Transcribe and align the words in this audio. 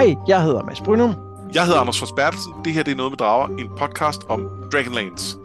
Hej, 0.00 0.16
jeg 0.28 0.42
hedder 0.42 0.62
Mads 0.62 0.80
Brynum. 0.80 1.14
Jeg 1.54 1.64
hedder 1.64 1.80
Anders 1.80 1.98
Forsbertelsen. 1.98 2.52
Det 2.64 2.72
her 2.72 2.82
det 2.82 2.92
er 2.92 2.96
Noget 2.96 3.12
med 3.12 3.16
Drager, 3.18 3.46
en 3.46 3.68
podcast 3.78 4.22
om 4.28 4.40
Dragonlance. 4.72 5.36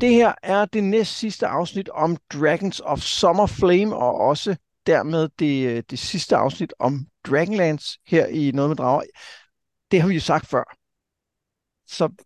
Det 0.00 0.10
her 0.10 0.32
er 0.42 0.64
det 0.64 0.84
næst 0.84 1.18
sidste 1.18 1.46
afsnit 1.46 1.88
om 1.88 2.16
Dragons 2.32 2.80
of 2.84 2.98
Summer 2.98 3.46
Flame, 3.46 3.96
og 3.96 4.20
også 4.20 4.56
dermed 4.86 5.28
det, 5.38 5.90
det 5.90 5.98
sidste 5.98 6.36
afsnit 6.36 6.74
om 6.78 7.06
Dragonlance 7.24 7.98
her 8.06 8.26
i 8.26 8.50
Noget 8.50 8.70
med 8.70 8.76
Drager. 8.76 9.02
Det 9.90 10.00
har 10.00 10.08
vi 10.08 10.14
jo 10.14 10.20
sagt 10.20 10.48
før. 10.48 10.76
Så 11.86 12.24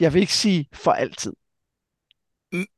jeg 0.00 0.14
vil 0.14 0.20
ikke 0.20 0.34
sige 0.34 0.68
for 0.72 0.92
altid. 0.92 1.32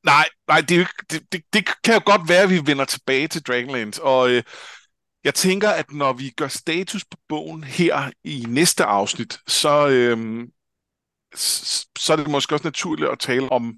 Nej, 0.05 0.29
nej 0.49 0.61
det, 0.61 0.89
det, 1.11 1.33
det, 1.33 1.43
det 1.53 1.69
kan 1.85 1.95
jo 1.95 2.01
godt 2.05 2.29
være, 2.29 2.43
at 2.43 2.51
vi 2.51 2.61
vender 2.67 2.85
tilbage 2.85 3.29
til 3.29 3.43
Dragonlance. 3.43 4.03
Og 4.03 4.31
øh, 4.31 4.43
jeg 5.25 5.35
tænker, 5.35 5.69
at 5.69 5.93
når 5.93 6.13
vi 6.13 6.31
gør 6.31 6.49
status 6.49 7.05
på 7.05 7.17
bogen 7.29 7.65
her 7.65 8.11
i 8.25 8.45
næste 8.49 8.85
afsnit, 8.85 9.39
så, 9.47 9.89
øh, 9.89 10.49
så 11.99 12.13
er 12.13 12.17
det 12.17 12.31
måske 12.31 12.55
også 12.55 12.67
naturligt 12.67 13.11
at 13.11 13.19
tale 13.19 13.53
om, 13.53 13.75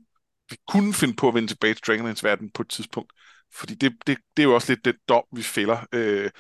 vi 0.51 0.57
kunne 0.69 0.95
finde 0.95 1.15
på 1.15 1.29
at 1.29 1.35
vende 1.35 1.49
tilbage 1.49 1.75
til 1.75 1.85
Dragonlands 1.87 2.25
verden 2.25 2.51
på 2.51 2.63
et 2.63 2.69
tidspunkt. 2.69 3.13
Fordi 3.55 3.75
det, 3.75 3.93
det, 4.07 4.19
det 4.37 4.43
er 4.43 4.47
jo 4.47 4.55
også 4.55 4.73
lidt 4.73 4.85
den 4.85 4.95
dom, 5.09 5.25
vi 5.33 5.43
fælder. 5.43 5.87
Øh, 5.93 6.31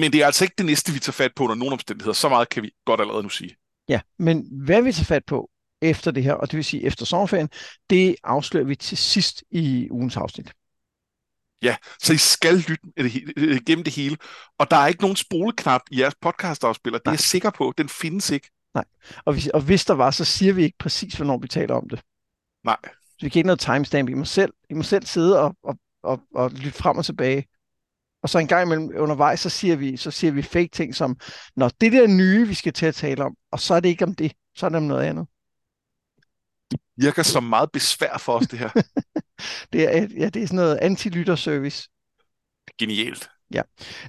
men 0.00 0.12
det 0.12 0.22
er 0.22 0.26
altså 0.26 0.44
ikke 0.44 0.54
det 0.58 0.66
næste, 0.66 0.92
vi 0.92 0.98
tager 0.98 1.12
fat 1.12 1.32
på 1.36 1.44
under 1.44 1.54
nogen 1.54 1.72
omstændigheder. 1.72 2.14
Så 2.14 2.28
meget 2.28 2.48
kan 2.48 2.62
vi 2.62 2.70
godt 2.84 3.00
allerede 3.00 3.22
nu 3.22 3.28
sige. 3.28 3.56
Ja, 3.88 4.00
men 4.18 4.46
hvad 4.64 4.82
vi 4.82 4.92
tager 4.92 5.04
fat 5.04 5.24
på 5.24 5.50
efter 5.82 6.10
det 6.10 6.22
her, 6.22 6.32
og 6.32 6.50
det 6.50 6.56
vil 6.56 6.64
sige 6.64 6.82
efter 6.82 7.04
sommerferien, 7.06 7.48
det 7.90 8.16
afslører 8.24 8.64
vi 8.64 8.76
til 8.76 8.98
sidst 8.98 9.44
i 9.50 9.88
ugens 9.90 10.16
afsnit. 10.16 10.52
Ja, 11.62 11.76
så 12.02 12.12
I 12.12 12.16
skal 12.16 12.54
lytte 12.54 12.86
det 12.96 13.10
he- 13.10 13.32
øh, 13.36 13.60
gennem 13.66 13.84
det 13.84 13.92
hele. 13.94 14.16
Og 14.58 14.70
der 14.70 14.76
er 14.76 14.86
ikke 14.86 15.00
nogen 15.00 15.16
spoleknap 15.16 15.80
i 15.90 16.00
jeres 16.00 16.14
podcastafspiller. 16.20 16.98
Det 16.98 17.06
er 17.06 17.10
Nej. 17.10 17.12
jeg 17.12 17.20
sikker 17.20 17.50
på. 17.50 17.74
Den 17.78 17.88
findes 17.88 18.30
ikke. 18.30 18.50
Og 19.24 19.32
hvis, 19.32 19.46
og 19.48 19.60
hvis 19.60 19.84
der 19.84 19.94
var, 19.94 20.10
så 20.10 20.24
siger 20.24 20.52
vi 20.52 20.62
ikke 20.62 20.78
præcis, 20.78 21.14
hvornår 21.14 21.38
vi 21.38 21.48
taler 21.48 21.74
om 21.74 21.88
det. 21.88 22.02
Nej. 22.64 22.76
Så 23.08 23.16
vi 23.20 23.28
kan 23.28 23.38
ikke 23.38 23.46
noget 23.46 23.60
timestamp. 23.60 24.08
I 24.08 24.14
må 24.14 24.24
selv, 24.24 24.52
I 24.70 24.74
må 24.74 24.82
selv 24.82 25.06
sidde 25.06 25.40
og, 25.40 25.56
og, 25.62 25.78
og, 26.02 26.20
og 26.34 26.50
lytte 26.50 26.78
frem 26.78 26.98
og 26.98 27.04
tilbage. 27.04 27.46
Og 28.26 28.30
så 28.30 28.38
en 28.38 28.46
gang 28.46 28.66
imellem 28.66 28.90
undervejs, 28.96 29.40
så 29.40 29.48
siger 29.48 29.76
vi, 29.76 29.96
så 29.96 30.10
siger 30.10 30.30
vi 30.30 30.42
fake 30.42 30.68
ting 30.72 30.94
som, 30.94 31.16
når 31.56 31.70
det 31.80 31.92
der 31.92 32.06
nye, 32.06 32.48
vi 32.48 32.54
skal 32.54 32.72
til 32.72 32.86
at 32.86 32.94
tale 32.94 33.24
om, 33.24 33.34
og 33.52 33.60
så 33.60 33.74
er 33.74 33.80
det 33.80 33.88
ikke 33.88 34.04
om 34.04 34.14
det, 34.14 34.32
så 34.56 34.66
er 34.66 34.70
det 34.70 34.76
om 34.76 34.82
noget 34.82 35.04
andet. 35.04 35.26
Virker 36.96 37.22
som 37.22 37.44
meget 37.44 37.72
besvær 37.72 38.18
for 38.18 38.32
os, 38.32 38.46
det 38.46 38.58
her. 38.58 38.70
Det 39.72 39.96
er, 39.96 40.06
ja, 40.18 40.28
det 40.28 40.42
er 40.42 40.46
sådan 40.46 40.56
noget 40.56 40.78
anti-lytterservice. 40.82 41.88
Genialt. 42.78 43.30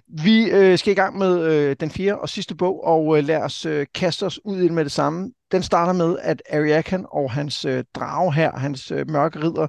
Vi 0.07 0.51
øh, 0.51 0.77
skal 0.77 0.91
i 0.91 0.95
gang 0.95 1.17
med 1.17 1.41
øh, 1.41 1.75
den 1.79 1.91
fjerde 1.91 2.21
og 2.21 2.29
sidste 2.29 2.55
bog, 2.55 2.83
og 2.83 3.17
øh, 3.17 3.23
lad 3.23 3.37
os 3.37 3.65
øh, 3.65 3.85
kaste 3.95 4.25
os 4.25 4.45
ud 4.45 4.57
i 4.57 4.63
det 4.63 4.71
med 4.71 4.83
det 4.83 4.91
samme. 4.91 5.31
Den 5.51 5.63
starter 5.63 5.93
med, 5.93 6.17
at 6.21 6.41
Ariakan 6.53 7.05
og 7.11 7.31
hans 7.31 7.65
øh, 7.65 7.83
drage 7.95 8.33
her, 8.33 8.57
hans 8.57 8.91
øh, 8.91 9.09
mørke 9.09 9.39
ridder, 9.39 9.67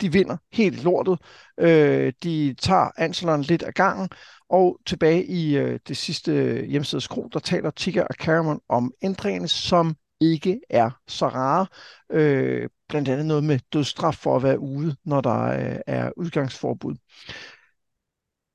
de 0.00 0.12
vinder 0.12 0.36
helt 0.52 0.84
lortet. 0.84 1.18
Øh, 1.58 2.12
de 2.22 2.54
tager 2.58 2.90
Anselon 2.96 3.42
lidt 3.42 3.62
af 3.62 3.74
gangen, 3.74 4.08
og 4.48 4.78
tilbage 4.86 5.24
i 5.24 5.56
øh, 5.56 5.80
det 5.88 5.96
sidste 5.96 6.32
øh, 6.32 6.64
hjemmesides 6.64 7.08
kro, 7.08 7.28
der 7.32 7.38
taler 7.38 7.70
Tigger 7.70 8.02
og 8.02 8.14
Caramon 8.14 8.60
om 8.68 8.92
ændringerne, 9.02 9.48
som 9.48 9.96
ikke 10.20 10.60
er 10.70 10.90
så 11.08 11.28
rare. 11.28 11.66
Øh, 12.12 12.68
blandt 12.88 13.08
andet 13.08 13.26
noget 13.26 13.44
med 13.44 13.58
dødsstraf 13.72 14.14
for 14.14 14.36
at 14.36 14.42
være 14.42 14.58
ude, 14.58 14.96
når 15.04 15.20
der 15.20 15.42
øh, 15.42 15.80
er 15.86 16.10
udgangsforbud. 16.16 16.96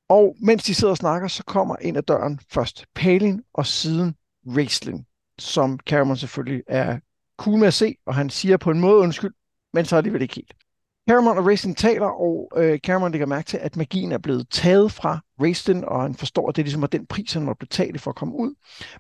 Og 0.10 0.36
mens 0.40 0.64
de 0.64 0.76
sidder 0.76 0.92
og 0.92 0.98
snakker, 0.98 1.28
så 1.28 1.44
kommer 1.44 1.76
ind 1.82 1.98
ad 1.98 2.04
døren 2.04 2.40
først 2.52 2.86
Palin 2.96 3.42
og 3.54 3.66
siden 3.66 4.16
Raistlin, 4.48 5.06
som 5.40 5.80
Cameron 5.80 6.18
selvfølgelig 6.18 6.64
er 6.68 7.00
cool 7.38 7.60
med 7.60 7.68
at 7.68 7.74
se, 7.74 7.96
og 8.06 8.16
han 8.16 8.30
siger 8.30 8.58
på 8.58 8.72
en 8.72 8.80
måde 8.80 8.98
undskyld, 8.98 9.34
men 9.74 9.86
så 9.86 9.98
alligevel 9.98 10.22
ikke 10.22 10.36
helt. 10.36 10.54
Cameron 11.10 11.38
og 11.38 11.46
Raistlin 11.46 11.76
taler, 11.76 12.06
og 12.06 12.52
øh, 12.58 12.80
Cameron 12.80 13.12
lægger 13.12 13.28
mærke 13.28 13.46
til, 13.46 13.58
at 13.58 13.78
magien 13.78 14.12
er 14.12 14.18
blevet 14.18 14.50
taget 14.50 14.92
fra 14.92 15.20
Raistlin, 15.42 15.84
og 15.84 16.02
han 16.02 16.16
forstår, 16.16 16.50
at 16.50 16.56
det 16.56 16.66
ligesom 16.66 16.82
var 16.82 16.88
den 16.88 17.06
pris, 17.06 17.34
han 17.34 17.44
måtte 17.44 17.60
betale 17.60 18.00
for 18.00 18.12
at 18.12 18.16
komme 18.16 18.36
ud. 18.36 18.56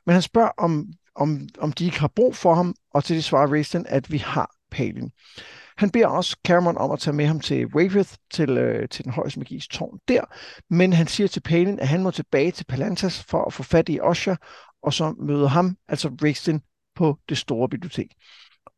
Men 0.05 0.13
han 0.13 0.21
spørger, 0.21 0.51
om, 0.57 0.87
om, 1.15 1.47
om 1.59 1.71
de 1.71 1.85
ikke 1.85 1.99
har 1.99 2.07
brug 2.07 2.35
for 2.35 2.53
ham, 2.53 2.75
og 2.93 3.03
til 3.03 3.15
det 3.15 3.23
svarer 3.23 3.51
Raistlin, 3.51 3.85
at 3.89 4.11
vi 4.11 4.17
har 4.17 4.55
Palin. 4.71 5.11
Han 5.77 5.89
beder 5.89 6.07
også 6.07 6.37
Cameron 6.47 6.77
om 6.77 6.91
at 6.91 6.99
tage 6.99 7.15
med 7.15 7.25
ham 7.25 7.39
til 7.39 7.67
Waveth, 7.67 8.13
til, 8.31 8.49
øh, 8.57 8.89
til 8.89 9.03
den 9.03 9.13
højeste 9.13 9.39
magis 9.39 9.67
tårn 9.67 9.99
der, 10.07 10.21
men 10.69 10.93
han 10.93 11.07
siger 11.07 11.27
til 11.27 11.41
Palin, 11.41 11.79
at 11.79 11.87
han 11.87 12.03
må 12.03 12.11
tilbage 12.11 12.51
til 12.51 12.65
Palantas 12.65 13.23
for 13.23 13.45
at 13.45 13.53
få 13.53 13.63
fat 13.63 13.89
i 13.89 13.99
Osha, 13.99 14.35
og 14.83 14.93
så 14.93 15.15
møder 15.19 15.47
ham, 15.47 15.77
altså 15.87 16.09
Raistlin, 16.23 16.61
på 16.95 17.17
det 17.29 17.37
store 17.37 17.69
bibliotek. 17.69 18.07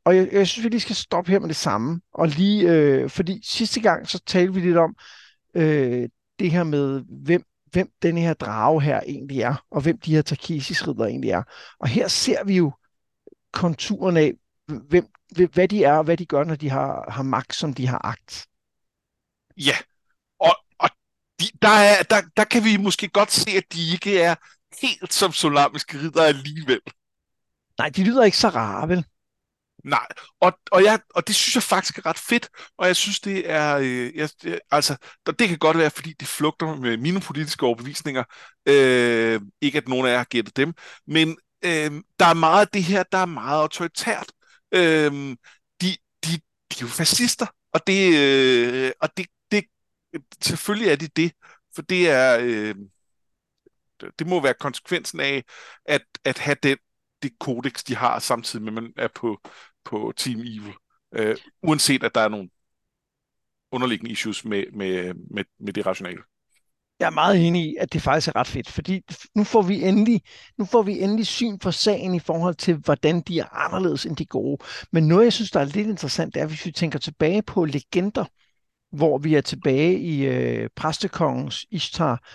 Og 0.07 0.15
jeg, 0.15 0.29
jeg 0.31 0.47
synes, 0.47 0.63
vi 0.63 0.69
lige 0.69 0.79
skal 0.79 0.95
stoppe 0.95 1.31
her 1.31 1.39
med 1.39 1.47
det 1.47 1.55
samme, 1.55 2.01
og 2.13 2.27
lige, 2.27 2.69
øh, 2.69 3.09
fordi 3.09 3.41
sidste 3.43 3.81
gang, 3.81 4.09
så 4.09 4.19
talte 4.25 4.53
vi 4.53 4.59
lidt 4.59 4.77
om 4.77 4.95
øh, 5.55 6.09
det 6.39 6.51
her 6.51 6.63
med, 6.63 7.03
hvem, 7.23 7.43
hvem 7.71 7.89
den 8.01 8.17
her 8.17 8.33
drage 8.33 8.81
her 8.81 8.99
egentlig 8.99 9.41
er, 9.41 9.65
og 9.71 9.81
hvem 9.81 9.99
de 9.99 10.15
her 10.15 10.21
Takesis 10.21 10.87
ridder 10.87 11.05
egentlig 11.05 11.29
er. 11.29 11.43
Og 11.79 11.87
her 11.87 12.07
ser 12.07 12.43
vi 12.43 12.57
jo 12.57 12.71
konturen 13.53 14.17
af, 14.17 14.33
hvem, 14.65 15.07
hvad 15.53 15.67
de 15.67 15.83
er, 15.83 15.93
og 15.93 16.03
hvad 16.03 16.17
de 16.17 16.25
gør, 16.25 16.43
når 16.43 16.55
de 16.55 16.69
har, 16.69 17.11
har 17.11 17.23
magt, 17.23 17.55
som 17.55 17.73
de 17.73 17.87
har 17.87 18.05
agt. 18.05 18.47
Ja. 19.57 19.75
Og, 20.39 20.55
og 20.79 20.89
de, 21.39 21.45
der, 21.61 21.69
er, 21.69 22.03
der, 22.03 22.21
der 22.37 22.43
kan 22.43 22.63
vi 22.63 22.77
måske 22.77 23.07
godt 23.07 23.31
se, 23.31 23.51
at 23.51 23.73
de 23.73 23.91
ikke 23.93 24.21
er 24.21 24.35
helt 24.81 25.13
som 25.13 25.31
solamiske 25.31 25.97
ridder 25.97 26.23
alligevel. 26.23 26.81
Nej, 27.77 27.89
de 27.89 28.03
lyder 28.03 28.23
ikke 28.23 28.37
så 28.37 28.49
rare, 28.49 28.89
vel? 28.89 29.05
Nej, 29.83 30.07
og, 30.39 30.59
og, 30.71 30.83
jeg, 30.83 30.99
og 31.15 31.27
det 31.27 31.35
synes 31.35 31.55
jeg 31.55 31.63
faktisk 31.63 31.97
er 31.97 32.05
ret 32.05 32.17
fedt, 32.17 32.49
og 32.77 32.87
jeg 32.87 32.95
synes, 32.95 33.19
det 33.19 33.49
er, 33.51 33.77
øh, 33.77 34.15
jeg, 34.15 34.29
jeg- 34.43 34.59
altså, 34.71 34.95
det 35.39 35.49
kan 35.49 35.57
godt 35.57 35.77
være, 35.77 35.89
fordi 35.91 36.13
det 36.13 36.27
flugter 36.27 36.75
med 36.75 36.97
mine 36.97 37.19
politiske 37.21 37.65
overbevisninger, 37.65 38.23
øh, 38.65 39.41
ikke 39.61 39.77
at 39.77 39.87
nogen 39.87 40.05
af 40.07 40.11
jer 40.11 40.17
har 40.17 40.23
gættet 40.25 40.57
dem, 40.57 40.73
men 41.07 41.37
øh, 41.65 41.91
der 42.19 42.25
er 42.25 42.33
meget 42.33 42.61
af 42.61 42.67
det 42.73 42.83
her, 42.83 43.03
der 43.11 43.17
er 43.17 43.25
meget 43.25 43.61
autoritært. 43.61 44.31
Øh, 44.71 45.11
de, 45.81 45.87
de, 46.25 46.31
de 46.33 46.39
er 46.71 46.81
jo 46.81 46.87
fascister, 46.87 47.45
og 47.73 47.87
det, 47.87 48.13
øh, 48.17 48.91
og 49.01 49.09
det, 49.17 49.25
det, 49.51 49.63
selvfølgelig 50.43 50.91
er 50.91 50.95
de 50.95 51.07
det, 51.07 51.31
for 51.75 51.81
det 51.81 52.09
er, 52.09 52.37
øh, 52.41 52.75
det 54.19 54.27
må 54.27 54.41
være 54.41 54.53
konsekvensen 54.59 55.19
af, 55.19 55.43
at, 55.85 56.01
at 56.25 56.37
have 56.37 56.55
den, 56.63 56.77
det 57.23 57.39
kodex, 57.39 57.83
de 57.83 57.95
har, 57.95 58.19
samtidig 58.19 58.65
med, 58.65 58.77
at 58.77 58.83
man 58.83 58.93
er 58.97 59.07
på, 59.15 59.41
på 59.85 60.13
Team 60.17 60.39
Evil. 60.39 60.73
Øh, 61.15 61.37
uanset 61.63 62.03
at 62.03 62.15
der 62.15 62.21
er 62.21 62.29
nogle 62.29 62.49
underliggende 63.71 64.11
issues 64.11 64.45
med, 64.45 64.63
med, 64.73 65.13
med, 65.13 65.43
med 65.59 65.73
det 65.73 65.85
rationale. 65.85 66.19
Jeg 66.99 67.05
er 67.05 67.11
meget 67.11 67.47
enig 67.47 67.65
i, 67.65 67.75
at 67.79 67.93
det 67.93 68.01
faktisk 68.01 68.27
er 68.27 68.35
ret 68.35 68.47
fedt, 68.47 68.69
fordi 68.69 69.01
nu 69.35 69.43
får 69.43 69.61
vi 69.61 69.83
endelig, 69.83 70.21
nu 70.57 70.65
får 70.65 70.81
vi 70.81 70.99
endelig 70.99 71.27
syn 71.27 71.59
for 71.59 71.71
sagen 71.71 72.15
i 72.15 72.19
forhold 72.19 72.55
til, 72.55 72.75
hvordan 72.75 73.21
de 73.21 73.39
er 73.39 73.55
anderledes 73.55 74.05
end 74.05 74.15
de 74.15 74.25
gode. 74.25 74.63
Men 74.91 75.07
noget, 75.07 75.23
jeg 75.23 75.33
synes, 75.33 75.51
der 75.51 75.59
er 75.59 75.65
lidt 75.65 75.87
interessant, 75.87 76.33
det 76.33 76.41
er, 76.41 76.45
hvis 76.45 76.65
vi 76.65 76.71
tænker 76.71 76.99
tilbage 76.99 77.41
på 77.41 77.65
legender, 77.65 78.25
hvor 78.91 79.17
vi 79.17 79.35
er 79.35 79.41
tilbage 79.41 79.99
i 79.99 80.25
øh, 80.25 80.69
præstekongens 80.75 81.65
Ishtar, 81.71 82.27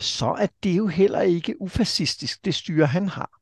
så 0.00 0.26
er 0.26 0.46
det 0.62 0.76
jo 0.76 0.86
heller 0.86 1.20
ikke 1.20 1.62
ufascistisk, 1.62 2.44
det 2.44 2.54
styre, 2.54 2.86
han 2.86 3.08
har. 3.08 3.41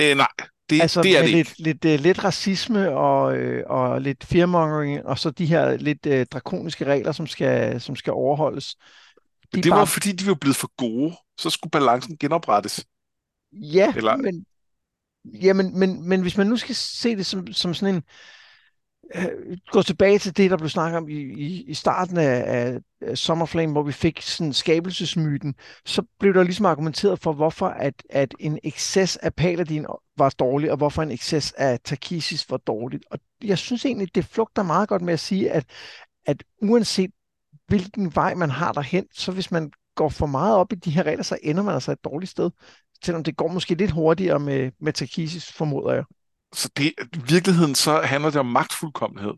Øh, 0.00 0.16
nej, 0.16 0.26
det, 0.70 0.80
Altså 0.82 1.02
det 1.02 1.16
er 1.18 1.22
det 1.22 1.28
ikke. 1.28 1.38
lidt, 1.58 1.82
lidt, 1.82 1.98
uh, 1.98 2.04
lidt 2.04 2.24
racisme 2.24 2.90
og, 2.90 3.36
øh, 3.36 3.64
og 3.66 4.00
lidt 4.00 4.24
fearmongering, 4.24 5.06
og 5.06 5.18
så 5.18 5.30
de 5.30 5.46
her 5.46 5.76
lidt 5.76 6.06
øh, 6.06 6.26
drakoniske 6.26 6.84
regler, 6.84 7.12
som 7.12 7.26
skal, 7.26 7.80
som 7.80 7.96
skal 7.96 8.12
overholdes. 8.12 8.76
De 9.54 9.62
Det 9.62 9.70
var 9.70 9.76
bare- 9.76 9.86
fordi, 9.86 10.12
de 10.12 10.26
var 10.26 10.34
blevet 10.34 10.56
for 10.56 10.70
gode. 10.76 11.16
Så 11.40 11.50
skulle 11.50 11.70
balancen 11.70 12.16
genoprettes. 12.16 12.84
Ja, 13.52 13.92
Eller- 13.96 14.16
men, 14.16 14.44
ja 15.24 15.52
men, 15.52 15.78
men, 15.78 16.08
men 16.08 16.20
hvis 16.20 16.36
man 16.36 16.46
nu 16.46 16.56
skal 16.56 16.74
se 16.74 17.16
det 17.16 17.26
som, 17.26 17.52
som 17.52 17.74
sådan 17.74 17.94
en... 17.94 18.02
Øh, 19.14 19.58
gå 19.70 19.82
tilbage 19.82 20.18
til 20.18 20.36
det, 20.36 20.50
der 20.50 20.56
blev 20.56 20.68
snakket 20.68 20.96
om 20.98 21.08
i, 21.08 21.14
i, 21.14 21.62
i 21.62 21.74
starten 21.74 22.16
af, 22.16 22.42
af, 22.46 22.78
af 23.00 23.18
Summerflame, 23.18 23.72
hvor 23.72 23.82
vi 23.82 23.92
fik 23.92 24.22
sådan 24.22 24.52
skabelsesmyten, 24.52 25.54
så 25.86 26.02
blev 26.18 26.34
der 26.34 26.42
ligesom 26.42 26.66
argumenteret 26.66 27.18
for, 27.18 27.32
hvorfor 27.32 27.66
at, 27.66 27.94
at 28.10 28.34
en 28.38 28.58
excess 28.64 29.16
af 29.16 29.34
Paladin 29.34 29.86
var 30.16 30.34
dårlig, 30.38 30.70
og 30.70 30.76
hvorfor 30.76 31.02
en 31.02 31.10
excess 31.10 31.52
af 31.52 31.80
Takisis 31.84 32.50
var 32.50 32.56
dårligt. 32.56 33.04
Og 33.10 33.18
jeg 33.44 33.58
synes 33.58 33.84
egentlig, 33.84 34.14
det 34.14 34.24
flugter 34.24 34.62
meget 34.62 34.88
godt 34.88 35.02
med 35.02 35.12
at 35.12 35.20
sige, 35.20 35.50
at, 35.50 35.64
at 36.26 36.44
uanset 36.62 37.10
hvilken 37.66 38.14
vej 38.14 38.34
man 38.34 38.50
har 38.50 38.72
derhen, 38.72 39.06
så 39.12 39.32
hvis 39.32 39.50
man 39.50 39.72
går 39.94 40.08
for 40.08 40.26
meget 40.26 40.56
op 40.56 40.72
i 40.72 40.76
de 40.76 40.90
her 40.90 41.02
regler, 41.02 41.22
så 41.22 41.38
ender 41.42 41.62
man 41.62 41.74
altså 41.74 41.92
et 41.92 42.04
dårligt 42.04 42.30
sted. 42.30 42.50
Selvom 43.04 43.24
det 43.24 43.36
går 43.36 43.48
måske 43.48 43.74
lidt 43.74 43.90
hurtigere 43.90 44.38
med, 44.40 44.70
med 44.80 44.92
Takisis, 44.92 45.52
formoder 45.52 45.94
jeg. 45.94 46.04
Så 46.52 46.70
det, 46.76 46.84
i 46.86 47.20
virkeligheden 47.28 47.74
så 47.74 48.00
handler 48.00 48.30
det 48.30 48.40
om 48.40 48.46
magtfuldkommenhed. 48.46 49.32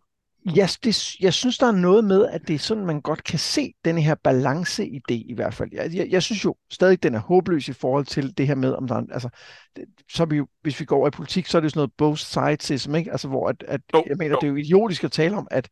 Ja, 0.56 0.68
det, 0.84 1.20
jeg 1.20 1.34
synes, 1.34 1.58
der 1.58 1.66
er 1.66 1.72
noget 1.72 2.04
med, 2.04 2.26
at 2.26 2.48
det 2.48 2.54
er 2.54 2.58
sådan, 2.58 2.86
man 2.86 3.00
godt 3.00 3.24
kan 3.24 3.38
se 3.38 3.72
den 3.84 3.98
her 3.98 4.14
balance-idé 4.14 5.14
i 5.14 5.34
hvert 5.34 5.54
fald. 5.54 5.70
Jeg, 5.72 5.94
jeg, 5.94 6.08
jeg 6.10 6.22
synes 6.22 6.44
jo 6.44 6.56
stadig, 6.72 7.02
den 7.02 7.14
er 7.14 7.18
håbløs 7.18 7.68
i 7.68 7.72
forhold 7.72 8.06
til 8.06 8.38
det 8.38 8.46
her 8.46 8.54
med, 8.54 8.72
om 8.72 8.88
der 8.88 8.94
er, 8.94 9.02
altså, 9.12 9.28
det, 9.76 9.84
så 10.12 10.24
vi 10.24 10.36
jo, 10.36 10.46
hvis 10.62 10.80
vi 10.80 10.84
går 10.84 10.96
over 10.96 11.08
i 11.08 11.10
politik, 11.10 11.46
så 11.46 11.58
er 11.58 11.60
det 11.60 11.64
jo 11.64 11.70
sådan 11.70 11.78
noget 11.78 11.92
both 11.98 12.20
sidesism, 12.20 12.94
ikke? 12.94 13.12
Altså, 13.12 13.28
hvor 13.28 13.48
at, 13.48 13.64
at 13.68 13.80
oh, 13.92 14.02
jeg 14.08 14.16
mener, 14.16 14.36
oh. 14.36 14.40
det 14.40 14.46
er 14.46 14.50
jo 14.50 14.56
idiotisk 14.56 15.04
at 15.04 15.12
tale 15.12 15.36
om, 15.36 15.48
at, 15.50 15.68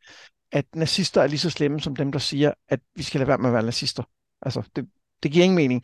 at 0.51 0.65
nazister 0.75 1.21
er 1.21 1.27
lige 1.27 1.39
så 1.39 1.49
slemme 1.49 1.79
som 1.79 1.95
dem, 1.95 2.11
der 2.11 2.19
siger, 2.19 2.53
at 2.69 2.79
vi 2.95 3.03
skal 3.03 3.19
lade 3.19 3.27
være 3.27 3.37
med 3.37 3.49
at 3.49 3.53
være 3.53 3.63
nazister. 3.63 4.03
Altså, 4.41 4.61
det, 4.75 4.89
det 5.23 5.31
giver 5.31 5.43
ingen 5.43 5.55
mening. 5.55 5.83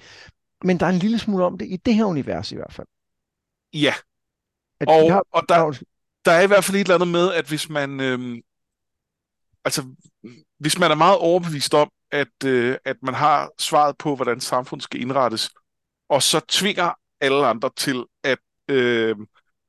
Men 0.63 0.79
der 0.79 0.85
er 0.85 0.89
en 0.89 0.99
lille 0.99 1.19
smule 1.19 1.45
om 1.45 1.57
det 1.57 1.65
i 1.65 1.77
det 1.77 1.95
her 1.95 2.05
univers 2.05 2.51
i 2.51 2.55
hvert 2.55 2.73
fald. 2.73 2.87
Ja. 3.73 3.93
At 4.79 4.87
og, 4.87 5.13
har, 5.13 5.23
og 5.31 5.43
der, 5.49 5.83
der 6.25 6.31
er 6.31 6.41
i 6.41 6.47
hvert 6.47 6.63
fald 6.63 6.75
et 6.75 6.81
eller 6.81 6.95
andet 6.95 7.07
med, 7.07 7.33
at 7.33 7.47
hvis 7.47 7.69
man... 7.69 7.99
Øhm, 7.99 8.41
altså, 9.65 9.85
hvis 10.59 10.79
man 10.79 10.91
er 10.91 10.95
meget 10.95 11.17
overbevist 11.17 11.73
om, 11.73 11.89
at, 12.11 12.43
øh, 12.45 12.77
at 12.85 12.97
man 13.01 13.13
har 13.13 13.51
svaret 13.59 13.97
på, 13.97 14.15
hvordan 14.15 14.41
samfundet 14.41 14.83
skal 14.83 15.01
indrettes, 15.01 15.49
og 16.09 16.23
så 16.23 16.39
tvinger 16.47 16.93
alle 17.21 17.47
andre 17.47 17.69
til 17.75 18.05
at, 18.23 18.39
øh, 18.67 19.15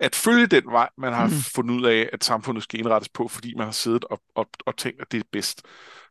at 0.00 0.14
følge 0.14 0.46
den 0.46 0.64
vej, 0.66 0.88
man 0.98 1.12
har 1.12 1.26
mm. 1.26 1.32
fundet 1.54 1.74
ud 1.74 1.84
af, 1.84 2.10
at 2.12 2.24
samfundet 2.24 2.64
skal 2.64 2.80
indrettes 2.80 3.08
på, 3.08 3.28
fordi 3.28 3.54
man 3.54 3.64
har 3.64 3.72
siddet 3.72 4.04
og, 4.04 4.20
og, 4.34 4.46
og 4.66 4.76
tænkt, 4.76 5.00
at 5.00 5.12
det 5.12 5.20
er 5.20 5.28
bedst, 5.32 5.62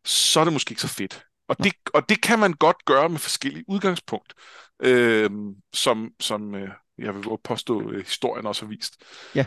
så 0.05 0.39
er 0.39 0.43
det 0.43 0.53
måske 0.53 0.71
ikke 0.71 0.81
så 0.81 0.87
fedt. 0.87 1.23
Og 1.47 1.57
det, 1.57 1.73
og 1.93 2.09
det 2.09 2.21
kan 2.21 2.39
man 2.39 2.53
godt 2.53 2.85
gøre 2.85 3.09
med 3.09 3.19
forskellige 3.19 3.65
udgangspunkt, 3.67 4.33
øh, 4.79 5.29
som, 5.73 6.11
som 6.19 6.55
øh, 6.55 6.69
jeg 6.97 7.15
vil 7.15 7.23
påstå, 7.43 7.91
historien 7.91 8.45
også 8.45 8.65
har 8.65 8.69
vist. 8.69 9.03
Ja. 9.35 9.45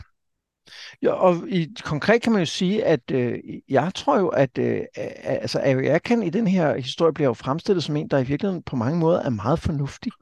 Ja, 1.03 1.13
og 1.13 1.49
i, 1.49 1.75
konkret 1.85 2.23
kan 2.23 2.33
man 2.33 2.41
jo 2.41 2.47
sige, 2.47 2.85
at 2.85 3.11
øh, 3.11 3.39
jeg 3.69 3.93
tror 3.95 4.19
jo, 4.19 4.29
at 4.29 4.59
øh, 4.59 4.83
altså 4.95 5.59
Ariakan 5.59 6.23
i 6.23 6.31
den 6.31 6.47
her 6.47 6.77
historie 6.77 7.13
bliver 7.13 7.29
jo 7.29 7.35
fremstillet 7.35 7.85
som 7.85 7.97
en, 7.97 8.09
der 8.09 8.19
i 8.19 8.25
virkeligheden 8.25 8.63
på 8.63 8.77
mange 8.77 8.99
måder 8.99 9.23
er 9.23 9.31
meget 9.31 9.59
fornuftig. 9.59 10.13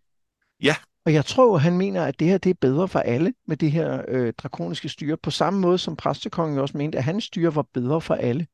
Ja. 0.63 0.77
Og 1.05 1.15
jeg 1.15 1.25
tror 1.25 1.59
han 1.59 1.79
mener, 1.79 2.05
at 2.05 2.21
det 2.21 2.29
her 2.29 2.39
det 2.39 2.51
er 2.51 2.55
bedre 2.61 2.89
for 2.89 2.99
alle 2.99 3.35
med 3.47 3.57
det 3.57 3.73
her 3.73 4.05
øh, 4.09 4.33
drakoniske 4.39 4.89
styre, 4.89 5.17
på 5.17 5.31
samme 5.31 5.61
måde 5.61 5.79
som 5.79 5.97
præstekongen 5.97 6.59
også 6.59 6.77
mente, 6.77 6.99
at 6.99 7.05
hans 7.05 7.25
styre 7.25 7.55
var 7.55 7.67
bedre 7.75 8.01
for 8.01 8.15
alle. 8.15 8.47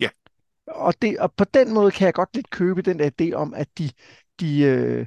Ja. 0.00 0.08
Og, 0.66 1.02
det, 1.02 1.18
og 1.18 1.32
på 1.32 1.44
den 1.44 1.74
måde 1.74 1.90
kan 1.90 2.06
jeg 2.06 2.14
godt 2.14 2.34
lidt 2.34 2.50
købe 2.50 2.82
den 2.82 2.98
der 2.98 3.10
idé 3.20 3.32
om, 3.32 3.54
at 3.54 3.68
de, 3.78 3.90
de, 4.40 4.60
øh, 4.60 5.06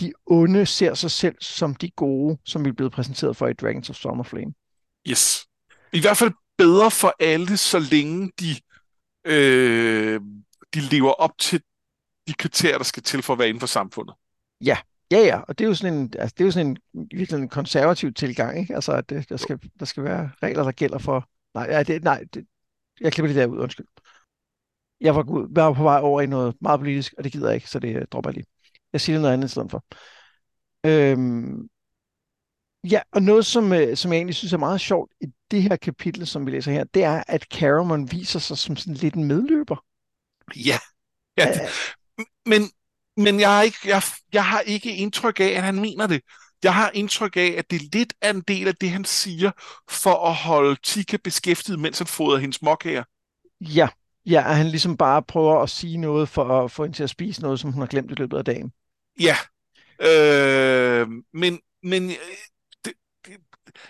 de 0.00 0.12
onde 0.26 0.66
ser 0.66 0.94
sig 0.94 1.10
selv 1.10 1.36
som 1.40 1.74
de 1.74 1.90
gode, 1.90 2.38
som 2.44 2.64
vi 2.64 2.68
er 2.68 2.72
blevet 2.72 2.92
præsenteret 2.92 3.36
for 3.36 3.46
i 3.46 3.52
Dragons 3.52 3.90
of 3.90 3.96
Summerflame. 3.96 4.52
Yes. 5.08 5.46
I 5.92 6.00
hvert 6.00 6.16
fald 6.16 6.32
bedre 6.58 6.90
for 6.90 7.14
alle, 7.20 7.56
så 7.56 7.78
længe 7.78 8.32
de, 8.40 8.50
øh, 9.24 10.20
de 10.74 10.80
lever 10.80 11.12
op 11.12 11.38
til 11.38 11.62
de 12.28 12.34
kriterier, 12.34 12.76
der 12.76 12.84
skal 12.84 13.02
til 13.02 13.22
for 13.22 13.32
at 13.32 13.38
være 13.38 13.48
inden 13.48 13.60
for 13.60 13.66
samfundet. 13.66 14.14
Ja, 14.64 14.78
ja, 15.10 15.18
ja. 15.18 15.40
Og 15.40 15.58
det 15.58 15.64
er 15.64 15.68
jo 15.68 15.74
sådan 15.74 15.94
en, 15.94 16.12
altså, 16.18 16.34
det 16.38 16.44
er 16.44 16.46
jo 16.46 16.50
sådan 16.50 16.66
en 16.66 17.06
virkelig 17.10 17.42
en 17.42 17.48
konservativ 17.48 18.14
tilgang, 18.14 18.58
ikke? 18.60 18.74
Altså, 18.74 18.92
at 18.92 19.10
det, 19.10 19.28
der, 19.28 19.36
skal, 19.36 19.58
der 19.78 19.84
skal 19.84 20.04
være 20.04 20.30
regler, 20.42 20.62
der 20.62 20.72
gælder 20.72 20.98
for... 20.98 21.28
Nej, 21.54 21.66
ja, 21.70 21.82
det, 21.82 22.04
nej 22.04 22.24
det, 22.34 22.46
jeg 23.00 23.12
klipper 23.12 23.28
det 23.28 23.36
der 23.36 23.46
ud, 23.46 23.58
undskyld. 23.58 23.86
Jeg 25.00 25.14
var, 25.14 25.46
var 25.50 25.72
på 25.72 25.82
vej 25.82 26.00
over 26.00 26.20
i 26.20 26.26
noget 26.26 26.56
meget 26.60 26.80
politisk, 26.80 27.14
og 27.18 27.24
det 27.24 27.32
gider 27.32 27.46
jeg 27.48 27.54
ikke, 27.54 27.70
så 27.70 27.78
det 27.78 28.12
dropper 28.12 28.30
jeg 28.30 28.34
lige. 28.34 28.46
Jeg 28.92 29.00
siger 29.00 29.18
noget 29.18 29.34
andet 29.34 29.48
i 29.48 29.50
stedet 29.50 29.70
for. 29.70 29.84
Øhm, 30.86 31.68
ja, 32.84 33.00
og 33.12 33.22
noget, 33.22 33.46
som, 33.46 33.72
øh, 33.72 33.96
som 33.96 34.12
jeg 34.12 34.18
egentlig 34.18 34.36
synes 34.36 34.52
er 34.52 34.58
meget 34.58 34.80
sjovt 34.80 35.12
i 35.20 35.26
det 35.50 35.62
her 35.62 35.76
kapitel, 35.76 36.26
som 36.26 36.46
vi 36.46 36.50
læser 36.50 36.72
her, 36.72 36.84
det 36.84 37.04
er, 37.04 37.24
at 37.28 37.42
Caramon 37.42 38.12
viser 38.12 38.38
sig 38.38 38.58
som 38.58 38.76
sådan 38.76 38.94
lidt 38.94 39.14
en 39.14 39.24
medløber. 39.24 39.84
Ja, 40.56 40.78
ja 41.38 41.52
det, 41.52 41.60
men, 42.46 42.62
men 43.16 43.40
jeg, 43.40 43.48
har 43.48 43.62
ikke, 43.62 43.78
jeg, 43.84 44.02
jeg 44.32 44.44
har 44.44 44.60
ikke 44.60 44.96
indtryk 44.96 45.40
af, 45.40 45.48
at 45.48 45.62
han 45.62 45.74
mener 45.74 46.06
det. 46.06 46.20
Jeg 46.62 46.74
har 46.74 46.90
indtryk 46.94 47.36
af, 47.36 47.54
at 47.58 47.70
det 47.70 47.76
er 47.76 47.88
lidt 47.92 48.14
af 48.20 48.30
en 48.30 48.40
del 48.40 48.68
af 48.68 48.74
det, 48.74 48.90
han 48.90 49.04
siger, 49.04 49.50
for 49.90 50.26
at 50.26 50.34
holde 50.34 50.76
Tika 50.82 51.16
beskæftiget, 51.24 51.80
mens 51.80 51.98
han 51.98 52.06
fodrer 52.06 52.38
hendes 52.38 52.62
mokkager. 52.62 53.04
Ja, 53.60 53.88
ja, 54.26 54.50
at 54.50 54.56
han 54.56 54.66
ligesom 54.66 54.96
bare 54.96 55.22
prøver 55.22 55.62
at 55.62 55.70
sige 55.70 55.96
noget 55.96 56.28
for 56.28 56.64
at 56.64 56.70
få 56.70 56.82
hende 56.82 56.96
til 56.96 57.02
at 57.02 57.10
spise 57.10 57.42
noget, 57.42 57.60
som 57.60 57.72
hun 57.72 57.80
har 57.82 57.86
glemt 57.86 58.10
i 58.10 58.14
løbet 58.14 58.38
af 58.38 58.44
dagen. 58.44 58.72
Ja, 59.20 59.36
øh, 60.00 61.08
men, 61.32 61.60
men 61.82 62.10
øh, 62.10 62.16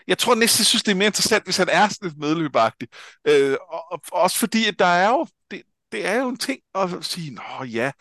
jeg 0.06 0.18
tror 0.18 0.34
næsten, 0.34 0.60
jeg 0.60 0.66
synes, 0.66 0.82
det 0.82 0.92
er 0.92 0.96
mere 0.96 1.06
interessant, 1.06 1.44
hvis 1.44 1.56
han 1.56 1.68
er 1.68 1.88
sådan 1.88 2.08
lidt 2.08 2.18
medløbagtig. 2.18 2.88
Øh, 3.24 3.56
og, 3.68 3.92
og, 3.92 4.00
også 4.12 4.38
fordi, 4.38 4.66
at 4.66 4.78
der 4.78 4.84
er 4.84 5.08
jo, 5.08 5.26
det, 5.50 5.62
det 5.92 6.06
er 6.06 6.14
jo 6.14 6.28
en 6.28 6.36
ting 6.36 6.60
at 6.74 6.88
sige, 7.00 7.30
nå 7.30 7.64
ja, 7.64 7.92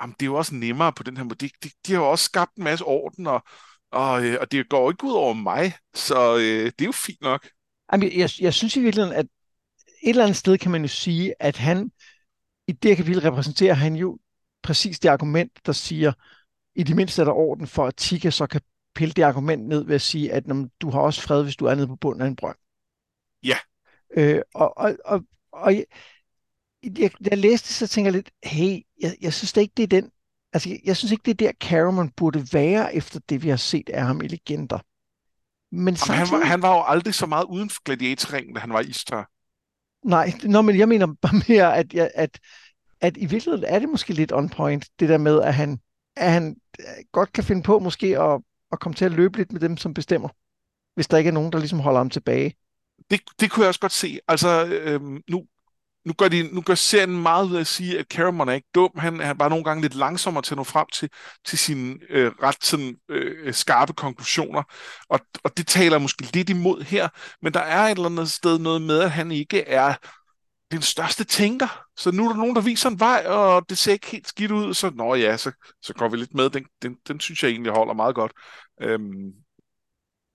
jamen, 0.00 0.14
det 0.20 0.22
er 0.22 0.30
jo 0.30 0.34
også 0.34 0.54
nemmere 0.54 0.92
på 0.92 1.02
den 1.02 1.16
her 1.16 1.24
måde. 1.24 1.34
De, 1.34 1.50
de, 1.64 1.70
de 1.86 1.92
har 1.92 2.00
jo 2.00 2.10
også 2.10 2.24
skabt 2.24 2.56
en 2.56 2.64
masse 2.64 2.84
orden, 2.84 3.26
og, 3.26 3.42
og, 3.92 4.24
øh, 4.24 4.36
og 4.40 4.52
det 4.52 4.68
går 4.68 4.90
ikke 4.90 5.04
ud 5.04 5.12
over 5.12 5.34
mig, 5.34 5.74
så 5.94 6.36
øh, 6.36 6.64
det 6.64 6.80
er 6.80 6.86
jo 6.86 6.92
fint 6.92 7.20
nok. 7.20 7.48
Jamen, 7.92 8.18
jeg, 8.18 8.30
jeg 8.40 8.54
synes 8.54 8.76
i 8.76 8.80
virkeligheden, 8.80 9.18
at 9.18 9.26
et 10.02 10.08
eller 10.08 10.24
andet 10.24 10.36
sted 10.36 10.58
kan 10.58 10.70
man 10.70 10.82
jo 10.82 10.88
sige, 10.88 11.34
at 11.40 11.56
han 11.56 11.90
i 12.68 12.72
det 12.72 12.90
her 12.90 12.96
kapitel 12.96 13.20
repræsenterer 13.20 13.74
han 13.74 13.94
jo 13.96 14.18
præcis 14.62 14.98
det 14.98 15.08
argument, 15.08 15.52
der 15.66 15.72
siger, 15.72 16.12
i 16.74 16.82
det 16.82 16.96
mindste 16.96 17.22
er 17.22 17.24
der 17.24 17.32
orden 17.32 17.66
for, 17.66 17.86
at 17.86 17.96
Tika 17.96 18.30
så 18.30 18.46
kan 18.46 18.60
pille 18.94 19.12
det 19.12 19.22
argument 19.22 19.68
ned 19.68 19.84
ved 19.84 19.94
at 19.94 20.02
sige, 20.02 20.32
at 20.32 20.46
når, 20.46 20.68
du 20.80 20.90
har 20.90 21.00
også 21.00 21.22
fred, 21.22 21.42
hvis 21.42 21.56
du 21.56 21.64
er 21.64 21.74
nede 21.74 21.86
på 21.86 21.96
bunden 21.96 22.22
af 22.22 22.26
en 22.26 22.36
brønd. 22.36 22.56
Ja. 23.42 23.56
Øh, 24.16 24.42
og, 24.54 24.78
og, 24.78 24.96
og, 25.04 25.24
og 25.52 25.74
jeg, 25.74 25.84
jeg, 26.98 27.10
jeg 27.20 27.38
læste 27.38 27.68
det, 27.68 27.74
så 27.74 27.86
tænker 27.86 28.06
jeg 28.06 28.12
lidt, 28.12 28.30
hey, 28.44 28.80
jeg, 29.00 29.16
jeg 29.20 29.34
synes 29.34 29.52
da 29.52 29.60
ikke, 29.60 29.72
det 29.76 29.82
er 29.82 30.00
den, 30.00 30.10
altså 30.52 30.68
jeg, 30.68 30.80
jeg 30.84 30.96
synes 30.96 31.12
ikke, 31.12 31.22
det 31.22 31.30
er 31.30 31.46
der, 31.46 31.52
Caramon 31.68 32.10
burde 32.10 32.48
være, 32.52 32.94
efter 32.94 33.20
det, 33.28 33.42
vi 33.42 33.48
har 33.48 33.56
set 33.56 33.88
af 33.88 34.02
ham 34.02 34.20
i 34.22 34.26
Legender. 34.26 34.78
Men 35.72 35.96
samtidig... 35.96 36.18
han, 36.18 36.40
var, 36.40 36.44
han 36.44 36.62
var 36.62 36.76
jo 36.76 36.82
aldrig 36.86 37.14
så 37.14 37.26
meget 37.26 37.44
uden 37.44 37.70
for 37.70 37.82
gladiatorringen, 37.84 38.54
da 38.54 38.60
han 38.60 38.72
var 38.72 38.80
Istar. 38.80 39.30
Nej, 40.04 40.32
nå, 40.44 40.62
men 40.62 40.78
jeg 40.78 40.88
mener 40.88 41.06
bare 41.22 41.42
mere, 41.48 41.76
at, 41.76 41.94
at, 41.94 42.40
at 43.00 43.16
i 43.16 43.26
virkeligheden 43.26 43.64
er 43.64 43.78
det 43.78 43.88
måske 43.88 44.12
lidt 44.12 44.32
on 44.32 44.48
point, 44.48 44.88
det 45.00 45.08
der 45.08 45.18
med, 45.18 45.42
at 45.42 45.54
han, 45.54 45.80
at 46.16 46.32
han 46.32 46.56
øh, 46.80 47.04
godt 47.12 47.32
kan 47.32 47.44
finde 47.44 47.62
på 47.62 47.78
måske 47.78 48.18
at, 48.18 48.40
at 48.72 48.80
komme 48.80 48.94
til 48.94 49.04
at 49.04 49.12
løbe 49.12 49.36
lidt 49.36 49.52
med 49.52 49.60
dem, 49.60 49.76
som 49.76 49.94
bestemmer, 49.94 50.28
hvis 50.94 51.08
der 51.08 51.18
ikke 51.18 51.28
er 51.28 51.32
nogen, 51.32 51.52
der 51.52 51.58
ligesom 51.58 51.80
holder 51.80 52.00
ham 52.00 52.10
tilbage. 52.10 52.54
Det, 53.10 53.20
det 53.40 53.50
kunne 53.50 53.62
jeg 53.62 53.68
også 53.68 53.80
godt 53.80 53.92
se. 53.92 54.18
Altså, 54.28 54.66
øhm, 54.66 55.22
nu, 55.30 55.44
nu, 56.04 56.12
gør 56.12 56.28
de, 56.28 56.54
nu 56.54 56.60
gør 56.60 56.74
serien 56.74 57.22
meget 57.22 57.46
ud 57.46 57.56
at 57.56 57.66
sige, 57.66 57.98
at 57.98 58.06
Caramon 58.06 58.48
er 58.48 58.52
ikke 58.52 58.68
dum. 58.74 58.90
Han 58.96 59.20
er 59.20 59.32
bare 59.32 59.50
nogle 59.50 59.64
gange 59.64 59.82
lidt 59.82 59.94
langsommere 59.94 60.42
til 60.42 60.54
at 60.54 60.56
nå 60.56 60.64
frem 60.64 60.86
til, 60.92 61.10
til 61.44 61.58
sine 61.58 61.98
øh, 62.10 62.32
ret 62.42 62.64
sådan, 62.64 62.96
øh, 63.08 63.54
skarpe 63.54 63.92
konklusioner. 63.92 64.62
Og, 65.08 65.20
og 65.44 65.56
det 65.56 65.66
taler 65.66 65.98
måske 65.98 66.22
lidt 66.34 66.50
imod 66.50 66.82
her. 66.82 67.08
Men 67.42 67.54
der 67.54 67.60
er 67.60 67.86
et 67.86 67.90
eller 67.90 68.08
andet 68.08 68.30
sted 68.30 68.58
noget 68.58 68.82
med, 68.82 69.00
at 69.00 69.10
han 69.10 69.30
ikke 69.30 69.60
er 69.60 69.94
den 70.70 70.82
største 70.82 71.24
tænker. 71.24 71.81
Så 71.96 72.12
nu 72.12 72.24
er 72.24 72.28
der 72.28 72.36
nogen, 72.36 72.56
der 72.56 72.62
viser 72.62 72.90
en 72.90 73.00
vej, 73.00 73.24
og 73.26 73.68
det 73.68 73.78
ser 73.78 73.92
ikke 73.92 74.06
helt 74.06 74.28
skidt 74.28 74.50
ud, 74.50 74.74
så 74.74 74.90
nå 74.90 75.14
ja, 75.14 75.36
så, 75.36 75.52
så 75.82 75.94
går 75.94 76.08
vi 76.08 76.16
lidt 76.16 76.34
med. 76.34 76.50
Den, 76.50 76.64
den, 76.82 76.96
den 77.08 77.20
synes 77.20 77.42
jeg 77.42 77.50
egentlig 77.50 77.72
holder 77.72 77.94
meget 77.94 78.14
godt. 78.14 78.32
Øhm, 78.80 79.32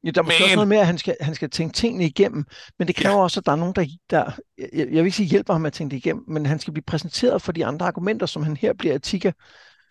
Ja, 0.04 0.12
der 0.12 0.22
er 0.22 0.26
måske 0.26 0.40
men... 0.40 0.44
også 0.44 0.56
noget 0.56 0.68
med, 0.68 0.78
at 0.78 0.86
han 0.86 0.98
skal, 0.98 1.16
han 1.22 1.36
skal 1.36 1.50
tænke 1.50 1.74
tingene 1.74 2.06
igennem, 2.06 2.46
men 2.80 2.88
det 2.88 2.96
kræver 2.96 3.16
ja. 3.16 3.22
også, 3.24 3.40
at 3.40 3.46
der 3.46 3.52
er 3.52 3.56
nogen, 3.56 3.76
der, 3.76 3.86
der 4.10 4.32
jeg, 4.58 4.70
jeg 4.74 4.86
vil 4.88 5.06
ikke 5.06 5.12
sige 5.12 5.30
hjælper 5.30 5.54
ham 5.54 5.62
med 5.62 5.68
at 5.68 5.74
tænke 5.74 5.92
det 5.92 5.98
igennem, 5.98 6.24
men 6.28 6.46
han 6.46 6.60
skal 6.60 6.74
blive 6.74 6.84
præsenteret 6.84 7.42
for 7.42 7.52
de 7.52 7.66
andre 7.66 7.88
argumenter, 7.88 8.26
som 8.26 8.44
han 8.44 8.58
her 8.58 8.74
bliver 8.74 8.96
etika. 8.96 9.32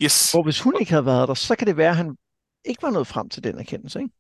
Yes. 0.03 0.33
Hvor 0.33 0.43
hvis 0.43 0.61
hun 0.61 0.75
ikke 0.81 0.93
havde 0.93 1.07
været 1.07 1.29
der, 1.29 1.35
så 1.35 1.57
kan 1.57 1.67
det 1.67 1.77
være, 1.77 1.91
at 1.91 1.97
han 1.97 2.17
ikke 2.65 2.83
var 2.83 2.91
nået 2.91 3.07
frem 3.07 3.29
til 3.29 3.45
den 3.45 3.59
erkendelse, 3.59 3.99
ikke? 3.99 4.15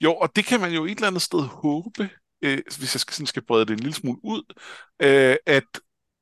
Jo, 0.00 0.14
og 0.14 0.36
det 0.36 0.44
kan 0.44 0.60
man 0.60 0.72
jo 0.72 0.84
et 0.84 0.90
eller 0.90 1.06
andet 1.06 1.22
sted 1.22 1.40
håbe, 1.40 2.10
øh, 2.42 2.58
hvis 2.78 2.94
jeg 2.94 3.00
skal, 3.00 3.14
sådan 3.14 3.26
skal 3.26 3.44
brede 3.46 3.66
det 3.66 3.72
en 3.72 3.78
lille 3.78 3.94
smule 3.94 4.18
ud, 4.22 4.42
øh, 5.02 5.36
at, 5.46 5.64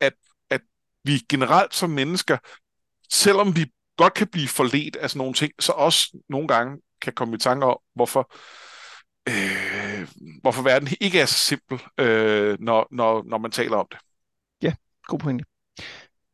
at 0.00 0.14
vi 1.06 1.18
generelt 1.28 1.75
som 1.75 1.90
mennesker, 1.90 2.38
selvom 3.10 3.56
vi 3.56 3.66
godt 3.96 4.14
kan 4.14 4.26
blive 4.26 4.48
forledt 4.48 4.96
af 4.96 5.10
sådan 5.10 5.18
nogle 5.18 5.34
ting, 5.34 5.52
så 5.60 5.72
også 5.72 6.18
nogle 6.28 6.48
gange 6.48 6.78
kan 7.02 7.12
komme 7.12 7.34
i 7.34 7.38
tanke 7.38 7.66
om, 7.66 7.78
hvorfor, 7.94 8.32
øh, 9.28 10.08
hvorfor 10.42 10.62
verden 10.62 10.88
ikke 11.00 11.20
er 11.20 11.26
så 11.26 11.38
simpel, 11.38 11.80
øh, 12.00 12.56
når, 12.60 12.88
når, 12.90 13.25
når 13.26 13.38
man 13.38 13.50
taler 13.50 13.76
om 13.76 13.86
det. 13.90 13.98
Ja, 14.62 14.75
god 15.06 15.18
pointe. 15.18 15.44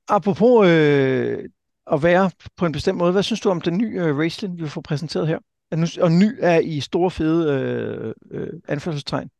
Apropos 0.08 0.68
øh, 0.68 1.48
at 1.92 2.02
være 2.02 2.30
på 2.56 2.66
en 2.66 2.72
bestemt 2.72 2.98
måde, 2.98 3.12
hvad 3.12 3.22
synes 3.22 3.40
du 3.40 3.50
om 3.50 3.60
den 3.60 3.78
nye 3.78 4.00
øh, 4.00 4.18
Raceland, 4.18 4.58
vi 4.58 4.68
får 4.68 4.80
præsenteret 4.80 5.28
her? 5.28 5.38
Og 6.00 6.12
ny 6.12 6.38
er 6.40 6.58
i 6.58 6.80
store, 6.80 7.10
fede 7.10 7.52
øh, 7.52 8.14
øh, 8.30 8.48
anførselstegn. 8.68 9.30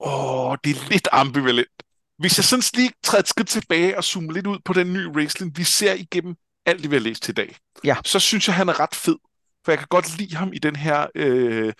Åh, 0.00 0.56
det 0.64 0.70
er 0.70 0.90
lidt 0.90 1.08
ambivalent. 1.12 1.82
Hvis 2.18 2.38
jeg 2.38 2.44
sådan 2.44 2.62
lige 2.74 2.92
træder 3.02 3.22
et 3.22 3.28
skridt 3.28 3.48
tilbage 3.48 3.96
og 3.96 4.04
zoomer 4.04 4.32
lidt 4.32 4.46
ud 4.46 4.58
på 4.64 4.72
den 4.72 4.92
nye 4.92 5.10
Raceland, 5.16 5.52
vi 5.56 5.64
ser 5.64 5.94
igennem 5.94 6.34
alt 6.66 6.82
det, 6.82 6.90
vi 6.90 6.96
har 6.96 7.00
læst 7.00 7.22
til 7.22 7.32
i 7.32 7.34
dag, 7.34 7.56
Ja. 7.84 7.96
så 8.04 8.18
synes 8.18 8.48
jeg, 8.48 8.54
han 8.56 8.68
er 8.68 8.80
ret 8.80 8.94
fed. 8.94 9.16
For 9.64 9.72
jeg 9.72 9.78
kan 9.78 9.88
godt 9.90 10.18
lide 10.18 10.36
ham 10.36 10.52
i 10.52 10.58
den 10.58 10.76
her 10.76 11.06
øh, 11.14 11.72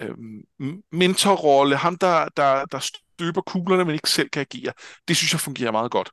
øh, 0.00 0.14
mentorrolle. 0.92 1.76
Ham, 1.76 1.96
der, 1.96 2.28
der, 2.36 2.64
der 2.64 2.78
støber 2.78 3.40
kuglerne, 3.40 3.84
men 3.84 3.94
ikke 3.94 4.10
selv 4.10 4.28
kan 4.28 4.40
agere. 4.50 4.72
Det 5.08 5.16
synes 5.16 5.32
jeg 5.32 5.40
fungerer 5.40 5.70
meget 5.72 5.90
godt. 5.90 6.10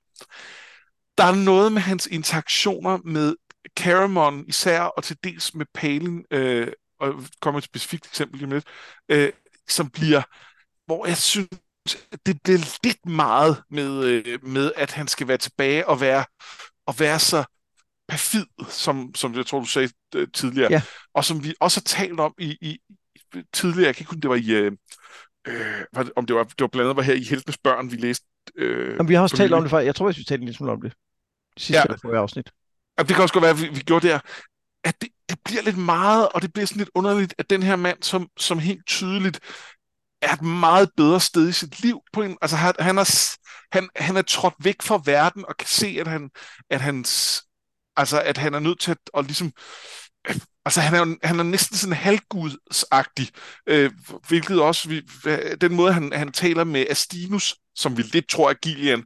Der 1.18 1.24
er 1.24 1.36
noget 1.36 1.72
med 1.72 1.82
hans 1.82 2.08
interaktioner 2.08 2.98
med 3.06 3.36
Caramon 3.80 4.46
især, 4.48 4.82
og 4.82 5.04
til 5.04 5.18
dels 5.24 5.56
med 5.56 5.66
Palin, 5.74 6.26
øh, 6.32 6.68
og 7.00 7.24
kommer 7.42 7.58
et 7.58 7.64
specifikt 7.64 8.06
eksempel 8.06 8.38
lige 8.38 8.46
om 8.46 8.52
lidt, 8.52 8.68
øh, 9.10 9.32
som 9.70 9.90
bliver, 9.90 10.22
hvor 10.86 11.06
jeg 11.06 11.18
synes, 11.18 11.48
det 12.26 12.40
bliver 12.44 12.60
lidt 12.84 13.06
meget 13.06 13.64
med, 13.70 14.04
øh, 14.04 14.44
med, 14.46 14.72
at 14.76 14.92
han 14.92 15.08
skal 15.08 15.28
være 15.28 15.38
tilbage 15.38 15.88
og 15.88 16.02
være, 16.02 16.26
og 16.88 17.00
være 17.00 17.20
så 17.20 17.44
perfid, 18.08 18.46
som, 18.70 19.16
som 19.16 19.36
jeg 19.36 19.46
tror, 19.46 19.60
du 19.60 19.66
sagde 19.66 19.90
øh, 20.16 20.28
tidligere, 20.34 20.72
Ja. 20.72 20.82
og 21.14 21.26
som 21.26 21.44
vi 21.44 21.54
også 21.60 21.80
har 21.80 21.84
talt 22.06 22.20
om 22.20 22.34
i, 22.40 22.58
i, 22.62 22.78
tidligere, 23.54 23.86
jeg 23.86 23.96
kan 23.96 24.02
ikke 24.02 24.10
huske, 24.10 24.22
det 24.22 24.30
var 24.30 24.36
i, 24.36 24.50
øh, 24.52 24.72
øh, 25.48 25.86
var 25.94 26.04
det- 26.04 26.14
om 26.16 26.26
det 26.26 26.36
var, 26.36 26.44
det 26.44 26.60
var 26.62 26.68
blandt 26.68 26.86
andet 26.86 26.96
var 26.96 27.02
her 27.04 27.14
i 27.14 27.24
Heltenes 27.24 27.58
Børn, 27.58 27.92
vi 27.92 27.96
læste. 27.96 28.26
Øh, 28.56 28.98
Men 28.98 29.08
vi 29.08 29.14
har 29.14 29.22
også 29.22 29.38
talt 29.38 29.54
om 29.54 29.62
det 29.62 29.70
før. 29.70 29.80
Jeg 29.80 29.96
tror, 29.96 30.08
vi 30.08 30.14
talte 30.14 30.34
en 30.34 30.40
lille 30.40 30.58
smule 30.58 30.72
om 30.72 30.82
det. 30.82 30.94
Sidste 31.58 31.84
Ja. 32.04 32.18
afsnit. 32.18 32.52
at 32.98 33.08
det 33.08 33.16
kan 33.16 33.22
også 33.24 33.34
godt 33.34 33.42
være, 33.42 33.52
at 33.52 33.62
vi, 33.62 33.68
vi 33.68 33.80
gjorde 33.82 34.08
det 34.08 34.12
her, 34.14 34.20
at 34.84 35.02
det, 35.02 35.10
det 35.30 35.40
bliver 35.46 35.62
lidt 35.62 35.78
meget, 35.78 36.30
og 36.30 36.42
det 36.42 36.54
bliver 36.54 36.66
sådan 36.66 36.78
lidt 36.80 36.90
underligt, 36.96 37.34
at 37.38 37.50
den 37.50 37.64
her 37.64 37.76
mand, 37.76 38.04
som, 38.04 38.30
som 38.38 38.60
helt 38.60 38.88
tydeligt 38.88 39.40
er 40.22 40.34
et 40.34 40.42
meget 40.42 40.90
bedre 40.98 41.20
sted 41.20 41.50
i 41.50 41.52
sit 41.52 41.80
liv, 41.82 42.00
på 42.14 42.22
en, 42.22 42.38
altså 42.42 42.56
han, 42.56 42.74
han, 42.80 42.98
er, 42.98 43.38
han, 43.72 43.90
han 43.96 44.18
er 44.18 44.22
trådt 44.22 44.54
væk 44.60 44.82
fra 44.82 45.02
verden, 45.06 45.46
og 45.48 45.58
kan 45.58 45.68
se, 45.68 45.98
at 46.00 46.08
han, 46.08 46.30
at 46.70 46.82
hans, 46.82 47.42
altså 47.96 48.22
at 48.22 48.38
han 48.38 48.54
er 48.54 48.60
nødt 48.60 48.80
til 48.80 48.92
at, 48.92 48.98
at 49.18 49.26
ligesom, 49.26 49.52
altså 50.66 50.82
han 50.82 50.94
er, 50.94 51.00
jo- 51.00 51.18
han 51.24 51.40
er 51.40 51.44
næsten 51.44 51.78
sådan 51.78 51.96
halvgudsagtig, 51.96 53.30
øh, 53.68 53.92
hvilket 54.28 54.62
også, 54.62 54.90
vi, 54.90 55.02
den 55.62 55.76
måde 55.76 55.94
han, 55.94 56.14
han 56.14 56.32
taler 56.32 56.64
med 56.64 56.86
Astinus, 56.90 57.56
som 57.76 57.98
vi 57.98 58.02
lidt 58.02 58.30
tror 58.30 58.50
er 58.50 58.54
Gillian, 58.54 59.04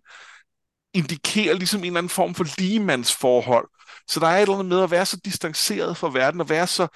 indikerer 0.94 1.54
ligesom 1.54 1.80
en 1.80 1.86
eller 1.86 1.98
anden 1.98 2.10
form 2.10 2.36
for 2.36 2.46
ligemandsforhold. 2.58 3.68
Så 4.08 4.20
der 4.20 4.28
er 4.28 4.38
et 4.38 4.42
eller 4.42 4.54
andet 4.54 4.66
med 4.66 4.84
at 4.84 4.92
være 4.92 5.06
så 5.06 5.18
distanceret 5.26 5.98
fra 5.98 6.10
verden, 6.10 6.42
og 6.42 6.50
være 6.50 6.68
så, 6.68 6.88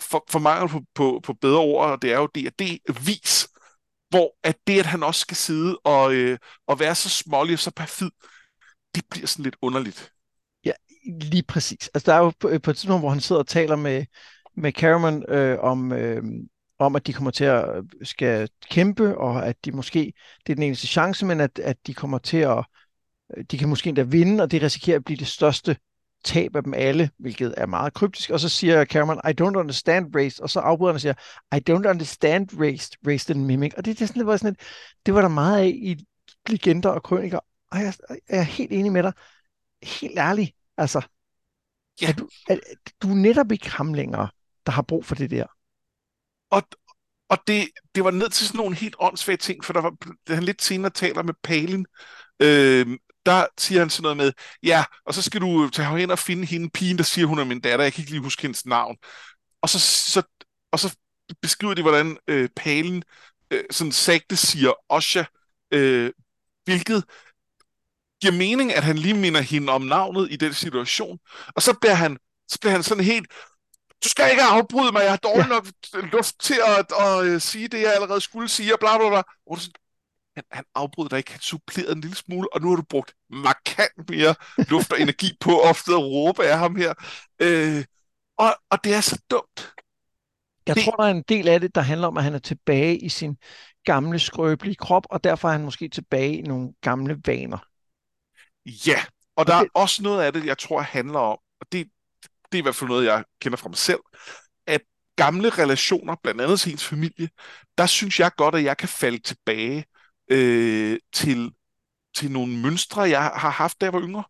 for, 0.00 0.24
for 0.30 0.38
mangel 0.38 0.68
på, 0.68 0.80
på, 0.94 1.20
på 1.22 1.32
bedre 1.32 1.58
ord, 1.58 1.90
og 1.90 2.02
det 2.02 2.12
er 2.12 2.18
jo 2.18 2.26
D&D-vis, 2.26 3.48
hvor 4.08 4.36
at 4.42 4.56
det, 4.66 4.78
at 4.78 4.86
han 4.86 5.02
også 5.02 5.20
skal 5.20 5.36
sidde 5.36 5.78
og, 5.84 6.14
øh, 6.14 6.38
og 6.66 6.80
være 6.80 6.94
så 6.94 7.08
smålig 7.08 7.52
og 7.52 7.58
så 7.58 7.70
perfid, 7.70 8.10
det 8.94 9.04
bliver 9.10 9.26
sådan 9.26 9.42
lidt 9.42 9.56
underligt. 9.62 10.12
Ja, 10.64 10.72
Lige 11.06 11.42
præcis. 11.42 11.90
Altså, 11.94 12.10
der 12.10 12.16
er 12.18 12.22
jo 12.24 12.32
på, 12.40 12.50
på 12.62 12.70
et 12.70 12.76
tidspunkt, 12.76 13.02
hvor 13.02 13.10
han 13.10 13.20
sidder 13.20 13.40
og 13.40 13.46
taler 13.46 13.76
med, 13.76 14.04
med 14.56 14.72
Cameron 14.72 15.24
øh, 15.28 15.58
om, 15.58 15.92
øh, 15.92 16.22
om, 16.78 16.96
at 16.96 17.06
de 17.06 17.12
kommer 17.12 17.30
til 17.30 17.44
at 17.44 17.76
øh, 17.76 17.84
skal 18.02 18.48
kæmpe, 18.70 19.18
og 19.18 19.46
at 19.46 19.64
de 19.64 19.72
måske, 19.72 20.12
det 20.46 20.52
er 20.52 20.54
den 20.54 20.62
eneste 20.62 20.86
chance, 20.86 21.26
men 21.26 21.40
at, 21.40 21.58
at 21.58 21.76
de 21.86 21.94
kommer 21.94 22.18
til 22.18 22.36
at, 22.36 22.64
øh, 23.36 23.44
de 23.50 23.58
kan 23.58 23.68
måske 23.68 23.88
endda 23.88 24.02
vinde, 24.02 24.42
og 24.42 24.50
det 24.50 24.62
risikerer 24.62 24.96
at 24.96 25.04
blive 25.04 25.16
det 25.16 25.26
største 25.26 25.76
tab 26.24 26.56
af 26.56 26.62
dem 26.62 26.74
alle, 26.74 27.10
hvilket 27.18 27.54
er 27.56 27.66
meget 27.66 27.94
kryptisk. 27.94 28.30
Og 28.30 28.40
så 28.40 28.48
siger 28.48 28.84
Cameron, 28.84 29.20
I 29.30 29.42
don't 29.42 29.58
understand 29.58 30.16
race, 30.16 30.42
og 30.42 30.50
så 30.50 30.60
afbryder 30.60 30.92
han 30.92 30.94
og 30.94 31.00
siger, 31.00 31.14
I 31.56 31.60
don't 31.70 31.90
understand 31.90 32.48
race, 32.60 32.90
race 33.06 33.32
and 33.32 33.44
mimic. 33.44 33.72
Og 33.76 33.84
det, 33.84 33.98
det, 33.98 34.02
er 34.02 34.06
sådan, 34.06 34.20
det, 34.20 34.26
var 34.26 34.36
sådan 34.36 34.52
et, 34.52 34.60
det 35.06 35.14
var 35.14 35.20
der 35.20 35.28
meget 35.28 35.58
af 35.58 35.66
i 35.66 36.04
legender 36.48 36.88
og 36.88 37.02
krøniker, 37.02 37.38
og 37.72 37.78
jeg, 37.78 37.94
jeg 38.10 38.18
er 38.28 38.42
helt 38.42 38.72
enig 38.72 38.92
med 38.92 39.02
dig. 39.02 39.12
Helt 39.82 40.18
ærligt, 40.18 40.52
altså, 40.76 41.02
Ja. 42.02 42.08
er 42.08 42.12
du, 42.12 42.28
er, 42.48 42.56
du 43.02 43.10
er 43.10 43.14
netop 43.14 43.52
ikke 43.52 43.70
ham 43.70 43.94
længere, 43.94 44.28
der 44.66 44.72
har 44.72 44.82
brug 44.82 45.04
for 45.04 45.14
det 45.14 45.30
der. 45.30 45.46
Og, 46.50 46.62
og 47.28 47.38
det, 47.46 47.68
det 47.94 48.04
var 48.04 48.10
ned 48.10 48.30
til 48.30 48.46
sådan 48.46 48.58
nogle 48.58 48.76
helt 48.76 48.96
åndssvage 48.98 49.36
ting, 49.36 49.64
for 49.64 49.72
der 49.72 49.80
var, 49.80 49.96
han 50.34 50.42
lidt 50.42 50.62
senere 50.62 50.90
taler 50.90 51.22
med 51.22 51.34
Palin, 51.42 51.86
øh, 52.42 52.98
der 53.26 53.46
siger 53.58 53.78
han 53.80 53.90
sådan 53.90 54.02
noget 54.02 54.16
med, 54.16 54.32
ja, 54.62 54.84
og 55.06 55.14
så 55.14 55.22
skal 55.22 55.40
du 55.40 55.68
tage 55.70 55.98
hen 55.98 56.10
og 56.10 56.18
finde 56.18 56.46
hende 56.46 56.70
pigen, 56.70 56.98
der 56.98 57.04
siger, 57.04 57.26
hun 57.26 57.38
er 57.38 57.44
min 57.44 57.60
datter, 57.60 57.84
jeg 57.84 57.92
kan 57.92 58.02
ikke 58.02 58.10
lige 58.10 58.22
huske 58.22 58.42
hendes 58.42 58.66
navn. 58.66 58.96
Og 59.62 59.68
så, 59.68 59.78
så, 60.10 60.22
og 60.72 60.78
så 60.78 60.96
beskriver 61.42 61.74
de, 61.74 61.82
hvordan 61.82 62.16
øh, 62.28 62.48
Palin 62.56 63.02
øh, 63.50 63.64
sådan 63.70 63.92
sagte 63.92 64.36
siger 64.36 64.72
Osha, 64.88 65.24
øh, 65.70 66.12
hvilket 66.64 67.04
giver 68.20 68.32
mening, 68.32 68.72
at 68.74 68.84
han 68.84 68.98
lige 68.98 69.14
minder 69.14 69.40
hende 69.40 69.72
om 69.72 69.82
navnet 69.82 70.32
i 70.32 70.36
den 70.36 70.54
situation. 70.54 71.18
Og 71.56 71.62
så 71.62 71.74
bliver 71.80 71.94
han, 71.94 72.18
så 72.48 72.58
bliver 72.60 72.72
han 72.72 72.82
sådan 72.82 73.04
helt, 73.04 73.26
du 74.04 74.08
skal 74.08 74.30
ikke 74.30 74.42
afbryde 74.42 74.92
mig, 74.92 75.02
jeg 75.02 75.10
har 75.10 75.16
dårlig 75.16 75.44
Ja. 75.44 75.48
nok 75.48 75.66
luft 76.12 76.34
til 76.40 76.60
at, 76.66 76.92
at, 77.00 77.26
at 77.34 77.42
sige 77.42 77.68
det, 77.68 77.80
jeg 77.80 77.94
allerede 77.94 78.20
skulle 78.20 78.48
sige, 78.48 78.74
og 78.74 78.80
bla 78.80 78.98
bla 78.98 79.08
bla. 79.08 79.22
Og 79.46 79.58
så, 79.58 79.70
han, 80.36 80.44
han 80.50 80.64
afbrød 80.74 81.08
dig 81.08 81.18
ikke, 81.18 81.32
han 81.32 81.40
supplerede 81.40 81.92
en 81.92 82.00
lille 82.00 82.16
smule, 82.16 82.54
og 82.54 82.60
nu 82.60 82.68
har 82.68 82.76
du 82.76 82.82
brugt 82.82 83.14
markant 83.30 84.10
mere 84.10 84.34
luft 84.68 84.92
og 84.92 85.00
energi 85.00 85.36
på 85.40 85.60
ofte 85.60 85.92
at 85.92 85.98
råbe 86.02 86.44
af 86.44 86.58
ham 86.58 86.76
her. 86.76 86.94
Øh, 87.42 87.84
og, 88.38 88.56
og 88.70 88.84
det 88.84 88.94
er 88.94 89.00
så 89.00 89.22
dumt. 89.30 89.72
Jeg 90.66 90.76
Det- 90.76 90.84
tror, 90.84 90.92
der 90.96 91.04
er 91.04 91.10
en 91.10 91.24
del 91.28 91.48
af 91.48 91.60
det, 91.60 91.74
der 91.74 91.80
handler 91.80 92.08
om, 92.08 92.16
at 92.16 92.24
han 92.24 92.34
er 92.34 92.38
tilbage 92.38 92.98
i 92.98 93.08
sin 93.08 93.36
gamle, 93.84 94.18
skrøbelige 94.18 94.74
krop, 94.76 95.06
og 95.10 95.24
derfor 95.24 95.48
er 95.48 95.52
han 95.52 95.64
måske 95.64 95.88
tilbage 95.88 96.36
i 96.36 96.42
nogle 96.42 96.72
gamle 96.80 97.20
vaner. 97.26 97.58
Ja, 98.86 99.04
og 99.36 99.46
der 99.46 99.58
det- 99.58 99.64
er 99.66 99.80
også 99.80 100.02
noget 100.02 100.22
af 100.22 100.32
det, 100.32 100.46
jeg 100.46 100.58
tror 100.58 100.80
handler 100.80 101.18
om, 101.18 101.38
og 101.60 101.66
det, 101.72 101.86
det 102.22 102.58
er 102.58 102.62
i 102.62 102.62
hvert 102.62 102.74
fald 102.74 102.88
noget, 102.88 103.06
jeg 103.06 103.24
kender 103.40 103.56
fra 103.56 103.68
mig 103.68 103.78
selv, 103.78 104.00
at 104.66 104.80
gamle 105.16 105.50
relationer, 105.50 106.16
blandt 106.22 106.40
andet 106.40 106.60
til 106.60 106.72
ens 106.72 106.84
familie, 106.84 107.28
der 107.78 107.86
synes 107.86 108.20
jeg 108.20 108.30
godt, 108.36 108.54
at 108.54 108.64
jeg 108.64 108.76
kan 108.76 108.88
falde 108.88 109.18
tilbage 109.18 109.84
øh, 110.28 110.98
til, 111.12 111.52
til 112.16 112.30
nogle 112.30 112.58
mønstre, 112.58 113.02
jeg 113.02 113.22
har 113.22 113.50
haft, 113.50 113.80
da 113.80 113.86
jeg 113.86 113.92
var 113.92 114.02
yngre. 114.02 114.24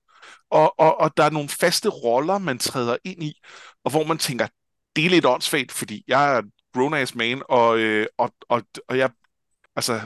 Og, 0.50 0.74
og, 0.78 1.00
og 1.00 1.16
der 1.16 1.24
er 1.24 1.30
nogle 1.30 1.48
faste 1.48 1.88
roller, 1.88 2.38
man 2.38 2.58
træder 2.58 2.96
ind 3.04 3.22
i, 3.22 3.40
og 3.84 3.90
hvor 3.90 4.04
man 4.04 4.18
tænker, 4.18 4.46
det 4.96 5.06
er 5.06 5.10
lidt 5.10 5.26
åndssvagt, 5.26 5.72
fordi 5.72 6.04
jeg 6.08 6.36
er 6.36 6.42
grown-ass 6.76 7.14
man, 7.14 7.42
og, 7.48 7.78
øh, 7.78 8.06
og, 8.18 8.34
og, 8.48 8.62
og 8.88 8.98
jeg, 8.98 9.10
altså, 9.76 10.00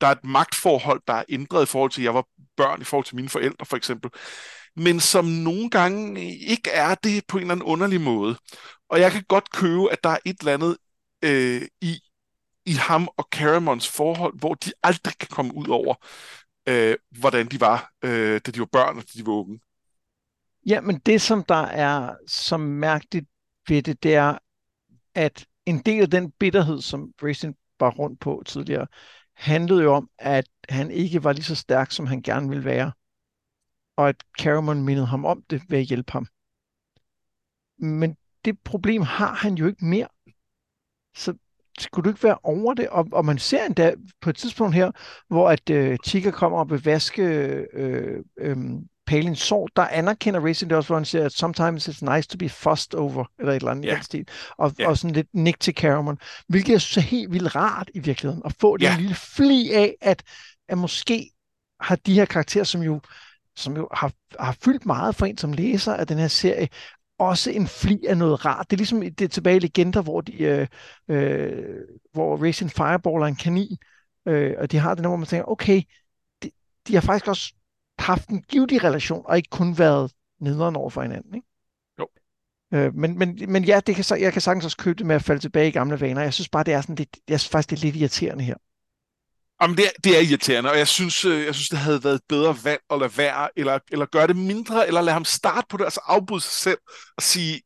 der 0.00 0.06
er 0.06 0.12
et 0.12 0.24
magtforhold, 0.24 1.02
der 1.06 1.14
er 1.14 1.24
ændret 1.28 1.62
i 1.62 1.66
forhold 1.66 1.90
til, 1.90 2.00
at 2.00 2.04
jeg 2.04 2.14
var 2.14 2.26
børn, 2.56 2.80
i 2.80 2.84
forhold 2.84 3.04
til 3.04 3.16
mine 3.16 3.28
forældre, 3.28 3.66
for 3.66 3.76
eksempel, 3.76 4.10
men 4.76 5.00
som 5.00 5.24
nogle 5.24 5.70
gange 5.70 6.36
ikke 6.38 6.70
er 6.70 6.94
det 6.94 7.24
på 7.28 7.36
en 7.36 7.42
eller 7.42 7.54
anden 7.54 7.66
underlig 7.66 8.00
måde. 8.00 8.36
Og 8.88 9.00
jeg 9.00 9.12
kan 9.12 9.24
godt 9.28 9.50
købe, 9.50 9.92
at 9.92 10.04
der 10.04 10.10
er 10.10 10.18
et 10.24 10.38
eller 10.40 10.54
andet 10.54 10.76
øh, 11.24 11.62
i, 11.80 12.00
i 12.70 12.72
ham 12.72 13.08
og 13.16 13.28
Caramons 13.30 13.88
forhold, 13.88 14.38
hvor 14.38 14.54
de 14.54 14.72
aldrig 14.82 15.14
kan 15.18 15.28
komme 15.30 15.54
ud 15.54 15.68
over, 15.68 15.94
øh, 16.68 16.96
hvordan 17.20 17.46
de 17.46 17.60
var, 17.60 17.92
øh, 18.02 18.40
da 18.46 18.50
de 18.50 18.60
var 18.60 18.68
børn 18.72 18.96
og 18.98 19.02
da 19.02 19.10
de 19.14 19.26
var 19.26 19.32
unge. 19.32 19.60
Ja, 20.66 20.80
men 20.80 20.98
det, 20.98 21.20
som 21.20 21.44
der 21.44 21.64
er 21.86 22.14
så 22.26 22.56
mærkeligt 22.56 23.26
ved 23.68 23.82
det, 23.82 24.02
det 24.02 24.14
er, 24.14 24.38
at 25.14 25.46
en 25.66 25.78
del 25.78 26.02
af 26.02 26.10
den 26.10 26.30
bitterhed, 26.30 26.80
som 26.80 27.12
Racing 27.22 27.56
var 27.80 27.90
rundt 27.90 28.20
på 28.20 28.42
tidligere, 28.46 28.86
handlede 29.34 29.82
jo 29.82 29.94
om, 29.94 30.10
at 30.18 30.48
han 30.68 30.90
ikke 30.90 31.24
var 31.24 31.32
lige 31.32 31.44
så 31.44 31.54
stærk, 31.54 31.90
som 31.90 32.06
han 32.06 32.22
gerne 32.22 32.48
ville 32.48 32.64
være. 32.64 32.92
Og 33.96 34.08
at 34.08 34.16
Caramon 34.40 34.82
mindede 34.82 35.06
ham 35.06 35.24
om 35.24 35.42
det 35.50 35.62
ved 35.68 35.78
at 35.78 35.84
hjælpe 35.84 36.12
ham. 36.12 36.26
Men 37.78 38.16
det 38.44 38.60
problem 38.64 39.02
har 39.02 39.34
han 39.34 39.54
jo 39.54 39.66
ikke 39.66 39.84
mere. 39.84 40.08
Så 41.16 41.34
skulle 41.78 42.04
du 42.04 42.08
ikke 42.10 42.22
være 42.24 42.38
over 42.42 42.74
det? 42.74 42.88
Og, 42.88 43.06
og 43.12 43.24
man 43.24 43.38
ser 43.38 43.64
endda 43.64 43.94
på 44.20 44.30
et 44.30 44.36
tidspunkt 44.36 44.74
her, 44.74 44.90
hvor 45.28 45.50
at 45.50 45.70
øh, 45.70 45.98
Chica 46.06 46.30
kommer 46.30 46.58
og 46.58 46.70
vil 46.70 46.84
vaske 46.84 47.22
øh, 47.72 48.24
øh, 48.38 48.56
Palins 49.06 49.38
sår, 49.38 49.68
der 49.76 49.82
anerkender 49.86 50.40
Racing 50.40 50.70
det 50.70 50.76
også, 50.76 50.88
hvor 50.88 50.96
han 50.96 51.04
siger, 51.04 51.24
at 51.24 51.32
sometimes 51.32 51.88
it's 51.88 52.14
nice 52.14 52.28
to 52.28 52.38
be 52.38 52.48
fussed 52.48 52.94
over, 52.94 53.24
eller 53.38 53.52
et 53.52 53.56
eller 53.56 53.70
andet 53.70 53.84
Ja. 53.84 53.94
den 53.94 54.02
stil. 54.02 54.28
Og, 54.58 54.72
Ja. 54.78 54.88
og 54.88 54.98
sådan 54.98 55.14
lidt 55.14 55.26
nik 55.32 55.60
til 55.60 55.74
Caramon, 55.74 56.18
hvilket 56.48 56.72
jeg 56.72 56.80
synes 56.80 57.04
er 57.04 57.08
helt 57.08 57.32
vildt 57.32 57.56
rart 57.56 57.90
i 57.94 57.98
virkeligheden, 57.98 58.42
at 58.44 58.54
få 58.60 58.76
Ja. 58.80 58.90
den 58.90 59.00
lille 59.00 59.14
fli 59.14 59.70
af, 59.72 59.94
at, 60.00 60.22
at 60.68 60.78
måske 60.78 61.30
har 61.80 61.96
de 61.96 62.14
her 62.14 62.24
karakterer, 62.24 62.64
som 62.64 62.82
jo, 62.82 63.00
som 63.56 63.76
jo 63.76 63.88
har, 63.92 64.12
har 64.40 64.56
fyldt 64.64 64.86
meget 64.86 65.14
for 65.16 65.26
en 65.26 65.38
som 65.38 65.52
læser 65.52 65.94
af 65.94 66.06
den 66.06 66.18
her 66.18 66.28
serie, 66.28 66.68
også 67.20 67.50
en 67.50 67.66
fli 67.66 68.06
af 68.08 68.16
noget 68.16 68.44
rart. 68.44 68.70
Det 68.70 68.76
er 68.76 68.78
ligesom 68.78 69.00
det 69.00 69.20
er 69.20 69.28
tilbage 69.28 69.56
i 69.56 69.58
legender, 69.58 70.02
hvor, 70.02 70.20
de, 70.20 70.42
øh, 70.42 70.66
øh, 71.08 71.76
hvor 72.12 72.46
Racing 72.46 72.70
Fireball 72.70 73.22
er 73.22 73.26
en 73.26 73.36
kanin, 73.36 73.78
øh, 74.26 74.54
og 74.58 74.72
de 74.72 74.78
har 74.78 74.94
der, 74.94 75.08
hvor 75.08 75.16
man 75.16 75.26
tænker, 75.26 75.50
okay, 75.50 75.82
de, 76.42 76.50
de 76.88 76.94
har 76.94 77.00
faktisk 77.00 77.28
også 77.28 77.54
haft 77.98 78.28
en 78.28 78.42
givtig 78.42 78.84
relation, 78.84 79.22
og 79.24 79.36
ikke 79.36 79.50
kun 79.50 79.78
været 79.78 80.12
nederen 80.40 80.76
over 80.76 80.90
for 80.90 81.02
hinanden. 81.02 81.34
Ikke? 81.34 81.46
Jo. 81.98 82.08
Øh, 82.74 82.94
men, 82.94 83.18
men, 83.18 83.38
men 83.48 83.64
ja, 83.64 83.80
det 83.86 83.94
kan, 83.94 84.04
jeg 84.20 84.32
kan 84.32 84.42
sagtens 84.42 84.64
også 84.64 84.76
købe 84.76 84.98
det 84.98 85.06
med 85.06 85.14
at 85.14 85.22
falde 85.22 85.40
tilbage 85.40 85.68
i 85.68 85.72
gamle 85.72 86.00
vaner. 86.00 86.22
Jeg 86.22 86.34
synes 86.34 86.48
bare, 86.48 86.64
det 86.64 86.74
er 86.74 86.80
sådan 86.80 86.94
lidt, 86.96 87.18
jeg 87.28 87.40
synes 87.40 87.50
faktisk, 87.50 87.70
det 87.70 87.76
er 87.76 87.82
lidt 87.82 87.96
irriterende 87.96 88.44
her. 88.44 88.54
Jamen, 89.62 89.76
det, 89.76 89.86
er, 89.86 89.90
det 90.04 90.16
er 90.16 90.20
irriterende, 90.20 90.70
og 90.70 90.78
jeg 90.78 90.88
synes, 90.88 91.24
øh, 91.24 91.44
jeg 91.44 91.54
synes, 91.54 91.68
det 91.68 91.78
havde 91.78 92.04
været 92.04 92.14
et 92.14 92.24
bedre 92.28 92.56
valg 92.64 92.80
at 92.90 92.98
lade 92.98 93.12
være, 93.16 93.48
eller, 93.56 93.78
eller 93.90 94.06
gøre 94.06 94.26
det 94.26 94.36
mindre, 94.36 94.86
eller 94.86 95.00
lade 95.00 95.12
ham 95.12 95.24
starte 95.24 95.66
på 95.68 95.76
det, 95.76 95.84
altså 95.84 96.00
afbryde 96.04 96.40
sig 96.40 96.52
selv 96.52 96.78
og 97.16 97.22
sige, 97.22 97.62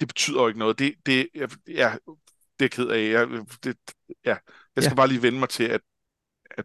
det 0.00 0.08
betyder 0.08 0.40
jo 0.40 0.48
ikke 0.48 0.58
noget. 0.58 0.78
Det, 0.78 0.94
det, 1.06 1.28
jeg, 1.34 1.48
ja, 1.68 1.94
det 2.58 2.64
er 2.64 2.68
ked 2.68 2.88
af. 2.88 3.10
Jeg, 3.10 3.28
det, 3.64 3.76
ja, 4.24 4.36
jeg 4.76 4.84
skal 4.84 4.92
ja. 4.92 4.94
bare 4.94 5.08
lige 5.08 5.22
vende 5.22 5.38
mig 5.38 5.48
til, 5.48 5.64
at, 5.64 5.80
at, 6.50 6.64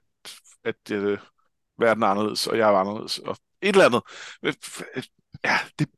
at, 0.64 0.76
at 0.92 0.98
uh, 0.98 1.18
verden 1.80 2.04
er 2.04 2.08
anderledes, 2.08 2.48
og 2.48 2.58
jeg 2.58 2.70
er 2.70 2.78
anderledes, 2.78 3.18
og 3.18 3.38
et 3.62 3.70
eller 3.70 3.86
andet. 3.86 4.02
Ja, 5.44 5.58
det, 5.80 5.90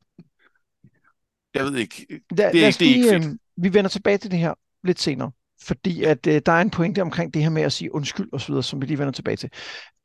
jeg 1.54 1.64
ved 1.64 1.76
ikke. 1.76 2.06
Det, 2.08 2.40
er, 2.40 2.52
det 2.52 2.62
er 2.62 2.66
ikke 2.66 3.10
fedt. 3.10 3.24
Øh, 3.24 3.38
vi 3.56 3.72
vender 3.74 3.88
tilbage 3.88 4.18
til 4.18 4.30
det 4.30 4.38
her 4.38 4.54
lidt 4.84 5.00
senere 5.00 5.32
fordi 5.62 6.04
at 6.04 6.26
øh, 6.26 6.42
der 6.46 6.52
er 6.52 6.60
en 6.60 6.70
pointe 6.70 7.02
omkring 7.02 7.34
det 7.34 7.42
her 7.42 7.50
med 7.50 7.62
at 7.62 7.72
sige 7.72 7.94
undskyld 7.94 8.28
og 8.32 8.40
så 8.40 8.46
videre, 8.46 8.62
som 8.62 8.80
vi 8.80 8.86
lige 8.86 8.98
vender 8.98 9.12
tilbage 9.12 9.36
til. 9.36 9.50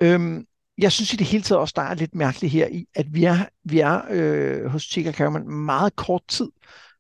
Øhm, 0.02 0.46
jeg 0.78 0.92
synes 0.92 1.14
i 1.14 1.16
det 1.16 1.28
hele 1.28 1.44
taget 1.44 1.60
også, 1.60 1.74
der 1.76 1.82
er 1.82 1.94
lidt 1.94 2.16
mærkeligt 2.16 2.54
her 2.54 2.68
i, 2.68 2.86
at 2.96 3.14
vi 3.14 3.24
er, 3.24 3.46
vi 3.64 3.80
er 3.80 4.02
øh, 4.10 4.66
hos 4.66 4.84
Chica 4.84 5.12
Cameron 5.12 5.50
meget 5.50 5.96
kort 5.96 6.24
tid 6.28 6.48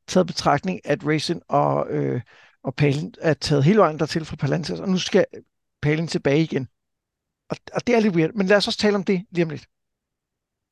taget 0.07 0.27
betragtning, 0.27 0.79
at 0.83 0.99
Racing 1.07 1.41
og, 1.49 1.87
øh, 1.89 2.21
og 2.63 2.75
Palin 2.75 3.13
er 3.21 3.33
taget 3.33 3.63
hele 3.63 3.79
vejen 3.79 3.99
dertil 3.99 4.25
fra 4.25 4.35
Palantis, 4.35 4.79
og 4.79 4.89
nu 4.89 4.97
skal 4.97 5.25
Palin 5.81 6.07
tilbage 6.07 6.43
igen. 6.43 6.67
Og, 7.49 7.57
og 7.73 7.87
det 7.87 7.95
er 7.95 7.99
lidt 7.99 8.15
weird, 8.15 8.33
men 8.33 8.47
lad 8.47 8.57
os 8.57 8.67
også 8.67 8.79
tale 8.79 8.95
om 8.95 9.03
det 9.03 9.25
lige 9.31 9.45
om 9.45 9.49
lidt. 9.49 9.65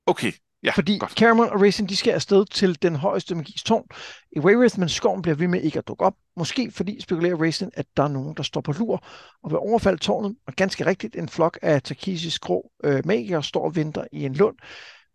Okay. 0.06 0.32
Ja, 0.64 0.72
Fordi 0.72 0.98
godt. 0.98 1.12
Cameron 1.12 1.50
og 1.50 1.62
Racing, 1.62 1.90
de 1.90 1.96
skal 1.96 2.12
afsted 2.12 2.46
til 2.46 2.82
den 2.82 2.96
højeste 2.96 3.36
magis 3.36 3.64
tårn 3.64 3.88
i 4.32 4.40
Wayreth, 4.40 4.80
men 4.80 4.90
skoven 4.90 5.22
bliver 5.22 5.36
ved 5.36 5.48
med 5.48 5.62
ikke 5.62 5.80
at 5.80 5.88
dukke 5.88 6.06
op. 6.06 6.14
Måske 6.38 6.72
fordi 6.72 7.02
spekulerer 7.02 7.42
Racing, 7.42 7.72
at 7.74 7.86
der 7.98 8.04
er 8.04 8.08
nogen, 8.08 8.38
der 8.38 8.44
står 8.44 8.62
på 8.62 8.72
lur 8.72 9.06
og 9.44 9.50
vil 9.50 9.58
overfalde 9.58 9.98
tårnet. 9.98 10.36
Og 10.48 10.54
ganske 10.54 10.86
rigtigt, 10.86 11.16
en 11.16 11.30
flok 11.30 11.60
af 11.62 11.82
Takisis 11.82 12.40
grå 12.40 12.72
øh, 12.84 13.02
magikere 13.06 13.44
står 13.44 13.66
og 13.66 13.76
venter 13.76 14.06
i 14.12 14.26
en 14.26 14.34
lund. 14.34 14.56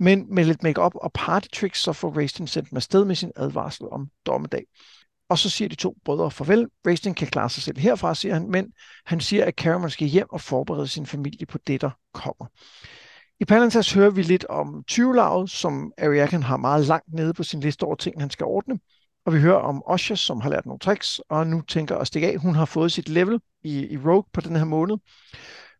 Men 0.01 0.35
med 0.35 0.45
lidt 0.45 0.63
makeup 0.63 0.93
og 0.95 1.13
party 1.13 1.49
tricks, 1.55 1.83
så 1.83 1.93
får 1.93 2.21
Racing 2.21 2.49
sendt 2.49 2.73
med 2.73 2.81
sted 2.81 3.05
med 3.05 3.15
sin 3.15 3.33
advarsel 3.37 3.87
om 3.93 4.09
dommedag. 4.27 4.65
Og 5.29 5.39
så 5.39 5.51
siger 5.51 5.69
de 5.69 5.75
to 5.75 5.97
brødre 6.05 6.31
farvel. 6.31 6.67
Racing 6.87 7.17
kan 7.17 7.27
klare 7.27 7.51
sig 7.51 7.63
selv 7.63 7.79
herfra, 7.79 8.15
siger 8.15 8.35
han, 8.35 8.51
men 8.51 8.73
han 9.07 9.21
siger, 9.21 9.45
at 9.45 9.55
Cameron 9.55 9.91
skal 9.91 10.07
hjem 10.07 10.27
og 10.31 10.41
forberede 10.41 10.89
sin 10.89 11.07
familie 11.07 11.47
på 11.47 11.59
det, 11.67 11.81
der 11.81 11.91
kommer. 12.15 12.47
I 13.41 13.45
Palantas 13.45 13.93
hører 13.93 14.11
vi 14.11 14.23
lidt 14.23 14.45
om 14.45 14.85
20 14.87 15.49
som 15.49 15.93
Ariakan 15.99 16.43
har 16.43 16.57
meget 16.57 16.87
langt 16.87 17.13
nede 17.13 17.35
på 17.35 17.43
sin 17.43 17.61
liste 17.61 17.85
over 17.85 17.97
ting, 17.97 18.21
han 18.21 18.31
skal 18.31 18.47
ordne. 18.47 18.79
Og 19.27 19.35
vi 19.35 19.41
hører 19.41 19.59
om 19.59 19.83
Osha, 19.87 20.15
som 20.15 20.41
har 20.41 20.51
lært 20.51 20.67
nogle 20.67 20.79
tricks, 20.79 21.21
og 21.29 21.47
nu 21.47 21.61
tænker 21.61 21.97
at 21.97 22.07
stikke 22.07 22.29
af. 22.29 22.39
Hun 22.39 22.55
har 22.55 22.65
fået 22.65 22.93
sit 22.93 23.09
level 23.09 23.41
i, 23.63 23.87
i 23.87 23.97
Rogue 23.97 24.25
på 24.33 24.41
den 24.41 24.57
her 24.57 24.65
måned. 24.65 24.97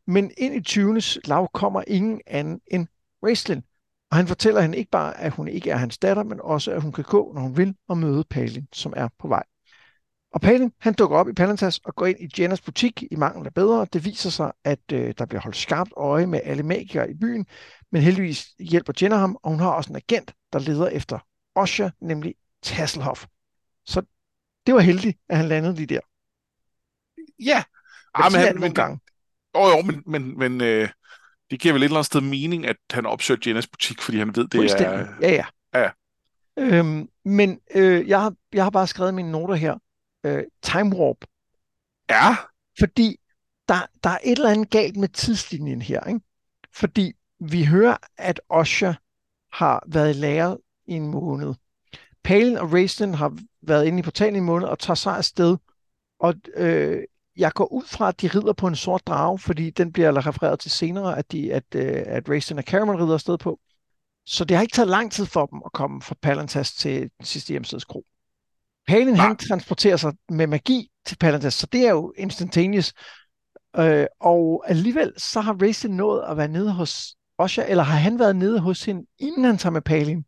Men 0.07 0.31
ind 0.39 0.55
i 0.55 0.61
20. 0.61 1.01
lav 1.25 1.49
kommer 1.55 1.83
ingen 1.87 2.21
anden 2.27 2.61
end 2.67 2.87
Raistlin. 3.23 3.63
Og 4.11 4.17
han 4.17 4.27
fortæller 4.27 4.61
hende 4.61 4.79
ikke 4.79 4.91
bare, 4.91 5.21
at 5.21 5.33
hun 5.33 5.49
ikke 5.49 5.71
er 5.71 5.77
hans 5.77 5.99
datter, 5.99 6.23
men 6.23 6.41
også, 6.41 6.71
at 6.73 6.83
hun 6.83 6.93
kan 6.93 7.05
gå, 7.05 7.33
når 7.35 7.41
hun 7.41 7.57
vil, 7.57 7.75
og 7.89 7.99
møde 7.99 8.25
Palin, 8.31 8.69
som 8.73 8.93
er 8.97 9.09
på 9.19 9.29
vej. 9.29 9.43
Og 10.33 10.41
Palin, 10.41 10.73
han 10.79 10.95
dukker 10.95 11.17
op 11.17 11.29
i 11.29 11.33
Palantas 11.33 11.79
og 11.79 11.95
går 11.95 12.07
ind 12.07 12.21
i 12.21 12.29
Jennas 12.39 12.61
butik 12.61 13.03
i 13.11 13.17
mangel 13.17 13.47
af 13.47 13.55
bedre. 13.55 13.87
Det 13.93 14.05
viser 14.05 14.31
sig, 14.31 14.53
at 14.65 14.93
øh, 14.93 15.15
der 15.19 15.27
bliver 15.27 15.41
holdt 15.41 15.57
skarpt 15.57 15.93
øje 15.97 16.27
med 16.27 16.41
alle 16.45 16.63
magikere 16.63 17.11
i 17.11 17.15
byen, 17.15 17.47
men 17.93 18.03
heldigvis 18.03 18.47
hjælper 18.59 18.93
Jenna 19.03 19.17
ham, 19.17 19.39
og 19.43 19.51
hun 19.51 19.61
har 19.61 19.71
også 19.71 19.93
en 19.93 19.97
agent, 19.97 20.35
der 20.53 20.59
leder 20.59 20.89
efter 20.89 21.19
Osha, 21.55 21.89
nemlig 22.01 22.35
Tasselhoff. 22.63 23.27
Så 23.87 24.03
det 24.67 24.75
var 24.75 24.81
heldigt, 24.81 25.19
at 25.29 25.37
han 25.37 25.49
landede 25.49 25.75
lige 25.75 25.87
der. 25.87 26.01
Ja, 27.41 27.63
ah, 28.15 28.33
men, 28.33 28.41
han, 28.41 28.61
men, 28.61 28.75
gang. 28.75 29.01
Oh, 29.55 29.77
jo, 29.77 29.83
men, 29.83 30.03
men, 30.07 30.39
men 30.39 30.61
øh, 30.61 30.89
det 31.51 31.61
giver 31.61 31.73
vel 31.73 31.83
et 31.83 31.85
eller 31.85 31.97
andet 31.97 32.07
sted 32.07 32.21
mening, 32.21 32.67
at 32.67 32.77
han 32.91 33.07
opsøger 33.07 33.41
Jennas 33.47 33.67
butik, 33.67 34.03
fordi 34.03 34.19
han 34.19 34.37
ved, 34.37 34.49
det 34.49 34.81
er... 34.81 35.07
Ja, 35.21 35.31
ja. 35.31 35.45
ja. 35.75 35.91
Øhm, 36.59 37.09
men 37.25 37.61
øh, 37.75 38.09
jeg, 38.09 38.21
har, 38.21 38.35
jeg 38.53 38.63
har 38.65 38.71
bare 38.71 38.87
skrevet 38.87 39.15
mine 39.15 39.31
noter 39.31 39.55
her 39.55 39.79
øh, 40.25 40.45
time 40.63 40.97
warp. 40.97 41.25
Ja. 42.11 42.37
Fordi 42.79 43.17
der, 43.69 43.87
der 44.05 44.11
er 44.11 44.19
et 44.25 44.39
eller 44.39 44.51
andet 44.51 44.71
galt 44.71 44.97
med 44.97 45.09
tidslinjen 45.09 45.83
her. 45.83 46.05
Ikke? 46.05 46.21
Fordi 46.75 47.13
vi 47.41 47.65
hører, 47.65 47.97
at 48.17 48.41
Osha 48.49 48.93
har 49.53 49.85
været 49.87 50.11
i 50.11 50.19
lærer 50.19 50.57
i 50.87 50.93
en 50.93 51.11
måned. 51.11 51.55
Palin 52.25 52.57
og 52.57 52.73
Raistlin 52.73 53.15
har 53.15 53.39
været 53.63 53.87
inde 53.87 53.99
i 53.99 54.03
portalen 54.03 54.35
i 54.35 54.39
en 54.39 54.45
måned 54.45 54.69
og 54.69 54.79
tager 54.79 54.95
sig 54.95 55.17
afsted. 55.17 55.57
Og 56.21 56.35
øh, 56.55 57.03
jeg 57.37 57.53
går 57.53 57.73
ud 57.73 57.85
fra, 57.85 58.09
at 58.09 58.21
de 58.21 58.29
rider 58.29 58.53
på 58.53 58.67
en 58.67 58.77
sort 58.77 59.07
drage, 59.07 59.39
fordi 59.39 59.71
den 59.71 59.93
bliver 59.93 60.27
refereret 60.27 60.61
til 60.61 60.71
senere, 60.71 61.19
at, 61.19 61.33
de, 61.33 61.53
at, 61.53 61.65
øh, 61.75 62.03
at 62.07 62.29
Raistlin 62.29 62.59
og 62.59 62.65
Caramel 62.65 62.97
rider 62.97 63.15
afsted 63.15 63.39
på. 63.39 63.61
Så 64.27 64.45
det 64.45 64.57
har 64.57 64.63
ikke 64.63 64.75
taget 64.75 64.89
lang 64.89 65.13
tid 65.13 65.27
for 65.27 65.47
dem 65.47 65.63
at 65.65 65.73
komme 65.73 66.03
fra 66.03 66.15
Palantas 66.23 66.73
til 66.73 67.11
sidste 67.23 67.51
hjemstedskro. 67.51 68.05
Palin, 68.89 69.17
han 69.17 69.37
transporterer 69.37 69.97
sig 69.97 70.13
med 70.29 70.47
magi 70.47 70.91
til 71.07 71.17
Palantir, 71.17 71.51
så 71.51 71.67
det 71.67 71.87
er 71.87 71.91
jo 71.91 72.13
instantaneous. 72.17 72.93
Øh, 73.77 74.07
og 74.21 74.65
alligevel 74.67 75.13
så 75.17 75.41
har 75.41 75.57
Racing 75.63 75.95
nået 75.95 76.25
at 76.29 76.37
være 76.37 76.49
nede 76.49 76.73
hos 76.73 77.15
Osha, 77.39 77.65
eller 77.69 77.85
har 77.85 77.97
han 77.97 78.19
været 78.19 78.37
nede 78.37 78.61
hos 78.61 78.85
hende, 78.85 79.07
inden 79.19 79.45
han 79.45 79.59
tager 79.59 79.73
med 79.73 79.83
Palin 79.83 80.25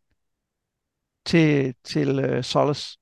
til, 1.25 1.75
til 1.83 2.37
uh, 2.37 2.43
Solace? 2.43 2.97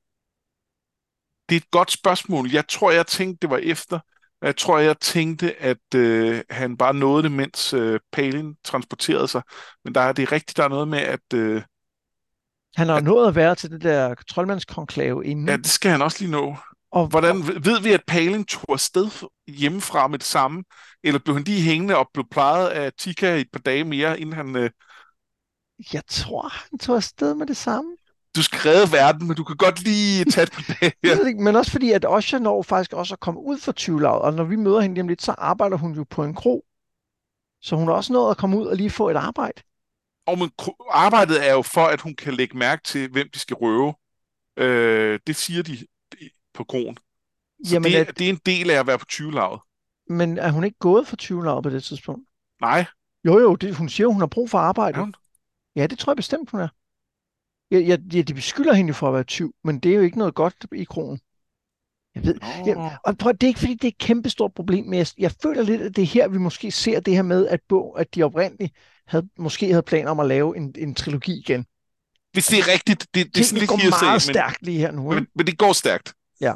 Det 1.49 1.55
er 1.55 1.59
et 1.59 1.71
godt 1.71 1.91
spørgsmål. 1.91 2.51
Jeg 2.51 2.67
tror, 2.67 2.91
jeg 2.91 3.07
tænkte, 3.07 3.37
det 3.41 3.49
var 3.49 3.57
efter. 3.57 3.99
Jeg 4.41 4.57
tror, 4.57 4.79
jeg 4.79 4.99
tænkte, 4.99 5.61
at 5.61 5.95
øh, 5.95 6.41
han 6.49 6.77
bare 6.77 6.93
nåede 6.93 7.23
det, 7.23 7.31
mens 7.31 7.73
øh, 7.73 7.99
Palin 8.11 8.55
transporterede 8.63 9.27
sig. 9.27 9.41
Men 9.83 9.95
der 9.95 10.01
er 10.01 10.11
det 10.11 10.31
rigtigt, 10.31 10.57
der 10.57 10.63
er 10.63 10.67
noget 10.67 10.87
med, 10.87 10.99
at 10.99 11.33
øh, 11.33 11.61
han 12.75 12.87
har 12.87 12.95
ja. 12.95 13.01
nået 13.01 13.27
at 13.27 13.35
være 13.35 13.55
til 13.55 13.71
det 13.71 13.81
der 13.81 14.15
troldmandskonklave 14.29 15.25
inden. 15.25 15.47
Ja, 15.47 15.57
det 15.57 15.67
skal 15.67 15.91
han 15.91 16.01
også 16.01 16.17
lige 16.19 16.31
nå. 16.31 16.55
Og 16.91 17.07
hvordan 17.07 17.47
ved 17.47 17.81
vi, 17.81 17.91
at 17.91 18.01
Palin 18.07 18.45
tog 18.45 18.73
afsted 18.73 19.27
hjemmefra 19.47 20.07
med 20.07 20.19
det 20.19 20.27
samme? 20.27 20.63
Eller 21.03 21.19
blev 21.19 21.35
han 21.35 21.43
lige 21.43 21.61
hængende 21.61 21.97
og 21.97 22.09
blev 22.13 22.25
plejet 22.31 22.69
af 22.69 22.91
Tika 22.93 23.35
et 23.35 23.47
par 23.53 23.59
dage 23.59 23.83
mere, 23.83 24.19
inden 24.19 24.35
han... 24.35 24.55
Øh... 24.55 24.69
Jeg 25.93 26.01
tror, 26.09 26.53
han 26.69 26.79
tog 26.79 26.95
afsted 26.95 27.35
med 27.35 27.47
det 27.47 27.57
samme. 27.57 27.95
Du 28.35 28.43
skal 28.43 28.59
redde 28.59 28.91
verden, 28.91 29.27
men 29.27 29.35
du 29.35 29.43
kan 29.43 29.57
godt 29.57 29.83
lige 29.83 30.25
tage 30.25 30.45
det 30.45 30.53
på 30.53 30.61
dag. 30.81 30.93
Ja. 31.03 31.15
men 31.39 31.55
også 31.55 31.71
fordi, 31.71 31.91
at 31.91 32.05
Osha 32.05 32.39
når 32.39 32.61
faktisk 32.61 32.93
også 32.93 33.13
at 33.13 33.19
komme 33.19 33.39
ud 33.39 33.57
for 33.57 33.71
20 33.71 34.07
og 34.07 34.33
når 34.33 34.43
vi 34.43 34.55
møder 34.55 34.79
hende 34.79 34.95
lige 34.95 35.07
lidt, 35.07 35.21
så 35.21 35.31
arbejder 35.31 35.77
hun 35.77 35.93
jo 35.93 36.05
på 36.09 36.23
en 36.23 36.35
kro. 36.35 36.65
Så 37.61 37.75
hun 37.75 37.87
har 37.87 37.95
også 37.95 38.13
nået 38.13 38.31
at 38.31 38.37
komme 38.37 38.57
ud 38.57 38.65
og 38.65 38.75
lige 38.75 38.89
få 38.89 39.09
et 39.09 39.15
arbejde 39.15 39.61
og 40.31 40.37
men, 40.37 40.51
arbejdet 40.91 41.47
er 41.47 41.53
jo 41.53 41.61
for, 41.61 41.85
at 41.85 42.01
hun 42.01 42.15
kan 42.15 42.33
lægge 42.33 42.57
mærke 42.57 42.83
til, 42.83 43.09
hvem 43.09 43.29
de 43.33 43.39
skal 43.39 43.55
røve. 43.55 43.93
Øh, 44.57 45.19
det 45.27 45.35
siger 45.35 45.63
de 45.63 45.77
på 46.53 46.63
kronen. 46.63 46.97
Så 47.65 47.73
Jamen, 47.73 47.91
det, 47.91 47.97
at, 47.97 48.19
det 48.19 48.25
er 48.25 48.29
en 48.29 48.41
del 48.45 48.69
af 48.69 48.79
at 48.79 48.87
være 48.87 48.97
på 48.97 49.05
20-laget. 49.11 49.59
Men 50.09 50.37
er 50.37 50.51
hun 50.51 50.63
ikke 50.63 50.79
gået 50.79 51.07
for 51.07 51.17
20-laget 51.21 51.63
på 51.63 51.69
det 51.69 51.83
tidspunkt? 51.83 52.29
Nej. 52.61 52.85
Jo, 53.25 53.39
jo, 53.39 53.55
det, 53.55 53.75
hun 53.75 53.89
siger, 53.89 54.07
hun 54.07 54.19
har 54.19 54.27
brug 54.27 54.49
for 54.49 54.57
arbejde. 54.57 54.99
Ja, 54.99 55.05
ja, 55.75 55.87
det 55.87 55.99
tror 55.99 56.11
jeg 56.11 56.17
bestemt, 56.17 56.49
hun 56.49 56.59
er. 56.59 56.67
Ja, 57.71 57.79
ja, 57.79 57.97
ja, 58.13 58.21
de 58.21 58.33
beskylder 58.33 58.73
hende 58.73 58.93
for 58.93 59.07
at 59.07 59.13
være 59.13 59.23
20, 59.23 59.53
men 59.63 59.79
det 59.79 59.91
er 59.91 59.95
jo 59.95 60.01
ikke 60.01 60.17
noget 60.17 60.35
godt 60.35 60.65
i 60.75 60.83
kronen. 60.83 61.19
Jeg 62.15 62.23
ved, 62.23 62.39
jeg, 62.65 62.97
og 63.03 63.17
prøv, 63.17 63.33
det 63.33 63.43
er 63.43 63.47
ikke 63.47 63.59
fordi, 63.59 63.73
det 63.73 63.83
er 63.83 63.87
et 63.87 63.97
kæmpestort 63.97 64.53
problem, 64.53 64.85
men 64.85 64.99
jeg, 64.99 65.07
jeg 65.17 65.31
føler 65.31 65.63
lidt, 65.63 65.81
at 65.81 65.95
det 65.95 66.01
er 66.01 66.05
her, 66.05 66.27
vi 66.27 66.37
måske 66.37 66.71
ser 66.71 66.99
det 66.99 67.15
her 67.15 67.21
med, 67.21 67.47
at, 67.47 67.59
bog, 67.67 67.99
at 67.99 68.15
de 68.15 68.23
oprindeligt 68.23 68.75
havde, 69.09 69.29
måske 69.37 69.67
havde 69.67 69.83
planer 69.83 70.11
om 70.11 70.19
at 70.19 70.27
lave 70.27 70.57
en, 70.57 70.75
en 70.77 70.95
trilogi 70.95 71.39
igen. 71.39 71.65
Hvis 72.31 72.47
det 72.47 72.59
er 72.59 72.67
rigtigt, 72.67 72.99
det, 73.01 73.15
det, 73.15 73.35
det 73.35 73.41
er 73.41 73.45
sådan 73.45 73.59
lidt 73.59 73.69
går 73.69 74.05
meget 74.05 74.21
stærkt 74.21 74.61
lige 74.61 74.77
her 74.77 74.91
nu. 74.91 75.11
Men, 75.11 75.27
men 75.35 75.47
det 75.47 75.57
går 75.57 75.73
stærkt. 75.73 76.13
Ja. 76.41 76.53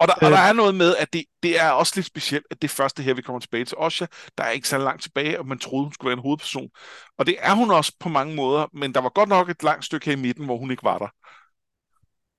Og 0.00 0.08
der, 0.08 0.14
øh. 0.22 0.26
og 0.26 0.30
der 0.30 0.38
er 0.38 0.52
noget 0.52 0.74
med, 0.74 0.96
at 0.96 1.12
det, 1.12 1.24
det 1.42 1.60
er 1.60 1.70
også 1.70 1.92
lidt 1.96 2.06
specielt, 2.06 2.46
at 2.50 2.62
det 2.62 2.70
første 2.70 3.02
her, 3.02 3.14
vi 3.14 3.22
kommer 3.22 3.40
tilbage 3.40 3.64
til 3.64 3.76
Osha, 3.76 4.06
der 4.38 4.44
er 4.44 4.50
ikke 4.50 4.68
så 4.68 4.78
langt 4.78 5.02
tilbage, 5.02 5.38
og 5.38 5.46
man 5.46 5.58
troede, 5.58 5.84
hun 5.84 5.92
skulle 5.92 6.08
være 6.08 6.16
en 6.18 6.22
hovedperson. 6.22 6.68
Og 7.18 7.26
det 7.26 7.36
er 7.38 7.54
hun 7.54 7.70
også 7.70 7.92
på 8.00 8.08
mange 8.08 8.34
måder, 8.34 8.66
men 8.72 8.94
der 8.94 9.00
var 9.00 9.08
godt 9.08 9.28
nok 9.28 9.50
et 9.50 9.62
langt 9.62 9.84
stykke 9.84 10.06
her 10.06 10.12
i 10.12 10.20
midten, 10.20 10.44
hvor 10.44 10.58
hun 10.58 10.70
ikke 10.70 10.84
var 10.84 10.98
der. 10.98 11.08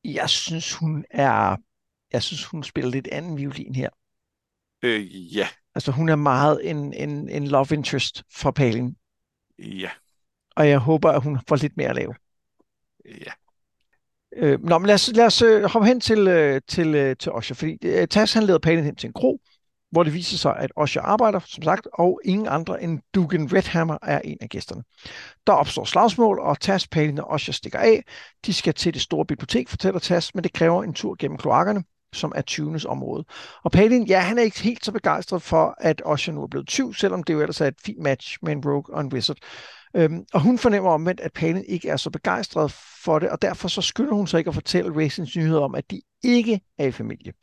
Jeg 0.03 0.29
synes, 0.29 0.73
hun 0.73 1.05
er... 1.09 1.55
Jeg 2.13 2.23
synes, 2.23 2.45
hun 2.45 2.63
spiller 2.63 2.91
lidt 2.91 3.07
anden 3.07 3.37
violin 3.37 3.75
her. 3.75 3.89
Øh, 4.83 5.35
ja. 5.35 5.47
Altså, 5.75 5.91
hun 5.91 6.09
er 6.09 6.15
meget 6.15 6.69
en, 6.69 6.93
en, 6.93 7.29
en 7.29 7.47
love 7.47 7.67
interest 7.71 8.23
for 8.33 8.51
Palin. 8.51 8.95
Ja. 9.59 9.89
Og 10.55 10.69
jeg 10.69 10.79
håber, 10.79 11.11
at 11.11 11.23
hun 11.23 11.39
får 11.47 11.55
lidt 11.55 11.77
mere 11.77 11.89
at 11.89 11.95
lave. 11.95 12.15
Ja. 13.05 13.31
Øh, 14.35 14.63
nå, 14.63 14.77
men 14.77 14.87
lad 14.87 14.95
os, 14.95 15.11
lad 15.15 15.25
os 15.25 15.41
øh, 15.41 15.63
hoppe 15.63 15.87
hen 15.87 15.99
til, 15.99 16.27
øh, 16.27 16.61
til, 16.67 16.95
øh, 16.95 17.15
til 17.15 17.31
Osha, 17.31 17.53
fordi 17.53 17.77
øh, 17.83 18.07
Tas 18.07 18.33
han 18.33 18.43
leder 18.43 18.59
Palin 18.59 18.83
hen 18.83 18.95
til 18.95 19.07
en 19.07 19.13
kro, 19.13 19.41
hvor 19.91 20.03
det 20.03 20.13
viser 20.13 20.37
sig, 20.37 20.55
at 20.57 20.71
Osha 20.75 20.99
arbejder, 20.99 21.39
som 21.45 21.63
sagt, 21.63 21.87
og 21.93 22.21
ingen 22.25 22.47
andre 22.47 22.83
end 22.83 22.99
Dugan 23.15 23.53
Redhammer 23.53 23.97
er 24.01 24.19
en 24.19 24.37
af 24.41 24.49
gæsterne. 24.49 24.83
Der 25.47 25.53
opstår 25.53 25.83
slagsmål, 25.83 26.39
og 26.39 26.59
Tas, 26.59 26.87
Palin 26.87 27.19
og 27.19 27.29
Osha 27.29 27.51
stikker 27.51 27.79
af. 27.79 28.03
De 28.45 28.53
skal 28.53 28.73
til 28.73 28.93
det 28.93 29.01
store 29.01 29.25
bibliotek, 29.25 29.69
fortæller 29.69 29.99
Tas, 29.99 30.35
men 30.35 30.43
det 30.43 30.53
kræver 30.53 30.83
en 30.83 30.93
tur 30.93 31.15
gennem 31.19 31.37
kloakkerne 31.37 31.83
som 32.13 32.31
er 32.35 32.41
tyvenes 32.41 32.85
område. 32.85 33.25
Og 33.63 33.71
Palin, 33.71 34.07
ja, 34.07 34.19
han 34.19 34.37
er 34.37 34.41
ikke 34.41 34.61
helt 34.61 34.85
så 34.85 34.91
begejstret 34.91 35.41
for, 35.41 35.75
at 35.77 36.01
Osher 36.05 36.33
nu 36.33 36.43
er 36.43 36.47
blevet 36.47 36.67
tyv, 36.67 36.93
selvom 36.93 37.23
det 37.23 37.33
jo 37.33 37.41
ellers 37.41 37.61
er 37.61 37.67
et 37.67 37.81
fint 37.85 37.99
match 37.99 38.37
med 38.41 38.51
en 38.51 38.63
Rogue 38.65 38.95
og 38.95 39.01
en 39.01 39.13
Wizard. 39.13 39.37
Øhm, 39.95 40.25
og 40.33 40.41
hun 40.41 40.57
fornemmer 40.57 40.91
omvendt, 40.91 41.19
at 41.19 41.33
Palin 41.33 41.63
ikke 41.67 41.89
er 41.89 41.97
så 41.97 42.09
begejstret 42.09 42.71
for 43.03 43.19
det, 43.19 43.29
og 43.29 43.41
derfor 43.41 43.67
så 43.67 43.81
skynder 43.81 44.13
hun 44.13 44.27
sig 44.27 44.37
ikke 44.37 44.47
at 44.47 44.53
fortælle 44.53 45.03
Racings 45.03 45.35
nyheder 45.35 45.61
om, 45.61 45.75
at 45.75 45.91
de 45.91 46.01
ikke 46.23 46.61
er 46.77 46.85
i 46.85 46.91
familie. 46.91 47.33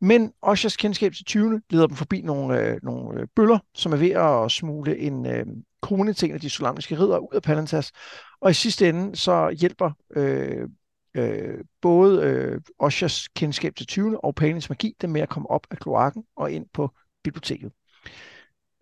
Men 0.00 0.32
Oshas 0.42 0.76
kendskab 0.76 1.12
til 1.12 1.24
20. 1.24 1.62
leder 1.70 1.86
dem 1.86 1.96
forbi 1.96 2.20
nogle, 2.20 2.60
øh, 2.60 2.80
nogle 2.82 3.20
øh, 3.20 3.26
bøller, 3.36 3.58
som 3.74 3.92
er 3.92 3.96
ved 3.96 4.10
at 4.10 4.50
smule 4.50 4.98
en 4.98 5.26
øh, 5.26 5.46
kone 5.82 6.12
til 6.12 6.28
en 6.28 6.34
af 6.34 6.40
de 6.40 6.50
solamniske 6.50 6.98
ridder 6.98 7.18
ud 7.18 7.34
af 7.34 7.42
Palantas. 7.42 7.92
Og 8.40 8.50
i 8.50 8.54
sidste 8.54 8.88
ende 8.88 9.16
så 9.16 9.56
hjælper 9.60 9.90
øh, 10.16 10.68
øh, 11.16 11.64
både 11.80 12.22
øh, 12.22 12.60
Oshas 12.78 13.28
kendskab 13.28 13.74
til 13.74 13.86
20. 13.86 14.24
og 14.24 14.34
Palins 14.34 14.68
magi 14.68 14.94
dem 15.00 15.10
med 15.10 15.20
at 15.20 15.28
komme 15.28 15.50
op 15.50 15.66
af 15.70 15.78
kloakken 15.78 16.24
og 16.36 16.52
ind 16.52 16.66
på 16.72 16.90
biblioteket. 17.24 17.72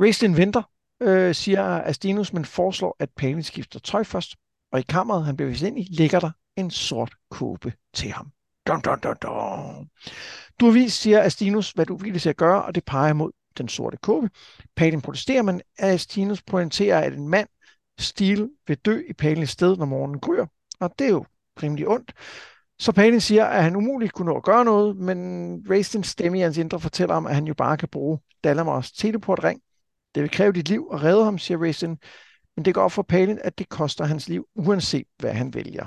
Raistlin 0.00 0.36
venter, 0.36 0.62
øh, 1.00 1.34
siger 1.34 1.62
Astinus, 1.82 2.32
men 2.32 2.44
foreslår, 2.44 2.96
at 2.98 3.10
Palin 3.16 3.42
skifter 3.42 3.80
tøj 3.80 4.04
først. 4.04 4.34
Og 4.72 4.80
i 4.80 4.82
kammeret, 4.82 5.24
han 5.24 5.36
bliver 5.36 5.50
vist 5.50 5.62
ind 5.62 5.78
i, 5.78 5.82
ligger 5.90 6.20
der 6.20 6.30
en 6.56 6.70
sort 6.70 7.12
kåbe 7.30 7.72
til 7.94 8.10
ham. 8.10 8.30
Dun, 8.66 8.80
dun, 8.80 9.00
dun, 9.00 9.16
dun. 9.22 9.90
Du 10.60 10.64
har 10.66 10.72
vist, 10.72 11.00
siger 11.00 11.22
Astinus, 11.22 11.70
hvad 11.70 11.86
du 11.86 11.96
vil 11.96 12.18
til 12.18 12.28
at 12.28 12.36
gøre, 12.36 12.64
og 12.64 12.74
det 12.74 12.84
peger 12.84 13.12
mod 13.12 13.32
den 13.58 13.68
sorte 13.68 13.96
kåbe. 13.96 14.30
Palin 14.76 15.00
protesterer, 15.00 15.42
men 15.42 15.60
Astinus 15.78 16.42
pointerer, 16.42 17.00
at 17.00 17.12
en 17.12 17.28
mand 17.28 17.48
stil 17.98 18.50
vil 18.66 18.76
dø 18.76 19.02
i 19.08 19.12
Palins 19.12 19.50
sted, 19.50 19.76
når 19.76 19.84
morgenen 19.84 20.20
gryer. 20.20 20.46
Og 20.80 20.98
det 20.98 21.04
er 21.04 21.10
jo 21.10 21.24
rimelig 21.62 21.88
ondt. 21.88 22.12
Så 22.78 22.92
Palin 22.92 23.20
siger, 23.20 23.44
at 23.44 23.62
han 23.62 23.76
umuligt 23.76 24.12
kunne 24.12 24.26
nå 24.26 24.36
at 24.36 24.42
gøre 24.42 24.64
noget, 24.64 24.96
men 24.96 25.66
Raistins 25.70 26.06
stemme 26.06 26.38
i 26.38 26.40
hans 26.40 26.58
indre 26.58 26.80
fortæller 26.80 27.14
ham, 27.14 27.26
at 27.26 27.34
han 27.34 27.46
jo 27.46 27.54
bare 27.54 27.76
kan 27.76 27.88
bruge 27.88 28.18
Dalamars 28.44 28.92
teleportring. 28.92 29.60
Det 30.14 30.22
vil 30.22 30.30
kræve 30.30 30.52
dit 30.52 30.68
liv 30.68 30.86
og 30.86 31.02
redde 31.02 31.24
ham, 31.24 31.38
siger 31.38 31.58
Raistin, 31.58 31.98
men 32.56 32.64
det 32.64 32.74
går 32.74 32.82
op 32.82 32.92
for 32.92 33.02
Palin, 33.02 33.38
at 33.44 33.58
det 33.58 33.68
koster 33.68 34.04
hans 34.04 34.28
liv, 34.28 34.46
uanset 34.54 35.06
hvad 35.18 35.32
han 35.32 35.54
vælger. 35.54 35.86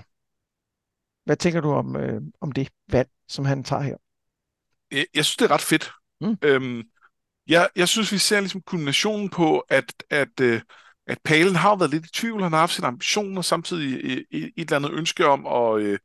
Hvad 1.25 1.36
tænker 1.36 1.62
du 1.62 1.71
om, 1.71 1.95
øh, 1.95 2.21
om 2.41 2.51
det 2.51 2.69
valg, 2.91 3.10
som 3.27 3.45
han 3.45 3.63
tager 3.63 3.82
her? 3.82 3.97
Jeg, 4.91 5.06
jeg 5.15 5.25
synes, 5.25 5.38
det 5.38 5.45
er 5.45 5.51
ret 5.51 5.62
fedt. 5.62 5.91
Mm. 6.21 6.38
Øhm, 6.41 6.84
jeg, 7.47 7.69
jeg 7.75 7.88
synes, 7.88 8.12
vi 8.12 8.17
ser 8.17 8.39
ligesom 8.39 8.62
kombinationen 8.62 9.30
på, 9.30 9.60
at, 9.60 9.93
at, 10.10 10.39
øh, 10.41 10.62
at 11.07 11.17
Palen 11.23 11.55
har 11.55 11.75
været 11.75 11.91
lidt 11.91 12.05
i 12.05 12.11
tvivl. 12.11 12.43
Han 12.43 12.51
har 12.51 12.59
haft 12.59 12.73
sine 12.73 12.87
ambitioner, 12.87 13.41
samtidig 13.41 14.13
et, 14.13 14.25
et 14.31 14.51
eller 14.57 14.75
andet 14.75 14.91
ønske 14.91 15.27
om 15.27 15.47
at, 15.47 15.81
øh, 15.81 15.99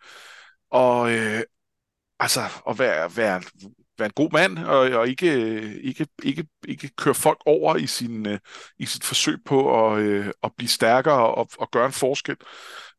og, 0.71 1.13
øh, 1.13 1.43
altså, 2.21 2.41
at 2.69 2.79
være, 2.79 3.17
være, 3.17 3.43
være 3.99 4.07
en 4.07 4.13
god 4.15 4.33
mand, 4.33 4.59
og, 4.59 4.79
og 4.79 5.09
ikke, 5.09 5.61
ikke, 5.81 6.07
ikke, 6.23 6.47
ikke 6.69 6.89
køre 6.97 7.15
folk 7.15 7.39
over 7.47 7.77
i, 7.77 7.87
sin, 7.87 8.27
øh, 8.27 8.39
i 8.79 8.87
sit 8.87 9.05
forsøg 9.05 9.39
på 9.45 9.87
at, 9.87 9.99
øh, 10.03 10.27
at 10.43 10.53
blive 10.57 10.69
stærkere 10.69 11.35
og, 11.35 11.49
og 11.59 11.71
gøre 11.71 11.87
en 11.87 11.93
forskel. 11.93 12.37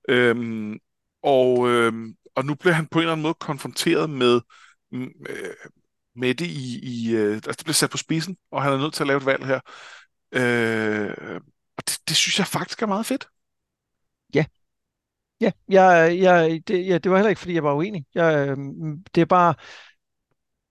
Øhm, 0.09 0.79
og, 1.23 1.69
øh, 1.69 1.93
og 2.35 2.45
nu 2.45 2.55
bliver 2.55 2.73
han 2.73 2.87
på 2.87 2.99
en 2.99 3.01
eller 3.01 3.11
anden 3.11 3.23
måde 3.23 3.33
konfronteret 3.33 4.09
med, 4.09 4.41
øh, 4.93 5.09
med 6.15 6.35
det 6.35 6.47
i, 6.47 6.79
i 6.83 7.15
øh, 7.15 7.33
altså 7.33 7.51
det 7.51 7.65
bliver 7.65 7.73
sat 7.73 7.89
på 7.89 7.97
spidsen, 7.97 8.37
og 8.51 8.63
han 8.63 8.73
er 8.73 8.77
nødt 8.77 8.93
til 8.93 9.03
at 9.03 9.07
lave 9.07 9.17
et 9.17 9.25
valg 9.25 9.45
her. 9.45 9.59
Øh, 10.33 11.41
og 11.77 11.83
det, 11.87 11.99
det 12.07 12.15
synes 12.15 12.39
jeg 12.39 12.47
faktisk 12.47 12.81
er 12.81 12.87
meget 12.87 13.05
fedt. 13.05 13.27
Ja. 14.33 14.45
Ja, 15.41 15.51
jeg, 15.69 16.19
jeg, 16.19 16.61
det, 16.67 16.87
ja, 16.87 16.97
det 16.97 17.11
var 17.11 17.17
heller 17.17 17.29
ikke, 17.29 17.39
fordi 17.39 17.53
jeg 17.53 17.63
var 17.63 17.73
uenig. 17.73 18.05
Jeg, 18.15 18.47
øh, 18.47 18.57
det 19.15 19.21
er 19.21 19.25
bare, 19.25 19.55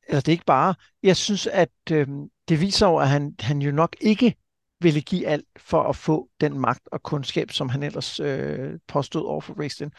eller 0.08 0.20
det 0.20 0.28
er 0.28 0.32
ikke 0.32 0.44
bare, 0.44 0.74
jeg 1.02 1.16
synes, 1.16 1.46
at 1.46 1.70
øh, 1.92 2.06
det 2.48 2.60
viser 2.60 2.86
jo, 2.86 2.96
at 2.96 3.08
han, 3.08 3.34
han 3.40 3.62
jo 3.62 3.72
nok 3.72 3.96
ikke 4.00 4.34
ville 4.80 5.00
give 5.00 5.26
alt 5.26 5.46
for 5.56 5.82
at 5.82 5.96
få 5.96 6.28
den 6.40 6.58
magt 6.58 6.88
og 6.92 7.02
kundskab, 7.02 7.50
som 7.50 7.68
han 7.68 7.82
ellers 7.82 8.20
øh, 8.20 8.78
påstod 8.88 9.24
over 9.24 9.40
for 9.40 9.54
Raistin. 9.54 9.90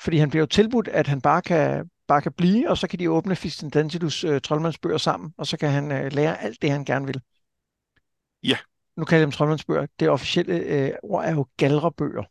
Fordi 0.00 0.16
han 0.16 0.30
bliver 0.30 0.42
jo 0.42 0.46
tilbudt, 0.46 0.88
at 0.88 1.06
han 1.06 1.20
bare 1.20 1.42
kan, 1.42 1.90
bare 2.08 2.22
kan 2.22 2.32
blive, 2.32 2.70
og 2.70 2.78
så 2.78 2.88
kan 2.88 2.98
de 2.98 3.10
åbne 3.10 3.36
Fistendantilus 3.36 4.24
øh, 4.24 4.40
troldmandsbøger 4.40 4.98
sammen, 4.98 5.34
og 5.38 5.46
så 5.46 5.56
kan 5.56 5.70
han 5.70 5.92
øh, 5.92 6.12
lære 6.12 6.42
alt 6.42 6.62
det, 6.62 6.70
han 6.70 6.84
gerne 6.84 7.06
vil. 7.06 7.20
Ja. 8.42 8.56
Nu 8.96 9.04
kalder 9.04 9.20
jeg 9.20 9.26
dem 9.26 9.32
troldmandsbøger. 9.32 9.86
Det 10.00 10.10
officielle 10.10 10.54
øh, 10.54 10.92
ord 11.02 11.24
er 11.24 11.30
jo 11.30 11.46
galrebøger. 11.56 12.22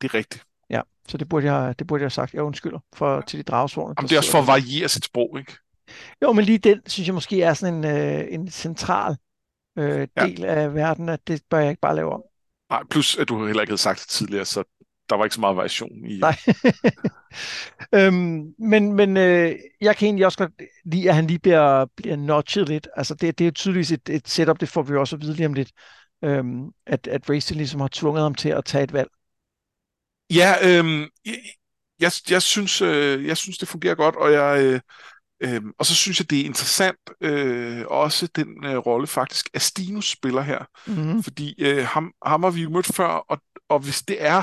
Det 0.00 0.08
er 0.08 0.14
rigtigt. 0.14 0.44
Ja, 0.70 0.80
så 1.08 1.18
det 1.18 1.28
burde 1.28 1.52
jeg, 1.52 1.78
det 1.78 1.86
burde 1.86 2.00
jeg 2.00 2.04
have 2.04 2.10
sagt. 2.10 2.34
Jeg 2.34 2.42
undskylder 2.42 2.78
for, 2.94 3.20
til 3.20 3.38
de 3.38 3.42
dragsvorene. 3.42 3.94
Jamen, 3.98 4.08
det 4.08 4.14
er 4.14 4.18
også 4.18 4.30
for 4.30 4.38
at 4.38 4.46
variere 4.46 4.88
sit 4.88 5.04
sprog, 5.04 5.38
ikke? 5.38 5.52
Jo, 6.22 6.32
men 6.32 6.44
lige 6.44 6.58
den, 6.58 6.80
synes 6.86 7.06
jeg 7.06 7.14
måske 7.14 7.42
er 7.42 7.54
sådan 7.54 7.74
en, 7.74 7.84
øh, 7.84 8.24
en 8.28 8.50
central 8.50 9.16
øh, 9.78 10.08
del 10.20 10.40
ja. 10.40 10.54
af 10.54 10.74
verden, 10.74 11.08
at 11.08 11.28
det 11.28 11.42
bør 11.50 11.58
jeg 11.58 11.68
ikke 11.68 11.80
bare 11.80 11.96
lave 11.96 12.12
om. 12.12 12.22
Nej, 12.70 12.82
plus 12.90 13.16
at 13.16 13.28
du 13.28 13.46
heller 13.46 13.62
ikke 13.62 13.70
havde 13.70 13.80
sagt 13.80 14.00
det 14.00 14.08
tidligere, 14.08 14.44
så 14.44 14.64
der 15.10 15.16
var 15.16 15.24
ikke 15.24 15.34
så 15.34 15.40
meget 15.40 15.56
variation 15.56 16.06
i... 16.06 16.18
Nej. 16.18 16.36
øhm, 17.98 18.54
men 18.58 18.92
men 18.92 19.16
øh, 19.16 19.54
jeg 19.80 19.96
kan 19.96 20.06
egentlig 20.06 20.26
også 20.26 20.38
godt 20.38 20.52
lide, 20.84 21.08
at 21.08 21.14
han 21.14 21.26
lige 21.26 21.38
bliver, 21.38 21.86
bliver 21.96 22.16
notchet 22.16 22.68
lidt. 22.68 22.88
Altså 22.96 23.14
det, 23.14 23.38
det 23.38 23.44
er 23.44 23.48
jo 23.48 23.52
tydeligvis 23.54 23.92
et, 23.92 24.08
et 24.08 24.28
setup, 24.28 24.60
det 24.60 24.68
får 24.68 24.82
vi 24.82 24.96
også 24.96 25.16
at 25.16 25.22
vide 25.22 25.34
lige 25.34 25.46
om 25.46 25.54
lidt, 25.54 25.70
øhm, 26.24 26.64
at, 26.86 27.06
at 27.06 27.30
Racing 27.30 27.56
ligesom 27.58 27.80
har 27.80 27.88
tvunget 27.92 28.22
ham 28.22 28.34
til 28.34 28.48
at 28.48 28.64
tage 28.64 28.84
et 28.84 28.92
valg. 28.92 29.08
Ja, 30.30 30.54
øhm, 30.62 31.06
jeg, 31.24 31.38
jeg, 32.00 32.12
jeg, 32.30 32.42
synes, 32.42 32.82
øh, 32.82 33.26
jeg 33.26 33.36
synes, 33.36 33.58
det 33.58 33.68
fungerer 33.68 33.94
godt, 33.94 34.16
og 34.16 34.32
jeg... 34.32 34.64
Øh, 34.64 34.80
Øhm, 35.44 35.72
og 35.78 35.86
så 35.86 35.94
synes 35.94 36.20
jeg, 36.20 36.30
det 36.30 36.40
er 36.40 36.44
interessant 36.44 36.98
øh, 37.20 37.84
også 37.86 38.26
den 38.26 38.64
øh, 38.64 38.76
rolle 38.76 39.06
faktisk 39.06 39.50
Astinus 39.54 40.10
spiller 40.10 40.42
her. 40.42 40.64
Mm-hmm. 40.86 41.22
Fordi 41.22 41.54
øh, 41.62 41.86
ham, 41.86 42.12
ham 42.26 42.42
har 42.42 42.50
vi 42.50 42.62
jo 42.62 42.70
mødt 42.70 42.86
før, 42.86 43.06
og, 43.06 43.42
og 43.68 43.78
hvis 43.78 44.02
det 44.02 44.16
er, 44.22 44.42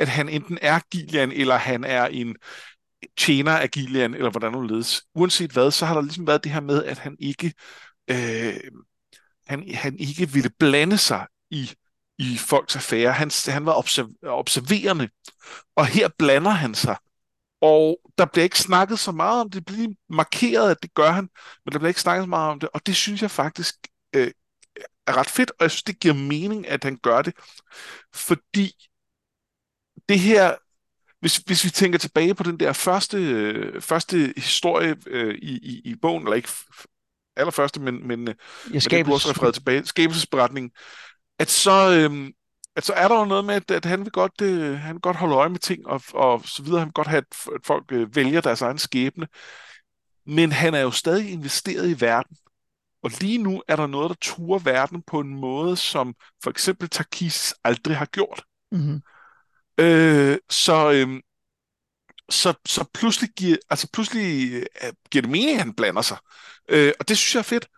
at 0.00 0.08
han 0.08 0.28
enten 0.28 0.58
er 0.62 0.80
Gillian, 0.90 1.32
eller 1.32 1.56
han 1.56 1.84
er 1.84 2.06
en 2.06 2.36
tjener 3.18 3.52
af 3.52 3.70
Gillian, 3.70 4.14
eller 4.14 4.30
hvordan 4.30 4.52
nu 4.52 4.60
ledes, 4.60 5.02
uanset 5.14 5.52
hvad, 5.52 5.70
så 5.70 5.86
har 5.86 5.94
der 5.94 6.02
ligesom 6.02 6.26
været 6.26 6.44
det 6.44 6.52
her 6.52 6.60
med, 6.60 6.84
at 6.84 6.98
han 6.98 7.16
ikke, 7.20 7.52
øh, 8.10 8.60
han, 9.46 9.74
han 9.74 9.98
ikke 9.98 10.30
ville 10.30 10.50
blande 10.58 10.98
sig 10.98 11.26
i 11.50 11.70
i 12.18 12.36
folks 12.38 12.76
affære. 12.76 13.12
Han, 13.12 13.30
han 13.46 13.66
var 13.66 13.74
observ- 13.74 14.26
observerende, 14.26 15.08
og 15.76 15.86
her 15.86 16.08
blander 16.18 16.50
han 16.50 16.74
sig 16.74 16.96
og 17.60 18.00
der 18.18 18.24
bliver 18.24 18.44
ikke 18.44 18.58
snakket 18.58 18.98
så 18.98 19.12
meget 19.12 19.40
om 19.40 19.50
det. 19.50 19.54
Det 19.68 19.74
bliver 19.74 19.94
markeret, 20.08 20.70
at 20.70 20.82
det 20.82 20.94
gør 20.94 21.10
han, 21.10 21.28
men 21.64 21.72
der 21.72 21.78
bliver 21.78 21.88
ikke 21.88 22.00
snakket 22.00 22.22
så 22.22 22.28
meget 22.28 22.50
om 22.50 22.60
det. 22.60 22.68
Og 22.74 22.86
det 22.86 22.96
synes 22.96 23.22
jeg 23.22 23.30
faktisk 23.30 23.74
øh, 24.16 24.30
er 25.06 25.16
ret 25.16 25.30
fedt, 25.30 25.50
og 25.50 25.56
jeg 25.60 25.70
synes, 25.70 25.82
det 25.82 26.00
giver 26.00 26.14
mening, 26.14 26.68
at 26.68 26.84
han 26.84 26.96
gør 27.02 27.22
det. 27.22 27.34
Fordi 28.14 28.74
det 30.08 30.18
her, 30.18 30.54
hvis, 31.20 31.36
hvis 31.36 31.64
vi 31.64 31.70
tænker 31.70 31.98
tilbage 31.98 32.34
på 32.34 32.42
den 32.42 32.60
der 32.60 32.72
første, 32.72 33.16
øh, 33.16 33.82
første 33.82 34.34
historie 34.36 34.96
øh, 35.06 35.34
i, 35.34 35.52
i, 35.52 35.80
i 35.84 35.94
bogen, 35.94 36.22
eller 36.22 36.36
ikke 36.36 36.48
allerførste, 37.36 37.80
men, 37.80 38.08
men 38.08 38.28
ja, 38.28 38.32
skabelses- 38.78 38.96
det, 38.96 39.08
også 39.08 39.30
refereret 39.30 39.54
tilbage, 39.54 39.86
skabelsesberetningen, 39.86 40.70
at 41.38 41.50
så, 41.50 42.08
øh, 42.10 42.32
at 42.76 42.84
så 42.84 42.92
er 42.92 43.08
der 43.08 43.18
jo 43.18 43.24
noget 43.24 43.44
med, 43.44 43.54
at, 43.54 43.70
at 43.70 43.84
han, 43.84 44.00
vil 44.00 44.10
godt, 44.12 44.40
øh, 44.42 44.78
han 44.78 44.94
vil 44.94 45.00
godt 45.00 45.16
holde 45.16 45.34
øje 45.34 45.48
med 45.48 45.58
ting, 45.58 45.86
og, 45.86 46.02
og 46.14 46.42
så 46.44 46.62
videre. 46.62 46.78
Han 46.78 46.86
vil 46.86 46.92
godt 46.92 47.06
have, 47.06 47.18
at, 47.18 47.52
at 47.54 47.60
folk 47.64 47.84
øh, 47.92 48.16
vælger 48.16 48.40
deres 48.40 48.62
egen 48.62 48.78
skæbne. 48.78 49.26
Men 50.26 50.52
han 50.52 50.74
er 50.74 50.80
jo 50.80 50.90
stadig 50.90 51.30
investeret 51.30 51.88
i 51.88 52.00
verden. 52.00 52.36
Og 53.02 53.10
lige 53.20 53.38
nu 53.38 53.62
er 53.68 53.76
der 53.76 53.86
noget, 53.86 54.08
der 54.08 54.16
turer 54.20 54.58
verden 54.58 55.02
på 55.06 55.20
en 55.20 55.36
måde, 55.36 55.76
som 55.76 56.14
for 56.42 56.50
eksempel 56.50 56.88
Takis 56.88 57.54
aldrig 57.64 57.96
har 57.96 58.06
gjort. 58.06 58.42
Mm-hmm. 58.72 59.00
Øh, 59.80 60.38
så, 60.50 60.90
øh, 60.92 61.20
så, 62.30 62.54
så 62.66 62.84
pludselig, 62.94 63.30
giver, 63.36 63.56
altså 63.70 63.88
pludselig 63.92 64.52
øh, 64.82 64.92
giver 65.10 65.22
det 65.22 65.30
mening, 65.30 65.50
at 65.50 65.58
han 65.64 65.74
blander 65.74 66.02
sig. 66.02 66.18
Øh, 66.68 66.92
og 67.00 67.08
det 67.08 67.18
synes 67.18 67.34
jeg 67.34 67.38
er 67.40 67.42
fedt. 67.42 67.68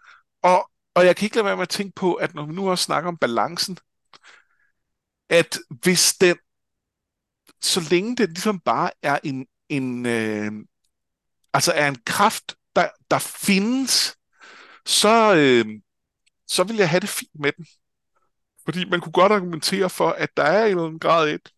Og, 0.42 0.70
og 0.94 1.06
jeg 1.06 1.16
kan 1.16 1.26
ikke 1.26 1.36
lade 1.36 1.46
være 1.46 1.56
med 1.56 1.62
at 1.62 1.68
tænke 1.68 1.94
på, 1.94 2.14
at 2.14 2.34
når 2.34 2.46
vi 2.46 2.52
nu 2.52 2.70
også 2.70 2.84
snakker 2.84 3.08
om 3.08 3.18
balancen, 3.18 3.78
at 5.30 5.58
hvis 5.82 6.14
den, 6.20 6.36
så 7.60 7.80
længe 7.90 8.16
det 8.16 8.28
ligesom 8.28 8.60
bare 8.60 8.90
er 9.02 9.18
en, 9.24 9.46
en 9.68 10.06
øh, 10.06 10.52
altså 11.54 11.72
er 11.72 11.88
en 11.88 12.02
kraft, 12.06 12.54
der, 12.76 12.88
der 13.10 13.18
findes, 13.18 14.16
så, 14.86 15.34
øh, 15.36 15.66
så 16.46 16.64
vil 16.64 16.76
jeg 16.76 16.90
have 16.90 17.00
det 17.00 17.08
fint 17.08 17.40
med 17.40 17.52
den. 17.52 17.66
Fordi 18.64 18.84
man 18.84 19.00
kunne 19.00 19.12
godt 19.12 19.32
argumentere 19.32 19.90
for, 19.90 20.10
at 20.10 20.36
der 20.36 20.42
er 20.42 20.64
en 20.64 20.70
eller 20.70 20.84
anden 20.84 20.98
grad 20.98 21.28
et, 21.28 21.52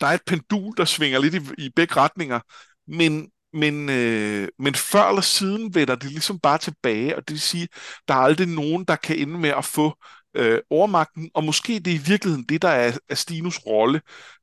der 0.00 0.06
er 0.06 0.12
et 0.12 0.24
pendul, 0.26 0.76
der 0.76 0.84
svinger 0.84 1.18
lidt 1.18 1.34
i, 1.34 1.40
i 1.58 1.70
begge 1.76 1.96
retninger, 1.96 2.40
men, 2.86 3.30
men, 3.52 3.90
øh, 3.90 4.48
men 4.58 4.74
før 4.74 5.08
eller 5.08 5.22
siden 5.22 5.74
vender 5.74 5.94
det 5.94 6.10
ligesom 6.10 6.38
bare 6.38 6.58
tilbage, 6.58 7.16
og 7.16 7.28
det 7.28 7.34
vil 7.34 7.40
sige, 7.40 7.68
der 8.08 8.14
er 8.14 8.18
aldrig 8.18 8.48
nogen, 8.48 8.84
der 8.84 8.96
kan 8.96 9.16
ende 9.16 9.38
med 9.38 9.50
at 9.50 9.64
få 9.64 9.94
øh, 10.34 10.58
overmagten, 10.70 11.30
og 11.34 11.44
måske 11.44 11.78
det 11.78 11.90
er 11.90 11.94
i 11.94 12.02
virkeligheden 12.06 12.44
det, 12.48 12.62
der 12.62 12.68
er, 12.68 12.98
er 13.08 13.14
Stinus 13.14 13.58
rolle. 13.66 14.00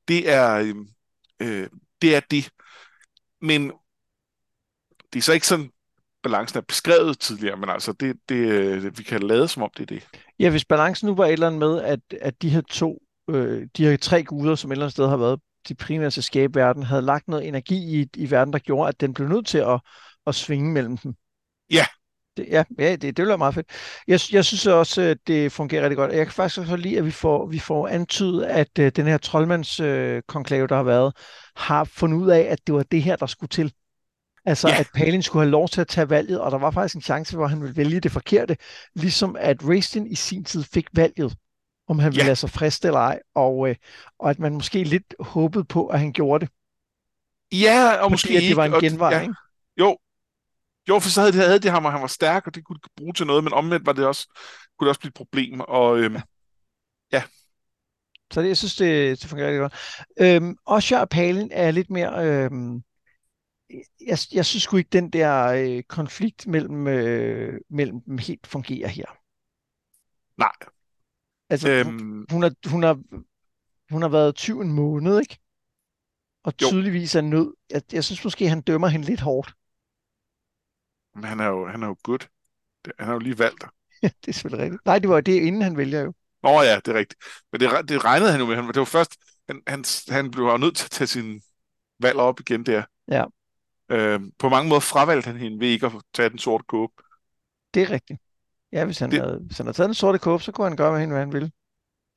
Det 0.08 0.30
er, 0.30 0.56
øhm, 0.56 0.88
øh, 1.40 1.70
det 2.02 2.16
er 2.16 2.20
det. 2.32 2.50
Men 3.42 3.72
det 5.14 5.20
er 5.20 5.24
så 5.24 5.34
ikke 5.34 5.48
sådan 5.48 5.72
balancen 6.24 6.58
er 6.58 6.62
beskrevet 6.62 7.20
tidligere, 7.20 7.58
men 7.58 7.70
altså, 7.70 7.92
det, 7.92 8.18
det, 8.30 8.36
øh, 8.36 8.98
vi 8.98 9.04
kan 9.04 9.24
lade 9.24 9.48
som 9.48 9.64
om 9.64 9.70
det 9.78 9.84
er 9.84 9.96
det. 9.96 10.08
Ja, 10.40 10.50
hvis 10.50 10.66
balancen 10.66 11.08
nu 11.08 11.16
var 11.16 11.26
et 11.26 11.34
eller 11.34 11.48
andet 11.48 11.60
med, 11.60 11.82
at, 11.82 12.00
at 12.22 12.42
de 12.42 12.50
her 12.50 12.62
to, 12.62 13.02
øh, 13.30 13.68
de 13.78 13.86
her 13.86 13.98
tre 13.98 14.24
guder, 14.24 14.56
som 14.56 14.72
et 14.72 14.76
eller 14.76 14.86
andet 14.86 14.92
sted 14.92 15.08
har 15.08 15.18
været 15.18 15.40
de 15.70 15.76
primære 15.76 16.12
til 16.12 16.24
skabe 16.24 16.60
verden, 16.60 16.84
havde 16.84 17.02
lagt 17.02 17.28
noget 17.28 17.48
energi 17.48 18.02
i, 18.02 18.08
i 18.16 18.32
verden, 18.32 18.54
der 18.54 18.60
gjorde, 18.60 18.90
at 18.90 19.02
den 19.02 19.14
blev 19.14 19.28
nødt 19.28 19.48
til 19.48 19.58
at, 19.58 19.80
at 20.28 20.36
svinge 20.36 20.72
mellem 20.72 20.98
dem. 20.98 21.14
Ja. 21.72 21.86
Det, 22.38 22.48
ja, 22.50 22.64
ja 22.80 22.92
det, 22.92 23.02
det 23.02 23.16
bliver 23.16 23.38
meget 23.38 23.54
fedt. 23.54 23.68
Jeg, 24.08 24.20
jeg 24.32 24.46
synes 24.46 24.68
også, 24.68 25.02
at 25.02 25.18
det 25.28 25.52
fungerer 25.52 25.84
rigtig 25.84 25.98
godt. 25.98 26.12
Jeg 26.12 26.26
kan 26.26 26.34
faktisk 26.34 26.60
også 26.60 26.76
lide, 26.76 26.98
at 26.98 27.06
vi 27.06 27.12
får, 27.12 27.48
vi 27.48 27.60
får 27.60 27.88
antydet, 27.88 28.44
at 28.44 28.80
uh, 28.80 28.88
den 28.88 29.08
her 29.08 29.18
troldmandskonklave, 29.18 30.64
uh, 30.64 30.70
der 30.70 30.76
har 30.76 30.84
været, 30.84 31.14
har 31.56 31.84
fundet 31.84 32.18
ud 32.18 32.30
af, 32.30 32.42
at 32.42 32.60
det 32.68 32.76
var 32.76 32.84
det 32.84 33.04
her, 33.04 33.16
der 33.16 33.26
skulle 33.26 33.50
til. 33.50 33.74
Altså, 34.46 34.68
yeah. 34.68 34.80
at 34.80 34.88
Palin 34.96 35.24
skulle 35.24 35.44
have 35.44 35.52
lov 35.52 35.70
til 35.70 35.82
at 35.82 35.88
tage 35.88 36.10
valget, 36.10 36.40
og 36.40 36.52
der 36.52 36.58
var 36.58 36.72
faktisk 36.72 36.96
en 36.96 37.02
chance, 37.02 37.36
hvor 37.36 37.48
han 37.48 37.62
ville 37.62 37.76
vælge 37.78 38.00
det 38.00 38.12
forkerte, 38.12 38.58
ligesom 38.96 39.36
at 39.40 39.68
Raistin 39.68 40.08
i 40.08 40.16
sin 40.16 40.44
tid 40.44 40.64
fik 40.64 40.88
valget, 40.94 41.36
om 41.88 42.00
han 42.00 42.12
ville 42.12 42.20
yeah. 42.20 42.28
lade 42.28 42.36
sig 42.36 42.50
friste 42.50 42.88
eller 42.88 43.00
ej, 43.00 43.20
og, 43.36 43.70
øh, 43.70 43.76
og 44.20 44.30
at 44.30 44.40
man 44.40 44.54
måske 44.54 44.84
lidt 44.84 45.16
håbede 45.20 45.64
på, 45.64 45.88
at 45.88 46.00
han 46.00 46.14
gjorde 46.14 46.46
det. 46.46 46.54
Ja, 47.52 47.92
og 47.92 48.04
Fordi 48.04 48.14
måske 48.14 48.38
at 48.38 48.44
det 48.44 48.56
var 48.56 48.66
en 48.66 48.82
genvej, 48.82 49.10
ja. 49.10 49.22
ikke? 49.22 49.34
Jo, 49.80 49.98
jo, 50.90 51.00
for 51.00 51.10
så 51.10 51.22
havde 51.22 51.34
de, 51.34 51.38
havde 51.38 51.60
de 51.60 51.70
ham, 51.70 51.86
og 51.86 51.92
han 51.92 52.02
var 52.02 52.08
stærk, 52.08 52.48
og 52.48 52.56
det 52.56 52.66
kunne 52.66 52.80
bruge 52.98 53.14
til 53.14 53.28
noget, 53.28 53.44
men 53.44 53.54
omvendt 53.54 53.86
var 53.86 53.94
det 53.94 54.06
også, 54.06 54.28
kunne 54.78 54.86
det 54.86 54.90
også 54.90 55.00
blive 55.00 55.10
et 55.10 55.14
problem, 55.14 55.60
og 55.60 55.98
øhm, 56.00 56.18
ja. 57.12 57.24
Så 58.34 58.42
det, 58.42 58.48
jeg 58.48 58.58
synes, 58.58 58.76
det, 58.76 59.22
det 59.22 59.30
fungerer 59.30 59.48
rigtig 59.48 59.60
godt. 59.60 59.74
Øhm, 60.20 60.58
Osher 60.66 61.00
og 61.00 61.10
Palin 61.10 61.50
er 61.52 61.72
lidt 61.72 61.90
mere... 61.90 62.26
Øhm, 62.26 62.84
jeg, 64.08 64.18
jeg 64.34 64.46
synes 64.46 64.64
sgu 64.64 64.78
ikke, 64.78 64.90
den 64.90 65.10
der 65.10 65.46
øh, 65.46 65.84
konflikt 65.84 66.48
mellem, 66.48 66.88
øh, 66.88 67.60
mellem 67.70 68.02
dem 68.02 68.18
helt 68.18 68.48
fungerer 68.48 68.88
her. 68.88 69.06
Nej. 70.38 70.52
Altså, 71.50 71.70
øhm, 71.70 72.26
hun, 72.32 72.44
har, 72.44 72.52
hun, 72.70 72.84
har, 72.84 73.00
hun 73.92 74.02
har 74.02 74.10
været 74.10 74.36
20 74.36 74.62
en 74.62 74.72
måned, 74.74 75.20
ikke? 75.22 75.40
Og 76.44 76.54
Jo. 76.62 76.68
tydeligvis 76.68 77.16
er 77.16 77.22
nød. 77.22 77.54
Jeg, 77.70 77.82
jeg 77.94 78.04
synes 78.04 78.24
måske, 78.24 78.50
han 78.50 78.62
dømmer 78.62 78.88
hende 78.88 79.06
lidt 79.06 79.22
hårdt. 79.22 79.54
Men 81.16 81.24
han 81.24 81.40
er 81.40 81.46
jo, 81.48 81.68
han 81.68 81.84
er 81.84 81.88
jo 81.88 81.96
good. 82.04 82.28
Han 83.00 83.08
har 83.08 83.14
jo 83.14 83.20
lige 83.20 83.40
valgt. 83.40 83.66
det 84.02 84.28
er 84.28 84.32
selvfølgelig 84.34 84.64
rigtigt. 84.64 84.86
Nej, 84.86 85.00
det 85.00 85.10
var 85.10 85.22
det, 85.22 85.42
inden 85.42 85.62
han 85.62 85.78
vælger 85.78 86.02
jo. 86.02 86.14
Nå 86.44 86.62
ja, 86.62 86.76
det 86.76 86.88
er 86.88 86.94
rigtigt. 86.94 87.22
Men 87.52 87.62
det, 87.62 87.90
det 87.90 88.04
regnede 88.06 88.32
han 88.32 88.40
jo 88.40 88.46
med. 88.46 88.56
Han, 88.56 88.68
det 88.68 88.76
var 88.80 88.86
først, 88.86 89.18
han, 89.48 89.62
han, 89.68 89.84
han 90.10 90.32
blev 90.32 90.46
jo 90.46 90.58
nødt 90.58 90.76
til 90.78 90.86
at 90.86 90.92
tage 90.92 91.08
sin 91.08 91.42
valg 92.00 92.18
op 92.20 92.40
igen 92.40 92.66
der. 92.66 92.84
Ja. 93.08 93.26
Øhm, 93.92 94.32
på 94.40 94.50
mange 94.50 94.70
måder 94.70 94.80
fravalgte 94.82 95.28
han 95.28 95.38
hende 95.38 95.60
ved 95.60 95.68
ikke 95.68 95.86
at 95.86 95.92
tage 96.14 96.30
den 96.30 96.38
sorte 96.40 96.64
kåbe. 96.68 96.94
Det 97.74 97.82
er 97.84 97.90
rigtigt. 97.92 98.20
Ja, 98.72 98.86
hvis 98.86 99.00
han, 99.00 99.12
Det- 99.12 99.22
havde, 99.22 99.40
hvis 99.46 99.58
han 99.58 99.66
havde 99.66 99.78
taget 99.78 99.88
den 99.88 99.94
sorte 99.94 100.20
kåbe, 100.20 100.44
så 100.44 100.52
kunne 100.52 100.68
han 100.68 100.78
gøre 100.78 100.92
med 100.92 101.00
hende, 101.00 101.14
hvad 101.14 101.22
han 101.22 101.34
ville. 101.34 101.52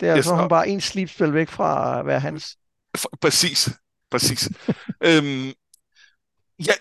Det 0.01 0.09
er 0.09 0.17
Yes, 0.17 0.19
yes, 0.19 0.25
så 0.25 0.31
er 0.31 0.35
hun 0.35 0.45
og- 0.45 0.49
bare 0.51 0.69
en 0.69 0.81
slipspil 0.81 1.35
væk 1.35 1.49
fra 1.49 1.99
at 2.01 2.07
være 2.07 2.21
hans. 2.21 2.57
Præcis. 3.21 3.69
Præcis. 4.11 4.49
øhm, 5.09 5.47
jeg, 6.59 6.75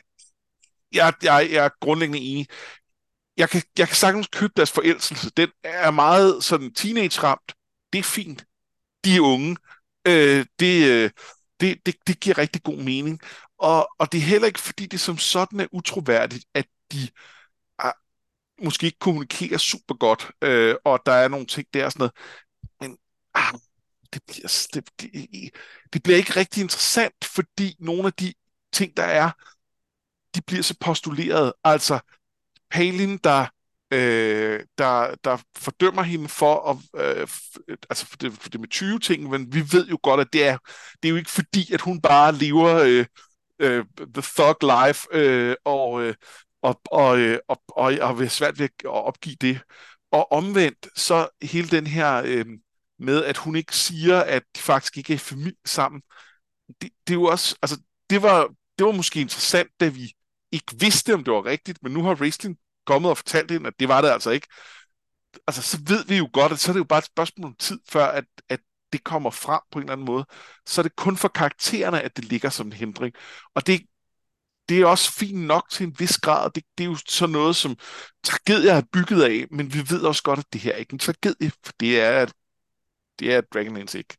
jeg, 0.92 1.14
jeg, 1.24 1.48
jeg 1.52 1.66
er 1.66 1.70
grundlæggende 1.82 2.20
enig. 2.20 2.48
Jeg 3.38 3.50
kan, 3.50 3.62
jeg 3.78 3.88
kan 3.88 3.96
sagtens 3.96 4.28
købe 4.28 4.54
deres 4.58 4.72
forelskelse. 4.72 5.30
Den 5.38 5.50
er 5.64 5.92
meget 5.92 6.44
sådan 6.44 6.74
teenage-ramt. 6.74 7.54
Det 7.94 8.00
er 8.00 8.04
fint. 8.04 8.46
De 9.06 9.16
er 9.16 9.22
unge. 9.22 9.58
Øh, 10.08 10.46
det, 10.60 10.88
øh, 10.90 11.10
det, 11.60 11.78
det, 11.86 11.96
det 12.08 12.20
giver 12.20 12.38
rigtig 12.38 12.64
god 12.64 12.78
mening. 12.78 13.20
Og, 13.58 13.90
og 14.00 14.12
det 14.12 14.18
er 14.18 14.22
heller 14.22 14.48
ikke, 14.48 14.60
fordi 14.60 14.86
det 14.86 15.00
som 15.00 15.18
sådan 15.18 15.60
er 15.60 15.68
utroværdigt, 15.72 16.46
at 16.54 16.66
de 16.92 17.04
er, 17.04 17.08
måske 18.64 18.86
ikke 18.86 19.00
kommunikerer 19.00 19.58
super 19.58 19.96
godt, 19.96 20.32
øh, 20.42 20.76
og 20.86 21.00
der 21.06 21.12
er 21.12 21.28
nogle 21.28 21.46
ting 21.46 21.68
der 21.74 21.86
og 21.86 21.92
sådan 21.92 22.02
noget. 22.02 22.14
Men 22.82 22.98
ah, 23.34 23.54
det, 24.14 24.22
bliver, 24.28 24.68
det, 24.74 24.90
det, 25.02 25.50
det 25.94 26.04
bliver 26.04 26.18
ikke 26.18 26.36
rigtig 26.36 26.62
interessant, 26.62 27.26
fordi 27.26 27.76
nogle 27.80 28.06
af 28.06 28.14
de 28.14 28.34
ting, 28.74 28.98
der 28.98 29.04
er, 29.04 29.32
de 30.36 30.42
bliver 30.42 30.64
så 30.64 30.76
postuleret. 30.80 31.54
Altså, 31.64 32.00
Palin, 32.72 33.18
der, 33.18 33.46
øh, 33.92 34.60
der, 34.78 35.16
der 35.24 35.38
fordømmer 35.58 36.04
hende 36.04 36.30
for, 36.30 36.70
at, 36.70 37.02
øh, 37.18 37.24
f- 37.24 37.76
altså 37.90 38.06
for 38.06 38.18
det, 38.18 38.34
for 38.34 38.50
det 38.50 38.60
med 38.60 38.68
20 38.70 39.00
ting, 39.00 39.30
men 39.30 39.54
vi 39.54 39.64
ved 39.72 39.88
jo 39.88 40.00
godt, 40.04 40.22
at 40.22 40.28
det 40.34 40.48
er, 40.48 40.58
det 41.04 41.08
er 41.08 41.10
jo 41.10 41.16
ikke 41.16 41.32
fordi, 41.32 41.74
at 41.74 41.82
hun 41.82 42.02
bare 42.02 42.36
lever 42.36 42.76
øh, 42.76 43.06
øh, 43.60 43.86
the 44.14 44.24
thug 44.36 44.56
life 44.62 45.08
øh, 45.12 45.56
og, 45.66 46.04
øh, 46.04 46.16
og, 46.62 46.82
og, 46.92 47.20
øh, 47.20 47.40
og, 47.48 47.64
og, 47.68 47.94
og 48.02 48.20
vil 48.20 48.30
svært 48.30 48.60
ved 48.60 48.66
at 48.66 48.86
opgive 48.86 49.36
det. 49.42 49.62
Og 50.12 50.32
omvendt, 50.32 50.88
så 50.96 51.28
hele 51.42 51.68
den 51.68 51.88
her 51.88 52.22
øh, 52.26 52.46
med, 53.00 53.26
at 53.26 53.38
hun 53.38 53.56
ikke 53.56 53.76
siger, 53.76 54.22
at 54.22 54.44
de 54.56 54.62
faktisk 54.62 54.98
ikke 54.98 55.14
er 55.14 55.16
i 55.16 55.20
familie 55.20 55.58
sammen, 55.66 56.02
det, 56.82 56.90
det 57.08 57.14
er 57.14 57.20
jo 57.20 57.24
også, 57.24 57.56
altså, 57.62 57.82
det 58.10 58.22
var, 58.22 58.48
det 58.78 58.86
var 58.86 58.92
måske 58.92 59.22
interessant, 59.22 59.70
da 59.80 59.88
vi 59.88 60.14
ikke 60.52 60.76
vidste, 60.80 61.14
om 61.14 61.24
det 61.24 61.34
var 61.34 61.46
rigtigt, 61.46 61.84
men 61.84 61.92
nu 61.92 62.04
har 62.04 62.16
Raistlin 62.16 62.58
kommet 62.86 63.12
og 63.12 63.18
fortalt 63.18 63.52
hende, 63.52 63.68
at 63.68 63.80
det 63.80 63.88
var 63.88 64.02
det 64.02 64.10
altså 64.10 64.30
ikke. 64.30 64.48
Altså, 65.48 65.62
så 65.62 65.78
ved 65.88 66.06
vi 66.06 66.18
jo 66.18 66.30
godt, 66.34 66.52
at 66.52 66.60
så 66.60 66.72
er 66.72 66.74
det 66.74 66.80
jo 66.80 66.84
bare 66.84 67.00
et 67.00 67.06
spørgsmål 67.06 67.48
om 67.48 67.56
tid, 67.60 67.80
før 67.90 68.06
at, 68.06 68.26
at 68.50 68.60
det 68.94 69.04
kommer 69.04 69.30
frem 69.30 69.62
på 69.72 69.80
en 69.80 69.84
eller 69.84 69.94
anden 69.94 70.06
måde. 70.06 70.26
Så 70.66 70.82
er 70.82 70.84
det 70.84 70.96
kun 70.96 71.18
for 71.18 71.28
karaktererne, 71.28 72.02
at 72.02 72.18
det 72.18 72.26
ligger 72.26 72.50
som 72.50 72.68
en 72.68 72.74
hindring. 72.74 73.14
Og 73.56 73.68
det, 73.68 73.82
det 74.70 74.82
er 74.82 74.86
også 74.86 75.12
fint 75.12 75.42
nok 75.42 75.70
til 75.72 75.84
en 75.88 75.96
vis 76.00 76.18
grad. 76.18 76.52
Det, 76.56 76.64
det 76.78 76.84
er 76.84 76.88
jo 76.88 76.96
sådan 77.08 77.34
noget, 77.34 77.56
som 77.56 77.78
tragedier 78.24 78.74
er 78.74 78.82
bygget 78.94 79.24
af, 79.24 79.46
men 79.52 79.74
vi 79.74 79.80
ved 79.90 80.02
også 80.02 80.24
godt, 80.24 80.40
at 80.40 80.46
det 80.54 80.62
her 80.62 80.72
er 80.74 80.78
ikke 80.78 80.94
en 80.94 81.00
tragedie, 81.00 81.52
for 81.66 81.74
det 81.80 82.02
er, 82.02 82.26
det 83.20 83.34
er 83.34 83.42
Dragonlance 83.42 83.98
ikke. 83.98 84.18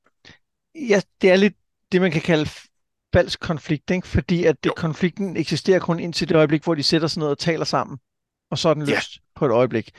Ja, 0.74 1.00
det 1.22 1.30
er 1.30 1.36
lidt 1.36 1.54
det, 1.92 2.00
man 2.00 2.10
kan 2.10 2.22
kalde 2.22 2.50
falsk 3.12 3.40
konflikt, 3.40 3.90
ikke? 3.90 4.06
fordi 4.08 4.44
at 4.44 4.64
det, 4.64 4.74
konflikten 4.76 5.36
eksisterer 5.36 5.78
kun 5.80 6.00
indtil 6.00 6.28
det 6.28 6.36
øjeblik, 6.36 6.64
hvor 6.64 6.74
de 6.74 6.82
sætter 6.82 7.08
sig 7.08 7.20
ned 7.20 7.28
og 7.28 7.38
taler 7.38 7.64
sammen, 7.64 7.98
og 8.50 8.58
så 8.58 8.68
er 8.68 8.74
den 8.74 8.88
Ja. 8.88 8.94
løst 8.94 9.18
på 9.34 9.46
et 9.46 9.50
øjeblik. 9.52 9.90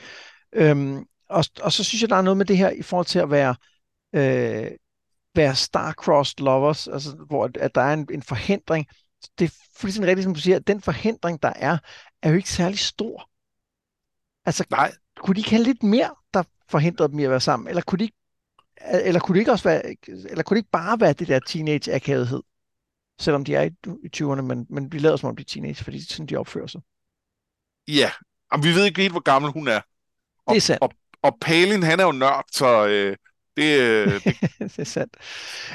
Øhm, 0.52 1.04
og, 1.28 1.44
og 1.60 1.72
så 1.72 1.84
synes 1.84 2.02
jeg, 2.02 2.10
der 2.10 2.16
er 2.16 2.22
noget 2.22 2.36
med 2.36 2.46
det 2.46 2.56
her 2.56 2.70
i 2.70 2.82
forhold 2.82 3.06
til 3.06 3.18
at 3.18 3.30
være, 3.30 3.54
øh, 4.14 4.70
være 5.34 5.54
star-crossed 5.54 6.34
lovers, 6.44 6.88
altså 6.88 7.16
hvor 7.26 7.50
at 7.60 7.74
der 7.74 7.80
er 7.80 7.92
en, 7.94 8.08
en 8.12 8.22
forhindring. 8.22 8.86
Det 9.38 9.44
er 9.44 9.54
fuldstændig 9.76 10.08
rigtigt, 10.08 10.24
som 10.24 10.34
du 10.34 10.40
siger, 10.40 10.56
at 10.56 10.66
den 10.66 10.80
forhindring, 10.80 11.42
der 11.42 11.52
er, 11.56 11.78
er 12.22 12.30
jo 12.30 12.36
ikke 12.36 12.50
særlig 12.50 12.78
stor. 12.78 13.30
Altså, 14.46 14.64
Nej, 14.70 14.92
kunne 15.16 15.34
de 15.34 15.40
ikke 15.40 15.50
have 15.50 15.62
lidt 15.62 15.82
mere, 15.82 16.14
der 16.34 16.42
forhindrede 16.68 17.08
dem 17.10 17.18
i 17.18 17.24
at 17.24 17.30
være 17.30 17.40
sammen? 17.40 17.68
Eller 17.68 17.82
kunne 17.82 17.98
de 17.98 18.04
ikke, 18.04 18.16
eller 19.04 19.20
kunne 19.20 19.34
det 19.34 19.40
ikke 19.40 19.52
også 19.52 19.64
være, 19.64 19.96
eller 20.08 20.42
kunne 20.42 20.54
det 20.54 20.60
ikke 20.60 20.70
bare 20.70 21.00
være 21.00 21.12
det 21.12 21.28
der 21.28 21.40
teenage-akavethed? 21.46 22.42
Selvom 23.20 23.44
de 23.44 23.54
er 23.54 23.62
i, 23.62 23.70
i 24.04 24.08
20'erne, 24.16 24.42
men, 24.42 24.66
men 24.70 24.92
vi 24.92 24.98
lader 24.98 25.16
som 25.16 25.28
om 25.28 25.36
de 25.36 25.40
er 25.40 25.44
teenage, 25.44 25.84
fordi 25.84 26.00
sådan, 26.04 26.26
de 26.26 26.36
opfører 26.36 26.66
sig. 26.66 26.80
ja. 27.88 28.10
Jamen, 28.52 28.64
vi 28.64 28.68
ved 28.74 28.84
ikke 28.84 29.00
helt, 29.00 29.12
hvor 29.12 29.20
gammel 29.20 29.50
hun 29.52 29.68
er. 29.68 29.80
Det 30.48 30.56
er 30.56 30.60
sandt. 30.60 30.82
Og, 30.82 30.92
og 31.22 31.38
Palin, 31.40 31.82
han 31.82 32.00
er 32.00 32.04
jo 32.04 32.12
nørd, 32.12 32.44
så 32.52 32.86
øh, 32.86 33.16
det, 33.56 33.80
øh, 33.80 34.12
det, 34.24 34.40
det 34.58 34.78
er 34.78 34.84
sandt. 34.84 35.16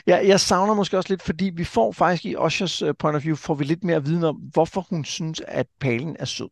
Ja, 0.08 0.28
jeg 0.28 0.40
savner 0.40 0.74
måske 0.74 0.98
også 0.98 1.10
lidt, 1.10 1.22
fordi 1.22 1.52
vi 1.56 1.64
får 1.64 1.92
faktisk 1.92 2.26
i 2.26 2.36
Oshers 2.36 2.82
uh, 2.82 2.92
point 3.00 3.16
of 3.16 3.24
view, 3.24 3.36
får 3.36 3.54
vi 3.54 3.64
lidt 3.64 3.84
mere 3.84 4.04
viden 4.04 4.24
om, 4.24 4.36
hvorfor 4.36 4.82
hun 4.90 5.06
synes, 5.06 5.42
at 5.48 5.68
Palin 5.80 6.16
er 6.20 6.26
sød. 6.26 6.50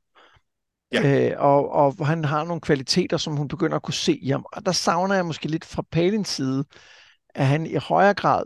Ja. 0.92 1.30
Øh, 1.30 1.36
og, 1.38 1.72
og 1.72 2.08
han 2.08 2.26
har 2.26 2.44
nogle 2.44 2.62
kvaliteter, 2.62 3.18
som 3.18 3.36
hun 3.36 3.48
begynder 3.48 3.76
at 3.76 3.84
kunne 3.84 3.94
se 3.94 4.18
i 4.18 4.30
ham. 4.30 4.46
Og 4.54 4.66
der 4.66 4.72
savner 4.72 5.16
jeg 5.16 5.26
måske 5.26 5.48
lidt 5.48 5.66
fra 5.66 5.84
Palins 5.92 6.30
side, 6.30 6.66
at 7.36 7.46
han 7.46 7.66
i 7.66 7.76
højere 7.76 8.14
grad 8.14 8.44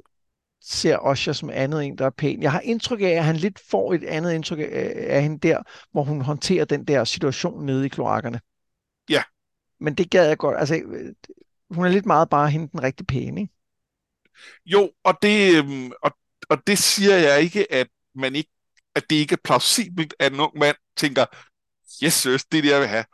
ser 0.62 0.98
Osher 0.98 1.34
som 1.34 1.50
andet 1.50 1.86
en, 1.86 1.98
der 1.98 2.06
er 2.06 2.10
pæn. 2.10 2.42
Jeg 2.42 2.52
har 2.52 2.60
indtryk 2.60 3.02
af, 3.02 3.06
at 3.06 3.24
han 3.24 3.36
lidt 3.36 3.60
får 3.70 3.94
et 3.94 4.04
andet 4.04 4.34
indtryk 4.34 4.60
af, 4.60 4.94
af 4.96 5.22
hende 5.22 5.48
der, 5.48 5.64
hvor 5.92 6.04
hun 6.04 6.22
håndterer 6.22 6.66
den 6.66 6.86
der 6.86 7.04
situation 7.04 7.66
nede 7.66 7.86
i 7.86 7.90
kloakkerne. 7.90 8.40
Ja. 9.10 9.24
Men 9.80 9.96
det 9.96 10.12
gad 10.12 10.28
jeg 10.28 10.38
godt. 10.38 10.58
Altså, 10.60 10.76
øh, 10.76 11.14
hun 11.72 11.86
er 11.86 11.90
lidt 11.90 12.06
meget 12.06 12.30
bare 12.30 12.50
hende 12.50 12.68
den 12.72 12.84
rigtig 12.84 13.08
pæne, 13.08 13.42
ikke? 13.42 13.54
jo, 14.66 14.92
og 15.04 15.14
det, 15.22 15.58
øhm, 15.58 15.92
og, 16.02 16.12
og 16.50 16.68
det 16.68 16.78
siger 16.78 17.16
jeg 17.16 17.42
ikke, 17.42 17.72
at 17.72 17.88
man 18.16 18.36
ikke, 18.36 18.52
at 18.96 19.10
det 19.10 19.16
ikke 19.16 19.34
er 19.34 19.44
plausibelt, 19.44 20.14
at 20.20 20.34
en 20.34 20.40
ung 20.40 20.58
mand 20.58 20.76
tænker, 20.98 21.26
yes, 22.04 22.14
søs, 22.14 22.46
det 22.46 22.58
er 22.58 22.62
det, 22.62 22.70
jeg 22.70 22.80
vil 22.80 22.88
have. 22.88 23.06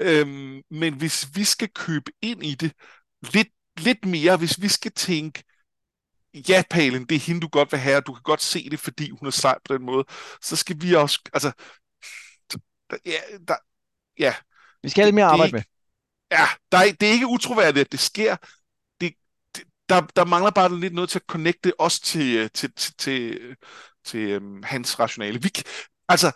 Øhm, 0.00 0.62
men 0.70 0.94
hvis 0.94 1.28
vi 1.34 1.44
skal 1.44 1.68
købe 1.74 2.12
ind 2.22 2.44
i 2.44 2.54
det 2.54 2.72
lidt, 3.32 3.48
lidt 3.76 4.04
mere, 4.04 4.36
hvis 4.36 4.62
vi 4.62 4.68
skal 4.68 4.92
tænke, 4.92 5.44
ja, 6.48 6.62
Palin, 6.70 7.06
det 7.06 7.14
er 7.14 7.20
hende, 7.20 7.40
du 7.40 7.48
godt 7.48 7.72
vil 7.72 7.80
have, 7.80 7.96
og 7.96 8.06
du 8.06 8.12
kan 8.12 8.22
godt 8.22 8.42
se 8.42 8.70
det, 8.70 8.80
fordi 8.80 9.10
hun 9.10 9.26
er 9.26 9.30
sej 9.30 9.58
på 9.64 9.74
den 9.74 9.82
måde, 9.82 10.04
så 10.42 10.56
skal 10.56 10.76
vi 10.82 10.94
også, 10.94 11.20
altså, 11.32 11.52
ja, 13.06 13.20
der, 13.48 13.56
ja, 14.18 14.34
Vi 14.82 14.88
skal 14.88 15.02
have 15.02 15.06
lidt 15.06 15.14
mere 15.14 15.24
er 15.24 15.28
arbejde 15.28 15.52
med. 15.52 15.62
Ja 16.38 16.46
der 16.72 16.78
er, 16.78 16.92
det 17.00 17.08
er 17.08 17.12
ikke 17.12 17.26
utroværdigt, 17.26 17.84
at 17.86 17.92
det 17.92 18.00
sker. 18.00 18.36
Det, 19.00 19.14
det, 19.56 19.64
der, 19.88 20.00
der 20.00 20.24
mangler 20.24 20.50
bare 20.50 20.80
lidt 20.80 20.94
noget 20.94 21.10
til 21.10 21.18
at 21.18 21.26
connecte 21.28 21.80
os 21.80 22.00
til, 22.00 22.50
til, 22.50 22.72
til, 22.72 22.94
til, 22.98 23.56
til 24.04 24.18
øhm, 24.18 24.62
hans 24.62 25.00
rationale. 25.00 25.42
Vi, 25.42 25.50
altså, 26.08 26.32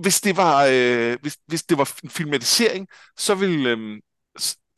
hvis 0.00 0.20
det 0.20 0.36
var, 0.36 0.68
øh, 0.70 1.18
hvis, 1.22 1.38
hvis 1.46 1.62
det 1.62 1.78
var 1.78 1.98
en 2.04 2.10
filmatisering, 2.10 2.88
så 3.16 3.34
ville, 3.34 3.70
øh, 3.70 4.00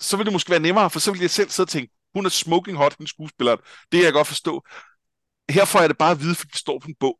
så 0.01 0.17
ville 0.17 0.27
det 0.27 0.33
måske 0.33 0.51
være 0.51 0.61
nemmere, 0.61 0.91
for 0.91 1.01
så 1.01 1.11
ville 1.11 1.23
jeg 1.23 1.31
selv 1.31 1.51
sidde 1.51 1.67
og 1.67 1.71
tænke, 1.71 1.93
hun 2.15 2.27
er 2.27 2.31
smoking 2.31 2.77
hot, 2.77 2.99
den 2.99 3.07
skuespiller. 3.07 3.57
Det 3.57 3.93
kan 3.93 4.05
jeg 4.05 4.13
godt 4.13 4.27
forstå. 4.27 4.65
Her 5.51 5.65
får 5.65 5.81
jeg 5.81 5.89
det 5.89 5.99
bare 5.99 6.11
at 6.11 6.21
vide, 6.21 6.35
fordi 6.35 6.51
det 6.51 6.59
står 6.59 6.79
på 6.79 6.89
en 6.89 6.95
bog. 6.95 7.19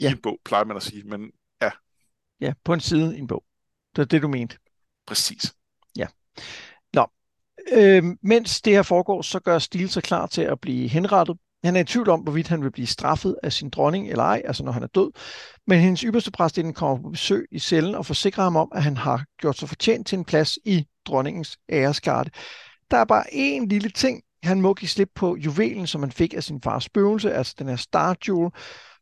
Ja. 0.00 0.08
I 0.08 0.12
en 0.12 0.22
bog, 0.22 0.38
plejer 0.44 0.64
man 0.64 0.76
at 0.76 0.82
sige, 0.82 1.02
men 1.02 1.30
ja. 1.62 1.70
Ja, 2.40 2.52
på 2.64 2.72
en 2.72 2.80
side 2.80 3.16
i 3.16 3.18
en 3.18 3.26
bog. 3.26 3.44
Det 3.96 4.02
er 4.02 4.06
det, 4.06 4.22
du 4.22 4.28
mente. 4.28 4.58
Præcis. 5.06 5.54
Nå, 6.94 7.06
øh, 7.72 8.04
mens 8.22 8.60
det 8.62 8.72
her 8.72 8.82
foregår, 8.82 9.22
så 9.22 9.40
gør 9.40 9.58
Stil 9.58 9.88
sig 9.88 10.02
klar 10.02 10.26
til 10.26 10.42
at 10.42 10.60
blive 10.60 10.88
henrettet. 10.88 11.36
Han 11.64 11.76
er 11.76 11.80
i 11.80 11.84
tvivl 11.84 12.10
om, 12.10 12.20
hvorvidt 12.20 12.48
han 12.48 12.62
vil 12.62 12.70
blive 12.70 12.86
straffet 12.86 13.36
af 13.42 13.52
sin 13.52 13.70
dronning 13.70 14.08
eller 14.08 14.24
ej, 14.24 14.42
altså 14.44 14.64
når 14.64 14.72
han 14.72 14.82
er 14.82 14.86
død. 14.86 15.10
Men 15.66 15.80
hendes 15.80 16.00
ypperste 16.00 16.30
præstinde 16.30 16.72
kommer 16.72 17.02
på 17.02 17.10
besøg 17.10 17.46
i 17.50 17.58
cellen 17.58 17.94
og 17.94 18.06
forsikrer 18.06 18.44
ham 18.44 18.56
om, 18.56 18.72
at 18.74 18.82
han 18.82 18.96
har 18.96 19.24
gjort 19.40 19.58
sig 19.58 19.68
fortjent 19.68 20.06
til 20.06 20.18
en 20.18 20.24
plads 20.24 20.58
i 20.64 20.86
dronningens 21.06 21.58
æresgarde. 21.72 22.30
Der 22.90 22.96
er 22.96 23.04
bare 23.04 23.24
én 23.32 23.66
lille 23.66 23.90
ting, 23.90 24.22
han 24.42 24.60
må 24.60 24.74
give 24.74 24.88
slip 24.88 25.08
på 25.14 25.36
juvelen, 25.36 25.86
som 25.86 26.02
han 26.02 26.12
fik 26.12 26.34
af 26.34 26.44
sin 26.44 26.62
fars 26.62 26.84
spøgelse, 26.84 27.32
altså 27.32 27.54
den 27.58 27.68
her 27.68 27.76
Star 27.76 28.16
Jewel. 28.28 28.50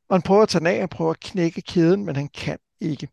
Og 0.08 0.16
han 0.16 0.22
prøver 0.22 0.42
at 0.42 0.48
tage 0.48 0.60
den 0.60 0.66
af 0.66 0.78
han 0.78 0.88
prøver 0.88 1.10
at 1.10 1.20
knække 1.20 1.62
kæden, 1.62 2.04
men 2.04 2.16
han 2.16 2.28
kan 2.28 2.58
ikke. 2.80 3.08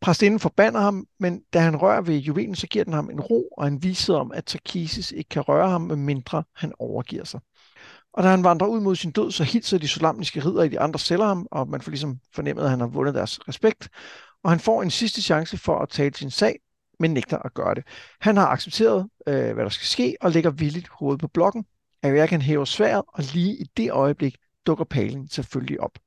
Præstinden 0.00 0.40
forbander 0.40 0.80
ham, 0.80 1.06
men 1.20 1.42
da 1.52 1.60
han 1.60 1.76
rører 1.76 2.00
ved 2.00 2.16
juvelen, 2.16 2.54
så 2.54 2.66
giver 2.66 2.84
den 2.84 2.92
ham 2.92 3.10
en 3.10 3.20
ro 3.20 3.48
og 3.56 3.66
en 3.66 3.82
vished 3.82 4.14
om, 4.14 4.32
at 4.32 4.44
Tarkisis 4.44 5.10
ikke 5.10 5.28
kan 5.28 5.42
røre 5.42 5.70
ham, 5.70 5.80
medmindre 5.80 6.44
han 6.54 6.72
overgiver 6.78 7.24
sig. 7.24 7.40
Og 8.12 8.22
da 8.22 8.28
han 8.28 8.44
vandrer 8.44 8.66
ud 8.66 8.80
mod 8.80 8.96
sin 8.96 9.10
død, 9.10 9.30
så 9.30 9.44
hilser 9.44 9.78
de 9.78 9.88
solamniske 9.88 10.40
ridder 10.40 10.62
i 10.62 10.68
de 10.68 10.80
andre 10.80 10.98
celler 10.98 11.26
ham, 11.26 11.46
og 11.50 11.68
man 11.68 11.80
får 11.80 11.90
ligesom 11.90 12.18
fornemmet, 12.34 12.62
at 12.64 12.70
han 12.70 12.80
har 12.80 12.86
vundet 12.86 13.14
deres 13.14 13.48
respekt. 13.48 13.88
Og 14.44 14.50
han 14.50 14.60
får 14.60 14.82
en 14.82 14.90
sidste 14.90 15.22
chance 15.22 15.58
for 15.58 15.78
at 15.78 15.88
tale 15.88 16.14
sin 16.14 16.30
sag, 16.30 16.60
men 16.98 17.14
nægter 17.14 17.38
at 17.38 17.54
gøre 17.54 17.74
det. 17.74 17.84
Han 18.20 18.36
har 18.36 18.46
accepteret, 18.46 19.08
øh, 19.26 19.54
hvad 19.54 19.64
der 19.64 19.68
skal 19.68 19.86
ske, 19.86 20.16
og 20.20 20.30
lægger 20.30 20.50
villigt 20.50 20.88
hovedet 20.88 21.20
på 21.20 21.28
blokken. 21.28 21.64
kan 22.02 22.42
hæver 22.42 22.64
sværet, 22.64 23.02
og 23.08 23.24
lige 23.34 23.56
i 23.56 23.64
det 23.76 23.90
øjeblik 23.90 24.36
dukker 24.66 24.84
palen 24.84 25.28
selvfølgelig 25.28 25.80
op. 25.80 25.98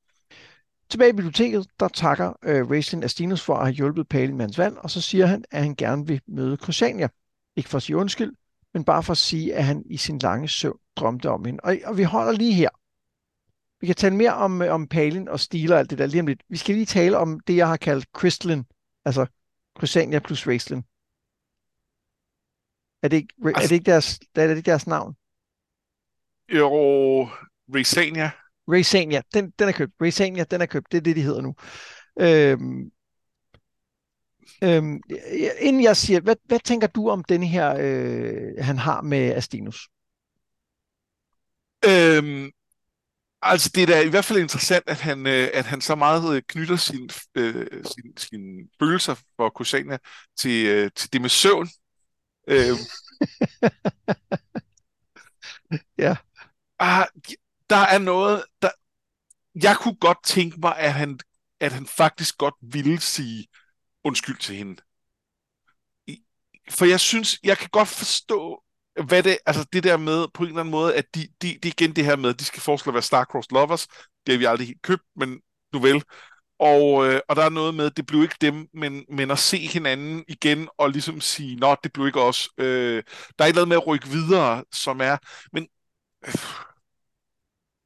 Tilbage 0.91 1.09
i 1.09 1.13
biblioteket, 1.13 1.67
der 1.79 1.87
takker 1.87 2.33
øh, 2.43 2.69
Raislin 2.69 3.03
Astinus 3.03 3.41
for 3.41 3.55
at 3.55 3.65
have 3.65 3.73
hjulpet 3.73 4.07
Palin 4.07 4.37
med 4.37 4.45
hans 4.45 4.57
valg, 4.57 4.77
og 4.77 4.89
så 4.89 5.01
siger 5.01 5.25
han, 5.25 5.45
at 5.51 5.63
han 5.63 5.75
gerne 5.75 6.07
vil 6.07 6.21
møde 6.27 6.57
Crysania. 6.57 7.07
Ikke 7.55 7.69
for 7.69 7.77
at 7.77 7.83
sige 7.83 7.97
undskyld, 7.97 8.33
men 8.73 8.83
bare 8.83 9.03
for 9.03 9.11
at 9.11 9.17
sige, 9.17 9.55
at 9.55 9.63
han 9.63 9.83
i 9.85 9.97
sin 9.97 10.19
lange 10.19 10.47
søvn 10.47 10.79
drømte 10.95 11.29
om 11.29 11.45
hende. 11.45 11.59
Og, 11.63 11.77
og 11.85 11.97
vi 11.97 12.03
holder 12.03 12.31
lige 12.31 12.53
her. 12.53 12.69
Vi 13.81 13.87
kan 13.87 13.95
tale 13.95 14.15
mere 14.15 14.33
om, 14.33 14.61
om 14.61 14.87
Palin 14.87 15.27
og 15.27 15.39
Stil 15.39 15.73
og 15.73 15.79
alt 15.79 15.89
det 15.89 15.97
der 15.97 16.05
lige 16.05 16.21
om 16.21 16.27
lidt. 16.27 16.43
Vi 16.49 16.57
skal 16.57 16.75
lige 16.75 16.85
tale 16.85 17.17
om 17.17 17.39
det, 17.39 17.55
jeg 17.55 17.67
har 17.67 17.77
kaldt 17.77 18.05
Crystalline, 18.13 18.65
altså 19.05 19.25
Crysania 19.77 20.19
plus 20.19 20.47
Raistlin. 20.47 20.83
Er 23.03 23.07
det 23.07 23.17
ikke, 23.17 23.33
altså, 23.45 23.63
er 23.63 23.67
det 23.67 23.71
ikke, 23.71 23.91
deres, 23.91 24.19
er 24.35 24.47
det 24.47 24.57
ikke 24.57 24.71
deres 24.71 24.87
navn? 24.87 25.15
Jo, 26.49 26.69
Raisania. 27.75 28.31
Raisania, 28.67 29.21
den, 29.33 29.51
den 29.59 29.67
er 29.67 29.71
købt. 29.71 29.93
Raisania, 30.01 30.43
den 30.43 30.61
er 30.61 30.65
købt. 30.65 30.91
Det 30.91 30.97
er 30.97 31.01
det, 31.01 31.15
de 31.15 31.21
hedder 31.21 31.41
nu. 31.41 31.55
Øhm, 32.19 32.91
øhm, 34.63 35.01
inden 35.59 35.83
jeg 35.83 35.97
siger, 35.97 36.19
hvad, 36.21 36.35
hvad 36.45 36.59
tænker 36.59 36.87
du 36.87 37.09
om 37.09 37.23
den 37.23 37.43
her, 37.43 37.75
øh, 37.79 38.63
han 38.65 38.77
har 38.77 39.01
med 39.01 39.31
Astinus? 39.35 39.87
Øhm, 41.87 42.51
Altså, 43.43 43.71
det 43.75 43.83
er 43.83 43.87
da 43.87 44.01
i 44.01 44.09
hvert 44.09 44.25
fald 44.25 44.39
interessant, 44.39 44.83
at 44.87 44.99
han, 44.99 45.27
øh, 45.27 45.49
at 45.53 45.65
han 45.65 45.81
så 45.81 45.95
meget 45.95 46.35
øh, 46.35 46.41
knytter 46.47 46.75
sin, 46.75 47.09
øh, 47.35 47.67
sin, 47.85 48.17
sin 48.17 48.41
følelser 48.79 49.15
for 49.37 49.49
Kusana 49.49 49.97
til, 50.37 50.65
øh, 50.67 50.91
til 50.95 51.13
det 51.13 51.21
med 51.21 51.29
søvn. 51.29 51.69
Øh. 52.47 52.77
ja. 55.97 56.15
Ah, 56.79 57.07
der 57.71 57.77
er 57.77 57.97
noget, 57.97 58.43
der... 58.61 58.69
Jeg 59.63 59.75
kunne 59.77 59.95
godt 59.95 60.23
tænke 60.23 60.59
mig, 60.59 60.77
at 60.77 60.93
han, 60.93 61.19
at 61.59 61.71
han 61.71 61.85
faktisk 61.85 62.37
godt 62.37 62.55
ville 62.61 63.01
sige 63.01 63.47
undskyld 64.03 64.37
til 64.37 64.55
hende. 64.55 64.81
For 66.69 66.85
jeg 66.85 66.99
synes, 66.99 67.39
jeg 67.43 67.57
kan 67.57 67.69
godt 67.71 67.87
forstå, 67.87 68.63
hvad 69.05 69.23
det, 69.23 69.37
altså 69.45 69.65
det 69.73 69.83
der 69.83 69.97
med, 69.97 70.27
på 70.33 70.43
en 70.43 70.49
eller 70.49 70.59
anden 70.59 70.71
måde, 70.71 70.95
at 70.95 71.05
de, 71.15 71.27
de, 71.41 71.57
de 71.63 71.67
igen 71.67 71.95
det 71.95 72.05
her 72.05 72.15
med, 72.15 72.29
at 72.29 72.39
de 72.39 72.45
skal 72.45 72.61
foreslå 72.61 72.89
at 72.89 72.93
være 72.93 73.01
Starcrossed 73.01 73.51
Lovers, 73.51 73.87
det 74.25 74.33
har 74.33 74.37
vi 74.37 74.45
aldrig 74.45 74.67
helt 74.67 74.81
købt, 74.81 75.03
men 75.15 75.41
nu 75.73 75.79
vel. 75.79 76.03
Og, 76.59 77.07
øh, 77.07 77.21
og 77.29 77.35
der 77.35 77.43
er 77.43 77.49
noget 77.49 77.73
med, 77.73 77.91
det 77.91 78.05
blev 78.05 78.23
ikke 78.23 78.35
dem, 78.41 78.67
men, 78.73 79.05
men 79.09 79.31
at 79.31 79.39
se 79.39 79.57
hinanden 79.57 80.25
igen 80.27 80.69
og 80.77 80.89
ligesom 80.89 81.21
sige, 81.21 81.55
nå, 81.55 81.75
det 81.83 81.93
blev 81.93 82.07
ikke 82.07 82.21
os. 82.21 82.49
Øh, 82.57 83.03
der 83.39 83.45
er 83.45 83.47
et 83.47 83.49
eller 83.49 83.61
andet 83.61 83.67
med 83.67 83.77
at 83.77 83.87
rykke 83.87 84.07
videre, 84.07 84.63
som 84.71 85.01
er, 85.01 85.17
men, 85.53 85.67
øh, 86.27 86.33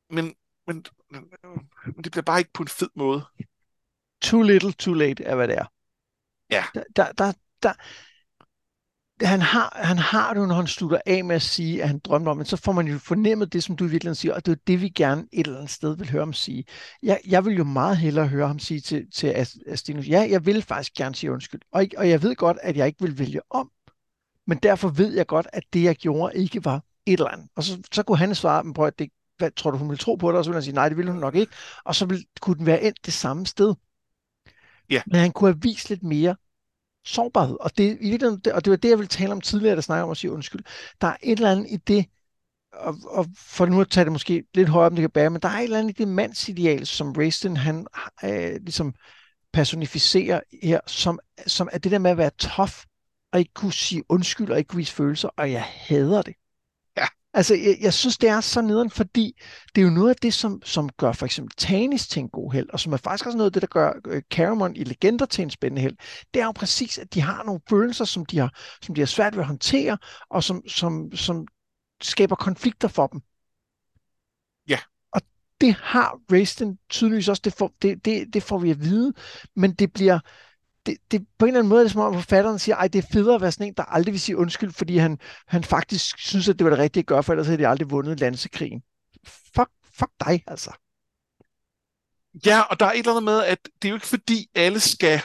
men, 0.09 0.35
men, 0.67 0.85
men 1.85 2.03
det 2.03 2.11
bliver 2.11 2.23
bare 2.23 2.39
ikke 2.39 2.53
på 2.53 2.63
en 2.63 2.67
fed 2.67 2.89
måde. 2.95 3.25
Too 4.21 4.41
little, 4.41 4.73
too 4.73 4.93
late 4.93 5.23
er, 5.23 5.35
hvad 5.35 5.47
det 5.47 5.57
er. 5.57 5.65
Ja. 6.51 6.63
Der, 6.73 6.83
der, 6.95 7.11
der, 7.17 7.33
der, 7.63 7.73
han 9.21 9.41
har, 9.41 9.73
han 9.75 9.97
har 9.97 10.33
det, 10.33 10.47
når 10.47 10.55
han 10.55 10.67
slutter 10.67 11.01
af 11.05 11.25
med 11.25 11.35
at 11.35 11.41
sige, 11.41 11.81
at 11.81 11.87
han 11.87 11.99
drømmer 11.99 12.31
om, 12.31 12.37
men 12.37 12.45
så 12.45 12.57
får 12.57 12.71
man 12.71 12.87
jo 12.87 12.99
fornemmet 12.99 13.53
det, 13.53 13.63
som 13.63 13.75
du 13.75 13.87
virkelig 13.87 14.17
siger, 14.17 14.33
og 14.33 14.45
det 14.45 14.51
er 14.51 14.55
det, 14.67 14.81
vi 14.81 14.89
gerne 14.89 15.27
et 15.31 15.45
eller 15.45 15.57
andet 15.57 15.71
sted 15.71 15.97
vil 15.97 16.11
høre 16.11 16.21
ham 16.21 16.33
sige. 16.33 16.65
Jeg, 17.03 17.19
jeg 17.27 17.45
vil 17.45 17.57
jo 17.57 17.63
meget 17.63 17.97
hellere 17.97 18.27
høre 18.27 18.47
ham 18.47 18.59
sige 18.59 18.79
til, 18.79 19.11
til 19.11 19.47
Astinus, 19.67 20.07
ja, 20.07 20.27
jeg 20.29 20.45
vil 20.45 20.61
faktisk 20.61 20.93
gerne 20.93 21.15
sige 21.15 21.31
undskyld, 21.31 21.61
og, 21.71 21.85
og 21.97 22.09
jeg 22.09 22.23
ved 22.23 22.35
godt, 22.35 22.57
at 22.61 22.77
jeg 22.77 22.87
ikke 22.87 23.01
vil 23.01 23.19
vælge 23.19 23.41
om, 23.49 23.71
men 24.47 24.57
derfor 24.57 24.89
ved 24.89 25.15
jeg 25.15 25.27
godt, 25.27 25.47
at 25.53 25.63
det, 25.73 25.83
jeg 25.83 25.95
gjorde, 25.95 26.37
ikke 26.37 26.65
var 26.65 26.83
et 27.05 27.13
eller 27.13 27.29
andet. 27.29 27.47
Og 27.55 27.63
så, 27.63 27.81
så 27.91 28.03
kunne 28.03 28.17
han 28.17 28.35
svare, 28.35 28.63
men 28.63 28.73
prøv 28.73 28.87
at 28.87 28.99
det, 28.99 29.09
hvad, 29.37 29.51
tror 29.51 29.71
du, 29.71 29.77
hun 29.77 29.89
vil 29.89 29.97
tro 29.97 30.15
på 30.15 30.31
det? 30.31 30.37
Og 30.37 30.45
så 30.45 30.51
ville 30.51 30.57
han 30.57 30.63
sige, 30.63 30.75
nej, 30.75 30.89
det 30.89 30.97
ville 30.97 31.11
hun 31.11 31.21
nok 31.21 31.35
ikke. 31.35 31.53
Og 31.83 31.95
så 31.95 32.05
ville, 32.05 32.23
kunne 32.41 32.57
den 32.57 32.65
være 32.65 32.83
endt 32.83 33.05
det 33.05 33.13
samme 33.13 33.45
sted. 33.45 33.75
Ja. 34.89 35.01
Men 35.07 35.19
han 35.19 35.31
kunne 35.31 35.49
have 35.49 35.61
vist 35.61 35.89
lidt 35.89 36.03
mere 36.03 36.35
sårbarhed. 37.05 37.57
Og 37.59 37.77
det, 37.77 37.97
i 38.01 38.13
og 38.53 38.65
det 38.65 38.71
var 38.71 38.75
det, 38.77 38.89
jeg 38.89 38.97
ville 38.97 39.07
tale 39.07 39.31
om 39.31 39.41
tidligere, 39.41 39.75
der 39.75 39.81
snakker 39.81 40.03
om 40.03 40.11
at 40.11 40.17
sige 40.17 40.31
undskyld. 40.31 40.61
Der 41.01 41.07
er 41.07 41.17
et 41.23 41.31
eller 41.31 41.51
andet 41.51 41.67
i 41.69 41.77
det, 41.77 42.05
og, 42.73 42.95
og 43.05 43.25
for 43.37 43.65
nu 43.65 43.81
at 43.81 43.89
tage 43.89 44.03
det 44.03 44.11
måske 44.11 44.43
lidt 44.55 44.69
højere, 44.69 44.89
om 44.89 44.95
det 44.95 45.03
kan 45.03 45.09
bære, 45.09 45.29
men 45.29 45.41
der 45.41 45.49
er 45.49 45.57
et 45.57 45.63
eller 45.63 45.79
andet 45.79 45.89
i 45.89 46.03
det 46.03 46.07
mandsideal, 46.07 46.85
som 46.85 47.11
Raistin, 47.11 47.57
han 47.57 47.87
øh, 48.23 48.55
ligesom 48.61 48.93
personificerer 49.53 50.41
her, 50.63 50.79
som, 50.87 51.19
som 51.47 51.69
er 51.71 51.77
det 51.77 51.91
der 51.91 51.99
med 51.99 52.11
at 52.11 52.17
være 52.17 52.31
tough, 52.37 52.73
og 53.31 53.39
ikke 53.39 53.53
kunne 53.53 53.73
sige 53.73 54.03
undskyld, 54.09 54.49
og 54.49 54.57
ikke 54.57 54.67
kunne 54.67 54.77
vise 54.77 54.93
følelser, 54.93 55.29
og 55.37 55.51
jeg 55.51 55.63
hader 55.63 56.21
det. 56.21 56.35
Altså, 57.35 57.55
jeg, 57.55 57.77
jeg 57.81 57.93
synes, 57.93 58.17
det 58.17 58.29
er 58.29 58.41
så 58.41 58.61
nederen, 58.61 58.89
fordi 58.89 59.41
det 59.75 59.81
er 59.81 59.85
jo 59.85 59.91
noget 59.91 60.09
af 60.09 60.15
det, 60.15 60.33
som, 60.33 60.61
som 60.63 60.89
gør 60.89 61.11
for 61.11 61.25
eksempel 61.25 61.55
Tanis 61.57 62.07
til 62.07 62.19
en 62.19 62.29
god 62.29 62.53
held, 62.53 62.69
og 62.69 62.79
som 62.79 62.93
er 62.93 62.97
faktisk 62.97 63.25
også 63.25 63.37
noget 63.37 63.49
af 63.49 63.53
det, 63.53 63.61
der 63.61 63.67
gør 63.67 63.93
øh, 64.07 64.21
Caramon 64.33 64.75
i 64.75 64.83
Legender 64.83 65.25
til 65.25 65.41
en 65.41 65.49
spændende 65.49 65.81
held. 65.81 65.97
Det 66.33 66.41
er 66.41 66.45
jo 66.45 66.51
præcis, 66.51 66.97
at 66.97 67.13
de 67.13 67.21
har 67.21 67.43
nogle 67.43 67.61
følelser, 67.69 68.05
som 68.05 68.25
de 68.25 68.37
har, 68.37 68.59
som 68.81 68.95
de 68.95 69.01
har 69.01 69.05
svært 69.05 69.35
ved 69.35 69.41
at 69.41 69.47
håndtere, 69.47 69.97
og 70.29 70.43
som, 70.43 70.67
som, 70.67 71.11
som 71.15 71.47
skaber 72.01 72.35
konflikter 72.35 72.87
for 72.87 73.07
dem. 73.07 73.21
Ja. 74.69 74.79
Og 75.11 75.21
det 75.61 75.73
har 75.73 76.19
Raisten 76.31 76.77
tydeligvis 76.89 77.27
også, 77.27 77.41
det 77.45 77.53
får, 77.53 77.71
det, 77.81 78.05
det, 78.05 78.33
det 78.33 78.43
får 78.43 78.57
vi 78.57 78.71
at 78.71 78.81
vide, 78.81 79.13
men 79.55 79.73
det 79.73 79.93
bliver, 79.93 80.19
det, 80.85 80.97
det, 81.11 81.27
på 81.37 81.45
en 81.45 81.49
eller 81.49 81.59
anden 81.59 81.69
måde 81.69 81.79
er 81.79 81.83
det 81.83 81.91
som 81.91 82.01
om 82.01 82.13
forfatteren 82.13 82.59
siger, 82.59 82.75
at 82.75 82.93
det 82.93 83.03
er 83.03 83.07
federe 83.13 83.35
at 83.35 83.41
være 83.41 83.51
sådan 83.51 83.67
en, 83.67 83.73
der 83.73 83.83
aldrig 83.83 84.11
vil 84.11 84.21
sige 84.21 84.37
undskyld, 84.37 84.71
fordi 84.71 84.97
han, 84.97 85.19
han 85.47 85.63
faktisk 85.63 86.19
synes, 86.19 86.49
at 86.49 86.59
det 86.59 86.65
var 86.65 86.69
det 86.69 86.79
rigtige 86.79 87.01
at 87.01 87.07
gøre, 87.07 87.23
for 87.23 87.33
ellers 87.33 87.47
havde 87.47 87.61
de 87.61 87.67
aldrig 87.67 87.91
vundet 87.91 88.19
landsekrigen. 88.19 88.81
Fuck, 89.27 89.69
fuck 89.99 90.11
dig, 90.25 90.43
altså. 90.47 90.71
Ja, 92.45 92.61
og 92.61 92.79
der 92.79 92.85
er 92.85 92.91
et 92.91 92.97
eller 92.97 93.11
andet 93.11 93.23
med, 93.23 93.43
at 93.43 93.59
det 93.81 93.87
er 93.87 93.89
jo 93.89 93.95
ikke 93.95 94.07
fordi, 94.07 94.47
alle 94.55 94.79
skal, 94.79 95.21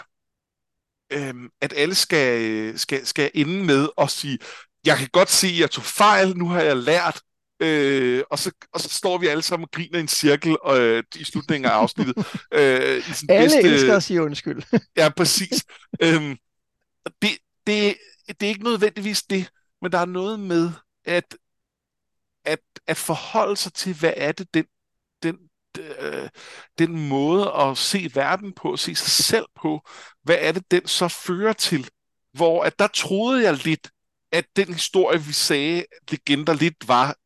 øhm, 1.12 1.48
at 1.60 1.72
alle 1.76 1.94
skal, 1.94 2.40
øh, 2.42 2.78
skal, 2.78 3.06
skal 3.06 3.30
ende 3.34 3.64
med 3.64 3.88
at 3.98 4.10
sige, 4.10 4.38
jeg 4.84 4.96
kan 4.96 5.08
godt 5.12 5.30
se, 5.30 5.46
at 5.46 5.58
jeg 5.58 5.70
tog 5.70 5.84
fejl, 5.84 6.36
nu 6.36 6.48
har 6.48 6.60
jeg 6.60 6.76
lært, 6.76 7.20
Øh, 7.60 8.22
og, 8.30 8.38
så, 8.38 8.50
og 8.72 8.80
så 8.80 8.88
står 8.88 9.18
vi 9.18 9.26
alle 9.26 9.42
sammen 9.42 9.64
og 9.64 9.70
griner 9.70 9.98
i 9.98 10.00
en 10.00 10.08
cirkel 10.08 10.56
øh, 10.66 11.04
i 11.16 11.24
slutningen 11.24 11.70
af 11.70 11.74
afsnittet. 11.74 12.16
øh, 12.52 12.98
i 12.98 13.12
sådan 13.12 13.30
alle 13.30 13.48
bedste... 13.48 13.60
elsker 13.60 13.96
at 13.96 14.02
sige 14.02 14.22
undskyld. 14.22 14.62
ja, 14.96 15.08
præcis. 15.08 15.64
øhm, 16.02 16.36
det, 17.22 17.30
det, 17.66 17.96
det 18.26 18.42
er 18.42 18.48
ikke 18.48 18.64
nødvendigvis 18.64 19.22
det, 19.22 19.50
men 19.82 19.92
der 19.92 19.98
er 19.98 20.04
noget 20.04 20.40
med 20.40 20.70
at, 21.04 21.36
at, 22.44 22.60
at 22.86 22.96
forholde 22.96 23.56
sig 23.56 23.72
til, 23.72 23.94
hvad 23.94 24.12
er 24.16 24.32
det, 24.32 24.54
den, 24.54 24.64
den, 25.22 25.38
øh, 25.78 26.28
den 26.78 27.08
måde 27.08 27.52
at 27.52 27.78
se 27.78 28.10
verden 28.14 28.52
på, 28.52 28.76
se 28.76 28.94
sig 28.94 29.10
selv 29.10 29.46
på, 29.62 29.88
hvad 30.22 30.36
er 30.40 30.52
det, 30.52 30.70
den 30.70 30.86
så 30.86 31.08
fører 31.08 31.52
til? 31.52 31.88
Hvor 32.32 32.62
at 32.62 32.78
der 32.78 32.86
troede 32.86 33.42
jeg 33.42 33.64
lidt, 33.64 33.90
at 34.32 34.44
den 34.56 34.72
historie, 34.72 35.22
vi 35.22 35.32
sagde, 35.32 35.84
legender 36.10 36.54
lidt 36.54 36.88
var 36.88 37.16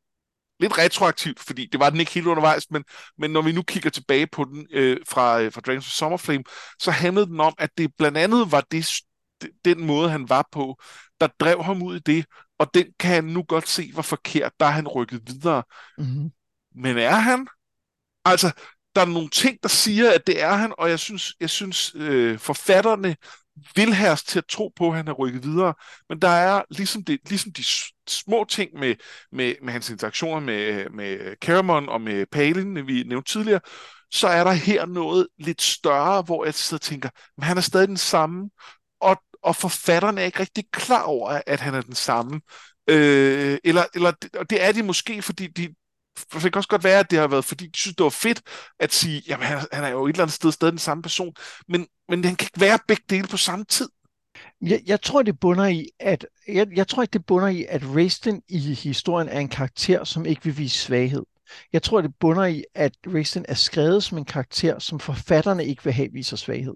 lidt 0.65 0.79
retroaktivt, 0.79 1.41
fordi 1.41 1.67
det 1.73 1.81
var 1.81 1.91
den 1.91 2.01
ikke 2.01 2.13
helt 2.13 2.27
undervejs, 2.27 2.71
men, 2.71 2.85
men 3.19 3.31
når 3.31 3.43
vi 3.43 3.53
nu 3.53 3.63
kigger 3.63 3.91
tilbage 3.91 4.27
på 4.27 4.45
den 4.45 4.67
øh, 4.71 4.97
fra, 5.09 5.41
øh, 5.41 5.53
fra 5.53 5.61
Dragons 5.61 5.87
of 5.87 5.93
Summerflame, 5.93 6.45
så 6.79 6.91
handlede 6.91 7.27
den 7.27 7.41
om, 7.41 7.55
at 7.59 7.71
det 7.79 7.91
blandt 7.99 8.19
andet 8.19 8.53
var 8.53 8.65
det, 8.71 8.87
den 9.65 9.87
måde, 9.87 10.11
han 10.11 10.29
var 10.29 10.49
på, 10.53 10.81
der 11.21 11.29
drev 11.41 11.63
ham 11.63 11.83
ud 11.83 11.97
i 11.97 11.99
det, 11.99 12.27
og 12.59 12.75
den 12.75 12.87
kan 12.99 13.11
han 13.11 13.25
nu 13.25 13.43
godt 13.43 13.69
se 13.69 13.91
var 13.95 14.03
forkert, 14.03 14.53
der 14.61 14.67
er 14.67 14.71
han 14.71 14.89
rykket 14.89 15.23
videre. 15.27 15.63
Mm-hmm. 15.99 16.31
Men 16.75 16.99
er 16.99 17.15
han? 17.15 17.47
Altså, 18.25 18.53
der 18.95 19.01
er 19.01 19.07
nogle 19.07 19.29
ting, 19.29 19.59
der 19.63 19.69
siger, 19.69 20.13
at 20.13 20.27
det 20.27 20.43
er 20.43 20.53
han, 20.53 20.75
og 20.79 20.91
jeg 20.91 20.99
synes, 20.99 21.35
jeg 21.41 21.51
synes 21.51 21.95
øh, 21.95 22.39
forfatterne 22.39 23.17
vil 23.77 23.95
have 23.95 24.13
os 24.13 24.23
til 24.23 24.39
at 24.39 24.47
tro 24.49 24.73
på, 24.77 24.89
at 24.89 24.97
han 24.97 25.09
er 25.09 25.13
rykket 25.13 25.45
videre. 25.45 25.75
Men 26.09 26.23
der 26.23 26.29
er 26.29 26.63
ligesom, 26.71 27.05
det, 27.05 27.21
ligesom 27.29 27.53
de 27.53 27.65
små 28.09 28.45
ting 28.49 28.71
med, 28.79 28.95
med, 29.33 29.55
med 29.63 29.73
hans 29.73 29.91
interaktioner 29.91 30.41
med, 30.41 30.91
med 30.91 31.37
Caramon 31.37 31.89
og 31.89 32.01
med 32.01 32.27
Palin, 32.33 32.87
vi 32.87 33.03
nævnte 33.03 33.33
tidligere, 33.33 33.61
så 34.11 34.29
er 34.29 34.45
der 34.45 34.53
her 34.53 34.87
noget 34.87 35.27
lidt 35.39 35.63
større, 35.63 36.23
hvor 36.23 36.45
jeg 36.45 36.55
sidder 36.55 36.79
og 36.79 36.83
tænker, 36.83 37.09
men 37.37 37.45
han 37.45 37.57
er 37.57 37.61
stadig 37.61 37.89
den 37.89 37.97
samme, 37.97 38.51
og, 39.01 39.23
og 39.43 39.57
forfatterne 39.57 40.21
er 40.21 40.25
ikke 40.25 40.41
rigtig 40.41 40.65
klar 40.73 41.03
over, 41.03 41.41
at 41.47 41.61
han 41.61 41.75
er 41.75 41.81
den 41.81 41.95
samme. 41.95 42.41
Øh, 42.91 43.59
eller, 43.65 43.85
eller 43.95 44.13
og 44.39 44.51
det 44.51 44.65
er 44.65 44.73
de 44.73 44.83
måske, 44.83 45.23
fordi 45.23 45.47
de, 45.47 45.75
for 46.19 46.41
det 46.41 46.53
kan 46.53 46.59
også 46.59 46.69
godt 46.69 46.85
være, 46.85 46.99
at 46.99 47.11
det 47.11 47.19
har 47.19 47.29
været, 47.29 47.45
fordi 47.45 47.67
de 47.67 47.79
synes, 47.79 47.97
det 47.97 48.05
var 48.05 48.11
fedt 48.11 48.43
at 48.81 48.93
sige, 48.93 49.23
jamen 49.29 49.47
han, 49.47 49.67
han 49.73 49.85
er 49.85 49.89
jo 49.89 50.07
et 50.07 50.11
eller 50.11 50.23
andet 50.23 50.35
sted 50.35 50.53
stadig 50.53 50.73
den 50.73 50.79
samme 50.79 51.03
person, 51.03 51.35
men, 51.69 51.87
men 52.09 52.25
han 52.25 52.37
kan 52.37 52.47
ikke 52.47 52.61
være 52.61 52.79
begge 52.89 53.03
dele 53.11 53.29
på 53.29 53.37
samme 53.37 53.65
tid. 53.65 53.89
Jeg, 54.61 54.83
jeg 54.87 55.03
tror, 55.03 55.23
det 55.23 55.41
bunder 55.41 55.67
i, 55.67 55.89
at 56.01 56.27
jeg, 56.49 56.67
jeg 56.77 56.89
tror 56.89 57.03
ikke, 57.03 57.13
det 57.13 57.27
bunder 57.27 57.49
i, 57.49 57.65
at 57.69 57.83
Raistlin 57.95 58.43
i 58.49 58.59
historien 58.59 59.29
er 59.29 59.41
en 59.41 59.49
karakter, 59.49 60.05
som 60.05 60.27
ikke 60.27 60.45
vil 60.45 60.59
vise 60.59 60.79
svaghed. 60.79 61.23
Jeg 61.73 61.83
tror, 61.83 62.01
det 62.01 62.15
bunder 62.21 62.45
i, 62.45 62.65
at 62.75 62.93
Raistlin 63.07 63.45
er 63.49 63.55
skrevet 63.55 64.05
som 64.05 64.19
en 64.19 64.25
karakter, 64.25 64.79
som 64.79 65.01
forfatterne 65.01 65.65
ikke 65.65 65.85
vil 65.85 65.93
have 65.93 66.09
viser 66.13 66.37
svaghed. 66.37 66.75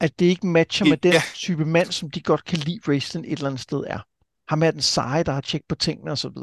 At 0.00 0.18
det 0.18 0.26
ikke 0.26 0.46
matcher 0.46 0.86
med 0.86 0.96
den 0.96 1.12
ja. 1.12 1.22
type 1.34 1.64
mand, 1.64 1.92
som 1.92 2.10
de 2.10 2.20
godt 2.20 2.44
kan 2.44 2.58
lide 2.58 2.80
Raistlin 2.88 3.24
et 3.24 3.32
eller 3.32 3.46
andet 3.46 3.60
sted 3.60 3.84
er. 3.86 4.00
Ham 4.48 4.62
er 4.62 4.70
den 4.70 4.82
seje, 4.82 5.22
der 5.22 5.32
har 5.32 5.40
tjekket 5.40 5.68
på 5.68 5.74
tingene 5.74 6.10
osv. 6.10 6.36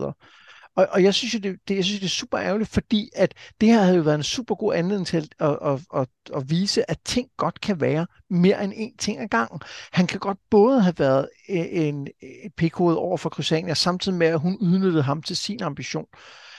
Og, 0.75 0.87
og 0.91 1.03
jeg 1.03 1.13
synes 1.13 1.33
jo, 1.33 1.39
det, 1.39 1.59
det, 1.67 1.75
jeg 1.75 1.85
synes, 1.85 1.99
det 1.99 2.05
er 2.05 2.09
super 2.09 2.39
ærgerligt, 2.39 2.69
fordi 2.69 3.09
at 3.15 3.33
det 3.61 3.69
her 3.69 3.81
havde 3.81 3.97
jo 3.97 4.03
været 4.03 4.15
en 4.15 4.23
super 4.23 4.55
god 4.55 4.75
anledning 4.75 5.07
til 5.07 5.29
at, 5.39 5.49
at, 5.49 5.57
at, 5.65 5.79
at, 5.95 6.07
at 6.35 6.49
vise, 6.49 6.91
at 6.91 6.97
ting 7.05 7.29
godt 7.37 7.61
kan 7.61 7.81
være 7.81 8.07
mere 8.29 8.63
end 8.63 8.73
én 8.73 8.95
ting 8.99 9.21
ad 9.21 9.27
gangen. 9.27 9.61
Han 9.91 10.07
kan 10.07 10.19
godt 10.19 10.37
både 10.49 10.81
have 10.81 10.95
været 10.97 11.29
en, 11.49 12.07
en 12.21 12.51
pikhoved 12.57 12.95
over 12.95 13.17
for 13.17 13.29
Crysania, 13.29 13.73
samtidig 13.73 14.17
med, 14.17 14.27
at 14.27 14.39
hun 14.39 14.57
udnyttede 14.61 15.03
ham 15.03 15.21
til 15.23 15.37
sin 15.37 15.63
ambition. 15.63 16.05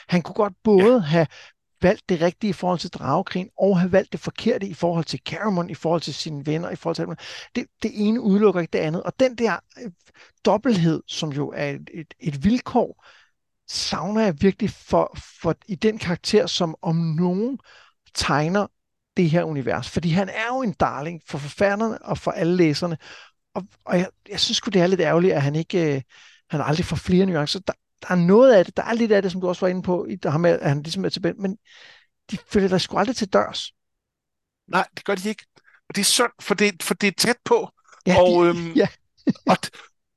Han 0.08 0.22
kunne 0.22 0.34
godt 0.34 0.54
både 0.64 0.94
ja. 0.94 0.98
have 0.98 1.26
valgt 1.82 2.08
det 2.08 2.20
rigtige 2.20 2.50
i 2.50 2.52
forhold 2.52 2.78
til 2.78 2.90
dragekrigen, 2.90 3.48
og 3.58 3.80
have 3.80 3.92
valgt 3.92 4.12
det 4.12 4.20
forkerte 4.20 4.66
i 4.66 4.74
forhold 4.74 5.04
til 5.04 5.20
Caramon, 5.26 5.70
i 5.70 5.74
forhold 5.74 6.00
til 6.00 6.14
sine 6.14 6.46
venner, 6.46 6.70
i 6.70 6.76
forhold 6.76 6.96
til 6.96 7.06
det, 7.54 7.66
det 7.82 7.90
ene 7.94 8.20
udelukker 8.20 8.60
ikke 8.60 8.72
det 8.72 8.78
andet. 8.78 9.02
Og 9.02 9.12
den 9.20 9.34
der 9.34 9.56
øh, 9.82 9.90
dobbelthed, 10.44 11.02
som 11.06 11.32
jo 11.32 11.52
er 11.56 11.70
et, 11.70 11.90
et, 11.94 12.14
et 12.20 12.44
vilkår, 12.44 13.06
savner 13.70 14.22
jeg 14.22 14.42
virkelig 14.42 14.70
for, 14.70 15.16
for 15.42 15.54
i 15.68 15.74
den 15.74 15.98
karakter, 15.98 16.46
som 16.46 16.74
om 16.82 16.96
nogen 16.96 17.58
tegner 18.14 18.66
det 19.16 19.30
her 19.30 19.44
univers. 19.44 19.90
Fordi 19.90 20.10
han 20.10 20.28
er 20.28 20.46
jo 20.46 20.62
en 20.62 20.72
darling 20.72 21.22
for 21.26 21.38
forfatterne 21.38 22.02
og 22.02 22.18
for 22.18 22.30
alle 22.30 22.56
læserne. 22.56 22.98
Og, 23.54 23.66
og 23.84 23.98
jeg, 23.98 24.08
jeg 24.28 24.40
synes 24.40 24.60
det 24.60 24.76
er 24.76 24.86
lidt 24.86 25.00
ærgerligt, 25.00 25.34
at 25.34 25.42
han 25.42 25.56
ikke 25.56 25.94
øh, 25.94 26.02
han 26.50 26.60
aldrig 26.60 26.86
får 26.86 26.96
flere 26.96 27.26
nuancer. 27.26 27.60
Der, 27.60 27.72
der 28.02 28.10
er 28.10 28.14
noget 28.14 28.52
af 28.54 28.64
det, 28.64 28.76
der 28.76 28.82
er 28.82 28.92
lidt 28.92 29.12
af 29.12 29.22
det, 29.22 29.32
som 29.32 29.40
du 29.40 29.48
også 29.48 29.60
var 29.60 29.68
inde 29.68 29.82
på, 29.82 30.08
der 30.22 30.30
har 30.30 30.38
med, 30.38 30.50
at 30.50 30.68
han 30.68 30.82
ligesom 30.82 31.04
er 31.04 31.08
tilbage, 31.08 31.34
men 31.34 31.58
de 32.30 32.38
følger 32.48 32.68
der 32.68 32.78
sgu 32.78 32.98
aldrig 32.98 33.16
til 33.16 33.28
dørs. 33.28 33.72
Nej, 34.68 34.86
det 34.96 35.04
gør 35.04 35.14
de 35.14 35.28
ikke. 35.28 35.46
Og 35.88 35.94
det 35.94 36.00
er 36.00 36.04
synd, 36.04 36.32
for 36.40 36.54
det, 36.54 36.82
for 36.82 36.94
det 36.94 37.06
er 37.06 37.12
tæt 37.18 37.36
på. 37.44 37.70
Ja, 38.06 38.20
og, 38.20 38.44
de, 38.44 38.48
øhm, 38.48 38.72
ja. 38.72 38.88
og, 39.46 39.56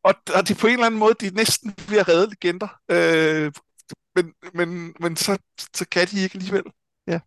og, 0.03 0.13
og 0.35 0.47
det 0.47 0.51
er 0.55 0.59
på 0.59 0.67
en 0.67 0.73
eller 0.73 0.85
anden 0.85 0.99
måde, 0.99 1.13
de 1.21 1.29
næsten 1.29 1.73
bliver 1.87 2.07
redde 2.09 2.29
legender. 2.29 2.79
Øh, 2.91 3.51
men 4.15 4.33
men, 4.53 4.93
men 4.99 5.15
så, 5.15 5.37
så 5.75 5.85
kan 5.91 6.07
de 6.07 6.21
ikke 6.21 6.35
alligevel. 6.35 6.63
Ja. 7.07 7.19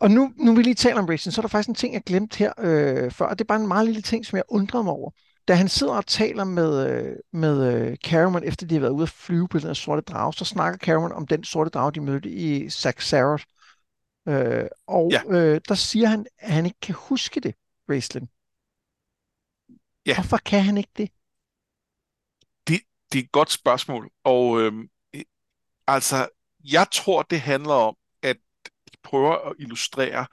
Og 0.00 0.10
nu, 0.10 0.32
nu 0.36 0.50
vil 0.50 0.58
vi 0.58 0.62
lige 0.62 0.74
tale 0.74 0.98
om 0.98 1.06
racing, 1.06 1.34
så 1.34 1.40
er 1.40 1.42
der 1.42 1.48
faktisk 1.48 1.68
en 1.68 1.74
ting, 1.74 1.94
jeg 1.94 2.02
glemte 2.06 2.38
her 2.38 2.52
øh, 2.58 3.10
før, 3.10 3.26
og 3.26 3.38
det 3.38 3.44
er 3.44 3.48
bare 3.48 3.60
en 3.60 3.68
meget 3.68 3.86
lille 3.86 4.02
ting, 4.02 4.26
som 4.26 4.36
jeg 4.36 4.44
undrede 4.48 4.84
mig 4.84 4.92
over. 4.92 5.10
Da 5.48 5.54
han 5.54 5.68
sidder 5.68 5.92
og 5.92 6.06
taler 6.06 6.44
med, 6.44 6.90
øh, 6.90 7.16
med 7.32 7.74
øh, 7.74 7.96
Cameron, 7.96 8.44
efter 8.44 8.66
de 8.66 8.74
har 8.74 8.80
været 8.80 8.92
ude 8.92 9.02
at 9.02 9.08
flyve 9.08 9.48
på 9.48 9.58
den 9.58 9.66
her 9.66 9.74
sorte 9.74 10.02
drage, 10.02 10.32
så 10.32 10.44
snakker 10.44 10.78
Cameron 10.78 11.12
om 11.12 11.26
den 11.26 11.44
sorte 11.44 11.70
drage, 11.70 11.92
de 11.92 12.00
mødte 12.00 12.28
i 12.30 12.70
Saxaroth. 12.70 13.44
Øh, 14.28 14.64
og 14.86 15.10
ja. 15.12 15.22
øh, 15.28 15.60
der 15.68 15.74
siger 15.74 16.08
han, 16.08 16.26
at 16.38 16.52
han 16.52 16.66
ikke 16.66 16.80
kan 16.82 16.94
huske 16.94 17.40
det, 17.40 17.54
Raistlin. 17.90 18.28
Ja. 20.06 20.14
Hvorfor 20.14 20.36
kan 20.36 20.62
han 20.62 20.78
ikke 20.78 20.90
det? 20.96 21.10
Det 23.12 23.18
er 23.18 23.22
et 23.22 23.32
godt 23.32 23.52
spørgsmål, 23.52 24.10
og 24.24 24.60
øh, 24.60 24.72
altså, 25.86 26.28
jeg 26.64 26.86
tror, 26.92 27.22
det 27.22 27.40
handler 27.40 27.74
om, 27.74 27.96
at 28.22 28.36
de 28.64 28.96
prøver 29.02 29.48
at 29.50 29.54
illustrere, 29.58 30.26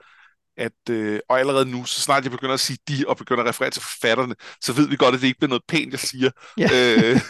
at, 0.56 0.90
øh, 0.90 1.20
og 1.28 1.40
allerede 1.40 1.70
nu, 1.70 1.84
så 1.84 2.00
snart 2.00 2.24
jeg 2.24 2.30
begynder 2.30 2.54
at 2.54 2.60
sige 2.60 2.78
de, 2.88 3.04
og 3.08 3.16
begynder 3.16 3.42
at 3.42 3.48
referere 3.48 3.70
til 3.70 3.82
forfatterne, 3.82 4.34
så 4.60 4.72
ved 4.72 4.88
vi 4.88 4.96
godt, 4.96 5.14
at 5.14 5.20
det 5.20 5.26
ikke 5.26 5.38
bliver 5.38 5.48
noget 5.48 5.64
pænt, 5.68 5.92
jeg 5.92 6.00
siger. 6.00 6.30
Ja. 6.58 6.68
øh, 6.72 7.20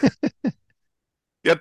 jeg, 1.48 1.58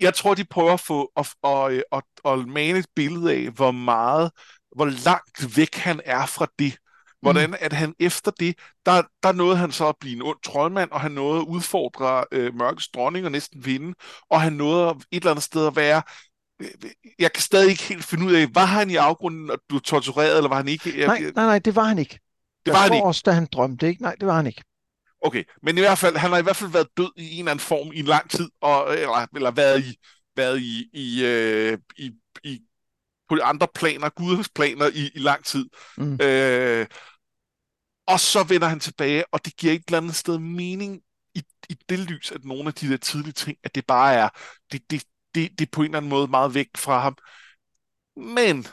jeg 0.00 0.14
tror, 0.14 0.34
de 0.34 0.44
prøver 0.44 0.72
at 0.72 0.80
få 0.80 1.12
at, 1.16 1.34
at, 1.44 1.82
at, 1.92 2.02
at 2.24 2.48
mane 2.48 2.78
et 2.78 2.86
billede 2.94 3.32
af, 3.34 3.50
hvor 3.50 3.70
meget, 3.70 4.30
hvor 4.76 4.84
langt 5.04 5.56
væk 5.56 5.74
han 5.74 6.00
er 6.04 6.26
fra 6.26 6.46
det, 6.58 6.78
Hvordan 7.22 7.56
at 7.60 7.72
han 7.72 7.94
efter 7.98 8.30
det, 8.30 8.58
der, 8.86 9.02
der 9.22 9.32
nåede 9.32 9.56
han 9.56 9.72
så 9.72 9.88
at 9.88 9.94
blive 10.00 10.16
en 10.16 10.22
ond 10.22 10.38
troldmand, 10.44 10.90
og 10.90 11.00
han 11.00 11.12
nåede 11.12 11.40
at 11.40 11.46
udfordre 11.46 12.24
øh, 12.32 12.54
mørkets 12.54 12.88
dronning 12.88 13.26
og 13.26 13.32
næsten 13.32 13.64
vinde, 13.64 13.94
og 14.30 14.40
han 14.40 14.52
nåede 14.52 14.90
et 14.90 15.04
eller 15.10 15.30
andet 15.30 15.44
sted 15.44 15.66
at 15.66 15.76
være 15.76 16.02
øh, 16.60 16.68
jeg 17.18 17.32
kan 17.32 17.42
stadig 17.42 17.70
ikke 17.70 17.82
helt 17.82 18.04
finde 18.04 18.26
ud 18.26 18.32
af, 18.32 18.46
var 18.54 18.64
han 18.64 18.90
i 18.90 18.96
afgrunden, 18.96 19.50
og 19.50 19.58
du 19.70 19.78
tortureret, 19.78 20.36
eller 20.36 20.48
var 20.48 20.56
han 20.56 20.68
ikke? 20.68 21.06
Nej, 21.06 21.20
nej, 21.20 21.30
nej, 21.46 21.58
det 21.58 21.76
var 21.76 21.84
han 21.84 21.98
ikke. 21.98 22.18
Det 22.66 22.72
var 22.72 22.78
jeg 22.78 22.82
han 22.82 22.94
ikke. 22.94 23.06
også, 23.06 23.22
da 23.26 23.30
han 23.30 23.48
drømte, 23.52 23.88
ikke? 23.88 24.02
Nej, 24.02 24.14
det 24.20 24.26
var 24.26 24.36
han 24.36 24.46
ikke. 24.46 24.62
Okay, 25.22 25.44
men 25.62 25.78
i 25.78 25.80
hvert 25.80 25.98
fald, 25.98 26.16
han 26.16 26.30
har 26.30 26.38
i 26.38 26.42
hvert 26.42 26.56
fald 26.56 26.70
været 26.70 26.88
død 26.96 27.10
i 27.16 27.32
en 27.32 27.38
eller 27.38 27.50
anden 27.50 27.62
form 27.62 27.92
i 27.92 27.98
en 27.98 28.04
lang 28.04 28.30
tid, 28.30 28.48
og, 28.60 28.94
eller, 28.94 29.26
eller 29.36 29.50
været 29.50 29.84
i, 29.84 29.96
været 30.36 30.60
i, 30.60 30.90
i, 30.92 31.24
øh, 31.24 31.78
i, 31.96 32.12
i 32.44 32.60
på 33.28 33.38
andre 33.42 33.68
planer, 33.74 34.08
gudens 34.08 34.48
planer 34.48 34.86
i, 34.94 35.10
i 35.14 35.18
lang 35.18 35.44
tid. 35.44 35.66
Mm. 35.96 36.18
Øh, 36.22 36.86
og 38.06 38.20
så 38.20 38.42
vender 38.42 38.68
han 38.68 38.80
tilbage, 38.80 39.24
og 39.32 39.44
det 39.44 39.56
giver 39.56 39.72
et 39.72 39.82
eller 39.86 39.98
andet 39.98 40.14
sted 40.14 40.38
mening 40.38 41.00
i, 41.34 41.42
i 41.68 41.76
det 41.88 41.98
lys, 41.98 42.32
at 42.32 42.44
nogle 42.44 42.68
af 42.68 42.74
de 42.74 42.90
der 42.90 42.96
tidlige 42.96 43.32
ting, 43.32 43.58
at 43.64 43.74
det 43.74 43.86
bare 43.86 44.14
er, 44.14 44.28
det, 44.72 44.90
det, 44.90 45.04
det, 45.34 45.58
det 45.58 45.66
er 45.66 45.70
på 45.72 45.80
en 45.80 45.84
eller 45.84 45.96
anden 45.96 46.10
måde 46.10 46.28
meget 46.28 46.54
væk 46.54 46.68
fra 46.76 47.00
ham. 47.00 47.16
Men, 48.16 48.66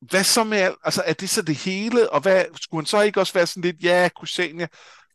hvad 0.00 0.24
så 0.24 0.44
med 0.44 0.58
alt? 0.58 0.76
Altså, 0.84 1.02
er 1.06 1.12
det 1.12 1.30
så 1.30 1.42
det 1.42 1.56
hele? 1.56 2.12
Og 2.12 2.20
hvad, 2.20 2.44
skulle 2.60 2.80
han 2.80 2.86
så 2.86 3.00
ikke 3.00 3.20
også 3.20 3.32
være 3.32 3.46
sådan 3.46 3.62
lidt, 3.62 3.82
ja, 3.82 4.08
Kusania, 4.16 4.68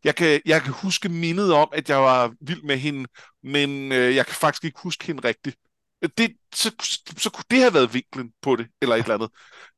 jeg 0.03 0.15
kan, 0.15 0.41
jeg 0.45 0.61
kan 0.61 0.73
huske 0.73 1.09
mindet 1.09 1.53
om, 1.53 1.69
at 1.73 1.89
jeg 1.89 1.97
var 1.97 2.33
vild 2.41 2.63
med 2.63 2.77
hende, 2.77 3.09
men 3.43 3.91
øh, 3.91 4.15
jeg 4.15 4.25
kan 4.25 4.35
faktisk 4.35 4.63
ikke 4.63 4.79
huske 4.83 5.05
hende 5.05 5.27
rigtigt 5.27 5.57
det, 6.01 6.35
så, 6.55 6.71
så 7.17 7.29
kunne 7.29 7.43
det 7.49 7.59
have 7.59 7.73
været 7.73 7.93
vinklen 7.93 8.31
på 8.41 8.55
det, 8.55 8.67
eller 8.81 8.95
et 8.95 9.01
eller 9.01 9.15
andet. 9.15 9.29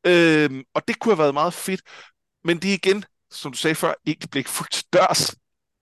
Øhm, 0.07 0.63
og 0.73 0.87
det 0.87 0.99
kunne 0.99 1.11
have 1.11 1.23
været 1.23 1.33
meget 1.33 1.53
fedt. 1.53 1.81
Men 2.43 2.57
det 2.57 2.69
er 2.69 2.73
igen, 2.73 3.03
som 3.31 3.51
du 3.51 3.57
sagde 3.57 3.75
før, 3.75 3.93
ikke 4.05 4.27
blik 4.27 4.47
fuldt 4.47 4.71
til 4.71 4.85
dørs. 4.93 5.35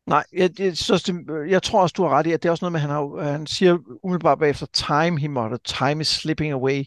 Nej, 0.07 0.23
jeg, 0.33 0.59
jeg, 0.59 0.77
så, 0.77 1.13
jeg 1.49 1.63
tror 1.63 1.81
også, 1.81 1.93
du 1.93 2.03
har 2.03 2.09
ret 2.09 2.27
i, 2.27 2.31
at 2.31 2.43
det 2.43 2.49
er 2.49 2.51
også 2.51 2.65
noget 2.65 2.71
med, 2.71 2.79
at 2.79 2.81
han, 2.81 2.89
har, 2.89 3.31
han 3.31 3.47
siger 3.47 3.77
umiddelbart 4.03 4.39
bagefter, 4.39 4.65
time 4.65 5.19
he 5.19 5.27
måtte, 5.27 5.57
time 5.63 6.01
is 6.01 6.07
slipping 6.07 6.53
away. 6.53 6.83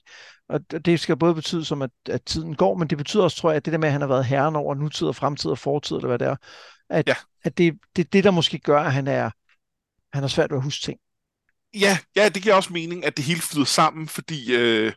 Og 0.49 0.61
det 0.85 1.01
skal 1.01 1.17
både 1.17 1.35
betyde 1.35 1.65
som, 1.65 1.83
at, 1.83 1.91
at 2.09 2.23
tiden 2.25 2.57
går, 2.57 2.75
men 2.75 2.89
det 2.89 2.99
betyder 2.99 3.23
også, 3.23 3.37
tror 3.37 3.51
jeg, 3.51 3.57
at 3.57 3.65
det 3.65 3.73
der 3.73 3.79
med, 3.79 3.89
at 3.89 3.93
han 3.93 4.01
har 4.01 4.09
været 4.09 4.25
herren 4.25 4.57
over 4.57 4.75
nutid 4.75 5.09
og 5.09 5.17
fremtid 5.17 5.51
og 5.51 5.59
fortid, 5.59 5.97
eller 5.97 6.09
hvad 6.09 6.19
det 6.19 6.29
er, 6.29 6.37
at, 6.91 7.09
ja. 7.09 7.15
at 7.45 7.59
det, 7.59 7.79
det 7.97 8.13
det, 8.13 8.25
der 8.25 8.31
måske 8.31 8.59
gør, 8.59 8.81
at 8.81 8.93
han 8.93 9.07
er 9.09 9.31
han 10.13 10.23
har 10.23 10.29
svært 10.29 10.51
ved 10.51 10.59
at 10.59 10.65
huske 10.65 10.85
ting. 10.85 10.99
Ja, 11.75 11.99
ja, 12.17 12.29
det 12.29 12.43
giver 12.43 12.55
også 12.55 12.73
mening, 12.73 13.05
at 13.05 13.17
det 13.17 13.25
hele 13.25 13.41
flyder 13.41 13.65
sammen, 13.67 14.09
fordi, 14.09 14.55
øh, 14.55 14.93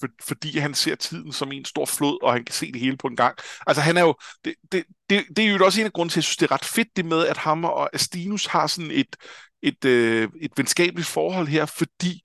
for, 0.00 0.08
fordi 0.22 0.58
han 0.58 0.74
ser 0.74 0.94
tiden 0.94 1.32
som 1.32 1.52
en 1.52 1.64
stor 1.64 1.86
flod, 1.86 2.18
og 2.22 2.32
han 2.32 2.44
kan 2.44 2.52
se 2.54 2.72
det 2.72 2.80
hele 2.80 2.96
på 2.96 3.06
en 3.06 3.16
gang. 3.16 3.38
Altså 3.66 3.82
han 3.82 3.96
er 3.96 4.00
jo, 4.02 4.14
det, 4.44 4.54
det, 4.72 4.84
det, 5.10 5.24
det 5.36 5.44
er 5.44 5.48
jo 5.48 5.64
også 5.64 5.80
en 5.80 5.86
af 5.86 5.92
grunden 5.92 6.10
til, 6.10 6.14
at 6.14 6.16
jeg 6.16 6.24
synes, 6.24 6.36
det 6.36 6.46
er 6.50 6.52
ret 6.54 6.64
fedt 6.64 6.88
det 6.96 7.04
med, 7.04 7.26
at 7.26 7.36
ham 7.36 7.64
og 7.64 7.90
Astinus 7.94 8.46
har 8.46 8.66
sådan 8.66 8.90
et, 8.90 9.16
et, 9.62 9.84
øh, 9.84 10.28
et 10.40 10.50
venskabeligt 10.56 11.08
forhold 11.08 11.46
her, 11.48 11.66
fordi 11.66 12.20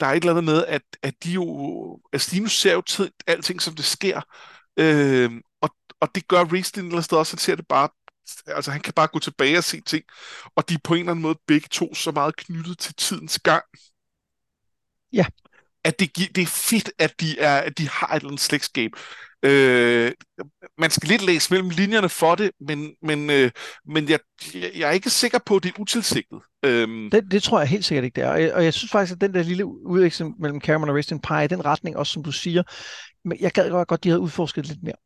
der 0.00 0.06
er 0.06 0.10
et 0.12 0.16
eller 0.16 0.30
andet 0.30 0.44
med, 0.44 0.64
at, 0.66 0.82
at 1.02 1.14
de 1.24 1.30
jo, 1.32 2.00
Astinus 2.12 2.58
ser 2.60 2.72
jo 2.72 2.80
tid, 2.80 3.10
alting, 3.26 3.62
som 3.62 3.74
det 3.74 3.84
sker, 3.84 4.20
øh, 4.78 5.30
og, 5.60 5.70
og 6.00 6.14
det 6.14 6.28
gør 6.28 6.44
Riesling 6.44 6.88
eller 6.88 7.00
sted 7.02 7.18
også, 7.18 7.32
han 7.32 7.38
ser 7.38 7.54
det 7.56 7.66
bare 7.68 7.88
altså 8.46 8.70
han 8.70 8.80
kan 8.80 8.92
bare 8.92 9.06
gå 9.06 9.18
tilbage 9.18 9.58
og 9.58 9.64
se 9.64 9.80
ting, 9.80 10.04
og 10.56 10.68
de 10.68 10.74
er 10.74 10.78
på 10.84 10.94
en 10.94 11.00
eller 11.00 11.10
anden 11.10 11.22
måde 11.22 11.38
begge 11.46 11.68
to 11.70 11.94
så 11.94 12.10
meget 12.10 12.36
knyttet 12.36 12.78
til 12.78 12.94
tidens 12.94 13.38
gang. 13.38 13.64
Ja. 15.12 15.26
At 15.84 16.00
det, 16.00 16.16
det 16.16 16.42
er 16.42 16.46
fedt, 16.46 16.90
at 16.98 17.20
de, 17.20 17.38
er, 17.38 17.58
at 17.58 17.78
de 17.78 17.88
har 17.88 18.06
et 18.06 18.16
eller 18.16 18.28
andet 18.28 18.40
slægtskab. 18.40 18.90
Øh, 19.42 20.12
man 20.78 20.90
skal 20.90 21.08
lidt 21.08 21.22
læse 21.22 21.52
mellem 21.52 21.70
linjerne 21.70 22.08
for 22.08 22.34
det, 22.34 22.50
men, 22.60 22.94
men, 23.02 23.30
øh, 23.30 23.50
men 23.84 24.08
jeg, 24.08 24.18
jeg 24.54 24.88
er 24.88 24.90
ikke 24.90 25.10
sikker 25.10 25.38
på, 25.46 25.56
at 25.56 25.62
det 25.62 25.74
er 25.74 25.80
utilsigtet. 25.80 26.40
Øhm. 26.64 27.10
Det, 27.10 27.24
det 27.30 27.42
tror 27.42 27.58
jeg 27.58 27.68
helt 27.68 27.84
sikkert 27.84 28.04
ikke, 28.04 28.16
det 28.16 28.24
er. 28.24 28.30
Og 28.30 28.42
jeg, 28.42 28.54
og 28.54 28.64
jeg 28.64 28.74
synes 28.74 28.90
faktisk, 28.90 29.14
at 29.14 29.20
den 29.20 29.34
der 29.34 29.42
lille 29.42 29.66
udveksling 29.66 30.40
mellem 30.40 30.60
Cameron 30.60 30.88
og 30.88 30.96
Restin 30.96 31.20
peger 31.20 31.42
i 31.42 31.48
den 31.48 31.64
retning, 31.64 31.96
også 31.96 32.12
som 32.12 32.22
du 32.22 32.32
siger. 32.32 32.62
Men 33.24 33.40
jeg 33.40 33.52
gad 33.52 33.70
godt, 33.70 33.92
at 33.92 34.04
de 34.04 34.08
havde 34.08 34.20
udforsket 34.20 34.66
lidt 34.66 34.82
mere. 34.82 34.96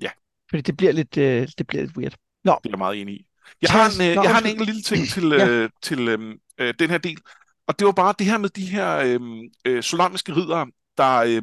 Ja. 0.00 0.10
Fordi 0.50 0.62
det 0.62 0.76
bliver 0.76 0.92
lidt, 0.92 1.16
øh, 1.16 1.48
det 1.58 1.66
bliver 1.66 1.82
lidt 1.82 1.96
weird. 1.96 2.14
Nå. 2.44 2.58
Det 2.62 2.68
er 2.68 2.72
jeg 2.72 2.78
meget 2.78 3.00
enig 3.00 3.14
i. 3.14 3.26
Jeg 3.62 3.70
har 3.70 3.86
en, 3.86 4.10
øh, 4.10 4.14
Nå, 4.14 4.22
jeg 4.22 4.34
har 4.34 4.40
en 4.40 4.46
enkelt 4.46 4.66
lille 4.66 4.82
ting 4.82 5.08
til, 5.08 5.28
ja. 5.28 5.48
øh, 5.48 5.70
til 5.82 6.08
øh, 6.08 6.34
øh, 6.58 6.74
den 6.78 6.90
her 6.90 6.98
del. 6.98 7.18
Og 7.66 7.78
det 7.78 7.86
var 7.86 7.92
bare 7.92 8.14
det 8.18 8.26
her 8.26 8.38
med 8.38 8.48
de 8.48 8.66
her 8.66 8.96
øh, 8.96 9.20
øh, 9.64 9.82
solamiske 9.82 10.36
ridere, 10.36 10.66
der, 10.98 11.16
øh, 11.16 11.42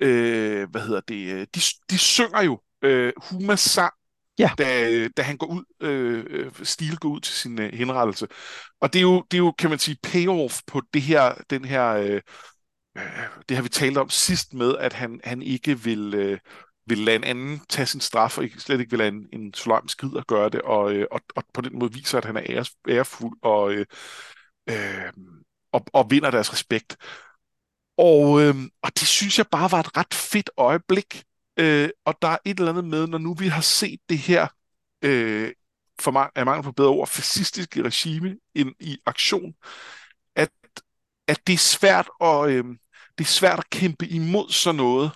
øh, 0.00 0.70
hvad 0.70 0.80
hedder 0.80 1.00
det, 1.00 1.32
øh, 1.34 1.46
de, 1.54 1.60
de 1.90 1.98
synger 1.98 2.42
jo 2.42 2.60
øh, 2.82 3.12
Humas 3.16 3.60
sang, 3.60 3.92
ja. 4.38 4.50
da, 4.58 5.08
da 5.08 5.22
han 5.22 5.36
går 5.36 5.46
ud, 5.46 5.64
øh, 5.80 6.24
øh, 6.30 6.52
Stil 6.62 6.96
går 6.96 7.08
ud 7.08 7.20
til 7.20 7.34
sin 7.34 7.60
øh, 7.60 7.72
henrettelse. 7.72 8.26
Og 8.80 8.92
det 8.92 8.98
er, 8.98 9.02
jo, 9.02 9.24
det 9.30 9.36
er 9.36 9.38
jo, 9.38 9.52
kan 9.58 9.70
man 9.70 9.78
sige, 9.78 9.96
payoff 10.02 10.60
på 10.66 10.82
det 10.94 11.02
her, 11.02 11.34
den 11.50 11.64
her, 11.64 11.88
øh, 11.88 12.20
øh, 12.96 13.02
det 13.48 13.56
har 13.56 13.62
vi 13.62 13.68
talt 13.68 13.98
om 13.98 14.10
sidst 14.10 14.54
med, 14.54 14.76
at 14.78 14.92
han, 14.92 15.20
han 15.24 15.42
ikke 15.42 15.80
vil, 15.80 16.14
øh, 16.14 16.38
vil 16.92 17.04
lade 17.04 17.16
en 17.16 17.24
anden 17.24 17.60
tage 17.68 17.86
sin 17.86 18.00
straf, 18.00 18.38
og 18.38 18.44
slet 18.58 18.80
ikke 18.80 18.90
vil 18.90 18.98
lade 18.98 19.08
en, 19.08 19.28
en 19.32 19.54
slime 19.54 19.88
skid 19.88 20.16
at 20.16 20.26
gøre 20.26 20.48
det, 20.48 20.62
og, 20.62 20.92
øh, 20.92 21.06
og, 21.10 21.20
og 21.36 21.44
på 21.54 21.60
den 21.60 21.78
måde 21.78 21.92
viser, 21.92 22.18
at 22.18 22.24
han 22.24 22.36
er 22.36 22.42
æres, 22.48 22.70
ærefuld 22.88 23.38
og, 23.42 23.72
øh, 23.72 23.86
øh, 24.70 25.12
og, 25.72 25.86
og 25.92 26.10
vinder 26.10 26.30
deres 26.30 26.52
respekt. 26.52 26.96
Og, 27.98 28.42
øh, 28.42 28.54
og 28.82 28.90
det 28.98 29.08
synes 29.08 29.38
jeg 29.38 29.46
bare 29.46 29.72
var 29.72 29.80
et 29.80 29.96
ret 29.96 30.14
fedt 30.14 30.50
øjeblik. 30.56 31.24
Øh, 31.56 31.88
og 32.04 32.14
der 32.22 32.28
er 32.28 32.38
et 32.44 32.58
eller 32.58 32.72
andet 32.72 32.84
med, 32.84 33.06
når 33.06 33.18
nu 33.18 33.34
vi 33.34 33.48
har 33.48 33.60
set 33.60 34.00
det 34.08 34.18
her, 34.18 34.46
øh, 35.02 35.52
for 36.00 36.10
mig, 36.10 36.30
er 36.34 36.44
mange 36.44 36.62
på 36.62 36.72
bedre 36.72 36.88
ord, 36.90 37.08
fascistiske 37.08 37.82
regime 37.82 38.36
ind 38.54 38.74
i 38.80 38.98
aktion, 39.06 39.54
at, 40.36 40.50
at 41.28 41.46
det 41.46 41.52
er 41.52 41.58
svært 41.58 42.08
at, 42.20 42.50
øh, 42.50 42.64
det 43.18 43.24
er 43.24 43.28
svært 43.28 43.58
at 43.58 43.70
kæmpe 43.70 44.06
imod 44.06 44.50
sådan 44.50 44.76
noget. 44.76 45.10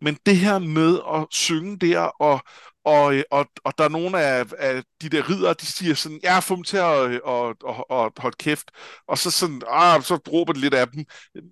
Men 0.00 0.18
det 0.26 0.36
her 0.36 0.58
med 0.58 1.00
at 1.14 1.26
synge 1.30 1.78
der 1.78 2.00
og, 2.00 2.40
og, 2.84 3.14
øh, 3.14 3.22
og, 3.30 3.46
og 3.64 3.78
der 3.78 3.84
er 3.84 3.88
nogle 3.88 4.20
af, 4.22 4.44
af 4.58 4.82
de 5.02 5.08
der 5.08 5.30
ridder, 5.30 5.54
de 5.54 5.66
siger 5.66 5.94
sådan, 5.94 6.20
ja, 6.22 6.38
få 6.38 6.56
dem 6.56 6.64
til 6.64 6.76
at 6.76 7.20
og, 7.22 7.56
og, 7.62 7.90
og 7.90 8.12
holde 8.18 8.36
kæft. 8.38 8.70
Og 9.08 9.18
så 9.18 9.30
sådan, 9.30 9.62
ah, 9.68 10.02
så 10.02 10.14
råber 10.16 10.52
det 10.52 10.62
lidt 10.62 10.74
af 10.74 10.88
dem. 10.88 11.04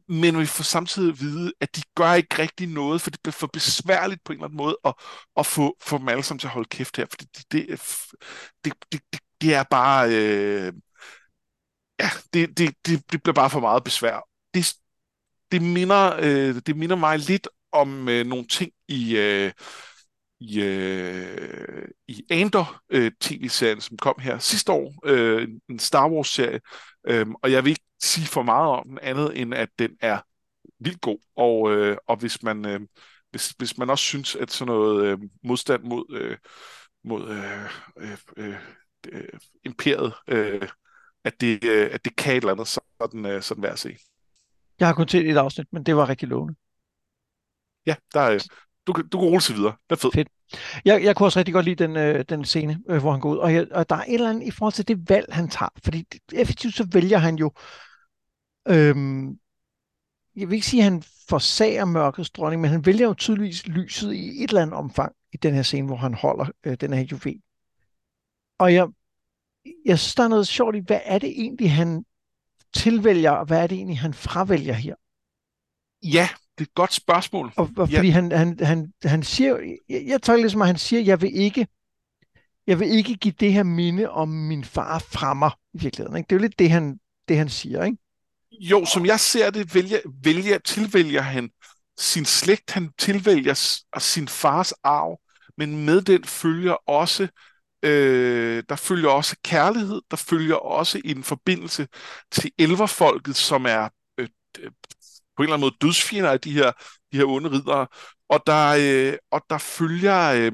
Men 0.09 0.39
vi 0.39 0.47
får 0.47 0.63
samtidig 0.65 1.13
at 1.13 1.21
vide, 1.21 1.53
at 1.61 1.77
de 1.77 1.83
gør 1.95 2.13
ikke 2.15 2.39
rigtig 2.39 2.69
noget, 2.69 3.01
for 3.01 3.11
det 3.11 3.21
bliver 3.23 3.33
for 3.33 3.47
besværligt 3.53 4.25
på 4.25 4.33
en 4.33 4.39
eller 4.39 4.45
anden 4.45 4.57
måde 4.57 4.77
at, 4.85 4.95
at 5.37 5.47
få, 5.47 5.77
få 5.83 5.99
dem 5.99 6.09
alle 6.09 6.23
sammen 6.23 6.39
til 6.39 6.47
at 6.47 6.53
holde 6.53 6.69
kæft 6.69 6.97
her. 6.97 7.07
For 7.11 7.17
det, 7.17 7.29
det, 7.53 7.69
det, 8.65 8.75
det, 8.93 9.01
det, 9.13 9.21
det 9.41 9.55
er 9.55 9.65
bare... 9.71 10.09
Øh, 10.11 10.73
ja, 12.01 12.11
det, 12.35 12.59
det, 12.59 12.75
det, 12.87 13.13
det 13.13 13.23
bliver 13.23 13.35
bare 13.35 13.51
for 13.51 13.61
meget 13.61 13.85
besvær. 13.85 14.29
Det, 14.55 14.75
det, 15.53 15.63
minder, 15.63 16.17
øh, 16.23 16.63
det 16.67 16.77
minder 16.77 16.97
mig 16.97 17.19
lidt 17.19 17.49
om 17.73 18.09
øh, 18.09 18.27
nogle 18.27 18.47
ting 18.47 18.73
i... 18.89 19.17
Øh, 19.17 19.53
i, 20.45 20.63
øh, 20.63 21.89
i 22.09 22.25
Andor 22.31 22.81
øh, 22.91 23.13
tv-serien, 23.21 23.81
som 23.81 23.97
kom 23.97 24.15
her 24.21 24.39
sidste 24.39 24.73
år, 24.73 24.95
øh, 25.05 25.49
en 25.69 25.79
Star 25.79 26.09
Wars-serie, 26.11 26.61
øh, 27.07 27.27
og 27.43 27.53
jeg 27.53 27.65
vil 27.65 27.71
ikke 27.71 27.85
sige 28.03 28.27
for 28.27 28.43
meget 28.43 28.71
om 28.71 28.89
den 28.89 28.99
andet, 29.03 29.41
end 29.41 29.55
at 29.55 29.69
den 29.79 29.91
er 30.01 30.21
vildt 30.79 31.01
god, 31.01 31.19
og, 31.37 31.73
øh, 31.73 31.97
og 32.07 32.17
hvis 32.17 32.43
man 32.43 32.67
øh, 32.67 32.81
hvis, 33.33 33.51
hvis 33.59 33.79
man 33.79 33.91
også 33.91 34.05
synes, 34.05 34.37
at 34.37 34.51
sådan 34.51 34.73
noget 34.73 35.05
øh, 35.05 35.19
modstand 35.45 35.83
mod, 35.83 36.05
øh, 36.11 36.37
mod 37.05 37.31
øh, 37.31 37.71
øh, 37.97 38.19
øh, 38.37 38.57
øh, 39.13 39.29
imperiet, 39.65 40.13
øh, 40.29 40.69
at, 41.25 41.41
det, 41.41 41.65
øh, 41.65 41.91
at 41.93 42.05
det 42.05 42.17
kan 42.17 42.33
et 42.33 42.37
eller 42.37 42.53
andet, 42.53 42.69
så 42.69 42.81
er 43.01 43.07
den, 43.07 43.27
øh, 43.27 43.43
så 43.43 43.55
den 43.55 43.63
værd 43.63 43.73
at 43.73 43.79
se. 43.79 43.97
Jeg 44.81 44.89
har 44.89 44.95
kun 44.95 45.09
set 45.09 45.31
et 45.31 45.37
afsnit, 45.37 45.67
men 45.73 45.83
det 45.83 45.97
var 45.97 46.09
rigtig 46.09 46.29
lovende. 46.29 46.55
Ja, 47.87 47.95
der 48.15 48.21
er, 48.21 48.39
du, 48.87 48.93
du 48.93 49.19
kan 49.19 49.29
rulle 49.29 49.41
sig 49.41 49.57
videre. 49.57 49.73
Det 49.91 49.97
er 49.97 50.01
fedt. 50.01 50.15
fedt. 50.15 50.29
Jeg, 50.85 51.05
jeg 51.05 51.17
kunne 51.17 51.27
også 51.27 51.39
rigtig 51.39 51.55
godt 51.55 51.65
lide 51.65 51.85
den, 51.85 51.97
øh, 51.97 52.25
den 52.29 52.45
scene, 52.45 52.81
øh, 52.89 53.01
hvor 53.01 53.11
han 53.11 53.21
går 53.21 53.31
ud. 53.31 53.37
Og, 53.37 53.55
jeg, 53.55 53.67
og 53.73 53.89
der 53.89 53.97
er 53.97 54.05
et 54.05 54.15
eller 54.15 54.31
andet 54.31 54.47
i 54.47 54.51
forhold 54.51 54.73
til 54.73 54.89
det 54.89 55.09
valg, 55.11 55.27
han 55.31 55.49
tager. 55.49 55.71
Fordi 55.85 56.05
effektivt 56.33 56.75
så 56.75 56.89
vælger 56.93 57.19
han 57.19 57.35
jo... 57.35 57.53
Øhm, 58.69 59.39
jeg 60.37 60.49
vil 60.49 60.55
ikke 60.55 60.67
sige, 60.67 60.81
at 60.81 60.85
han 60.85 61.03
forsager 61.29 61.85
mørkets 61.85 62.31
dronning, 62.31 62.63
men 62.63 62.71
han 62.71 62.87
vælger 62.87 63.07
jo 63.07 63.15
tydeligvis 63.15 63.67
lyset 63.67 64.13
i 64.13 64.45
et 64.45 64.49
eller 64.49 64.63
andet 64.63 64.77
omfang 64.77 65.13
i 65.33 65.37
den 65.37 65.55
her 65.55 65.63
scene, 65.63 65.87
hvor 65.87 65.97
han 65.97 66.15
holder 66.15 66.47
øh, 66.65 66.77
den 66.81 66.93
her 66.93 67.01
juvel. 67.01 67.41
Og 68.59 68.75
jeg, 68.75 68.89
jeg 69.85 69.99
synes, 69.99 70.15
der 70.15 70.23
er 70.23 70.29
noget 70.29 70.49
sjovt 70.49 70.77
i, 70.77 70.81
hvad 70.87 71.01
er 71.05 71.19
det 71.19 71.31
egentlig, 71.31 71.73
han 71.73 72.05
tilvælger, 72.75 73.31
og 73.31 73.47
hvad 73.47 73.63
er 73.63 73.67
det 73.67 73.77
egentlig, 73.77 73.99
han 73.99 74.15
fravælger 74.15 74.75
her? 74.75 74.95
Ja, 76.03 76.29
det 76.59 76.65
er 76.65 76.69
et 76.69 76.75
godt 76.75 76.93
spørgsmål. 76.93 77.53
Og, 77.57 77.71
og 77.77 77.89
fordi 77.89 78.07
ja. 78.07 78.13
han, 78.13 78.33
han, 78.33 78.59
han, 78.63 78.93
han 79.05 79.23
siger, 79.23 79.59
jeg, 79.89 80.05
jeg 80.07 80.23
tager 80.23 80.37
ligesom, 80.37 80.63
at 80.63 80.67
han 80.67 80.79
siger, 80.79 81.03
jeg 81.03 81.21
vil 81.21 81.37
ikke, 81.37 81.67
jeg 82.67 82.81
vil 82.81 82.89
ikke 82.89 83.15
give 83.15 83.35
det 83.41 83.53
her 83.53 83.63
minde 83.63 84.11
om 84.11 84.29
min 84.29 84.65
far 84.65 84.99
fra 84.99 85.35
mig 85.35 85.51
i 85.75 85.79
virkeligheden. 85.79 86.17
Ikke? 86.17 86.27
Det 86.29 86.35
er 86.35 86.39
jo 86.39 86.43
lidt 86.43 86.59
det, 86.59 86.71
han, 86.71 86.99
det, 87.29 87.37
han 87.37 87.49
siger, 87.49 87.85
ikke? 87.85 87.99
Jo, 88.61 88.85
som 88.85 89.07
jeg 89.07 89.21
ser 89.21 89.51
det, 89.51 89.75
vælger, 89.75 89.99
vælger, 90.23 90.59
tilvælger 90.59 91.23
han 91.23 91.51
sin 91.99 92.25
slægt, 92.25 92.71
han 92.71 92.91
tilvælger 92.99 93.81
sin 93.99 94.29
fars 94.29 94.73
arv, 94.73 95.21
men 95.57 95.85
med 95.85 96.03
den 96.03 96.25
følger 96.25 96.73
også 96.73 97.29
øh, 97.83 98.63
der 98.69 98.77
følger 98.77 99.09
også 99.09 99.37
kærlighed, 99.45 100.03
der 100.11 100.17
følger 100.17 100.55
også 100.55 101.01
en 101.05 101.25
forbindelse 101.25 101.89
til 102.31 102.51
elverfolket, 102.59 103.37
som 103.37 103.67
er 103.67 103.89
øh, 104.19 104.29
på 105.37 105.43
en 105.43 105.45
eller 105.45 105.55
anden 105.55 105.67
måde 105.67 105.77
dødsfjender 105.81 106.31
af 106.31 106.41
de 106.41 106.53
her, 106.53 106.73
de 107.13 107.17
her 107.17 107.25
onde 107.25 107.51
riddere, 107.51 107.87
Og 108.29 108.43
der, 108.47 108.77
øh, 108.81 109.19
og 109.31 109.43
der 109.51 109.59
følger 109.59 110.33
øh, 110.33 110.53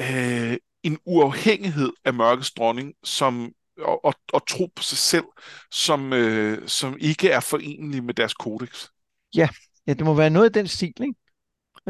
øh, 0.00 0.56
en 0.82 0.98
uafhængighed 1.04 1.92
af 2.04 2.14
mørkets 2.14 2.52
dronning, 2.52 2.94
som 3.04 3.52
og, 3.78 4.04
og, 4.04 4.14
og 4.32 4.46
tro 4.46 4.66
på 4.76 4.82
sig 4.82 4.98
selv, 4.98 5.24
som, 5.70 6.12
øh, 6.12 6.68
som 6.68 6.96
ikke 7.00 7.30
er 7.30 7.40
forenelig 7.40 8.04
med 8.04 8.14
deres 8.14 8.34
kodex. 8.34 8.88
Ja, 9.34 9.48
ja, 9.86 9.94
det 9.94 10.04
må 10.04 10.14
være 10.14 10.30
noget 10.30 10.46
af 10.46 10.52
den 10.52 10.68
stil, 10.68 10.94
ikke? 11.00 11.14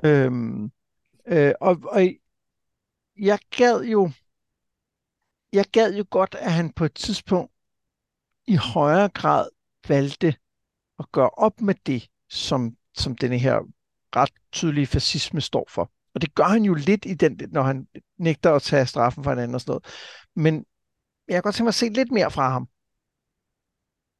Øhm, 0.04 0.70
øh, 1.28 1.52
og, 1.60 1.80
og 1.82 2.08
jeg 3.16 3.38
gad 3.50 3.84
jo 3.84 4.10
jeg 5.52 5.64
gad 5.72 5.94
jo 5.94 6.04
godt, 6.10 6.34
at 6.34 6.52
han 6.52 6.72
på 6.72 6.84
et 6.84 6.94
tidspunkt 6.94 7.52
i 8.46 8.56
højere 8.56 9.08
grad 9.08 9.48
valgte 9.88 10.36
at 10.98 11.12
gøre 11.12 11.30
op 11.30 11.60
med 11.60 11.74
det, 11.86 12.08
som, 12.28 12.76
som 12.94 13.16
denne 13.16 13.38
her 13.38 13.60
ret 14.16 14.32
tydelige 14.52 14.86
fascisme 14.86 15.40
står 15.40 15.66
for. 15.68 15.90
Og 16.14 16.20
det 16.20 16.34
gør 16.34 16.44
han 16.44 16.64
jo 16.64 16.74
lidt 16.74 17.04
i 17.06 17.14
den, 17.14 17.40
når 17.52 17.62
han 17.62 17.86
nægter 18.18 18.52
at 18.52 18.62
tage 18.62 18.86
straffen 18.86 19.24
for 19.24 19.32
en 19.32 19.38
anden 19.38 19.54
og 19.54 19.60
sådan 19.60 19.70
noget. 19.70 19.84
Men 20.36 20.64
jeg 21.28 21.34
kan 21.34 21.42
godt 21.42 21.54
tænke 21.54 21.64
mig 21.64 21.68
at 21.68 21.74
se 21.74 21.88
lidt 21.88 22.12
mere 22.12 22.30
fra 22.30 22.50
ham. 22.50 22.68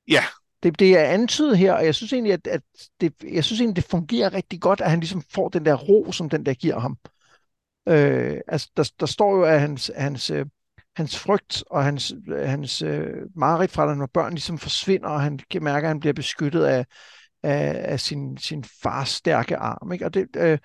Ja. 0.08 0.24
Det, 0.62 0.78
det 0.78 0.98
er 0.98 1.04
antydet 1.04 1.58
her, 1.58 1.72
og 1.72 1.84
jeg 1.84 1.94
synes 1.94 2.12
egentlig, 2.12 2.32
at, 2.32 2.46
at 2.46 2.62
det, 3.00 3.14
jeg 3.22 3.44
synes 3.44 3.60
egentlig, 3.60 3.76
det 3.76 3.90
fungerer 3.90 4.32
rigtig 4.32 4.60
godt, 4.60 4.80
at 4.80 4.90
han 4.90 5.00
ligesom 5.00 5.22
får 5.22 5.48
den 5.48 5.64
der 5.64 5.74
ro, 5.74 6.12
som 6.12 6.30
den 6.30 6.46
der 6.46 6.54
giver 6.54 6.78
ham. 6.78 6.98
Øh, 7.88 8.40
altså, 8.48 8.70
der, 8.76 8.92
der 9.00 9.06
står 9.06 9.36
jo, 9.36 9.42
at 9.42 9.60
hans, 9.60 9.90
hans, 9.96 10.30
øh, 10.30 10.46
hans 10.96 11.18
frygt 11.18 11.64
og 11.70 11.84
hans, 11.84 12.14
hans 12.28 12.82
øh, 12.82 13.22
mareridt 13.36 13.70
fra, 13.70 13.94
når 13.94 14.06
børn 14.06 14.32
ligesom 14.32 14.58
forsvinder, 14.58 15.08
og 15.08 15.20
han 15.20 15.40
mærker, 15.60 15.88
at 15.88 15.90
han 15.90 16.00
bliver 16.00 16.12
beskyttet 16.12 16.64
af, 16.64 16.86
af, 17.42 17.92
af 17.92 18.00
sin, 18.00 18.38
sin 18.38 18.64
fars 18.64 19.08
stærke 19.08 19.56
arm. 19.56 19.92
Ikke? 19.92 20.04
Og, 20.04 20.14
det, 20.14 20.28
øh, 20.36 20.58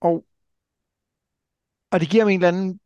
og, 0.00 0.24
og 1.90 2.00
det 2.00 2.08
giver 2.08 2.22
ham 2.24 2.28
en 2.28 2.34
eller 2.34 2.48
anden 2.48 2.80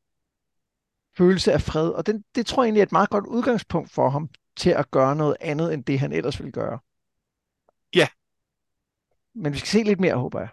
følelse 1.16 1.53
af 1.53 1.62
fred, 1.62 1.89
og 1.89 2.07
den, 2.07 2.24
det 2.34 2.47
tror 2.47 2.62
jeg 2.62 2.66
egentlig 2.66 2.80
er 2.80 2.86
et 2.86 2.93
meget 2.93 3.11
godt 3.11 3.26
udgangspunkt 3.26 3.91
for 3.91 4.11
ham 4.11 4.28
til 4.57 4.70
at 4.70 4.91
gøre 4.91 5.16
noget 5.16 5.36
andet, 5.41 5.74
end 5.74 5.84
det 5.84 6.01
han 6.01 6.12
ellers 6.12 6.39
ville 6.39 6.53
gøre. 6.53 6.78
Ja. 7.95 8.09
Men 9.34 9.53
vi 9.53 9.59
skal 9.59 9.68
se 9.68 9.82
lidt 9.82 10.01
mere, 10.01 10.14
håber 10.14 10.41
jeg. 10.41 10.49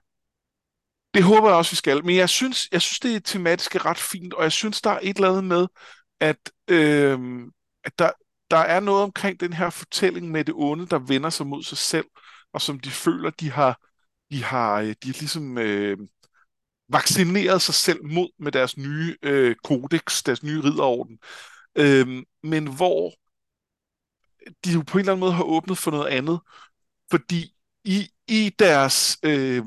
Det 1.15 1.23
håber 1.23 1.47
jeg 1.47 1.57
også, 1.57 1.71
vi 1.71 1.75
skal. 1.75 2.05
Men 2.05 2.15
jeg 2.15 2.29
synes, 2.29 2.67
jeg 2.71 2.81
synes 2.81 2.99
det 2.99 3.15
er 3.15 3.19
tematisk 3.19 3.85
ret 3.85 3.97
fint, 3.97 4.33
og 4.33 4.43
jeg 4.43 4.51
synes, 4.51 4.81
der 4.81 4.89
er 4.89 4.99
et 5.01 5.15
eller 5.15 5.29
andet 5.29 5.43
med, 5.43 5.67
at, 6.19 6.51
øh, 6.67 7.19
at 7.83 7.99
der, 7.99 8.11
der 8.51 8.57
er 8.57 8.79
noget 8.79 9.03
omkring 9.03 9.39
den 9.39 9.53
her 9.53 9.69
fortælling 9.69 10.31
med 10.31 10.45
det 10.45 10.53
onde, 10.57 10.87
der 10.87 10.99
vender 10.99 11.29
sig 11.29 11.47
mod 11.47 11.63
sig 11.63 11.77
selv, 11.77 12.05
og 12.53 12.61
som 12.61 12.79
de 12.79 12.89
føler, 12.89 13.29
de 13.29 13.51
har, 13.51 13.79
de 14.31 14.43
har, 14.43 14.79
øh, 14.81 14.87
de 14.87 15.07
har 15.07 15.19
ligesom 15.19 15.57
øh, 15.57 15.97
vaccineret 16.89 17.61
sig 17.61 17.75
selv 17.75 18.05
mod 18.05 18.29
med 18.39 18.51
deres 18.51 18.77
nye 18.77 19.17
øh, 19.23 19.55
kodex, 19.63 20.23
deres 20.23 20.43
nye 20.43 20.61
ridderorden. 20.63 21.19
Øh, 21.75 22.23
men 22.43 22.67
hvor 22.75 23.13
de 24.65 24.71
jo 24.73 24.81
på 24.81 24.97
en 24.97 24.99
eller 24.99 25.11
anden 25.11 25.19
måde 25.19 25.33
har 25.33 25.43
åbnet 25.43 25.77
for 25.77 25.91
noget 25.91 26.07
andet. 26.07 26.39
fordi 27.11 27.55
i, 27.83 28.09
i 28.27 28.55
deres, 28.59 29.17
øh, 29.23 29.63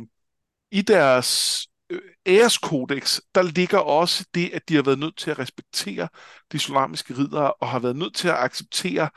i 0.71 0.83
deres 0.83 1.61
øh, 1.91 2.01
æreskodex, 2.27 3.21
der 3.35 3.43
ligger 3.43 3.79
også 3.79 4.25
det, 4.35 4.51
at 4.53 4.69
de 4.69 4.75
har 4.75 4.83
været 4.83 4.99
nødt 4.99 5.17
til 5.17 5.31
at 5.31 5.39
respektere 5.39 6.09
de 6.53 6.59
solamiske 6.59 7.15
ridere, 7.15 7.53
og 7.53 7.69
har 7.69 7.79
været 7.79 7.97
nødt 7.97 8.15
til 8.15 8.29
at 8.29 8.39
acceptere, 8.39 9.11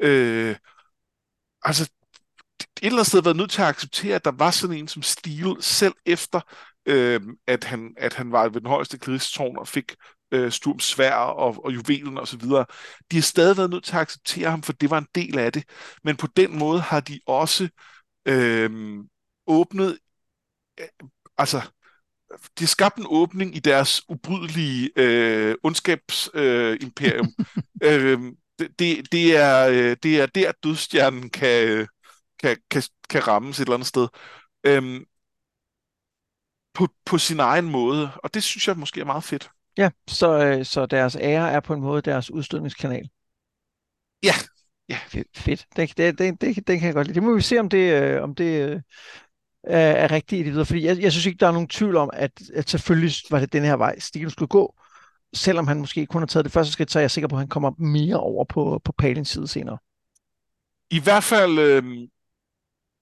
øh, 0.00 0.56
altså 1.62 1.82
et 1.82 2.86
eller 2.86 2.96
andet 2.98 3.06
sted 3.06 3.22
været 3.22 3.36
nødt 3.36 3.50
til 3.50 3.62
at 3.62 3.68
acceptere, 3.68 4.14
at 4.14 4.24
der 4.24 4.32
var 4.32 4.50
sådan 4.50 4.76
en 4.76 4.88
som 4.88 5.02
Stil, 5.02 5.56
selv 5.60 5.94
efter 6.06 6.40
øh, 6.86 7.20
at, 7.46 7.64
han, 7.64 7.94
at 7.96 8.14
han 8.14 8.32
var 8.32 8.48
ved 8.48 8.60
den 8.60 8.68
højeste 8.68 8.98
krigstårn 8.98 9.58
og 9.58 9.68
fik 9.68 9.94
øh, 10.32 10.52
Sturms 10.52 10.84
svær 10.84 11.14
og, 11.14 11.64
og 11.64 11.74
juvelen 11.74 12.18
og 12.18 12.28
så 12.28 12.36
videre. 12.36 12.66
De 13.10 13.16
har 13.16 13.22
stadig 13.22 13.56
været 13.56 13.70
nødt 13.70 13.84
til 13.84 13.92
at 13.92 14.00
acceptere 14.00 14.50
ham, 14.50 14.62
for 14.62 14.72
det 14.72 14.90
var 14.90 14.98
en 14.98 15.06
del 15.14 15.38
af 15.38 15.52
det. 15.52 15.64
Men 16.04 16.16
på 16.16 16.26
den 16.36 16.58
måde 16.58 16.80
har 16.80 17.00
de 17.00 17.20
også 17.26 17.68
øh, 18.28 18.98
åbnet, 19.46 19.98
altså 21.38 21.60
de 22.30 22.64
har 22.64 22.66
skabt 22.66 22.96
en 22.96 23.06
åbning 23.08 23.56
i 23.56 23.58
deres 23.58 24.02
ubrydelige 24.08 24.90
øh, 24.96 25.54
ondskabsimperium. 25.62 27.34
Øh, 27.82 28.12
øh, 28.12 28.32
det, 28.58 29.12
det, 29.12 29.36
er, 29.36 29.68
øh, 29.68 29.96
det 30.02 30.20
er 30.20 30.26
der, 30.26 30.52
dødstjernen 30.62 31.30
kan, 31.30 31.88
kan, 32.38 32.56
kan, 32.70 32.82
kan 33.08 33.26
rammes 33.28 33.58
et 33.58 33.62
eller 33.62 33.74
andet 33.74 33.88
sted. 33.88 34.08
Øh, 34.64 35.00
på, 36.74 36.88
på 37.04 37.18
sin 37.18 37.40
egen 37.40 37.70
måde, 37.70 38.10
og 38.16 38.34
det 38.34 38.42
synes 38.42 38.68
jeg 38.68 38.76
måske 38.76 39.00
er 39.00 39.04
meget 39.04 39.24
fedt. 39.24 39.50
Ja, 39.76 39.90
så, 40.08 40.44
øh, 40.44 40.64
så 40.64 40.86
deres 40.86 41.16
ære 41.20 41.50
er 41.50 41.60
på 41.60 41.74
en 41.74 41.80
måde 41.80 42.02
deres 42.02 42.30
udstødningskanal. 42.30 43.08
Ja, 44.22 44.34
ja. 44.88 44.98
Fedt. 45.34 45.66
Det, 45.76 45.96
det, 45.96 46.18
det, 46.18 46.40
det, 46.40 46.66
det 46.66 46.80
kan 46.80 46.86
jeg 46.86 46.94
godt 46.94 47.06
lide. 47.06 47.14
Det 47.14 47.22
må 47.22 47.34
vi 47.34 47.40
se, 47.40 47.58
om 47.58 47.68
det, 47.68 48.02
øh, 48.02 48.22
om 48.22 48.34
det 48.34 48.70
øh, 48.70 48.80
er, 49.68 49.92
er 49.92 50.10
rigtigt 50.10 50.40
i 50.40 50.42
det 50.42 50.52
videre, 50.52 50.66
fordi 50.66 50.84
jeg, 50.84 50.98
jeg 51.00 51.12
synes 51.12 51.26
ikke, 51.26 51.38
der 51.38 51.46
er 51.46 51.52
nogen 51.52 51.68
tvivl 51.68 51.96
om, 51.96 52.10
at, 52.12 52.32
at 52.54 52.70
selvfølgelig 52.70 53.12
var 53.30 53.38
det 53.38 53.52
den 53.52 53.64
her 53.64 53.76
vej, 53.76 53.98
Stigen 53.98 54.30
skulle 54.30 54.48
gå. 54.48 54.74
Selvom 55.34 55.66
han 55.66 55.78
måske 55.78 56.06
kun 56.06 56.22
har 56.22 56.26
taget 56.26 56.44
det 56.44 56.52
første 56.52 56.72
skridt, 56.72 56.90
så 56.90 56.98
er 56.98 57.00
jeg 57.00 57.10
sikker 57.10 57.28
på, 57.28 57.36
at 57.36 57.40
han 57.40 57.48
kommer 57.48 57.70
mere 57.78 58.16
over 58.16 58.44
på, 58.44 58.80
på 58.84 58.92
Palins 58.92 59.28
side 59.28 59.48
senere. 59.48 59.78
I 60.90 61.00
hvert 61.00 61.24
fald, 61.24 61.58
øh, 61.58 62.08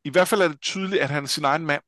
i 0.05 0.11
hvert 0.11 0.29
fald 0.29 0.41
er 0.41 0.49
det 0.49 0.61
tydeligt, 0.61 1.03
at 1.03 1.11
han 1.11 1.23
er 1.23 1.29
sin 1.29 1.45
egen 1.45 1.67
mand. 1.67 1.83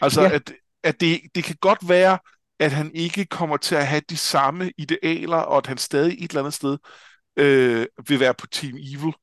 Altså, 0.00 0.22
ja. 0.22 0.30
at, 0.30 0.52
at 0.82 1.00
det, 1.00 1.20
det 1.34 1.44
kan 1.44 1.56
godt 1.60 1.88
være, 1.88 2.18
at 2.58 2.72
han 2.72 2.90
ikke 2.94 3.24
kommer 3.24 3.56
til 3.56 3.74
at 3.74 3.86
have 3.86 4.02
de 4.10 4.16
samme 4.16 4.72
idealer, 4.78 5.36
og 5.36 5.56
at 5.56 5.66
han 5.66 5.78
stadig 5.78 6.24
et 6.24 6.30
eller 6.30 6.40
andet 6.40 6.54
sted 6.54 6.78
øh, 7.36 7.86
vil 8.08 8.20
være 8.20 8.34
på 8.34 8.46
Team 8.46 8.76
Evil. 8.76 9.14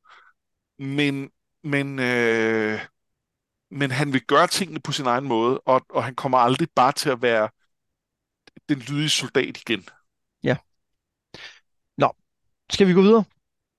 Men, 0.80 1.30
men, 1.64 2.00
øh, 2.00 2.80
men 3.74 3.92
han 3.92 4.14
vil 4.14 4.22
gøre 4.22 4.48
tingene 4.48 4.80
på 4.80 4.92
sin 4.92 5.06
egen 5.06 5.24
måde, 5.24 5.60
og, 5.60 5.86
og 5.90 6.04
han 6.04 6.16
kommer 6.16 6.38
aldrig 6.38 6.68
bare 6.76 6.92
til 6.92 7.10
at 7.10 7.22
være 7.22 7.50
den 8.70 8.80
lydige 8.80 9.10
soldat 9.10 9.58
igen. 9.58 9.86
Ja. 10.44 10.58
Nå, 11.98 12.16
skal 12.72 12.88
vi 12.88 12.94
gå 12.94 13.02
videre? 13.02 13.24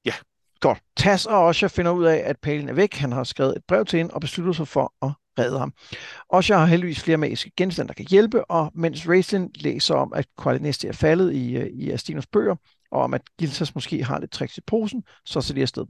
Ja. 0.04 0.14
Godt. 0.60 0.82
Tas 0.96 1.26
og 1.26 1.44
Osha 1.44 1.66
finder 1.66 1.92
ud 1.92 2.04
af, 2.04 2.22
at 2.24 2.38
Palin 2.38 2.68
er 2.68 2.72
væk. 2.72 2.94
Han 2.94 3.12
har 3.12 3.24
skrevet 3.24 3.56
et 3.56 3.64
brev 3.68 3.84
til 3.84 3.96
hende 3.96 4.14
og 4.14 4.20
beslutter 4.20 4.52
sig 4.52 4.68
for 4.68 4.94
at 5.02 5.12
redde 5.38 5.58
ham. 5.58 5.72
Osha 6.28 6.56
har 6.56 6.66
heldigvis 6.66 7.02
flere 7.02 7.18
magiske 7.18 7.50
genstande, 7.56 7.88
der 7.88 7.94
kan 7.94 8.06
hjælpe, 8.10 8.44
og 8.44 8.72
mens 8.74 9.08
Raisin 9.08 9.50
læser 9.54 9.94
om, 9.94 10.12
at 10.12 10.26
Qualinesti 10.42 10.86
er 10.86 10.92
faldet 10.92 11.34
i, 11.34 11.56
øh, 11.56 11.66
i 11.66 11.90
Astinos 11.90 12.26
bøger, 12.26 12.56
og 12.90 13.02
om 13.02 13.14
at 13.14 13.22
Gilsas 13.38 13.74
måske 13.74 14.04
har 14.04 14.20
lidt 14.20 14.30
tricks 14.30 14.58
i 14.58 14.60
posen, 14.66 15.04
så 15.24 15.40
ser 15.40 15.54
de 15.54 15.62
afsted. 15.62 15.86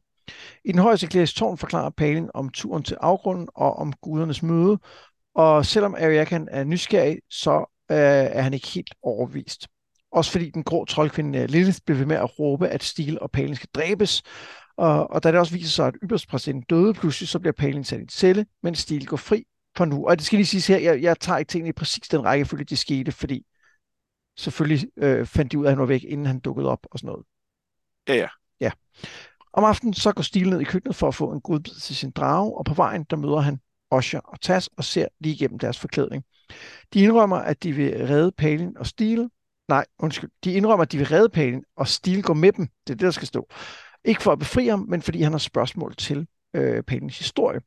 I 0.64 0.72
den 0.72 0.80
højeste 0.80 1.06
klædes 1.06 1.34
tårn 1.34 1.58
forklarer 1.58 1.90
Palin 1.90 2.30
om 2.34 2.48
turen 2.48 2.82
til 2.82 2.96
afgrunden 3.00 3.48
og 3.54 3.76
om 3.76 3.92
gudernes 3.92 4.42
møde, 4.42 4.78
og 5.34 5.66
selvom 5.66 5.94
Ariakan 5.94 6.48
er 6.50 6.64
nysgerrig, 6.64 7.18
så 7.30 7.58
øh, 7.90 7.96
er 7.98 8.42
han 8.42 8.54
ikke 8.54 8.68
helt 8.68 8.94
overvist. 9.02 9.68
Også 10.12 10.30
fordi 10.32 10.50
den 10.50 10.64
grå 10.64 10.84
troldkvinde 10.84 11.38
øh, 11.38 11.48
Lilith 11.48 11.78
bliver 11.84 11.98
ved 11.98 12.06
med 12.06 12.16
at 12.16 12.38
råbe, 12.38 12.68
at 12.68 12.82
Stil 12.82 13.20
og 13.20 13.30
Palin 13.30 13.56
skal 13.56 13.68
dræbes, 13.74 14.22
og, 14.76 15.10
og 15.10 15.22
da 15.22 15.30
det 15.30 15.40
også 15.40 15.52
viser 15.52 15.70
sig, 15.70 15.86
at 15.86 15.94
ypperstpræsidenten 16.04 16.66
døde 16.70 16.94
pludselig, 16.94 17.28
så 17.28 17.38
bliver 17.38 17.52
Palin 17.52 17.84
sat 17.84 17.98
i 17.98 18.02
en 18.02 18.08
celle, 18.08 18.46
men 18.62 18.74
Stil 18.74 19.06
går 19.06 19.16
fri 19.16 19.44
for 19.76 19.84
nu. 19.84 20.06
Og 20.06 20.18
det 20.18 20.26
skal 20.26 20.36
lige 20.36 20.46
siges 20.46 20.66
her, 20.66 20.78
jeg, 20.78 21.02
jeg 21.02 21.20
tager 21.20 21.38
ikke 21.38 21.50
tingene 21.50 21.68
i 21.68 21.72
præcis 21.72 22.08
den 22.08 22.24
rækkefølge, 22.24 22.64
de 22.64 22.76
skete, 22.76 23.12
fordi 23.12 23.46
selvfølgelig 24.38 24.88
øh, 24.96 25.26
fandt 25.26 25.52
de 25.52 25.58
ud 25.58 25.64
af, 25.64 25.68
at 25.68 25.72
han 25.72 25.80
var 25.80 25.86
væk, 25.86 26.04
inden 26.04 26.26
han 26.26 26.40
dukkede 26.40 26.68
op 26.68 26.86
og 26.90 26.98
sådan 26.98 27.06
noget. 27.06 27.24
Ja, 28.08 28.14
ja. 28.14 28.28
Ja. 28.60 28.70
Om 29.56 29.64
aftenen 29.64 29.94
så 29.94 30.12
går 30.12 30.22
Stil 30.22 30.50
ned 30.50 30.60
i 30.60 30.64
køkkenet 30.64 30.96
for 30.96 31.08
at 31.08 31.14
få 31.14 31.32
en 31.32 31.40
godbid 31.40 31.74
til 31.74 31.96
sin 31.96 32.10
drage, 32.10 32.58
og 32.58 32.64
på 32.64 32.74
vejen 32.74 33.04
der 33.10 33.16
møder 33.16 33.40
han 33.40 33.58
Osher 33.90 34.20
og 34.20 34.40
Tas 34.40 34.68
og 34.76 34.84
ser 34.84 35.08
lige 35.20 35.34
igennem 35.34 35.58
deres 35.58 35.78
forklædning. 35.78 36.24
De 36.94 37.00
indrømmer, 37.00 37.36
at 37.36 37.62
de 37.62 37.72
vil 37.72 38.06
redde 38.06 38.32
Palin 38.32 38.76
og 38.78 38.86
Stil. 38.86 39.28
Nej, 39.68 39.84
undskyld. 39.98 40.30
De 40.44 40.52
indrømmer, 40.52 40.82
at 40.82 40.92
de 40.92 40.98
vil 40.98 41.06
redde 41.06 41.28
Palin, 41.28 41.62
og 41.76 41.88
Stil 41.88 42.22
går 42.22 42.34
med 42.34 42.52
dem. 42.52 42.66
Det 42.86 42.92
er 42.92 42.96
det, 42.96 43.00
der 43.04 43.10
skal 43.10 43.28
stå. 43.28 43.48
Ikke 44.04 44.22
for 44.22 44.32
at 44.32 44.38
befri 44.38 44.66
ham, 44.66 44.86
men 44.88 45.02
fordi 45.02 45.22
han 45.22 45.32
har 45.32 45.38
spørgsmål 45.38 45.96
til 45.96 46.26
øh, 46.54 46.82
Palins 46.82 47.18
historie. 47.18 47.60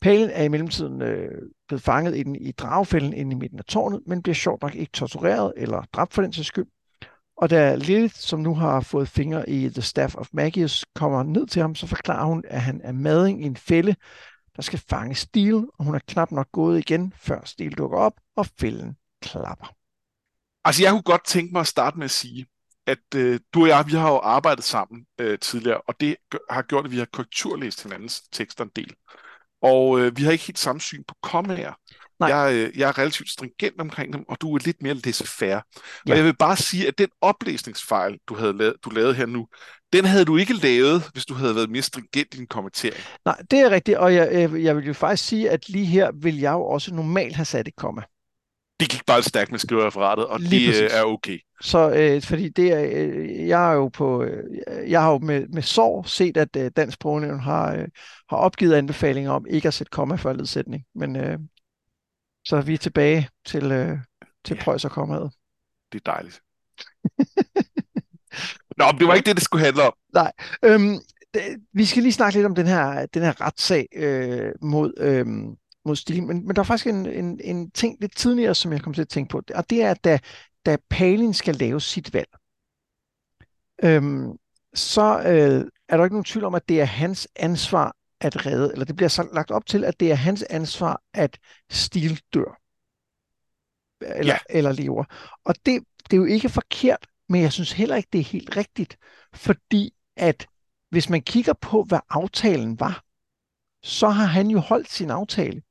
Palin 0.00 0.28
er 0.32 0.42
i 0.42 0.48
mellemtiden 0.48 1.02
øh, 1.02 1.42
blevet 1.68 1.82
fanget 1.82 2.16
i, 2.16 2.24
i 2.40 2.52
dragefælden 2.52 3.12
inde 3.12 3.32
i 3.32 3.38
midten 3.38 3.58
af 3.58 3.64
tårnet, 3.64 4.00
men 4.06 4.22
bliver 4.22 4.34
sjovt 4.34 4.62
nok 4.62 4.74
ikke 4.74 4.92
tortureret 4.92 5.52
eller 5.56 5.82
dræbt 5.92 6.14
for 6.14 6.22
den 6.22 6.32
sags 6.32 6.48
skyld. 6.48 6.66
Og 7.36 7.50
da 7.50 7.74
Lilith, 7.74 8.14
som 8.14 8.40
nu 8.40 8.54
har 8.54 8.80
fået 8.80 9.08
fingre 9.08 9.48
i 9.48 9.68
The 9.68 9.82
Staff 9.82 10.14
of 10.14 10.28
Magius, 10.32 10.84
kommer 10.94 11.22
ned 11.22 11.46
til 11.46 11.62
ham, 11.62 11.74
så 11.74 11.86
forklarer 11.86 12.26
hun, 12.26 12.44
at 12.48 12.60
han 12.60 12.80
er 12.84 12.92
mading 12.92 13.42
i 13.42 13.46
en 13.46 13.56
fælde, 13.56 13.96
der 14.56 14.62
skal 14.62 14.78
fange 14.88 15.14
Steel, 15.14 15.54
og 15.54 15.84
hun 15.84 15.94
er 15.94 16.00
knap 16.08 16.30
nok 16.30 16.52
gået 16.52 16.78
igen, 16.78 17.14
før 17.16 17.40
Steel 17.44 17.72
dukker 17.72 17.98
op, 17.98 18.12
og 18.36 18.46
fælden 18.60 18.96
klapper. 19.22 19.74
Altså, 20.64 20.82
jeg 20.82 20.90
kunne 20.90 21.02
godt 21.02 21.24
tænke 21.26 21.52
mig 21.52 21.60
at 21.60 21.66
starte 21.66 21.98
med 21.98 22.04
at 22.04 22.10
sige, 22.10 22.46
at 22.86 23.14
øh, 23.14 23.40
du 23.54 23.62
og 23.62 23.68
jeg, 23.68 23.84
vi 23.86 23.92
har 23.92 24.10
jo 24.10 24.18
arbejdet 24.18 24.64
sammen 24.64 25.06
øh, 25.18 25.38
tidligere, 25.38 25.80
og 25.80 26.00
det 26.00 26.16
har 26.50 26.62
gjort, 26.62 26.84
at 26.84 26.90
vi 26.90 26.98
har 26.98 27.08
korrekturlæst 27.12 27.82
hinandens 27.82 28.22
tekster 28.32 28.64
en 28.64 28.70
del. 28.76 28.94
Og 29.62 30.00
øh, 30.00 30.16
vi 30.16 30.22
har 30.22 30.32
ikke 30.32 30.44
helt 30.44 30.58
samme 30.58 30.80
syn 30.80 31.04
på 31.08 31.14
kommaer. 31.22 31.72
Jeg, 32.28 32.54
øh, 32.54 32.78
jeg 32.78 32.88
er 32.88 32.98
relativt 32.98 33.30
stringent 33.30 33.80
omkring 33.80 34.12
dem, 34.12 34.24
og 34.28 34.36
du 34.40 34.54
er 34.54 34.58
lidt 34.64 34.82
mere 34.82 34.94
laissez-faire. 34.94 35.62
Ja. 36.06 36.12
Og 36.12 36.16
jeg 36.16 36.24
vil 36.24 36.36
bare 36.36 36.56
sige, 36.56 36.88
at 36.88 36.98
den 36.98 37.08
oplæsningsfejl, 37.20 38.18
du 38.28 38.34
havde 38.34 38.56
lavet, 38.56 38.74
du 38.84 38.90
lavede 38.90 39.14
her 39.14 39.26
nu, 39.26 39.46
den 39.92 40.04
havde 40.04 40.24
du 40.24 40.36
ikke 40.36 40.52
lavet, 40.52 41.10
hvis 41.12 41.26
du 41.26 41.34
havde 41.34 41.54
været 41.54 41.70
mere 41.70 41.82
stringent 41.82 42.34
i 42.34 42.36
din 42.36 42.46
kommentering. 42.46 43.02
Nej, 43.24 43.36
det 43.50 43.58
er 43.58 43.70
rigtigt, 43.70 43.98
og 43.98 44.14
jeg, 44.14 44.50
jeg 44.62 44.76
vil 44.76 44.86
jo 44.86 44.92
faktisk 44.92 45.28
sige, 45.28 45.50
at 45.50 45.68
lige 45.68 45.86
her 45.86 46.10
vil 46.22 46.38
jeg 46.38 46.52
jo 46.52 46.64
også 46.64 46.94
normalt 46.94 47.36
have 47.36 47.44
sat 47.44 47.68
et 47.68 47.76
komma 47.76 48.02
det 48.82 48.90
gik 48.90 49.06
bare 49.06 49.22
stærkt 49.22 49.50
med 49.50 49.58
skrivereferatet, 49.58 50.26
og 50.26 50.40
Lige 50.40 50.66
det 50.66 50.82
præcis. 50.82 50.98
er 50.98 51.02
okay. 51.02 51.38
Så 51.62 51.90
øh, 51.90 52.22
fordi 52.22 52.48
det 52.48 52.72
er, 52.72 52.90
øh, 52.92 53.48
jeg 53.48 53.58
har 53.58 53.72
jo 53.72 53.88
på, 53.88 54.22
øh, 54.22 54.90
jeg 54.90 55.02
har 55.02 55.10
jo 55.10 55.18
med, 55.18 55.46
med 55.48 55.62
sorg 55.62 56.08
set, 56.08 56.36
at 56.36 56.56
øh, 56.56 56.70
Dansk 56.76 56.94
Sprognævn 56.94 57.40
har, 57.40 57.74
øh, 57.74 57.88
har 58.28 58.36
opgivet 58.36 58.74
anbefalinger 58.74 59.30
om 59.30 59.46
ikke 59.50 59.68
at 59.68 59.74
sætte 59.74 59.90
komma 59.90 60.14
før 60.14 60.32
ledsætning. 60.32 60.84
Men 60.94 61.16
øh, 61.16 61.38
så 62.44 62.56
er 62.56 62.62
vi 62.62 62.76
tilbage 62.76 63.28
til, 63.46 63.72
øh, 63.72 63.98
til 64.44 64.56
ja. 64.56 64.62
prøjs 64.64 64.84
og 64.84 64.90
kommaet. 64.90 65.32
Det 65.92 66.00
er 66.06 66.12
dejligt. 66.12 66.42
Nå, 68.78 68.84
men 68.92 68.98
det 68.98 69.06
var 69.06 69.14
ikke 69.14 69.26
det, 69.26 69.36
det 69.36 69.44
skulle 69.44 69.64
handle 69.64 69.82
om. 69.82 69.92
Nej. 70.14 70.32
Øhm, 70.64 70.98
det, 71.34 71.42
vi 71.72 71.84
skal 71.84 72.02
lige 72.02 72.12
snakke 72.12 72.38
lidt 72.38 72.46
om 72.46 72.54
den 72.54 72.66
her, 72.66 73.06
den 73.06 73.22
her 73.22 73.40
retssag 73.40 73.86
øh, 73.94 74.52
mod, 74.62 74.92
øh, 74.96 75.26
mod 75.84 75.96
stil. 75.96 76.22
Men, 76.22 76.46
men 76.46 76.56
der 76.56 76.62
er 76.62 76.66
faktisk 76.66 76.86
en, 76.86 77.06
en, 77.06 77.40
en 77.44 77.70
ting 77.70 77.96
lidt 78.00 78.16
tidligere, 78.16 78.54
som 78.54 78.72
jeg 78.72 78.82
kom 78.82 78.94
til 78.94 79.02
at 79.02 79.08
tænke 79.08 79.30
på, 79.30 79.42
og 79.54 79.70
det 79.70 79.82
er, 79.82 79.90
at 79.90 80.04
da, 80.04 80.18
da 80.66 80.76
Palin 80.90 81.34
skal 81.34 81.54
lave 81.54 81.80
sit 81.80 82.14
valg, 82.14 82.28
øhm, 83.84 84.32
så 84.74 85.22
øh, 85.26 85.70
er 85.88 85.96
der 85.96 86.04
ikke 86.04 86.14
nogen 86.14 86.24
tvivl 86.24 86.44
om, 86.44 86.54
at 86.54 86.68
det 86.68 86.80
er 86.80 86.84
hans 86.84 87.28
ansvar 87.36 87.96
at 88.22 88.46
redde, 88.46 88.72
eller 88.72 88.84
det 88.84 88.96
bliver 88.96 89.08
så 89.08 89.28
lagt 89.32 89.50
op 89.50 89.66
til, 89.66 89.84
at 89.84 90.00
det 90.00 90.10
er 90.10 90.14
hans 90.14 90.42
ansvar, 90.42 91.02
at 91.14 91.38
Stil 91.70 92.20
dør. 92.34 92.58
Eller, 94.00 94.32
ja. 94.32 94.38
eller 94.50 94.72
lever. 94.72 95.04
Og 95.44 95.54
det, 95.66 95.84
det 96.10 96.12
er 96.12 96.16
jo 96.16 96.24
ikke 96.24 96.48
forkert, 96.48 97.06
men 97.28 97.42
jeg 97.42 97.52
synes 97.52 97.72
heller 97.72 97.96
ikke, 97.96 98.08
det 98.12 98.20
er 98.20 98.24
helt 98.24 98.56
rigtigt, 98.56 98.96
fordi 99.34 99.94
at 100.16 100.46
hvis 100.90 101.08
man 101.08 101.22
kigger 101.22 101.52
på, 101.52 101.82
hvad 101.82 102.00
aftalen 102.10 102.80
var, 102.80 103.04
så 103.82 104.08
har 104.08 104.26
han 104.26 104.48
jo 104.48 104.58
holdt 104.58 104.90
sin 104.90 105.10
aftale. 105.10 105.62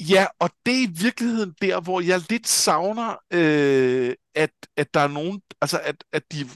Ja, 0.00 0.26
og 0.38 0.50
det 0.66 0.74
er 0.74 0.82
i 0.88 0.92
virkeligheden 1.02 1.54
der, 1.62 1.80
hvor 1.80 2.00
jeg 2.00 2.20
lidt 2.30 2.48
savner, 2.48 3.16
øh, 3.32 4.14
at, 4.34 4.50
at 4.76 4.94
der 4.94 5.00
er 5.00 5.08
nogen, 5.08 5.42
altså 5.60 5.80
at, 5.84 6.04
at 6.12 6.32
de 6.32 6.48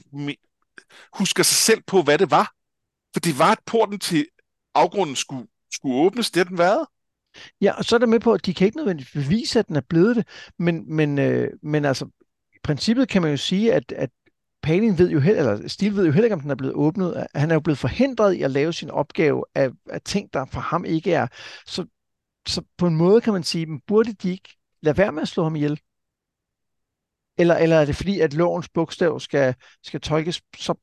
husker 1.13 1.43
sig 1.43 1.57
selv 1.57 1.81
på, 1.87 2.01
hvad 2.01 2.17
det 2.17 2.31
var. 2.31 2.53
For 3.13 3.19
det 3.19 3.39
var, 3.39 3.51
at 3.51 3.59
porten 3.65 3.99
til 3.99 4.27
afgrunden 4.73 5.15
skulle, 5.15 5.47
skulle 5.71 5.95
åbnes, 5.95 6.31
det 6.31 6.39
har 6.39 6.49
den 6.49 6.57
været. 6.57 6.85
Ja, 7.61 7.73
og 7.77 7.85
så 7.85 7.95
er 7.95 7.99
der 7.99 8.07
med 8.07 8.19
på, 8.19 8.33
at 8.33 8.45
de 8.45 8.53
kan 8.53 8.65
ikke 8.65 8.77
nødvendigvis 8.77 9.13
bevise, 9.13 9.59
at 9.59 9.67
den 9.67 9.75
er 9.75 9.81
blevet 9.89 10.15
det, 10.15 10.27
men, 10.59 10.95
men, 10.95 11.19
øh, 11.19 11.49
men 11.63 11.85
altså, 11.85 12.05
i 12.53 12.57
princippet 12.63 13.09
kan 13.09 13.21
man 13.21 13.31
jo 13.31 13.37
sige, 13.37 13.73
at, 13.73 13.91
at 13.91 14.09
Palin 14.63 14.97
ved 14.97 15.09
jo 15.09 15.19
heller, 15.19 15.53
eller 15.53 15.67
Stil 15.67 15.95
ved 15.95 16.05
jo 16.05 16.11
heller 16.11 16.25
ikke, 16.25 16.33
om 16.33 16.41
den 16.41 16.51
er 16.51 16.55
blevet 16.55 16.75
åbnet. 16.75 17.27
Han 17.35 17.51
er 17.51 17.55
jo 17.55 17.59
blevet 17.59 17.77
forhindret 17.77 18.33
i 18.33 18.41
at 18.41 18.51
lave 18.51 18.73
sin 18.73 18.89
opgave 18.89 19.45
af, 19.55 19.69
af 19.89 20.01
ting, 20.01 20.33
der 20.33 20.45
for 20.45 20.59
ham 20.59 20.85
ikke 20.85 21.13
er. 21.13 21.27
Så, 21.65 21.85
så 22.47 22.63
på 22.77 22.87
en 22.87 22.95
måde 22.95 23.21
kan 23.21 23.33
man 23.33 23.43
sige, 23.43 23.65
men 23.65 23.81
burde 23.87 24.13
de 24.13 24.31
ikke 24.31 24.57
lade 24.81 24.97
være 24.97 25.11
med 25.11 25.21
at 25.21 25.27
slå 25.27 25.43
ham 25.43 25.55
ihjel? 25.55 25.79
Eller, 27.37 27.55
eller 27.55 27.75
er 27.75 27.85
det 27.85 27.95
fordi, 27.95 28.19
at 28.19 28.33
lovens 28.33 28.69
bogstav 28.69 29.19
skal, 29.19 29.55
skal 29.83 30.01
tolkes 30.01 30.41
så 30.57 30.73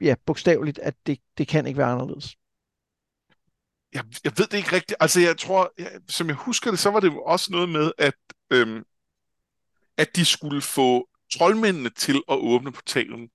ja, 0.00 0.14
bogstaveligt, 0.26 0.78
at 0.78 0.94
det, 1.06 1.18
det 1.38 1.48
kan 1.48 1.66
ikke 1.66 1.78
være 1.78 1.92
anderledes? 1.92 2.36
Jeg, 3.94 4.04
jeg 4.24 4.32
ved 4.38 4.46
det 4.46 4.56
ikke 4.56 4.72
rigtigt. 4.72 4.96
Altså, 5.00 5.20
jeg 5.20 5.38
tror, 5.38 5.72
jeg, 5.78 6.00
som 6.08 6.26
jeg 6.28 6.36
husker 6.36 6.70
det, 6.70 6.80
så 6.80 6.90
var 6.90 7.00
det 7.00 7.08
jo 7.08 7.22
også 7.22 7.52
noget 7.52 7.68
med, 7.68 7.92
at, 7.98 8.14
øhm, 8.50 8.82
at 9.96 10.16
de 10.16 10.24
skulle 10.24 10.62
få 10.62 11.08
troldmændene 11.32 11.90
til 11.90 12.22
at 12.28 12.38
åbne 12.38 12.72
portalen. 12.72 13.28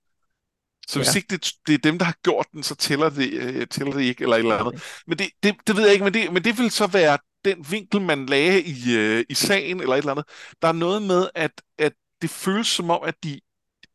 Så 0.86 0.98
ja. 0.98 1.04
hvis 1.04 1.16
ikke 1.16 1.28
det, 1.28 1.52
det 1.66 1.74
er 1.74 1.78
dem, 1.78 1.98
der 1.98 2.04
har 2.04 2.16
gjort 2.24 2.46
den, 2.52 2.62
så 2.62 2.74
tæller 2.74 3.10
det, 3.10 3.32
øh, 3.32 3.66
tæller 3.66 3.92
det 3.92 4.02
ikke, 4.02 4.22
eller 4.22 4.36
et 4.36 4.40
eller 4.40 4.58
andet. 4.58 4.82
Men 5.06 5.18
det, 5.18 5.30
det, 5.42 5.56
det 5.66 5.76
ved 5.76 5.84
jeg 5.84 5.92
ikke, 5.92 6.04
men 6.04 6.14
det, 6.14 6.32
men 6.32 6.44
det 6.44 6.58
vil 6.58 6.70
så 6.70 6.86
være 6.86 7.18
den 7.44 7.66
vinkel, 7.70 8.00
man 8.00 8.26
lagde 8.26 8.62
i, 8.62 8.96
øh, 8.96 9.24
i 9.28 9.34
sagen, 9.34 9.80
eller 9.80 9.94
et 9.94 9.98
eller 9.98 10.12
andet. 10.12 10.24
Der 10.62 10.68
er 10.68 10.72
noget 10.72 11.02
med, 11.02 11.28
at, 11.34 11.62
at 11.78 11.92
det 12.22 12.30
føles 12.30 12.66
som 12.66 12.90
om, 12.90 13.02
at 13.02 13.14
de, 13.24 13.40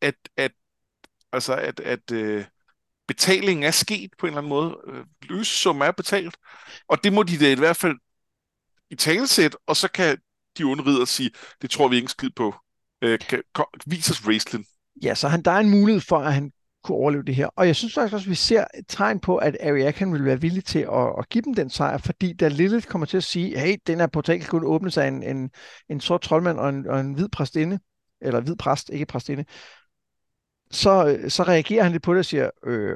at, 0.02 0.16
at, 0.38 0.52
altså, 1.32 1.56
at, 1.56 1.80
at 1.80 2.12
øh, 2.12 2.46
betalingen 3.08 3.64
er 3.64 3.72
sket 3.72 4.10
på 4.20 4.26
en 4.26 4.30
eller 4.30 4.38
anden 4.38 4.50
måde. 4.50 4.78
Øh, 4.88 5.06
Løsesum 5.22 5.82
er 5.82 5.92
betalt. 5.92 6.38
Og 6.88 7.04
det 7.04 7.14
må 7.14 7.24
de 7.24 7.40
da 7.40 7.52
i 7.52 7.56
hvert 7.56 7.78
fald 7.78 7.96
i 8.90 8.96
talesæt, 8.96 9.58
og 9.68 9.76
så 9.76 9.88
kan 9.92 10.18
de 10.58 10.66
undride 10.66 11.08
sige, 11.08 11.32
det 11.62 11.70
tror 11.70 11.88
vi 11.88 11.96
ikke 11.96 12.08
skid 12.08 12.30
på. 12.36 12.56
Øh, 13.02 13.20
kan, 13.20 13.42
kan, 13.56 13.66
vis 13.86 14.12
os 14.12 14.26
wrestling. 14.26 14.66
Ja, 15.04 15.16
så 15.16 15.28
han, 15.28 15.42
der 15.42 15.52
er 15.52 15.60
en 15.60 15.70
mulighed 15.70 16.02
for, 16.02 16.18
at 16.18 16.34
han 16.34 16.52
kunne 16.84 16.98
overleve 16.98 17.24
det 17.24 17.36
her. 17.36 17.50
Og 17.56 17.68
jeg 17.68 17.76
synes 17.76 17.94
faktisk 17.94 18.14
også, 18.14 18.26
at 18.26 18.30
vi 18.30 18.36
ser 18.36 18.66
et 18.78 18.86
tegn 18.88 19.20
på, 19.20 19.38
at 19.38 19.58
Ariakan 19.62 20.14
vil 20.14 20.26
være 20.26 20.42
villig 20.42 20.66
til 20.66 20.80
at, 20.80 21.14
at 21.20 21.30
give 21.30 21.42
dem 21.42 21.54
den 21.54 21.70
sejr, 21.70 21.98
fordi 21.98 22.34
da 22.34 22.48
Lilith 22.48 22.88
kommer 22.88 23.06
til 23.06 23.18
at 23.18 23.24
sige, 23.24 23.60
hey, 23.60 23.76
den 23.88 24.00
her 24.00 24.08
portal 24.08 24.40
kan 24.40 24.50
kun 24.50 24.66
åbnes 24.66 24.98
af 24.98 25.08
en, 25.08 25.24
en, 25.24 25.50
en 25.90 26.00
sort 26.00 26.22
troldmand 26.22 26.60
og 26.60 26.70
en, 26.70 26.88
og 26.88 27.00
en 27.00 27.14
hvid 27.14 27.30
præstinde, 27.30 27.80
eller 28.22 28.40
hvid 28.40 28.56
præst, 28.56 28.90
ikke 28.90 29.06
præstinde, 29.06 29.46
så, 30.72 31.20
så 31.30 31.44
reagerer 31.44 31.84
han 31.84 31.92
lidt 31.92 32.04
på 32.04 32.14
det 32.14 32.20
og 32.20 32.26
siger, 32.26 32.50
øh, 32.66 32.96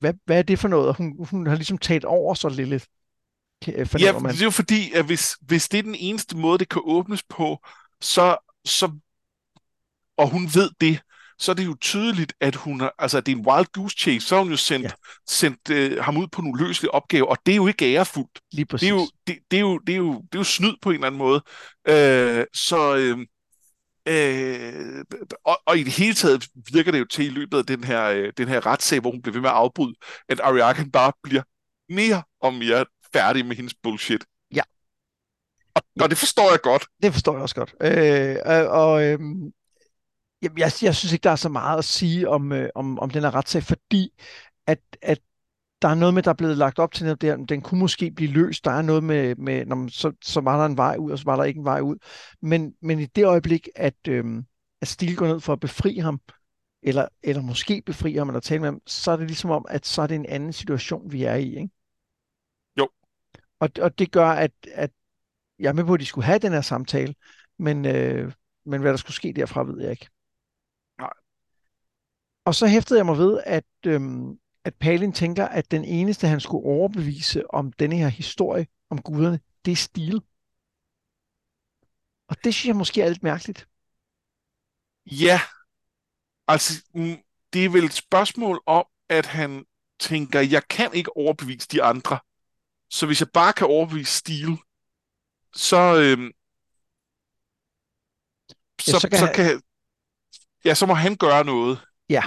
hvad, 0.00 0.14
hvad 0.24 0.38
er 0.38 0.42
det 0.42 0.58
for 0.58 0.68
noget? 0.68 0.88
Og 0.88 0.96
hun, 0.96 1.26
hun 1.30 1.46
har 1.46 1.54
ligesom 1.54 1.78
taget 1.78 2.04
over 2.04 2.34
så 2.34 2.48
Lilith. 2.48 2.84
Ja, 3.66 4.18
man. 4.18 4.32
det 4.32 4.40
er 4.40 4.44
jo 4.44 4.50
fordi, 4.50 4.92
at 4.92 5.06
hvis, 5.06 5.36
hvis 5.40 5.68
det 5.68 5.78
er 5.78 5.82
den 5.82 5.94
eneste 5.94 6.36
måde, 6.36 6.58
det 6.58 6.68
kan 6.68 6.82
åbnes 6.84 7.22
på, 7.28 7.58
så, 8.00 8.36
så 8.64 8.90
og 10.16 10.30
hun 10.30 10.42
ved 10.54 10.70
det, 10.80 11.00
så 11.38 11.52
er 11.52 11.54
det 11.54 11.64
jo 11.64 11.76
tydeligt, 11.80 12.32
at 12.40 12.54
hun 12.54 12.80
er, 12.80 12.88
altså, 12.98 13.20
det 13.20 13.32
er 13.32 13.36
en 13.36 13.46
wild 13.46 13.66
goose 13.72 13.96
chase, 13.98 14.26
så 14.26 14.34
har 14.34 14.42
hun 14.42 14.50
jo 14.50 14.56
sendt, 14.56 14.84
ja. 14.84 14.90
sendt 15.28 15.70
øh, 15.70 16.04
ham 16.04 16.16
ud 16.16 16.26
på 16.26 16.42
nogle 16.42 16.64
løselige 16.66 16.94
opgaver, 16.94 17.26
og 17.26 17.38
det 17.46 17.52
er 17.52 17.56
jo 17.56 17.66
ikke 17.66 17.94
ærefuldt. 17.94 18.40
Lige 18.52 18.66
præcis. 18.66 18.88
Det 18.88 18.94
er 18.94 19.00
jo, 19.00 19.08
det, 19.26 19.38
det 19.50 19.56
er 19.56 19.60
jo, 19.60 19.78
det 19.78 19.92
er 19.92 19.96
jo, 19.96 20.12
det 20.12 20.34
er 20.34 20.38
jo 20.38 20.44
snyd 20.44 20.74
på 20.82 20.90
en 20.90 20.94
eller 20.94 21.06
anden 21.06 21.18
måde. 21.18 21.42
Øh, 21.88 22.44
så, 22.54 22.96
øh, 22.96 23.18
øh, 24.08 25.04
og, 25.44 25.62
og 25.66 25.78
i 25.78 25.82
det 25.82 25.92
hele 25.92 26.14
taget 26.14 26.48
virker 26.72 26.92
det 26.92 26.98
jo 26.98 27.04
til 27.04 27.26
i 27.26 27.28
løbet 27.28 27.58
af 27.58 27.66
den 27.66 27.84
her, 27.84 28.04
øh, 28.04 28.32
den 28.36 28.48
her 28.48 28.66
retssag, 28.66 29.00
hvor 29.00 29.10
hun 29.10 29.22
bliver 29.22 29.32
ved 29.32 29.40
med 29.40 29.50
at 29.50 29.56
afbryde, 29.56 29.94
at 30.28 30.40
Ariaken 30.40 30.90
bare 30.90 31.12
bliver 31.22 31.42
mere 31.88 32.22
og 32.40 32.54
mere 32.54 32.84
færdig 33.12 33.46
med 33.46 33.56
hendes 33.56 33.74
bullshit. 33.82 34.24
Ja. 34.54 34.62
Og, 35.74 35.82
og 36.00 36.10
det 36.10 36.18
forstår 36.18 36.50
jeg 36.50 36.60
godt. 36.62 36.86
Det 37.02 37.12
forstår 37.12 37.32
jeg 37.32 37.42
også 37.42 37.54
godt. 37.54 37.74
Øh, 37.80 38.36
og, 38.44 38.66
og 38.66 39.04
øh, 39.04 39.18
Jamen, 40.42 40.58
jeg, 40.58 40.72
jeg 40.82 40.96
synes 40.96 41.12
ikke, 41.12 41.22
der 41.24 41.30
er 41.30 41.36
så 41.36 41.48
meget 41.48 41.78
at 41.78 41.84
sige 41.84 42.28
om, 42.28 42.52
øh, 42.52 42.68
om, 42.74 42.98
om 42.98 43.10
den 43.10 43.22
her 43.22 43.34
retssag, 43.34 43.62
fordi 43.62 44.12
at, 44.66 44.80
at 45.02 45.18
der 45.82 45.88
er 45.88 45.94
noget 45.94 46.14
med, 46.14 46.22
der 46.22 46.30
er 46.30 46.34
blevet 46.34 46.56
lagt 46.56 46.78
op 46.78 46.92
til, 46.92 47.06
at 47.06 47.20
den, 47.20 47.46
den 47.46 47.60
kunne 47.60 47.80
måske 47.80 48.10
blive 48.10 48.32
løst. 48.32 48.64
Der 48.64 48.70
er 48.70 48.82
noget 48.82 49.04
med, 49.04 49.36
med 49.36 49.66
når 49.66 49.76
man, 49.76 49.88
så, 49.88 50.12
så 50.22 50.40
var 50.40 50.58
der 50.58 50.66
en 50.66 50.76
vej 50.76 50.96
ud, 50.98 51.12
og 51.12 51.18
så 51.18 51.24
var 51.24 51.36
der 51.36 51.44
ikke 51.44 51.58
en 51.58 51.64
vej 51.64 51.80
ud. 51.80 51.96
Men, 52.42 52.74
men 52.82 53.00
i 53.00 53.06
det 53.06 53.24
øjeblik, 53.24 53.68
at, 53.74 54.08
øh, 54.08 54.24
at 54.80 54.88
Stil 54.88 55.16
går 55.16 55.26
ned 55.26 55.40
for 55.40 55.52
at 55.52 55.60
befri 55.60 55.98
ham, 55.98 56.20
eller, 56.82 57.08
eller 57.22 57.42
måske 57.42 57.82
befri 57.86 58.16
ham, 58.16 58.28
eller 58.28 58.40
tale 58.40 58.60
med 58.60 58.68
ham, 58.68 58.80
så 58.86 59.10
er 59.10 59.16
det 59.16 59.26
ligesom 59.26 59.50
om, 59.50 59.66
at 59.68 59.86
så 59.86 60.02
er 60.02 60.06
det 60.06 60.14
en 60.14 60.26
anden 60.26 60.52
situation, 60.52 61.12
vi 61.12 61.24
er 61.24 61.34
i. 61.34 61.48
Ikke? 61.48 61.70
Jo. 62.78 62.88
Og, 63.60 63.70
og 63.80 63.98
det 63.98 64.12
gør, 64.12 64.28
at, 64.28 64.52
at 64.72 64.90
jeg 65.58 65.68
er 65.68 65.72
med 65.72 65.84
på, 65.84 65.94
at 65.94 66.00
de 66.00 66.06
skulle 66.06 66.24
have 66.24 66.38
den 66.38 66.52
her 66.52 66.60
samtale, 66.60 67.14
men, 67.58 67.84
øh, 67.84 68.32
men 68.64 68.80
hvad 68.80 68.90
der 68.90 68.96
skulle 68.96 69.14
ske 69.14 69.32
derfra, 69.32 69.64
ved 69.64 69.80
jeg 69.80 69.90
ikke. 69.90 70.08
Og 72.44 72.54
så 72.54 72.66
hæftede 72.66 72.98
jeg 72.98 73.06
mig 73.06 73.18
ved, 73.18 73.40
at, 73.46 73.64
øhm, 73.86 74.38
at 74.66 74.74
Palin 74.74 75.12
tænker, 75.12 75.48
at 75.48 75.70
den 75.70 75.84
eneste, 75.84 76.28
han 76.28 76.40
skulle 76.40 76.66
overbevise 76.66 77.54
om 77.54 77.72
denne 77.72 77.96
her 77.96 78.08
historie 78.08 78.66
om 78.90 79.02
guderne, 79.02 79.40
det 79.64 79.72
er 79.72 79.76
stil. 79.76 80.22
Og 82.28 82.44
det 82.44 82.54
synes 82.54 82.66
jeg 82.66 82.76
måske 82.76 83.02
er 83.02 83.08
lidt 83.08 83.22
mærkeligt. 83.22 83.68
Ja, 85.06 85.40
altså 86.48 86.84
mm, 86.94 87.16
det 87.52 87.64
er 87.64 87.68
vel 87.68 87.84
et 87.84 87.92
spørgsmål 87.92 88.62
om, 88.66 88.86
at 89.08 89.26
han 89.26 89.64
tænker, 90.00 90.40
jeg 90.40 90.68
kan 90.68 90.94
ikke 90.94 91.16
overbevise 91.16 91.68
de 91.68 91.82
andre. 91.82 92.18
Så 92.90 93.06
hvis 93.06 93.20
jeg 93.20 93.28
bare 93.34 93.52
kan 93.52 93.66
overbevise 93.66 94.12
stil, 94.12 94.58
så, 95.54 95.76
øhm, 95.76 96.32
så, 98.80 98.92
ja, 98.92 98.98
så, 98.98 99.08
kan, 99.08 99.18
så 99.18 99.32
kan 99.34 99.62
ja, 100.64 100.74
så 100.74 100.86
må 100.86 100.94
han 100.94 101.16
gøre 101.16 101.44
noget. 101.44 101.80
Ja. 102.08 102.22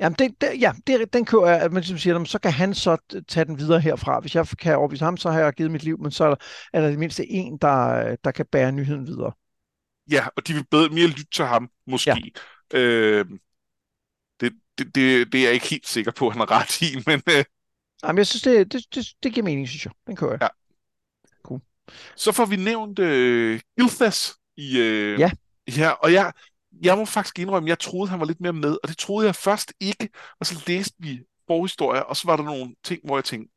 Jamen, 0.00 0.16
det, 0.18 0.40
det, 0.40 0.60
ja, 0.60 0.72
det, 0.86 1.12
den 1.12 1.24
kører 1.24 1.46
jeg, 1.46 1.60
at 1.60 1.72
man 1.72 1.80
ligesom 1.80 1.98
siger, 1.98 2.24
så 2.24 2.38
kan 2.38 2.52
han 2.52 2.74
så 2.74 2.96
tage 3.28 3.44
den 3.44 3.58
videre 3.58 3.80
herfra. 3.80 4.20
Hvis 4.20 4.34
jeg 4.34 4.46
kan 4.58 4.76
overbevise 4.76 5.04
ham, 5.04 5.16
så 5.16 5.30
har 5.30 5.40
jeg 5.40 5.52
givet 5.52 5.70
mit 5.70 5.82
liv, 5.82 5.98
men 6.00 6.10
så 6.10 6.24
er 6.24 6.28
der, 6.28 6.36
er 6.72 6.80
der 6.80 6.88
det 6.88 6.98
mindste 6.98 7.30
en, 7.30 7.58
der, 7.58 8.16
der 8.24 8.30
kan 8.30 8.46
bære 8.46 8.72
nyheden 8.72 9.06
videre. 9.06 9.32
Ja, 10.10 10.26
og 10.36 10.46
de 10.46 10.52
vil 10.54 10.66
bedre 10.70 10.88
mere 10.88 11.06
lytte 11.06 11.30
til 11.34 11.44
ham, 11.44 11.70
måske. 11.86 12.32
Ja. 12.72 12.78
Øh, 12.78 13.26
det, 14.40 14.52
det, 14.78 14.94
det, 14.94 15.32
det 15.32 15.40
er 15.40 15.44
jeg 15.44 15.52
ikke 15.52 15.66
helt 15.66 15.86
sikker 15.86 16.12
på, 16.12 16.26
at 16.26 16.32
han 16.32 16.40
har 16.40 16.50
ret 16.50 16.82
i, 16.82 17.02
men... 17.06 17.22
Øh... 17.28 17.44
Jamen, 18.04 18.18
jeg 18.18 18.26
synes, 18.26 18.42
det, 18.42 18.72
det, 18.72 18.94
det, 18.94 19.06
det 19.22 19.32
giver 19.34 19.44
mening, 19.44 19.68
synes 19.68 19.84
jeg. 19.84 19.92
Den 20.06 20.16
kører 20.16 20.30
jeg. 20.30 20.40
Ja. 20.42 20.48
Cool. 21.42 21.60
Så 22.16 22.32
får 22.32 22.46
vi 22.46 22.56
nævnt 22.56 22.98
øh, 22.98 23.60
Ilthas 23.78 24.34
i... 24.56 24.78
Øh, 24.78 25.20
ja. 25.20 25.30
Ja, 25.76 25.90
og 25.90 26.12
jeg, 26.12 26.32
jeg 26.82 26.98
må 26.98 27.04
faktisk 27.04 27.38
indrømme, 27.38 27.68
jeg 27.68 27.78
troede, 27.78 28.10
han 28.10 28.20
var 28.20 28.26
lidt 28.26 28.40
mere 28.40 28.52
med, 28.52 28.78
og 28.82 28.88
det 28.88 28.98
troede 28.98 29.26
jeg 29.26 29.34
først 29.34 29.72
ikke, 29.80 30.08
og 30.40 30.46
så 30.46 30.64
læste 30.66 30.94
vi 30.98 31.20
forhistorier, 31.46 32.00
og 32.00 32.16
så 32.16 32.28
var 32.28 32.36
der 32.36 32.44
nogle 32.44 32.74
ting, 32.84 33.00
hvor 33.04 33.16
jeg 33.16 33.24
tænkte, 33.24 33.52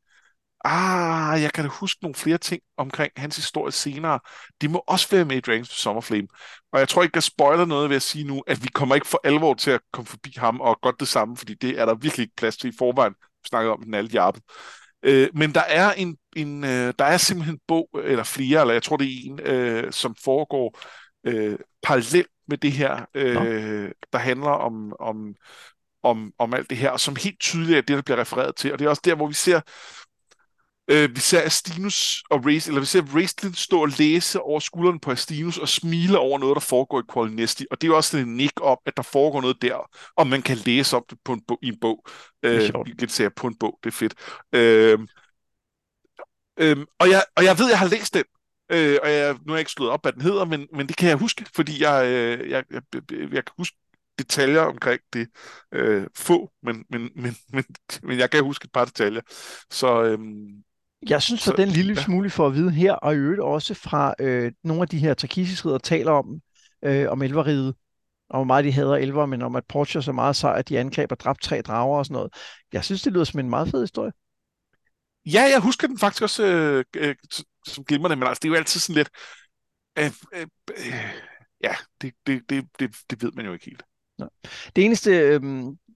ah, 0.65 1.41
jeg 1.41 1.53
kan 1.53 1.63
da 1.63 1.69
huske 1.69 1.99
nogle 2.01 2.15
flere 2.15 2.37
ting 2.37 2.61
omkring 2.77 3.11
hans 3.17 3.35
historie 3.35 3.71
senere. 3.71 4.19
Det 4.61 4.71
må 4.71 4.83
også 4.87 5.07
være 5.11 5.25
med 5.25 5.37
i 5.37 5.39
Dragons 5.39 5.69
for 5.69 5.75
Summerflame. 5.75 6.27
Og 6.73 6.79
jeg 6.79 6.89
tror 6.89 7.03
ikke, 7.03 7.15
jeg 7.15 7.23
spoiler 7.23 7.65
noget 7.65 7.89
ved 7.89 7.95
at 7.95 8.01
sige 8.01 8.23
nu, 8.23 8.43
at 8.47 8.63
vi 8.63 8.67
kommer 8.67 8.95
ikke 8.95 9.07
for 9.07 9.21
alvor 9.23 9.53
til 9.53 9.71
at 9.71 9.81
komme 9.93 10.07
forbi 10.07 10.33
ham, 10.37 10.61
og 10.61 10.79
godt 10.81 10.99
det 10.99 11.07
samme, 11.07 11.37
fordi 11.37 11.53
det 11.53 11.79
er 11.79 11.85
der 11.85 11.95
virkelig 11.95 12.23
ikke 12.23 12.35
plads 12.35 12.57
til 12.57 12.69
i 12.69 12.77
forvejen. 12.77 13.13
Vi 13.19 13.47
snakkede 13.47 13.73
om 13.73 13.83
den 13.83 13.93
alle 13.93 14.09
jappet. 14.13 14.43
Øh, 15.03 15.29
men 15.33 15.53
der 15.53 15.61
er 15.61 15.93
en, 15.93 16.17
en 16.35 16.63
øh, 16.63 16.93
der 16.99 17.05
er 17.05 17.17
simpelthen 17.17 17.55
en 17.55 17.61
bog, 17.67 17.89
eller 18.03 18.23
flere, 18.23 18.61
eller 18.61 18.73
jeg 18.73 18.83
tror 18.83 18.97
det 18.97 19.07
er 19.07 19.21
en, 19.25 19.39
øh, 19.39 19.91
som 19.91 20.15
foregår 20.23 20.79
øh, 21.23 21.59
parallelt 21.83 22.27
med 22.49 22.57
det 22.57 22.71
her, 22.71 23.05
øh, 23.13 23.91
der 24.13 24.17
handler 24.17 24.49
om, 24.49 24.93
om, 24.99 25.35
om, 26.03 26.33
om 26.39 26.53
alt 26.53 26.69
det 26.69 26.77
her, 26.77 26.89
og 26.89 26.99
som 26.99 27.15
helt 27.15 27.39
tydeligt 27.39 27.77
er 27.77 27.81
det, 27.81 27.95
der 27.95 28.01
bliver 28.01 28.19
refereret 28.19 28.55
til. 28.55 28.73
Og 28.73 28.79
det 28.79 28.85
er 28.85 28.89
også 28.89 29.01
der, 29.05 29.15
hvor 29.15 29.27
vi 29.27 29.33
ser 29.33 29.61
øh, 30.89 31.15
vi 31.15 31.19
ser 31.19 31.41
Astinus 31.41 32.23
og 32.29 32.45
Race, 32.45 32.69
eller 32.69 32.79
vi 32.79 32.85
ser 32.85 33.01
Raistlin 33.15 33.53
stå 33.53 33.81
og 33.81 33.89
læse 33.99 34.41
over 34.41 34.59
skulderen 34.59 34.99
på 34.99 35.11
Astinus 35.11 35.57
og 35.57 35.69
smile 35.69 36.19
over 36.19 36.39
noget, 36.39 36.55
der 36.55 36.61
foregår 36.61 36.99
i 36.99 37.03
Qualinesti. 37.13 37.65
Og 37.71 37.81
det 37.81 37.87
er 37.87 37.91
jo 37.91 37.97
også 37.97 38.17
en 38.17 38.35
nik 38.35 38.61
om, 38.61 38.77
at 38.85 38.97
der 38.97 39.03
foregår 39.03 39.41
noget 39.41 39.61
der, 39.61 39.89
og 40.15 40.27
man 40.27 40.41
kan 40.41 40.57
læse 40.57 40.97
om 40.97 41.03
det 41.09 41.17
på 41.25 41.33
en 41.33 41.41
bog, 41.47 41.59
i 41.61 41.67
en 41.67 41.79
bog. 41.79 42.05
Øh, 42.43 42.71
kan 42.99 43.09
sige 43.09 43.29
på 43.29 43.47
en 43.47 43.55
bog, 43.59 43.79
det 43.83 43.89
er 43.89 43.95
fedt. 43.95 44.13
Øh, 44.55 44.99
øh, 46.59 46.77
og, 46.99 47.09
jeg, 47.09 47.23
og 47.35 47.43
jeg 47.43 47.59
ved, 47.59 47.69
jeg 47.69 47.79
har 47.79 47.87
læst 47.87 48.13
den, 48.13 48.23
Øh, 48.71 48.97
og 49.03 49.09
jeg, 49.11 49.33
nu 49.33 49.39
har 49.47 49.55
jeg 49.55 49.59
ikke 49.59 49.71
slået 49.71 49.91
op, 49.91 50.01
hvad 50.01 50.13
den 50.13 50.21
hedder, 50.21 50.45
men, 50.45 50.67
men 50.73 50.87
det 50.87 50.97
kan 50.97 51.09
jeg 51.09 51.17
huske, 51.17 51.45
fordi 51.55 51.83
jeg, 51.83 52.05
øh, 52.05 52.49
jeg, 52.49 52.63
jeg, 52.71 52.81
jeg 53.11 53.45
kan 53.45 53.53
huske 53.57 53.77
detaljer 54.19 54.61
omkring 54.61 55.01
det. 55.13 55.27
Øh, 55.71 56.07
få, 56.17 56.51
men, 56.63 56.85
men, 56.89 57.09
men, 57.15 57.35
men, 57.53 57.63
men 58.03 58.19
jeg 58.19 58.29
kan 58.29 58.43
huske 58.43 58.65
et 58.65 58.71
par 58.71 58.85
detaljer. 58.85 59.21
Så, 59.71 60.03
øhm, 60.03 60.63
jeg 61.09 61.21
synes, 61.21 61.41
så, 61.41 61.51
at 61.51 61.57
den 61.57 61.69
lille 61.69 61.93
ja. 61.93 62.03
smule 62.03 62.29
for 62.29 62.47
at 62.47 62.53
vide 62.53 62.71
her, 62.71 62.93
og 62.93 63.13
i 63.13 63.17
øvrigt 63.17 63.41
også 63.41 63.73
fra 63.73 64.13
øh, 64.19 64.51
nogle 64.63 64.81
af 64.81 64.87
de 64.87 64.97
her 64.97 65.13
takisisk 65.13 65.65
taler 65.83 66.11
om, 66.11 66.41
øh, 66.85 67.09
om 67.09 67.21
elveriget, 67.21 67.75
og 68.29 68.37
hvor 68.37 68.43
meget 68.43 68.65
de 68.65 68.71
hader 68.71 68.95
elver, 68.95 69.25
men 69.25 69.41
om 69.41 69.55
at 69.55 69.63
Portia 69.69 70.01
så 70.01 70.11
meget 70.11 70.35
sej, 70.35 70.59
at 70.59 70.69
de 70.69 70.79
angreb 70.79 71.11
og 71.11 71.19
dræbte 71.19 71.47
tre 71.47 71.61
drager 71.61 71.97
og 71.97 72.05
sådan 72.05 72.13
noget. 72.13 72.33
Jeg 72.73 72.83
synes, 72.83 73.01
det 73.01 73.13
lyder 73.13 73.23
som 73.23 73.39
en 73.39 73.49
meget 73.49 73.69
fed 73.69 73.81
historie. 73.81 74.11
Ja, 75.25 75.41
jeg 75.41 75.59
husker 75.59 75.87
den 75.87 75.99
faktisk 75.99 76.23
også 76.23 76.45
øh, 76.45 76.83
øh, 76.95 77.15
som 77.69 77.85
glimrende, 77.85 78.15
men 78.15 78.27
altså, 78.27 78.39
det 78.39 78.47
er 78.47 78.51
jo 78.51 78.55
altid 78.55 78.79
sådan 78.79 78.95
lidt... 78.95 79.09
Øh, 79.99 80.11
øh, 80.33 80.47
øh, 80.77 81.13
ja, 81.63 81.75
det, 82.01 82.13
det, 82.27 82.49
det, 82.49 82.65
det, 82.79 82.95
det 83.09 83.23
ved 83.23 83.31
man 83.31 83.45
jo 83.45 83.53
ikke 83.53 83.65
helt. 83.65 83.83
Det 84.75 84.85
eneste, 84.85 85.11
øh, 85.11 85.41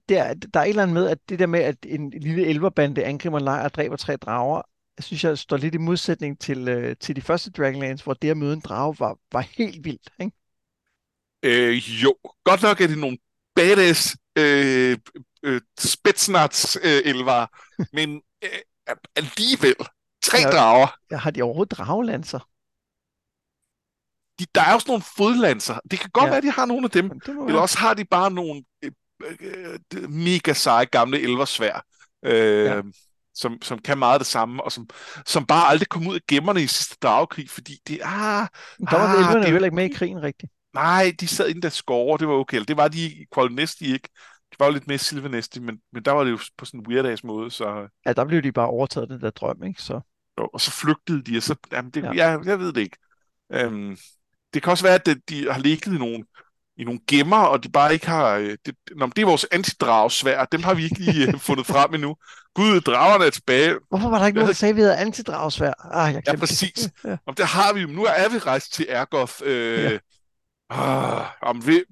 det 0.08 0.18
er, 0.18 0.34
der 0.34 0.60
er 0.60 0.64
et 0.64 0.68
eller 0.68 0.82
andet 0.82 0.94
med, 0.94 1.08
at 1.08 1.18
det 1.28 1.38
der 1.38 1.46
med, 1.46 1.60
at 1.60 1.76
en 1.86 2.10
lille 2.10 2.46
elverbande 2.46 3.04
angriber 3.04 3.38
en 3.38 3.44
lejr 3.44 3.64
og 3.64 3.74
dræber 3.74 3.96
tre 3.96 4.16
drager, 4.16 4.62
jeg 4.96 5.04
synes 5.04 5.24
jeg 5.24 5.38
står 5.38 5.56
lidt 5.56 5.74
i 5.74 5.78
modsætning 5.78 6.40
til, 6.40 6.68
øh, 6.68 6.96
til 7.00 7.16
de 7.16 7.22
første 7.22 7.50
Dragonlance, 7.50 8.04
hvor 8.04 8.14
det 8.14 8.30
at 8.30 8.36
møde 8.36 8.52
en 8.52 8.60
drage 8.60 8.96
var, 8.98 9.18
var 9.32 9.40
helt 9.40 9.84
vildt, 9.84 10.10
ikke? 10.20 10.32
Øh, 11.42 12.02
jo, 12.02 12.14
godt 12.44 12.62
nok 12.62 12.80
er 12.80 12.86
det 12.86 12.98
nogle 12.98 13.18
badass 13.54 14.16
øh, 14.38 14.98
øh, 15.42 15.60
spetsnats 15.78 16.76
øh, 16.84 17.02
elvar, 17.04 17.60
men 17.96 18.22
øh, 18.44 18.96
alligevel 19.16 19.76
tre 20.24 20.38
ja, 20.38 20.50
drager. 20.50 20.96
Ja, 21.10 21.16
har 21.16 21.30
de 21.30 21.42
overhovedet 21.42 21.78
dragelanser? 21.78 22.48
De, 24.38 24.46
der 24.54 24.60
er 24.60 24.74
også 24.74 24.86
nogle 24.88 25.02
fodlanser. 25.16 25.78
Det 25.90 25.98
kan 26.00 26.10
godt 26.10 26.24
ja. 26.24 26.28
være, 26.28 26.36
at 26.36 26.42
de 26.42 26.50
har 26.50 26.66
nogle 26.66 26.84
af 26.84 26.90
dem. 26.90 27.20
Eller 27.46 27.60
også 27.60 27.78
har 27.78 27.94
de 27.94 28.04
bare 28.04 28.30
nogle 28.30 28.64
øh, 28.84 28.90
øh, 29.40 30.10
mega 30.10 30.52
seje 30.52 30.84
gamle 30.84 31.20
elversvær. 31.20 31.84
Øh, 32.22 32.64
ja 32.64 32.82
som, 33.34 33.62
som 33.62 33.78
kan 33.78 33.98
meget 33.98 34.18
det 34.18 34.26
samme, 34.26 34.62
og 34.62 34.72
som, 34.72 34.88
som 35.26 35.46
bare 35.46 35.68
aldrig 35.68 35.88
kom 35.88 36.06
ud 36.06 36.14
af 36.14 36.20
gemmerne 36.28 36.62
i 36.62 36.66
sidste 36.66 36.96
dragekrig, 37.02 37.50
fordi 37.50 37.78
det, 37.88 38.00
ah, 38.02 38.46
der 38.78 38.98
var 38.98 39.28
ah, 39.28 39.34
det 39.34 39.50
heller 39.50 39.64
ikke 39.64 39.74
med 39.74 39.84
i 39.84 39.94
krigen 39.94 40.22
rigtigt. 40.22 40.52
Nej, 40.74 41.12
de 41.20 41.28
sad 41.28 41.48
inde 41.48 41.62
der 41.62 41.68
skove, 41.68 42.18
det 42.18 42.28
var 42.28 42.34
okay. 42.34 42.60
Det 42.68 42.76
var 42.76 42.88
de 42.88 43.04
i 43.04 43.24
Qualinesti 43.34 43.92
ikke. 43.92 44.08
De 44.52 44.56
var 44.58 44.66
jo 44.66 44.72
lidt 44.72 44.86
mere 44.86 44.98
Silvanesti, 44.98 45.60
men, 45.60 45.78
men 45.92 46.02
der 46.02 46.12
var 46.12 46.24
det 46.24 46.30
jo 46.30 46.38
på 46.58 46.64
sådan 46.64 46.80
en 46.80 46.86
weird 46.86 47.18
måde, 47.24 47.50
så... 47.50 47.88
Ja, 48.06 48.12
der 48.12 48.24
blev 48.24 48.42
de 48.42 48.52
bare 48.52 48.68
overtaget 48.68 49.08
den 49.08 49.20
der 49.20 49.30
drøm, 49.30 49.62
ikke? 49.62 49.82
Så... 49.82 50.00
Og 50.36 50.60
så 50.60 50.70
flygtede 50.70 51.22
de, 51.22 51.36
og 51.36 51.42
så... 51.42 51.54
Jamen, 51.72 51.90
det, 51.90 52.02
ja. 52.02 52.10
jeg, 52.12 52.40
jeg 52.44 52.58
ved 52.58 52.72
det 52.72 52.80
ikke. 52.80 52.96
Um, 53.66 53.96
det 54.54 54.62
kan 54.62 54.70
også 54.70 54.84
være, 54.84 54.94
at 54.94 55.16
de 55.28 55.52
har 55.52 55.58
ligget 55.58 55.94
i 55.94 55.98
nogle 55.98 56.24
i 56.76 56.84
nogle 56.84 57.00
gemmer, 57.08 57.36
og 57.36 57.62
de 57.62 57.68
bare 57.68 57.92
ikke 57.92 58.06
har... 58.06 58.34
Øh, 58.34 58.56
det, 58.66 58.74
nå, 58.96 59.06
det 59.06 59.22
er 59.22 59.26
vores 59.26 59.46
antidragsvær, 59.52 60.44
dem 60.44 60.62
har 60.62 60.74
vi 60.74 60.84
ikke 60.84 60.98
lige 60.98 61.28
øh, 61.28 61.40
fundet 61.48 61.66
frem 61.66 61.94
endnu. 61.94 62.16
Gud, 62.54 62.80
dragerne 62.80 63.24
er 63.24 63.30
tilbage. 63.30 63.74
Hvorfor 63.88 64.08
var 64.08 64.18
der 64.18 64.26
ikke 64.26 64.36
nogen, 64.36 64.48
der 64.48 64.54
sagde, 64.54 64.70
at 64.70 64.76
vi 64.76 64.80
havde 64.80 64.96
antidragsvær? 64.96 65.94
Ah, 65.94 66.14
jeg 66.14 66.22
ja, 66.26 66.36
præcis. 66.36 66.88
ja. 67.04 67.16
Om 67.26 67.34
det 67.34 67.46
har 67.46 67.72
vi 67.72 67.80
jo. 67.80 67.86
Nu 67.86 68.04
er 68.04 68.28
vi 68.28 68.38
rejst 68.38 68.72
til 68.72 68.86
Ergoth. 68.88 69.32
Øh, 69.44 69.82
ja. 69.82 69.98
ah, 70.70 71.26
om 71.42 71.66
vi, 71.66 71.82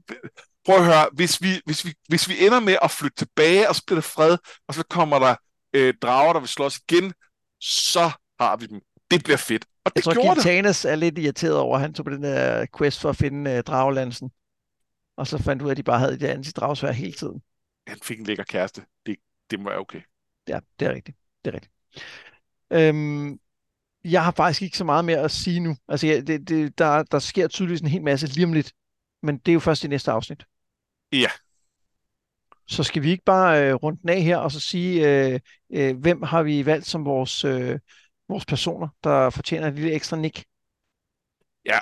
prøv 0.64 0.76
at 0.76 0.84
høre, 0.84 1.09
hvis 1.12 1.43
vi, 1.43 1.61
hvis, 1.64 1.84
vi, 1.84 1.95
hvis 2.09 2.28
vi 2.28 2.47
ender 2.47 2.61
med 2.61 2.76
at 2.82 2.90
flytte 2.90 3.16
tilbage, 3.16 3.68
og 3.68 3.74
så 3.74 3.82
bliver 3.86 4.01
der 4.01 4.09
fred, 4.09 4.38
og 4.68 4.74
så 4.74 4.84
kommer 4.90 5.18
der 5.18 5.34
øh, 5.74 5.95
drager, 6.03 6.32
der 6.32 6.40
vil 6.40 6.49
slås 6.49 6.80
igen, 6.88 7.12
så 7.61 8.11
har 8.43 8.57
vi 8.57 8.66
dem. 8.66 8.80
Det 9.11 9.24
bliver 9.24 9.36
fedt. 9.36 9.66
Og 9.84 9.93
det 9.97 10.07
jeg 10.07 10.14
tror, 10.14 10.34
Giltanas 10.34 10.84
er 10.84 10.97
lidt 10.97 11.18
irriteret 11.18 11.59
over, 11.59 11.76
at 11.76 11.80
han 11.80 11.95
tog 11.95 12.05
på 12.05 12.12
den 12.12 12.22
der 12.22 12.66
quest 12.78 13.01
for 13.01 13.11
at 13.11 13.16
finde 13.16 13.51
øh, 13.51 13.62
dragelansen 13.62 14.30
og 15.16 15.26
så 15.26 15.38
fandt 15.38 15.62
ud 15.62 15.68
af, 15.68 15.70
at 15.70 15.76
de 15.76 15.82
bare 15.82 15.99
havde 15.99 16.18
det 16.18 16.26
antidragsvær 16.26 16.93
hele 16.93 17.12
tiden. 17.12 17.43
Han 17.86 17.99
fik 18.03 18.18
en 18.20 18.26
lækker 18.26 18.45
kæreste. 18.45 18.84
Det, 19.07 19.16
det 19.51 19.61
må 19.61 19.68
være 19.68 19.78
okay. 19.78 20.01
Ja, 20.49 20.61
det 20.80 20.88
er 20.88 20.93
rigtigt. 20.93 21.16
Det 21.45 21.51
er 21.51 21.55
rigtigt. 21.55 21.72
Øhm, 22.70 23.40
jeg 24.05 24.24
har 24.24 24.30
faktisk 24.30 24.62
ikke 24.62 24.76
så 24.76 24.84
meget 24.84 25.05
mere 25.05 25.18
at 25.18 25.30
sige 25.30 25.61
nu. 25.61 25.76
Altså, 25.88 26.07
ja, 26.07 26.20
det, 26.20 26.49
det, 26.49 26.78
der, 26.78 27.03
der 27.03 27.18
sker 27.18 27.49
tydeligvis 27.49 27.80
en 27.80 27.88
hel 27.88 28.03
masse 28.03 28.26
lige 28.26 28.47
om 28.47 28.53
lidt, 28.53 28.72
men 29.22 29.38
det 29.38 29.53
er 29.53 29.55
jo 29.55 29.61
først 29.61 29.84
i 29.84 29.88
næste 29.88 30.11
afsnit. 30.11 30.45
Ja. 31.12 31.28
Så 32.66 32.82
skal 32.82 33.03
vi 33.03 33.11
ikke 33.11 33.24
bare 33.24 33.68
øh, 33.68 33.74
runde 33.74 34.01
den 34.03 34.09
af 34.09 34.22
her, 34.22 34.36
og 34.36 34.53
så 34.53 34.61
sige, 34.61 35.09
øh, 35.09 35.40
øh, 35.70 35.97
hvem 35.97 36.22
har 36.22 36.43
vi 36.43 36.66
valgt 36.66 36.86
som 36.86 37.05
vores, 37.05 37.45
øh, 37.45 37.78
vores 38.29 38.45
personer, 38.45 38.89
der 39.05 39.31
fortjener 39.31 39.68
et 39.68 39.75
lille 39.75 39.93
ekstra 39.93 40.16
nick? 40.16 40.45
Ja, 41.64 41.79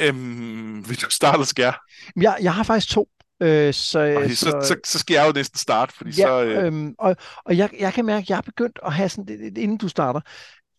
Øhm, 0.00 0.88
vil 0.88 1.00
du 1.00 1.10
starte, 1.10 1.36
eller 1.36 1.46
skal 1.46 1.62
jeg? 1.62 1.74
Jeg, 2.16 2.38
jeg 2.42 2.54
har 2.54 2.62
faktisk 2.62 2.94
to. 2.94 3.08
Øh, 3.40 3.74
så, 3.74 4.00
okay, 4.16 4.28
så, 4.28 4.34
så, 4.34 4.60
så, 4.62 4.76
så 4.84 4.98
skal 4.98 5.14
jeg 5.14 5.26
jo 5.26 5.32
næsten 5.32 5.58
starte, 5.58 5.94
fordi 5.94 6.10
ja, 6.10 6.26
så... 6.26 6.44
Øh... 6.44 6.66
Øhm, 6.66 6.94
og 6.98 7.16
og 7.44 7.56
jeg, 7.56 7.70
jeg 7.78 7.92
kan 7.92 8.04
mærke, 8.04 8.22
at 8.22 8.30
jeg 8.30 8.36
er 8.36 8.42
begyndt 8.42 8.78
at 8.86 8.92
have 8.92 9.08
sådan, 9.08 9.56
inden 9.56 9.76
du 9.76 9.88
starter, 9.88 10.20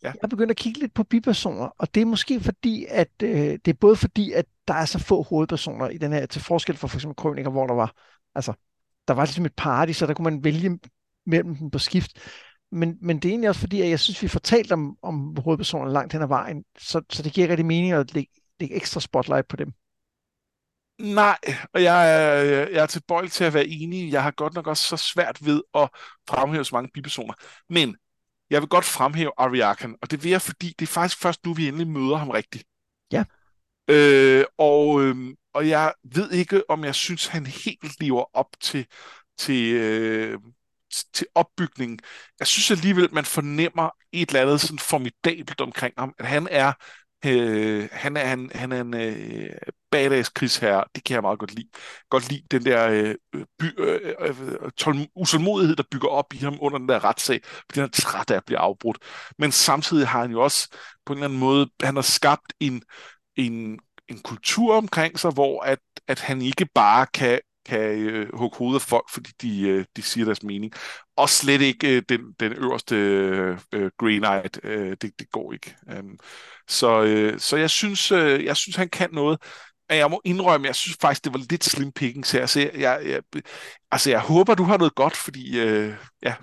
ja. 0.03 0.07
jeg 0.07 0.19
er 0.23 0.27
begyndt 0.27 0.51
at 0.51 0.57
kigge 0.57 0.79
lidt 0.79 0.93
på 0.93 1.03
bipersoner, 1.03 1.65
og 1.65 1.95
det 1.95 2.01
er 2.01 2.05
måske 2.05 2.41
fordi, 2.41 2.85
at 2.89 3.11
øh, 3.23 3.59
det 3.65 3.67
er 3.67 3.77
både 3.79 3.95
fordi, 3.95 4.31
at 4.31 4.45
der 4.67 4.73
er 4.73 4.85
så 4.85 4.99
få 4.99 5.23
hovedpersoner 5.23 5.89
i 5.89 5.97
den 5.97 6.13
her, 6.13 6.25
til 6.25 6.41
forskel 6.41 6.77
fra 6.77 6.87
for 6.87 6.97
eksempel 6.97 7.15
Krøniker, 7.15 7.49
hvor 7.49 7.67
der 7.67 7.73
var, 7.73 7.93
altså, 8.35 8.53
der 9.07 9.13
var 9.13 9.25
ligesom 9.25 9.45
et 9.45 9.55
party, 9.57 9.91
så 9.91 10.05
der 10.05 10.13
kunne 10.13 10.31
man 10.31 10.43
vælge 10.43 10.79
mellem 11.25 11.55
dem 11.55 11.71
på 11.71 11.79
skift. 11.79 12.11
Men, 12.75 12.97
men 13.01 13.19
det 13.19 13.25
er 13.25 13.29
egentlig 13.29 13.49
også 13.49 13.61
fordi, 13.61 13.81
at 13.81 13.89
jeg 13.89 13.99
synes, 13.99 14.23
vi 14.23 14.27
fortalt 14.27 14.71
om, 14.71 14.97
om 15.01 15.35
hovedpersonerne 15.43 15.93
langt 15.93 16.13
hen 16.13 16.21
ad 16.21 16.27
vejen, 16.27 16.63
så, 16.77 17.01
så 17.09 17.23
det 17.23 17.33
giver 17.33 17.47
rigtig 17.47 17.65
mening 17.65 17.93
at 17.93 18.13
lægge 18.13 18.31
lægge 18.59 18.75
ekstra 18.75 18.99
spotlight 18.99 19.47
på 19.47 19.55
dem? 19.55 19.73
Nej, 20.99 21.37
og 21.73 21.83
jeg 21.83 22.13
er, 22.13 22.43
jeg 22.67 22.83
er 22.83 22.85
tilbøjelig 22.85 23.31
til 23.31 23.43
at 23.43 23.53
være 23.53 23.67
enig. 23.67 24.11
Jeg 24.11 24.23
har 24.23 24.31
godt 24.31 24.53
nok 24.53 24.67
også 24.67 24.83
så 24.83 24.97
svært 24.97 25.45
ved 25.45 25.61
at 25.75 25.89
fremhæve 26.29 26.65
så 26.65 26.75
mange 26.75 26.89
bipersoner. 26.93 27.33
Men 27.69 27.95
jeg 28.49 28.61
vil 28.61 28.69
godt 28.69 28.85
fremhæve 28.85 29.31
Ariakan, 29.37 29.95
og 30.01 30.11
det 30.11 30.23
vil 30.23 30.31
jeg, 30.31 30.41
fordi 30.41 30.73
det 30.79 30.85
er 30.85 30.91
faktisk 30.91 31.21
først 31.21 31.45
nu, 31.45 31.53
vi 31.53 31.67
endelig 31.67 31.87
møder 31.87 32.15
ham 32.15 32.29
rigtigt. 32.29 32.63
Ja. 33.11 33.23
Øh, 33.89 34.45
og, 34.57 35.01
øh, 35.03 35.35
og 35.53 35.69
jeg 35.69 35.93
ved 36.03 36.31
ikke, 36.31 36.69
om 36.69 36.83
jeg 36.83 36.95
synes, 36.95 37.27
han 37.27 37.45
helt 37.45 38.01
lever 38.01 38.25
op 38.33 38.49
til, 38.61 38.87
til, 39.37 39.73
øh, 39.73 40.39
til 41.13 41.27
opbygningen. 41.35 41.99
Jeg 42.39 42.47
synes 42.47 42.71
alligevel, 42.71 43.09
man 43.13 43.25
fornemmer 43.25 43.89
et 44.11 44.29
eller 44.29 44.41
andet 44.41 44.61
sådan 44.61 44.79
formidabelt 44.79 45.61
omkring 45.61 45.93
ham, 45.97 46.13
at 46.19 46.25
han 46.25 46.47
er 46.51 46.73
Øh, 47.25 47.89
han, 47.91 48.17
er, 48.17 48.25
han, 48.25 48.51
han 48.55 48.71
er 48.71 48.81
en 48.81 48.93
øh, 48.93 49.57
badass 49.91 50.29
krigsherre, 50.29 50.83
det 50.95 51.03
kan 51.03 51.13
jeg 51.13 51.21
meget 51.21 51.39
godt 51.39 51.55
lide. 51.55 51.69
Godt 52.09 52.29
lide 52.29 52.43
den 52.51 52.65
der 52.65 52.89
øh, 52.89 53.15
by, 53.59 53.65
øh, 53.77 54.15
øh 54.19 54.71
tål, 54.77 54.95
usålmodighed, 55.15 55.75
der 55.75 55.83
bygger 55.91 56.07
op 56.07 56.33
i 56.33 56.37
ham 56.37 56.57
under 56.61 56.77
den 56.77 56.89
der 56.89 57.03
retssag, 57.03 57.41
fordi 57.43 57.79
han 57.79 57.83
er 57.83 58.01
træt 58.01 58.31
af 58.31 58.35
at 58.35 58.45
blive 58.45 58.59
afbrudt. 58.59 58.97
Men 59.39 59.51
samtidig 59.51 60.07
har 60.07 60.21
han 60.21 60.31
jo 60.31 60.43
også 60.43 60.67
på 61.05 61.13
en 61.13 61.17
eller 61.17 61.27
anden 61.27 61.39
måde, 61.39 61.69
han 61.83 61.95
har 61.95 62.01
skabt 62.01 62.53
en, 62.59 62.81
en, 63.35 63.79
en 64.09 64.19
kultur 64.23 64.75
omkring 64.75 65.19
sig, 65.19 65.31
hvor 65.31 65.61
at, 65.63 65.79
at 66.07 66.19
han 66.19 66.41
ikke 66.41 66.65
bare 66.75 67.05
kan 67.13 67.39
kan 67.65 67.99
øh, 67.99 68.37
hugge 68.37 68.57
hovedet 68.57 68.79
af 68.79 68.81
folk, 68.81 69.09
fordi 69.13 69.31
de, 69.41 69.61
øh, 69.61 69.85
de 69.95 70.01
siger 70.01 70.25
deres 70.25 70.43
mening. 70.43 70.73
Og 71.17 71.29
slet 71.29 71.61
ikke 71.61 71.95
øh, 71.95 72.03
den, 72.09 72.21
den 72.39 72.53
øverste 72.53 72.95
øh, 73.73 73.91
green-eyed. 74.03 74.59
Øh, 74.63 74.97
det, 75.01 75.19
det 75.19 75.31
går 75.31 75.53
ikke. 75.53 75.75
Um, 75.99 76.19
så, 76.67 77.03
øh, 77.03 77.39
så 77.39 77.57
jeg 77.57 77.69
synes, 77.69 78.11
øh, 78.11 78.45
jeg 78.45 78.57
synes, 78.57 78.75
han 78.75 78.89
kan 78.89 79.09
noget. 79.11 79.41
Men 79.89 79.97
jeg 79.97 80.09
må 80.09 80.21
indrømme, 80.25 80.67
jeg 80.67 80.75
synes 80.75 80.97
faktisk, 81.01 81.23
det 81.23 81.33
var 81.33 81.41
lidt 81.49 81.63
slim 81.63 81.91
pickings 81.91 82.31
her. 82.31 82.45
Så 82.45 82.59
jeg, 82.59 82.71
jeg, 82.73 83.01
jeg, 83.05 83.41
altså, 83.91 84.09
jeg 84.09 84.19
håber, 84.19 84.55
du 84.55 84.63
har 84.63 84.77
noget 84.77 84.95
godt, 84.95 85.15
fordi... 85.15 85.59
Øh, 85.59 85.93
ja. 86.23 86.33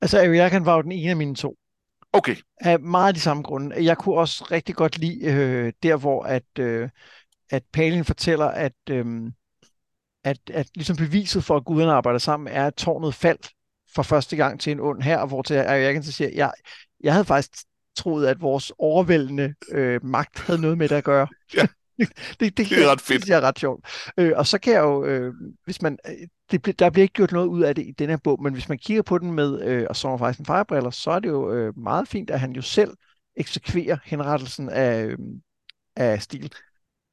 Altså, 0.00 0.18
Ariakan 0.18 0.66
var 0.66 0.76
jo 0.76 0.82
den 0.82 0.92
ene 0.92 1.10
af 1.10 1.16
mine 1.16 1.34
to. 1.34 1.56
Okay. 2.12 2.36
Af 2.60 2.80
meget 2.80 3.14
de 3.14 3.20
samme 3.20 3.42
grunde. 3.42 3.84
Jeg 3.84 3.98
kunne 3.98 4.14
også 4.14 4.44
rigtig 4.50 4.74
godt 4.74 4.98
lide 4.98 5.24
øh, 5.24 5.72
der, 5.82 5.96
hvor 5.96 6.22
at, 6.22 6.58
øh, 6.58 6.88
at 7.50 7.62
Palin 7.72 8.04
fortæller, 8.04 8.46
at... 8.46 8.72
Øh, 8.90 9.04
at, 10.24 10.38
at 10.50 10.68
ligesom 10.74 10.96
beviset 10.96 11.44
for, 11.44 11.56
at 11.56 11.64
guderne 11.64 11.92
arbejder 11.92 12.18
sammen, 12.18 12.48
er, 12.48 12.66
at 12.66 12.74
tårnet 12.74 13.14
faldt 13.14 13.50
for 13.94 14.02
første 14.02 14.36
gang 14.36 14.60
til 14.60 14.70
en 14.70 14.80
ond 14.80 15.02
her, 15.02 15.26
hvor 15.26 15.42
til 15.42 15.54
Ariaken 15.54 16.02
så 16.02 16.12
siger, 16.12 16.30
jeg, 16.34 16.52
jeg 17.00 17.12
havde 17.12 17.24
faktisk 17.24 17.50
troet, 17.96 18.26
at 18.26 18.40
vores 18.40 18.72
overvældende 18.78 19.54
øh, 19.70 20.04
magt 20.04 20.38
havde 20.38 20.60
noget 20.60 20.78
med 20.78 20.88
det 20.88 20.96
at 20.96 21.04
gøre. 21.04 21.26
Ja. 21.56 21.66
det, 22.40 22.40
det, 22.40 22.56
det, 22.56 22.84
er 22.84 22.90
ret 22.90 23.00
fedt. 23.00 23.26
Det 23.26 23.30
er 23.30 23.40
ret 23.40 23.58
sjovt. 23.58 23.86
Øh, 24.18 24.32
og 24.36 24.46
så 24.46 24.58
kan 24.58 24.72
jeg 24.72 24.80
jo, 24.80 25.04
øh, 25.04 25.34
hvis 25.64 25.82
man, 25.82 25.98
øh, 26.08 26.28
det, 26.50 26.78
der 26.78 26.90
bliver 26.90 27.02
ikke 27.02 27.14
gjort 27.14 27.32
noget 27.32 27.46
ud 27.46 27.62
af 27.62 27.74
det 27.74 27.86
i 27.86 27.90
den 27.90 28.10
her 28.10 28.16
bog, 28.16 28.42
men 28.42 28.52
hvis 28.52 28.68
man 28.68 28.78
kigger 28.78 29.02
på 29.02 29.18
den 29.18 29.32
med, 29.32 29.62
øh, 29.62 29.86
og 29.88 29.96
så 29.96 30.08
er 30.08 30.18
faktisk 30.18 30.40
en 30.40 30.46
fejrebriller, 30.46 30.90
så 30.90 31.10
er 31.10 31.18
det 31.18 31.28
jo 31.28 31.52
øh, 31.52 31.78
meget 31.78 32.08
fint, 32.08 32.30
at 32.30 32.40
han 32.40 32.52
jo 32.52 32.62
selv 32.62 32.90
eksekverer 33.36 33.96
henrettelsen 34.04 34.68
af, 34.68 35.04
øh, 35.04 35.18
af 35.96 36.22
stil. 36.22 36.52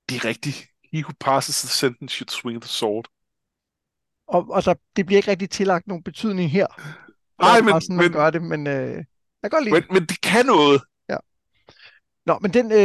Det 0.09 0.17
er 0.17 0.25
rigtigt. 0.25 0.68
He 0.93 1.03
who 1.03 1.13
passes 1.19 1.61
the 1.61 1.69
sentence 1.69 2.15
should 2.15 2.29
swing 2.29 2.61
the 2.61 2.69
sword. 2.69 3.05
Og, 4.27 4.49
og 4.49 4.63
så, 4.63 4.75
det 4.95 5.05
bliver 5.05 5.17
ikke 5.17 5.31
rigtig 5.31 5.49
tillagt 5.49 5.87
nogen 5.87 6.03
betydning 6.03 6.51
her. 6.51 6.67
Nej, 7.41 7.61
men, 7.61 7.81
sådan, 7.81 7.97
men, 7.97 8.11
gør 8.11 8.29
det, 8.29 8.41
men 8.41 8.67
øh, 8.67 8.73
jeg 8.93 9.05
kan 9.43 9.49
godt 9.49 9.63
lide 9.63 9.73
men, 9.73 9.83
men 9.91 10.05
det 10.05 10.21
kan 10.21 10.45
noget. 10.45 10.81
Ja. 11.09 11.17
Nå, 12.25 12.39
men 12.41 12.53
den, 12.53 12.71
øh, 12.71 12.79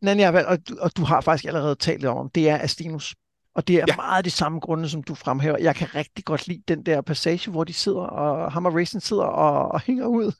den 0.00 0.08
anden, 0.08 0.20
jeg 0.20 0.26
har 0.26 0.32
valgt, 0.32 0.48
og, 0.48 0.58
og 0.80 0.96
du 0.96 1.04
har 1.04 1.20
faktisk 1.20 1.44
allerede 1.44 1.74
talt 1.74 2.04
om, 2.04 2.30
det 2.30 2.48
er 2.48 2.58
Astinus. 2.58 3.14
Og 3.54 3.68
det 3.68 3.76
er 3.76 3.84
ja. 3.88 3.96
meget 3.96 4.24
de 4.24 4.30
samme 4.30 4.60
grunde, 4.60 4.88
som 4.88 5.02
du 5.02 5.14
fremhæver. 5.14 5.58
Jeg 5.58 5.76
kan 5.76 5.94
rigtig 5.94 6.24
godt 6.24 6.46
lide 6.46 6.62
den 6.68 6.86
der 6.86 7.00
passage, 7.00 7.50
hvor 7.50 7.64
de 7.64 7.72
sidder, 7.72 8.00
og 8.00 8.52
ham 8.52 8.66
og 8.66 8.74
Racing 8.74 9.02
sidder 9.02 9.22
og, 9.22 9.72
og 9.72 9.80
hænger 9.80 10.06
ud 10.06 10.32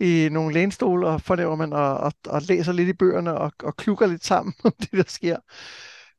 i 0.00 0.28
nogle 0.32 0.54
lænestole, 0.54 1.06
og 1.06 1.20
forlaver 1.20 1.56
man 1.56 1.72
og, 1.72 1.96
og, 1.96 2.12
og 2.26 2.42
læser 2.42 2.72
lidt 2.72 2.88
i 2.88 2.92
bøgerne 2.92 3.34
og, 3.34 3.52
og 3.62 3.76
klukker 3.76 4.06
lidt 4.06 4.24
sammen 4.24 4.54
om 4.64 4.72
det, 4.80 4.92
der 4.92 5.04
sker. 5.06 5.36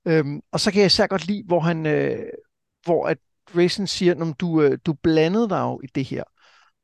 Øhm, 0.07 0.41
og 0.51 0.59
så 0.59 0.71
kan 0.71 0.79
jeg 0.79 0.85
især 0.85 1.07
godt 1.07 1.27
lide, 1.27 1.43
hvor 1.45 1.59
han, 1.59 1.85
øh, 1.85 2.25
hvor 2.85 3.07
at 3.07 3.17
Racing 3.55 3.89
siger, 3.89 4.29
at 4.29 4.39
du, 4.39 4.61
øh, 4.61 4.77
du 4.85 4.93
blandede 4.93 5.49
dig 5.49 5.59
jo 5.59 5.81
i 5.83 5.87
det 5.87 6.05
her. 6.05 6.23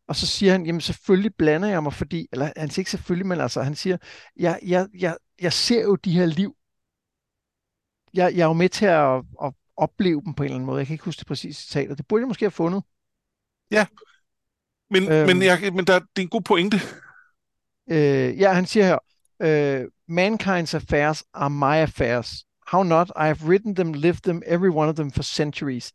Og 0.08 0.16
så 0.16 0.28
siger 0.28 0.52
han, 0.52 0.66
jamen 0.66 0.82
selvfølgelig 0.82 1.36
blander 1.36 1.68
jeg 1.68 1.84
mig, 1.84 1.94
fordi, 1.94 2.28
eller 2.32 2.52
han 2.58 2.70
siger 2.70 2.82
ikke 2.82 2.92
selvfølgelig, 2.92 3.28
men 3.28 3.40
altså 3.40 3.62
han 3.62 3.76
siger, 3.76 3.98
jeg, 4.36 4.60
jeg, 4.66 4.88
jeg, 5.00 5.18
jeg 5.42 5.54
ser 5.54 5.82
jo 5.82 5.96
de 5.96 6.12
her 6.12 6.26
liv. 6.26 6.56
Jeg, 8.14 8.36
jeg 8.36 8.42
er 8.42 8.48
jo 8.48 8.54
med 8.54 8.70
til 8.70 8.86
at, 8.86 9.24
at, 9.44 9.54
opleve 9.82 10.22
dem 10.26 10.34
på 10.34 10.44
en 10.44 10.46
eller 10.46 10.56
anden 10.56 10.66
måde. 10.66 10.78
Jeg 10.78 10.88
kan 10.88 10.94
ikke 10.94 11.06
huske 11.06 11.20
det 11.20 11.28
præcise 11.28 11.62
citat, 11.62 11.98
det 11.98 12.08
burde 12.08 12.22
jeg 12.22 12.28
måske 12.28 12.46
have 12.46 12.52
fundet. 12.52 12.84
Ja, 13.72 13.86
men, 14.90 15.12
øhm, 15.12 15.28
men, 15.28 15.44
jeg, 15.44 15.74
men 15.74 15.88
der, 15.88 16.00
det 16.00 16.18
er 16.18 16.22
en 16.22 16.30
god 16.30 16.42
pointe. 16.42 16.78
Øh, 17.92 18.40
ja, 18.40 18.54
han 18.54 18.66
siger 18.66 18.86
her, 18.86 18.98
øh, 19.42 19.88
Mankind's 20.10 20.76
affairs 20.76 21.24
are 21.34 21.50
my 21.50 21.82
affairs. 21.88 22.46
How 22.72 22.84
not? 22.84 23.12
I 23.16 23.26
have 23.26 23.48
written 23.48 23.76
them, 23.76 23.94
lived 23.94 24.22
them, 24.24 24.44
every 24.46 24.70
one 24.70 24.90
of 24.90 24.96
them 24.96 25.12
for 25.12 25.24
centuries. 25.24 25.94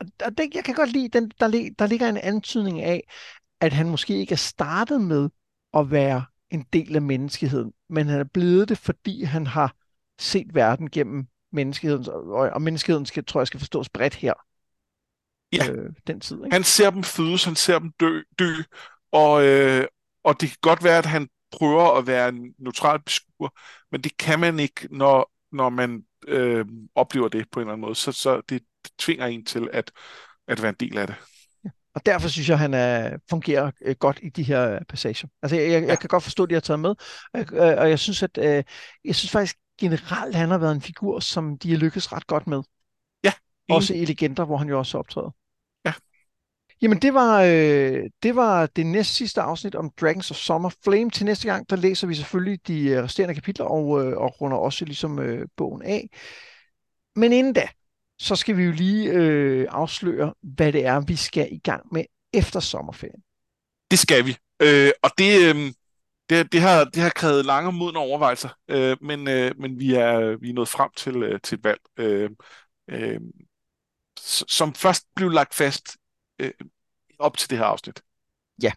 Og 0.00 0.38
det, 0.38 0.54
jeg 0.54 0.64
kan 0.64 0.74
godt 0.74 0.92
lide, 0.92 1.08
den, 1.08 1.30
der, 1.40 1.70
der 1.78 1.86
ligger 1.86 2.08
en 2.08 2.16
antydning 2.16 2.82
af, 2.82 3.02
at 3.60 3.72
han 3.72 3.88
måske 3.88 4.18
ikke 4.18 4.32
er 4.32 4.36
startet 4.36 5.00
med 5.00 5.28
at 5.74 5.90
være 5.90 6.24
en 6.50 6.66
del 6.72 6.96
af 6.96 7.02
menneskeheden, 7.02 7.72
men 7.88 8.06
han 8.06 8.20
er 8.20 8.24
blevet 8.24 8.68
det, 8.68 8.78
fordi 8.78 9.24
han 9.24 9.46
har 9.46 9.74
set 10.18 10.54
verden 10.54 10.90
gennem 10.90 11.26
menneskeheden, 11.52 12.08
og, 12.08 12.50
og 12.50 12.62
menneskeheden 12.62 13.06
skal, 13.06 13.24
tror 13.24 13.40
jeg 13.40 13.46
skal 13.46 13.60
forstås 13.60 13.88
bredt 13.88 14.14
her. 14.14 14.34
Ja, 15.52 15.70
øh, 15.70 15.92
den 16.06 16.20
tid. 16.20 16.36
Ikke? 16.36 16.54
han 16.54 16.64
ser 16.64 16.90
dem 16.90 17.02
fødes, 17.02 17.44
han 17.44 17.56
ser 17.56 17.78
dem 17.78 17.92
dø, 18.00 18.22
dø 18.38 18.54
og, 19.12 19.46
øh, 19.46 19.86
og 20.24 20.40
det 20.40 20.48
kan 20.48 20.58
godt 20.60 20.84
være, 20.84 20.98
at 20.98 21.06
han 21.06 21.28
prøver 21.52 21.98
at 21.98 22.06
være 22.06 22.28
en 22.28 22.54
neutral 22.58 23.02
beskuer, 23.02 23.48
men 23.92 24.00
det 24.00 24.16
kan 24.16 24.40
man 24.40 24.58
ikke, 24.58 24.88
når, 24.90 25.32
når 25.52 25.68
man 25.68 26.04
øh, 26.28 26.66
oplever 26.94 27.28
det 27.28 27.46
på 27.52 27.60
en 27.60 27.62
eller 27.62 27.72
anden 27.72 27.80
måde. 27.80 27.94
Så, 27.94 28.12
så 28.12 28.40
det, 28.48 28.62
tvinger 28.98 29.26
en 29.26 29.44
til 29.44 29.68
at, 29.72 29.90
at 30.48 30.62
være 30.62 30.68
en 30.68 30.76
del 30.80 30.98
af 30.98 31.06
det. 31.06 31.16
Og 31.94 32.06
derfor 32.06 32.28
synes 32.28 32.48
jeg, 32.48 32.58
han 32.58 32.74
er, 32.74 33.18
fungerer 33.30 33.70
øh, 33.84 33.96
godt 33.98 34.18
i 34.22 34.28
de 34.28 34.42
her 34.42 34.84
passager. 34.88 35.28
Altså, 35.42 35.56
jeg, 35.56 35.70
jeg, 35.70 35.82
ja. 35.82 35.88
jeg 35.88 35.98
kan 35.98 36.08
godt 36.08 36.22
forstå, 36.22 36.42
at 36.42 36.50
de 36.50 36.54
har 36.54 36.60
taget 36.60 36.80
med, 36.80 36.94
og, 37.34 37.40
øh, 37.40 37.78
og 37.78 37.90
jeg 37.90 37.98
synes, 37.98 38.22
at 38.22 38.38
øh, 38.38 38.64
jeg 39.04 39.14
synes 39.14 39.30
faktisk 39.30 39.56
generelt, 39.80 40.34
han 40.36 40.50
har 40.50 40.58
været 40.58 40.74
en 40.74 40.80
figur, 40.80 41.20
som 41.20 41.58
de 41.58 41.70
har 41.70 41.78
lykkes 41.78 42.12
ret 42.12 42.26
godt 42.26 42.46
med. 42.46 42.62
Ja. 43.24 43.32
Også 43.70 43.94
i 43.94 44.04
Legender, 44.04 44.44
hvor 44.44 44.56
han 44.56 44.68
jo 44.68 44.78
også 44.78 44.98
optræder. 44.98 45.30
Jamen, 46.82 46.98
det 46.98 47.14
var, 47.14 47.42
øh, 47.42 48.02
det 48.22 48.36
var 48.36 48.66
det 48.66 48.86
næst 48.86 49.14
sidste 49.14 49.40
afsnit 49.40 49.74
om 49.74 49.90
Dragons 50.00 50.30
of 50.30 50.36
Summer 50.36 50.70
Flame. 50.84 51.10
Til 51.10 51.26
næste 51.26 51.48
gang, 51.48 51.70
der 51.70 51.76
læser 51.76 52.06
vi 52.06 52.14
selvfølgelig 52.14 52.66
de 52.66 52.88
øh, 52.88 53.02
resterende 53.02 53.34
kapitler 53.34 53.64
og, 53.64 54.04
øh, 54.04 54.16
og 54.16 54.40
runder 54.40 54.56
også 54.56 54.84
ligesom 54.84 55.18
øh, 55.18 55.48
bogen 55.56 55.82
af. 55.82 56.08
Men 57.16 57.32
inden 57.32 57.52
da, 57.52 57.68
så 58.18 58.36
skal 58.36 58.56
vi 58.56 58.62
jo 58.62 58.72
lige 58.72 59.10
øh, 59.10 59.66
afsløre, 59.70 60.34
hvad 60.42 60.72
det 60.72 60.86
er, 60.86 61.00
vi 61.00 61.16
skal 61.16 61.48
i 61.52 61.58
gang 61.58 61.86
med 61.92 62.04
efter 62.32 62.60
sommerferien. 62.60 63.22
Det 63.90 63.98
skal 63.98 64.26
vi. 64.26 64.36
Øh, 64.62 64.90
og 65.02 65.10
det, 65.18 65.54
øh, 65.54 65.72
det, 66.30 66.52
det, 66.52 66.60
har, 66.60 66.84
det 66.84 67.02
har 67.02 67.10
krævet 67.10 67.46
lange 67.46 67.68
og 67.68 67.74
modne 67.74 67.98
overvejelser, 67.98 68.48
øh, 68.68 68.96
men, 69.00 69.28
øh, 69.28 69.52
men 69.58 69.78
vi, 69.78 69.94
er, 69.94 70.36
vi 70.36 70.50
er 70.50 70.54
nået 70.54 70.68
frem 70.68 70.90
til, 70.96 71.16
øh, 71.22 71.40
til 71.40 71.58
et 71.58 71.64
valg, 71.64 71.80
øh, 71.96 72.30
øh, 72.90 73.20
som 74.48 74.74
først 74.74 75.06
blev 75.16 75.30
lagt 75.30 75.54
fast 75.54 75.96
øh, 76.40 76.50
op 77.18 77.36
til 77.36 77.50
det 77.50 77.58
her 77.58 77.64
afsnit. 77.64 78.02
Ja, 78.62 78.72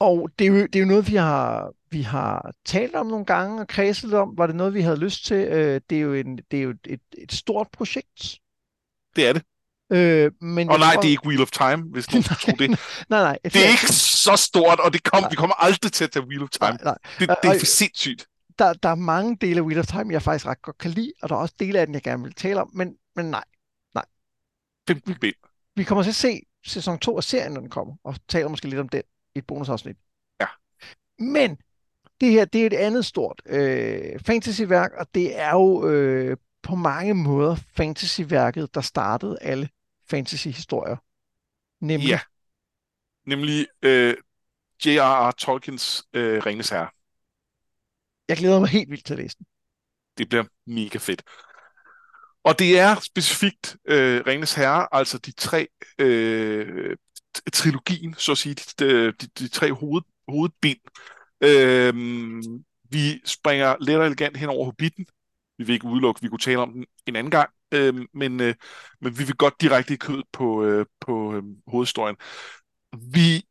og 0.00 0.30
det 0.38 0.44
er 0.44 0.48
jo, 0.48 0.56
det 0.56 0.76
er 0.76 0.80
jo 0.80 0.86
noget, 0.86 1.08
vi 1.10 1.16
har, 1.16 1.72
vi 1.90 2.02
har 2.02 2.52
talt 2.64 2.94
om 2.94 3.06
nogle 3.06 3.24
gange 3.24 3.60
og 3.60 3.68
kredset 3.68 4.14
om. 4.14 4.34
Var 4.36 4.46
det 4.46 4.56
noget, 4.56 4.74
vi 4.74 4.80
havde 4.80 4.96
lyst 4.96 5.24
til? 5.24 5.36
Øh, 5.36 5.80
det 5.90 5.98
er 5.98 6.02
jo, 6.02 6.14
en, 6.14 6.38
det 6.50 6.58
er 6.58 6.62
jo 6.62 6.74
et, 6.86 7.00
et 7.18 7.32
stort 7.32 7.68
projekt. 7.72 8.38
Det 9.16 9.28
er 9.28 9.32
det. 9.32 9.42
Øh, 9.92 10.32
men 10.40 10.70
og 10.70 10.78
nej, 10.78 10.94
tror... 10.94 11.02
det 11.02 11.08
er 11.08 11.10
ikke 11.10 11.26
Wheel 11.26 11.42
of 11.42 11.50
Time, 11.50 11.82
hvis 11.92 12.06
du 12.06 12.22
tror 12.22 12.52
det. 12.52 12.70
nej, 12.70 13.22
nej. 13.22 13.38
Det 13.44 13.56
er 13.56 13.68
ikke 13.68 13.92
så 13.92 14.36
stort, 14.36 14.80
og 14.80 14.92
det 14.92 15.02
kom, 15.02 15.24
vi 15.30 15.36
kommer 15.36 15.54
aldrig 15.54 15.92
til 15.92 16.04
at 16.04 16.10
tage 16.10 16.26
Wheel 16.26 16.42
of 16.42 16.48
Time. 16.48 16.70
Nej, 16.70 16.78
nej. 16.84 16.98
Det, 17.18 17.28
det 17.42 17.50
er 17.50 17.58
for 17.58 17.66
sindssygt. 17.66 18.26
Der, 18.58 18.72
der 18.72 18.88
er 18.88 18.94
mange 18.94 19.36
dele 19.40 19.60
af 19.60 19.64
Wheel 19.64 19.78
of 19.78 19.86
Time, 19.86 20.12
jeg 20.12 20.22
faktisk 20.22 20.46
ret 20.46 20.62
godt 20.62 20.78
kan 20.78 20.90
lide, 20.90 21.12
og 21.22 21.28
der 21.28 21.34
er 21.34 21.38
også 21.38 21.54
dele 21.58 21.80
af 21.80 21.86
den, 21.86 21.94
jeg 21.94 22.02
gerne 22.02 22.22
vil 22.22 22.34
tale 22.34 22.60
om, 22.60 22.70
men, 22.74 22.94
men 23.16 23.26
nej. 23.26 23.44
nej. 23.94 24.04
15 24.88 25.14
ben. 25.20 25.32
Vi 25.76 25.84
kommer 25.84 26.02
til 26.02 26.10
at 26.10 26.14
se 26.14 26.40
sæson 26.64 26.98
2 26.98 27.16
af 27.16 27.24
serien, 27.24 27.52
når 27.52 27.60
den 27.60 27.70
kommer, 27.70 27.94
og 28.04 28.14
taler 28.28 28.48
måske 28.48 28.68
lidt 28.68 28.80
om 28.80 28.88
den 28.88 29.02
i 29.34 29.38
et 29.38 29.46
bonusafsnit. 29.46 29.96
Ja. 30.40 30.46
Men 31.18 31.58
det 32.20 32.30
her, 32.30 32.44
det 32.44 32.62
er 32.62 32.66
et 32.66 32.72
andet 32.72 33.06
stort 33.06 33.42
øh, 33.46 34.20
fantasyværk, 34.20 34.92
og 34.92 35.14
det 35.14 35.38
er 35.38 35.50
jo 35.50 35.88
øh, 35.88 36.36
på 36.62 36.74
mange 36.74 37.14
måder 37.14 37.56
fantasyværket, 37.56 38.74
der 38.74 38.80
startede 38.80 39.38
alle 39.40 39.68
fantasy-historier. 40.10 40.96
Nemlig? 41.80 42.08
Ja. 42.08 42.20
Nemlig 43.26 43.66
øh, 43.82 44.14
J.R.R. 44.86 45.30
Tolkiens 45.30 46.04
øh, 46.12 46.46
Ringens 46.46 46.70
Herre. 46.70 46.88
Jeg 48.28 48.36
glæder 48.36 48.60
mig 48.60 48.68
helt 48.68 48.90
vildt 48.90 49.04
til 49.06 49.14
at 49.14 49.18
læse 49.18 49.36
den. 49.38 49.46
Det 50.18 50.28
bliver 50.28 50.44
mega 50.66 50.98
fedt. 50.98 51.22
Og 52.44 52.58
det 52.58 52.78
er 52.78 52.96
specifikt 53.00 53.76
øh, 53.88 54.22
Ringens 54.26 54.54
Herre, 54.54 54.88
altså 54.92 55.18
de 55.18 55.32
tre 55.32 55.68
øh, 55.98 56.96
trilogien, 57.52 58.14
så 58.18 58.32
at 58.32 58.38
sige, 58.38 58.54
de, 58.54 59.12
de, 59.12 59.26
de 59.38 59.48
tre 59.48 59.72
hoved, 59.72 60.02
hovedbind. 60.28 60.78
Øh, 61.40 61.94
vi 62.90 63.20
springer 63.24 63.76
let 63.80 63.98
og 63.98 64.06
elegant 64.06 64.36
hen 64.36 64.48
over 64.48 64.64
Hobbiten. 64.64 65.06
Vi 65.58 65.64
vil 65.64 65.72
ikke 65.72 65.86
udelukke, 65.86 66.18
at 66.18 66.22
vi 66.22 66.28
kunne 66.28 66.38
tale 66.38 66.58
om 66.58 66.72
den 66.72 66.86
en 67.06 67.16
anden 67.16 67.30
gang, 67.30 67.50
øh, 67.72 67.94
men, 68.14 68.40
øh, 68.40 68.54
men 69.00 69.18
vi 69.18 69.24
vil 69.24 69.36
godt 69.36 69.60
direkte 69.60 69.94
i 69.94 69.96
kød 69.96 70.22
på, 70.32 70.64
øh, 70.64 70.86
på 71.00 71.34
øh, 71.34 71.42
hovedhistorien. 71.66 72.16
Vi 73.12 73.42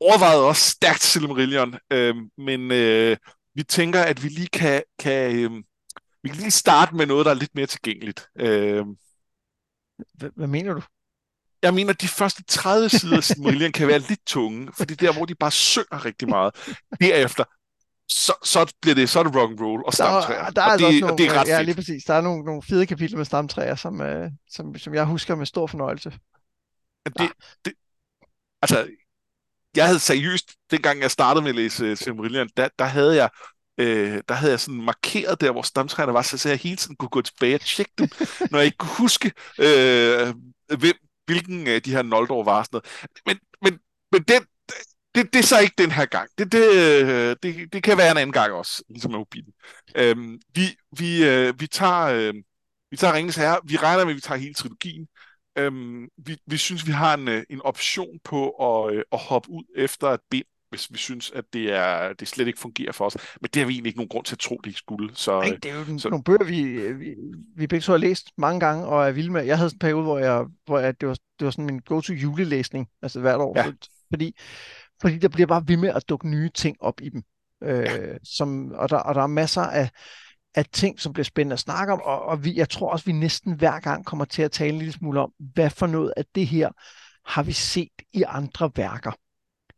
overvejede 0.00 0.48
også 0.48 0.70
stærkt 0.70 1.02
Silmarillion, 1.02 1.74
øh, 1.92 2.14
men 2.38 2.72
øh, 2.72 3.16
vi 3.54 3.62
tænker, 3.62 4.02
at 4.02 4.22
vi 4.22 4.28
lige 4.28 4.48
kan, 4.48 4.82
kan 4.98 5.36
øh, 5.36 5.50
vi 6.28 6.34
kan 6.34 6.40
lige 6.42 6.50
starte 6.50 6.96
med 6.96 7.06
noget, 7.06 7.26
der 7.26 7.30
er 7.30 7.34
lidt 7.34 7.54
mere 7.54 7.66
tilgængeligt. 7.66 8.28
Øh, 8.38 8.84
hvad 10.34 10.46
mener 10.46 10.74
du? 10.74 10.82
Jeg 11.62 11.74
mener, 11.74 11.92
at 11.92 12.00
de 12.00 12.08
første 12.08 12.42
30 12.42 12.88
sider 12.88 13.16
af 13.16 13.24
Silmarillion 13.24 13.72
kan 13.72 13.88
være 13.88 13.98
lidt 13.98 14.26
tunge, 14.26 14.72
fordi 14.76 14.94
det 14.94 15.02
er 15.02 15.12
der, 15.12 15.18
hvor 15.18 15.26
de 15.26 15.34
bare 15.34 15.50
synger 15.50 16.04
rigtig 16.04 16.28
meget. 16.28 16.54
Derefter, 17.00 17.44
så, 18.08 18.32
så 18.44 18.74
bliver 18.80 18.94
det, 18.94 19.10
så 19.10 19.18
er 19.18 19.22
det 19.22 19.36
rock 19.36 19.50
and 19.50 19.60
roll 19.60 19.82
og 19.86 19.92
stamtræer. 19.92 20.44
Der, 20.44 20.50
der 20.50 20.62
er 20.62 20.66
og, 20.66 20.72
altså 20.72 20.88
det, 20.88 21.00
nogle, 21.00 21.12
og 21.12 21.18
det 21.18 21.26
er 21.26 21.32
ret 21.32 21.48
ja, 21.48 21.56
fedt. 21.58 21.66
lige 21.66 21.74
præcis. 21.74 22.04
Der 22.04 22.14
er 22.14 22.20
nogle, 22.20 22.44
nogle 22.44 22.62
fede 22.62 22.86
kapitler 22.86 23.16
med 23.16 23.24
stamtræer, 23.24 23.74
som, 23.74 24.00
øh, 24.00 24.30
som, 24.50 24.78
som 24.78 24.94
jeg 24.94 25.04
husker 25.04 25.34
med 25.34 25.46
stor 25.46 25.66
fornøjelse. 25.66 26.10
Det, 27.06 27.32
det, 27.64 27.72
altså, 28.62 28.88
jeg 29.76 29.86
havde 29.86 29.98
seriøst, 29.98 30.52
dengang 30.70 31.00
jeg 31.00 31.10
startede 31.10 31.42
med 31.42 31.50
at 31.50 31.56
læse 31.56 31.90
uh, 31.90 31.96
Silmarillion, 31.96 32.48
der, 32.56 32.68
der 32.78 32.84
havde 32.84 33.16
jeg 33.16 33.30
øh, 33.78 34.22
der 34.28 34.34
havde 34.34 34.52
jeg 34.52 34.60
sådan 34.60 34.82
markeret 34.82 35.40
der, 35.40 35.50
hvor 35.50 35.62
stamtræerne 35.62 36.14
var, 36.14 36.22
så 36.22 36.48
jeg 36.48 36.58
hele 36.58 36.76
tiden 36.76 36.96
kunne 36.96 37.08
gå 37.08 37.22
tilbage 37.22 37.54
og 37.54 37.60
tjekke 37.60 37.92
dem, 37.98 38.08
når 38.50 38.58
jeg 38.58 38.66
ikke 38.66 38.78
kunne 38.78 38.96
huske, 38.98 39.32
øh, 39.58 40.34
hvem, 40.78 40.94
hvilken 41.26 41.66
af 41.66 41.82
de 41.82 41.90
her 41.90 42.02
Noldor 42.02 42.44
var. 42.44 42.62
Sådan 42.62 42.80
noget. 42.80 43.08
Men, 43.26 43.38
men, 43.62 43.80
men 44.12 44.22
den, 44.22 44.42
det, 45.14 45.32
det 45.32 45.38
er 45.38 45.42
så 45.42 45.58
ikke 45.58 45.74
den 45.78 45.90
her 45.90 46.06
gang. 46.06 46.30
Det, 46.38 46.52
det, 46.52 46.64
øh, 46.74 47.36
det, 47.42 47.72
det 47.72 47.82
kan 47.82 47.98
være 47.98 48.10
en 48.10 48.16
anden 48.16 48.32
gang 48.32 48.52
også, 48.52 48.82
ligesom 48.88 49.10
med 49.10 49.18
mobilen. 49.18 49.52
Øhm, 49.96 50.40
vi, 50.54 50.62
vi, 50.98 51.24
øh, 51.24 51.60
vi 51.60 51.66
tager, 51.66 52.04
øh, 52.04 52.34
vi 52.90 52.96
tager 52.96 53.14
Ringens 53.14 53.36
Herre. 53.36 53.60
Vi 53.64 53.76
regner 53.76 54.04
med, 54.04 54.12
at 54.12 54.16
vi 54.16 54.20
tager 54.20 54.38
hele 54.38 54.54
trilogien. 54.54 55.08
Øhm, 55.58 56.08
vi, 56.26 56.36
vi 56.46 56.56
synes, 56.56 56.86
vi 56.86 56.92
har 56.92 57.14
en, 57.14 57.28
øh, 57.28 57.44
en 57.50 57.62
option 57.62 58.18
på 58.24 58.50
at, 58.50 58.94
øh, 58.94 59.02
at 59.12 59.18
hoppe 59.18 59.50
ud 59.50 59.64
efter 59.76 60.08
et 60.08 60.20
bind, 60.30 60.46
hvis 60.70 60.92
vi 60.92 60.98
synes, 60.98 61.30
at 61.30 61.44
det, 61.52 61.72
er, 61.72 62.12
det 62.12 62.28
slet 62.28 62.46
ikke 62.46 62.58
fungerer 62.58 62.92
for 62.92 63.04
os. 63.04 63.16
Men 63.40 63.50
det 63.54 63.62
har 63.62 63.66
vi 63.66 63.72
egentlig 63.72 63.90
ikke 63.90 63.98
nogen 63.98 64.08
grund 64.08 64.24
til 64.24 64.34
at 64.34 64.38
tro, 64.38 64.56
det 64.56 64.66
ikke 64.66 64.78
skulle. 64.78 65.16
Så, 65.16 65.40
Nej, 65.40 65.58
det 65.62 65.70
er 65.70 65.74
jo 65.74 65.98
så... 65.98 66.08
nogle 66.08 66.24
bøger, 66.24 66.44
vi, 66.44 66.92
vi, 66.92 67.14
vi 67.56 67.66
begge 67.66 67.82
så 67.82 67.92
har 67.92 67.98
læst 67.98 68.30
mange 68.38 68.60
gange, 68.60 68.86
og 68.86 69.08
er 69.08 69.12
vilde 69.12 69.32
med. 69.32 69.44
Jeg 69.44 69.58
havde 69.58 69.70
en 69.74 69.78
periode, 69.78 70.02
hvor, 70.02 70.18
jeg, 70.18 70.44
hvor 70.66 70.78
jeg, 70.78 71.00
det, 71.00 71.08
var, 71.08 71.14
det 71.38 71.44
var 71.44 71.50
sådan 71.50 71.66
min 71.66 71.78
go-to 71.78 72.12
julelæsning, 72.12 72.88
altså 73.02 73.20
hvert 73.20 73.40
år. 73.40 73.58
Ja. 73.58 73.72
Fordi 74.12 74.34
fordi 75.00 75.18
der 75.18 75.28
bliver 75.28 75.46
bare 75.46 75.64
ved 75.66 75.76
med 75.76 75.88
at 75.88 76.08
dukke 76.08 76.28
nye 76.28 76.50
ting 76.54 76.76
op 76.80 77.00
i 77.00 77.08
dem. 77.08 77.22
Øh, 77.62 78.16
som, 78.24 78.72
og, 78.72 78.90
der, 78.90 78.96
og 78.96 79.14
der 79.14 79.22
er 79.22 79.26
masser 79.26 79.62
af, 79.62 79.90
af 80.54 80.64
ting, 80.72 81.00
som 81.00 81.12
bliver 81.12 81.24
spændende 81.24 81.54
at 81.54 81.60
snakke 81.60 81.92
om, 81.92 82.00
og, 82.00 82.22
og 82.22 82.44
vi, 82.44 82.56
jeg 82.56 82.68
tror 82.68 82.92
også, 82.92 83.04
vi 83.04 83.12
næsten 83.12 83.52
hver 83.52 83.80
gang 83.80 84.06
kommer 84.06 84.24
til 84.24 84.42
at 84.42 84.52
tale 84.52 84.72
en 84.72 84.78
lille 84.78 84.92
smule 84.92 85.20
om, 85.20 85.32
hvad 85.38 85.70
for 85.70 85.86
noget 85.86 86.12
af 86.16 86.24
det 86.34 86.46
her 86.46 86.70
har 87.26 87.42
vi 87.42 87.52
set 87.52 88.02
i 88.12 88.22
andre 88.22 88.70
værker. 88.76 89.12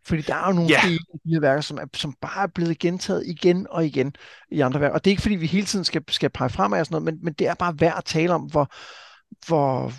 Fordi 0.04 0.22
der 0.22 0.34
er 0.34 0.46
jo 0.46 0.52
nogle 0.52 0.70
yeah. 0.70 0.84
af 0.84 0.90
de 1.24 1.32
her 1.32 1.40
værker, 1.40 1.60
som, 1.60 1.78
er, 1.78 1.86
som 1.94 2.14
bare 2.20 2.42
er 2.42 2.46
blevet 2.46 2.78
gentaget 2.78 3.26
igen 3.26 3.66
og 3.70 3.86
igen 3.86 4.14
i 4.50 4.60
andre 4.60 4.80
værker. 4.80 4.94
Og 4.94 5.04
det 5.04 5.10
er 5.10 5.12
ikke, 5.12 5.22
fordi 5.22 5.34
vi 5.34 5.46
hele 5.46 5.66
tiden 5.66 5.84
skal, 5.84 6.02
skal 6.08 6.30
pege 6.30 6.50
fremad 6.50 6.80
og 6.80 6.86
sådan 6.86 7.02
noget, 7.02 7.14
men, 7.14 7.24
men 7.24 7.32
det 7.32 7.46
er 7.46 7.54
bare 7.54 7.80
værd 7.80 7.94
at 7.96 8.04
tale 8.04 8.32
om, 8.34 8.42
hvor, 8.42 8.68
hvor, 9.46 9.92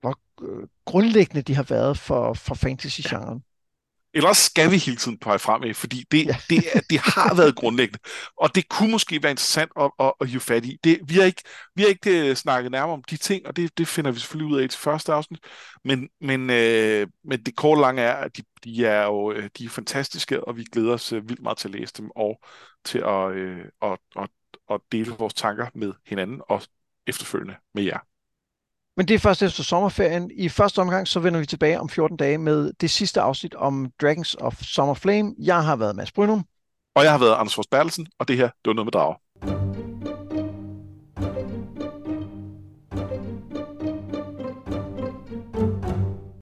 hvor 0.00 0.18
øh, 0.42 0.68
grundlæggende 0.84 1.42
de 1.42 1.54
har 1.54 1.62
været 1.62 1.98
for, 1.98 2.34
for 2.34 2.54
fantasy-genren. 2.54 3.42
Ellers 4.16 4.36
skal 4.36 4.70
vi 4.70 4.76
hele 4.76 4.96
tiden 4.96 5.18
pege 5.18 5.38
fremad, 5.38 5.74
fordi 5.74 6.04
det, 6.10 6.26
ja. 6.26 6.36
det, 6.50 6.64
det 6.90 6.98
har 6.98 7.34
været 7.34 7.56
grundlæggende. 7.56 7.98
Og 8.36 8.54
det 8.54 8.68
kunne 8.68 8.90
måske 8.90 9.22
være 9.22 9.30
interessant 9.30 9.72
at, 9.80 9.90
at, 10.00 10.12
at 10.20 10.28
hive 10.28 10.40
fat 10.40 10.64
i. 10.64 10.78
Det, 10.84 11.00
vi, 11.08 11.14
har 11.14 11.24
ikke, 11.24 11.42
vi 11.74 11.82
har 11.82 11.88
ikke 11.88 12.30
uh, 12.30 12.36
snakket 12.36 12.72
nærmere 12.72 12.92
om 12.94 13.02
de 13.02 13.16
ting, 13.16 13.46
og 13.46 13.56
det, 13.56 13.78
det 13.78 13.88
finder 13.88 14.10
vi 14.10 14.18
selvfølgelig 14.18 14.54
ud 14.54 14.60
af 14.60 14.68
til 14.68 14.80
første 14.80 15.12
afsnit. 15.12 15.38
Men, 15.84 16.08
men, 16.20 16.40
uh, 16.40 17.08
men 17.24 17.42
det 17.46 17.56
korte 17.56 17.80
lange 17.80 18.02
er, 18.02 18.14
at 18.14 18.36
de, 18.36 18.42
de 18.64 18.86
er 18.86 19.04
jo 19.04 19.32
øh, 19.32 19.50
de 19.58 19.64
er 19.64 19.68
fantastiske, 19.68 20.44
og 20.44 20.56
vi 20.56 20.64
glæder 20.64 20.92
os 20.92 21.12
uh, 21.12 21.28
vildt 21.28 21.42
meget 21.42 21.58
til 21.58 21.68
at 21.68 21.74
læse 21.74 21.92
dem, 21.98 22.10
og 22.16 22.40
til 22.84 22.98
at, 22.98 23.30
uh, 23.30 23.90
at, 23.92 23.98
at, 24.16 24.28
at 24.70 24.80
dele 24.92 25.10
vores 25.10 25.34
tanker 25.34 25.66
med 25.74 25.92
hinanden, 26.06 26.40
og 26.48 26.62
efterfølgende 27.06 27.56
med 27.74 27.82
jer. 27.82 28.13
Men 28.96 29.08
det 29.08 29.14
er 29.14 29.18
først 29.18 29.42
efter 29.42 29.62
sommerferien. 29.62 30.30
I 30.34 30.48
første 30.48 30.78
omgang, 30.78 31.08
så 31.08 31.20
vender 31.20 31.40
vi 31.40 31.46
tilbage 31.46 31.80
om 31.80 31.88
14 31.88 32.16
dage 32.16 32.38
med 32.38 32.72
det 32.80 32.90
sidste 32.90 33.20
afsnit 33.20 33.54
om 33.54 33.90
Dragons 34.02 34.34
of 34.34 34.62
Summer 34.62 34.94
Flame. 34.94 35.34
Jeg 35.38 35.64
har 35.64 35.76
været 35.76 35.96
Mads 35.96 36.12
Brynum. 36.12 36.44
Og 36.94 37.04
jeg 37.04 37.10
har 37.10 37.18
været 37.18 37.34
Anders 37.34 37.54
Fors 37.54 37.66
Bertelsen, 37.66 38.06
og 38.18 38.28
det 38.28 38.36
her, 38.36 38.46
det 38.46 38.66
var 38.66 38.72
noget 38.72 38.86
med 38.86 38.92
drager. 38.92 39.23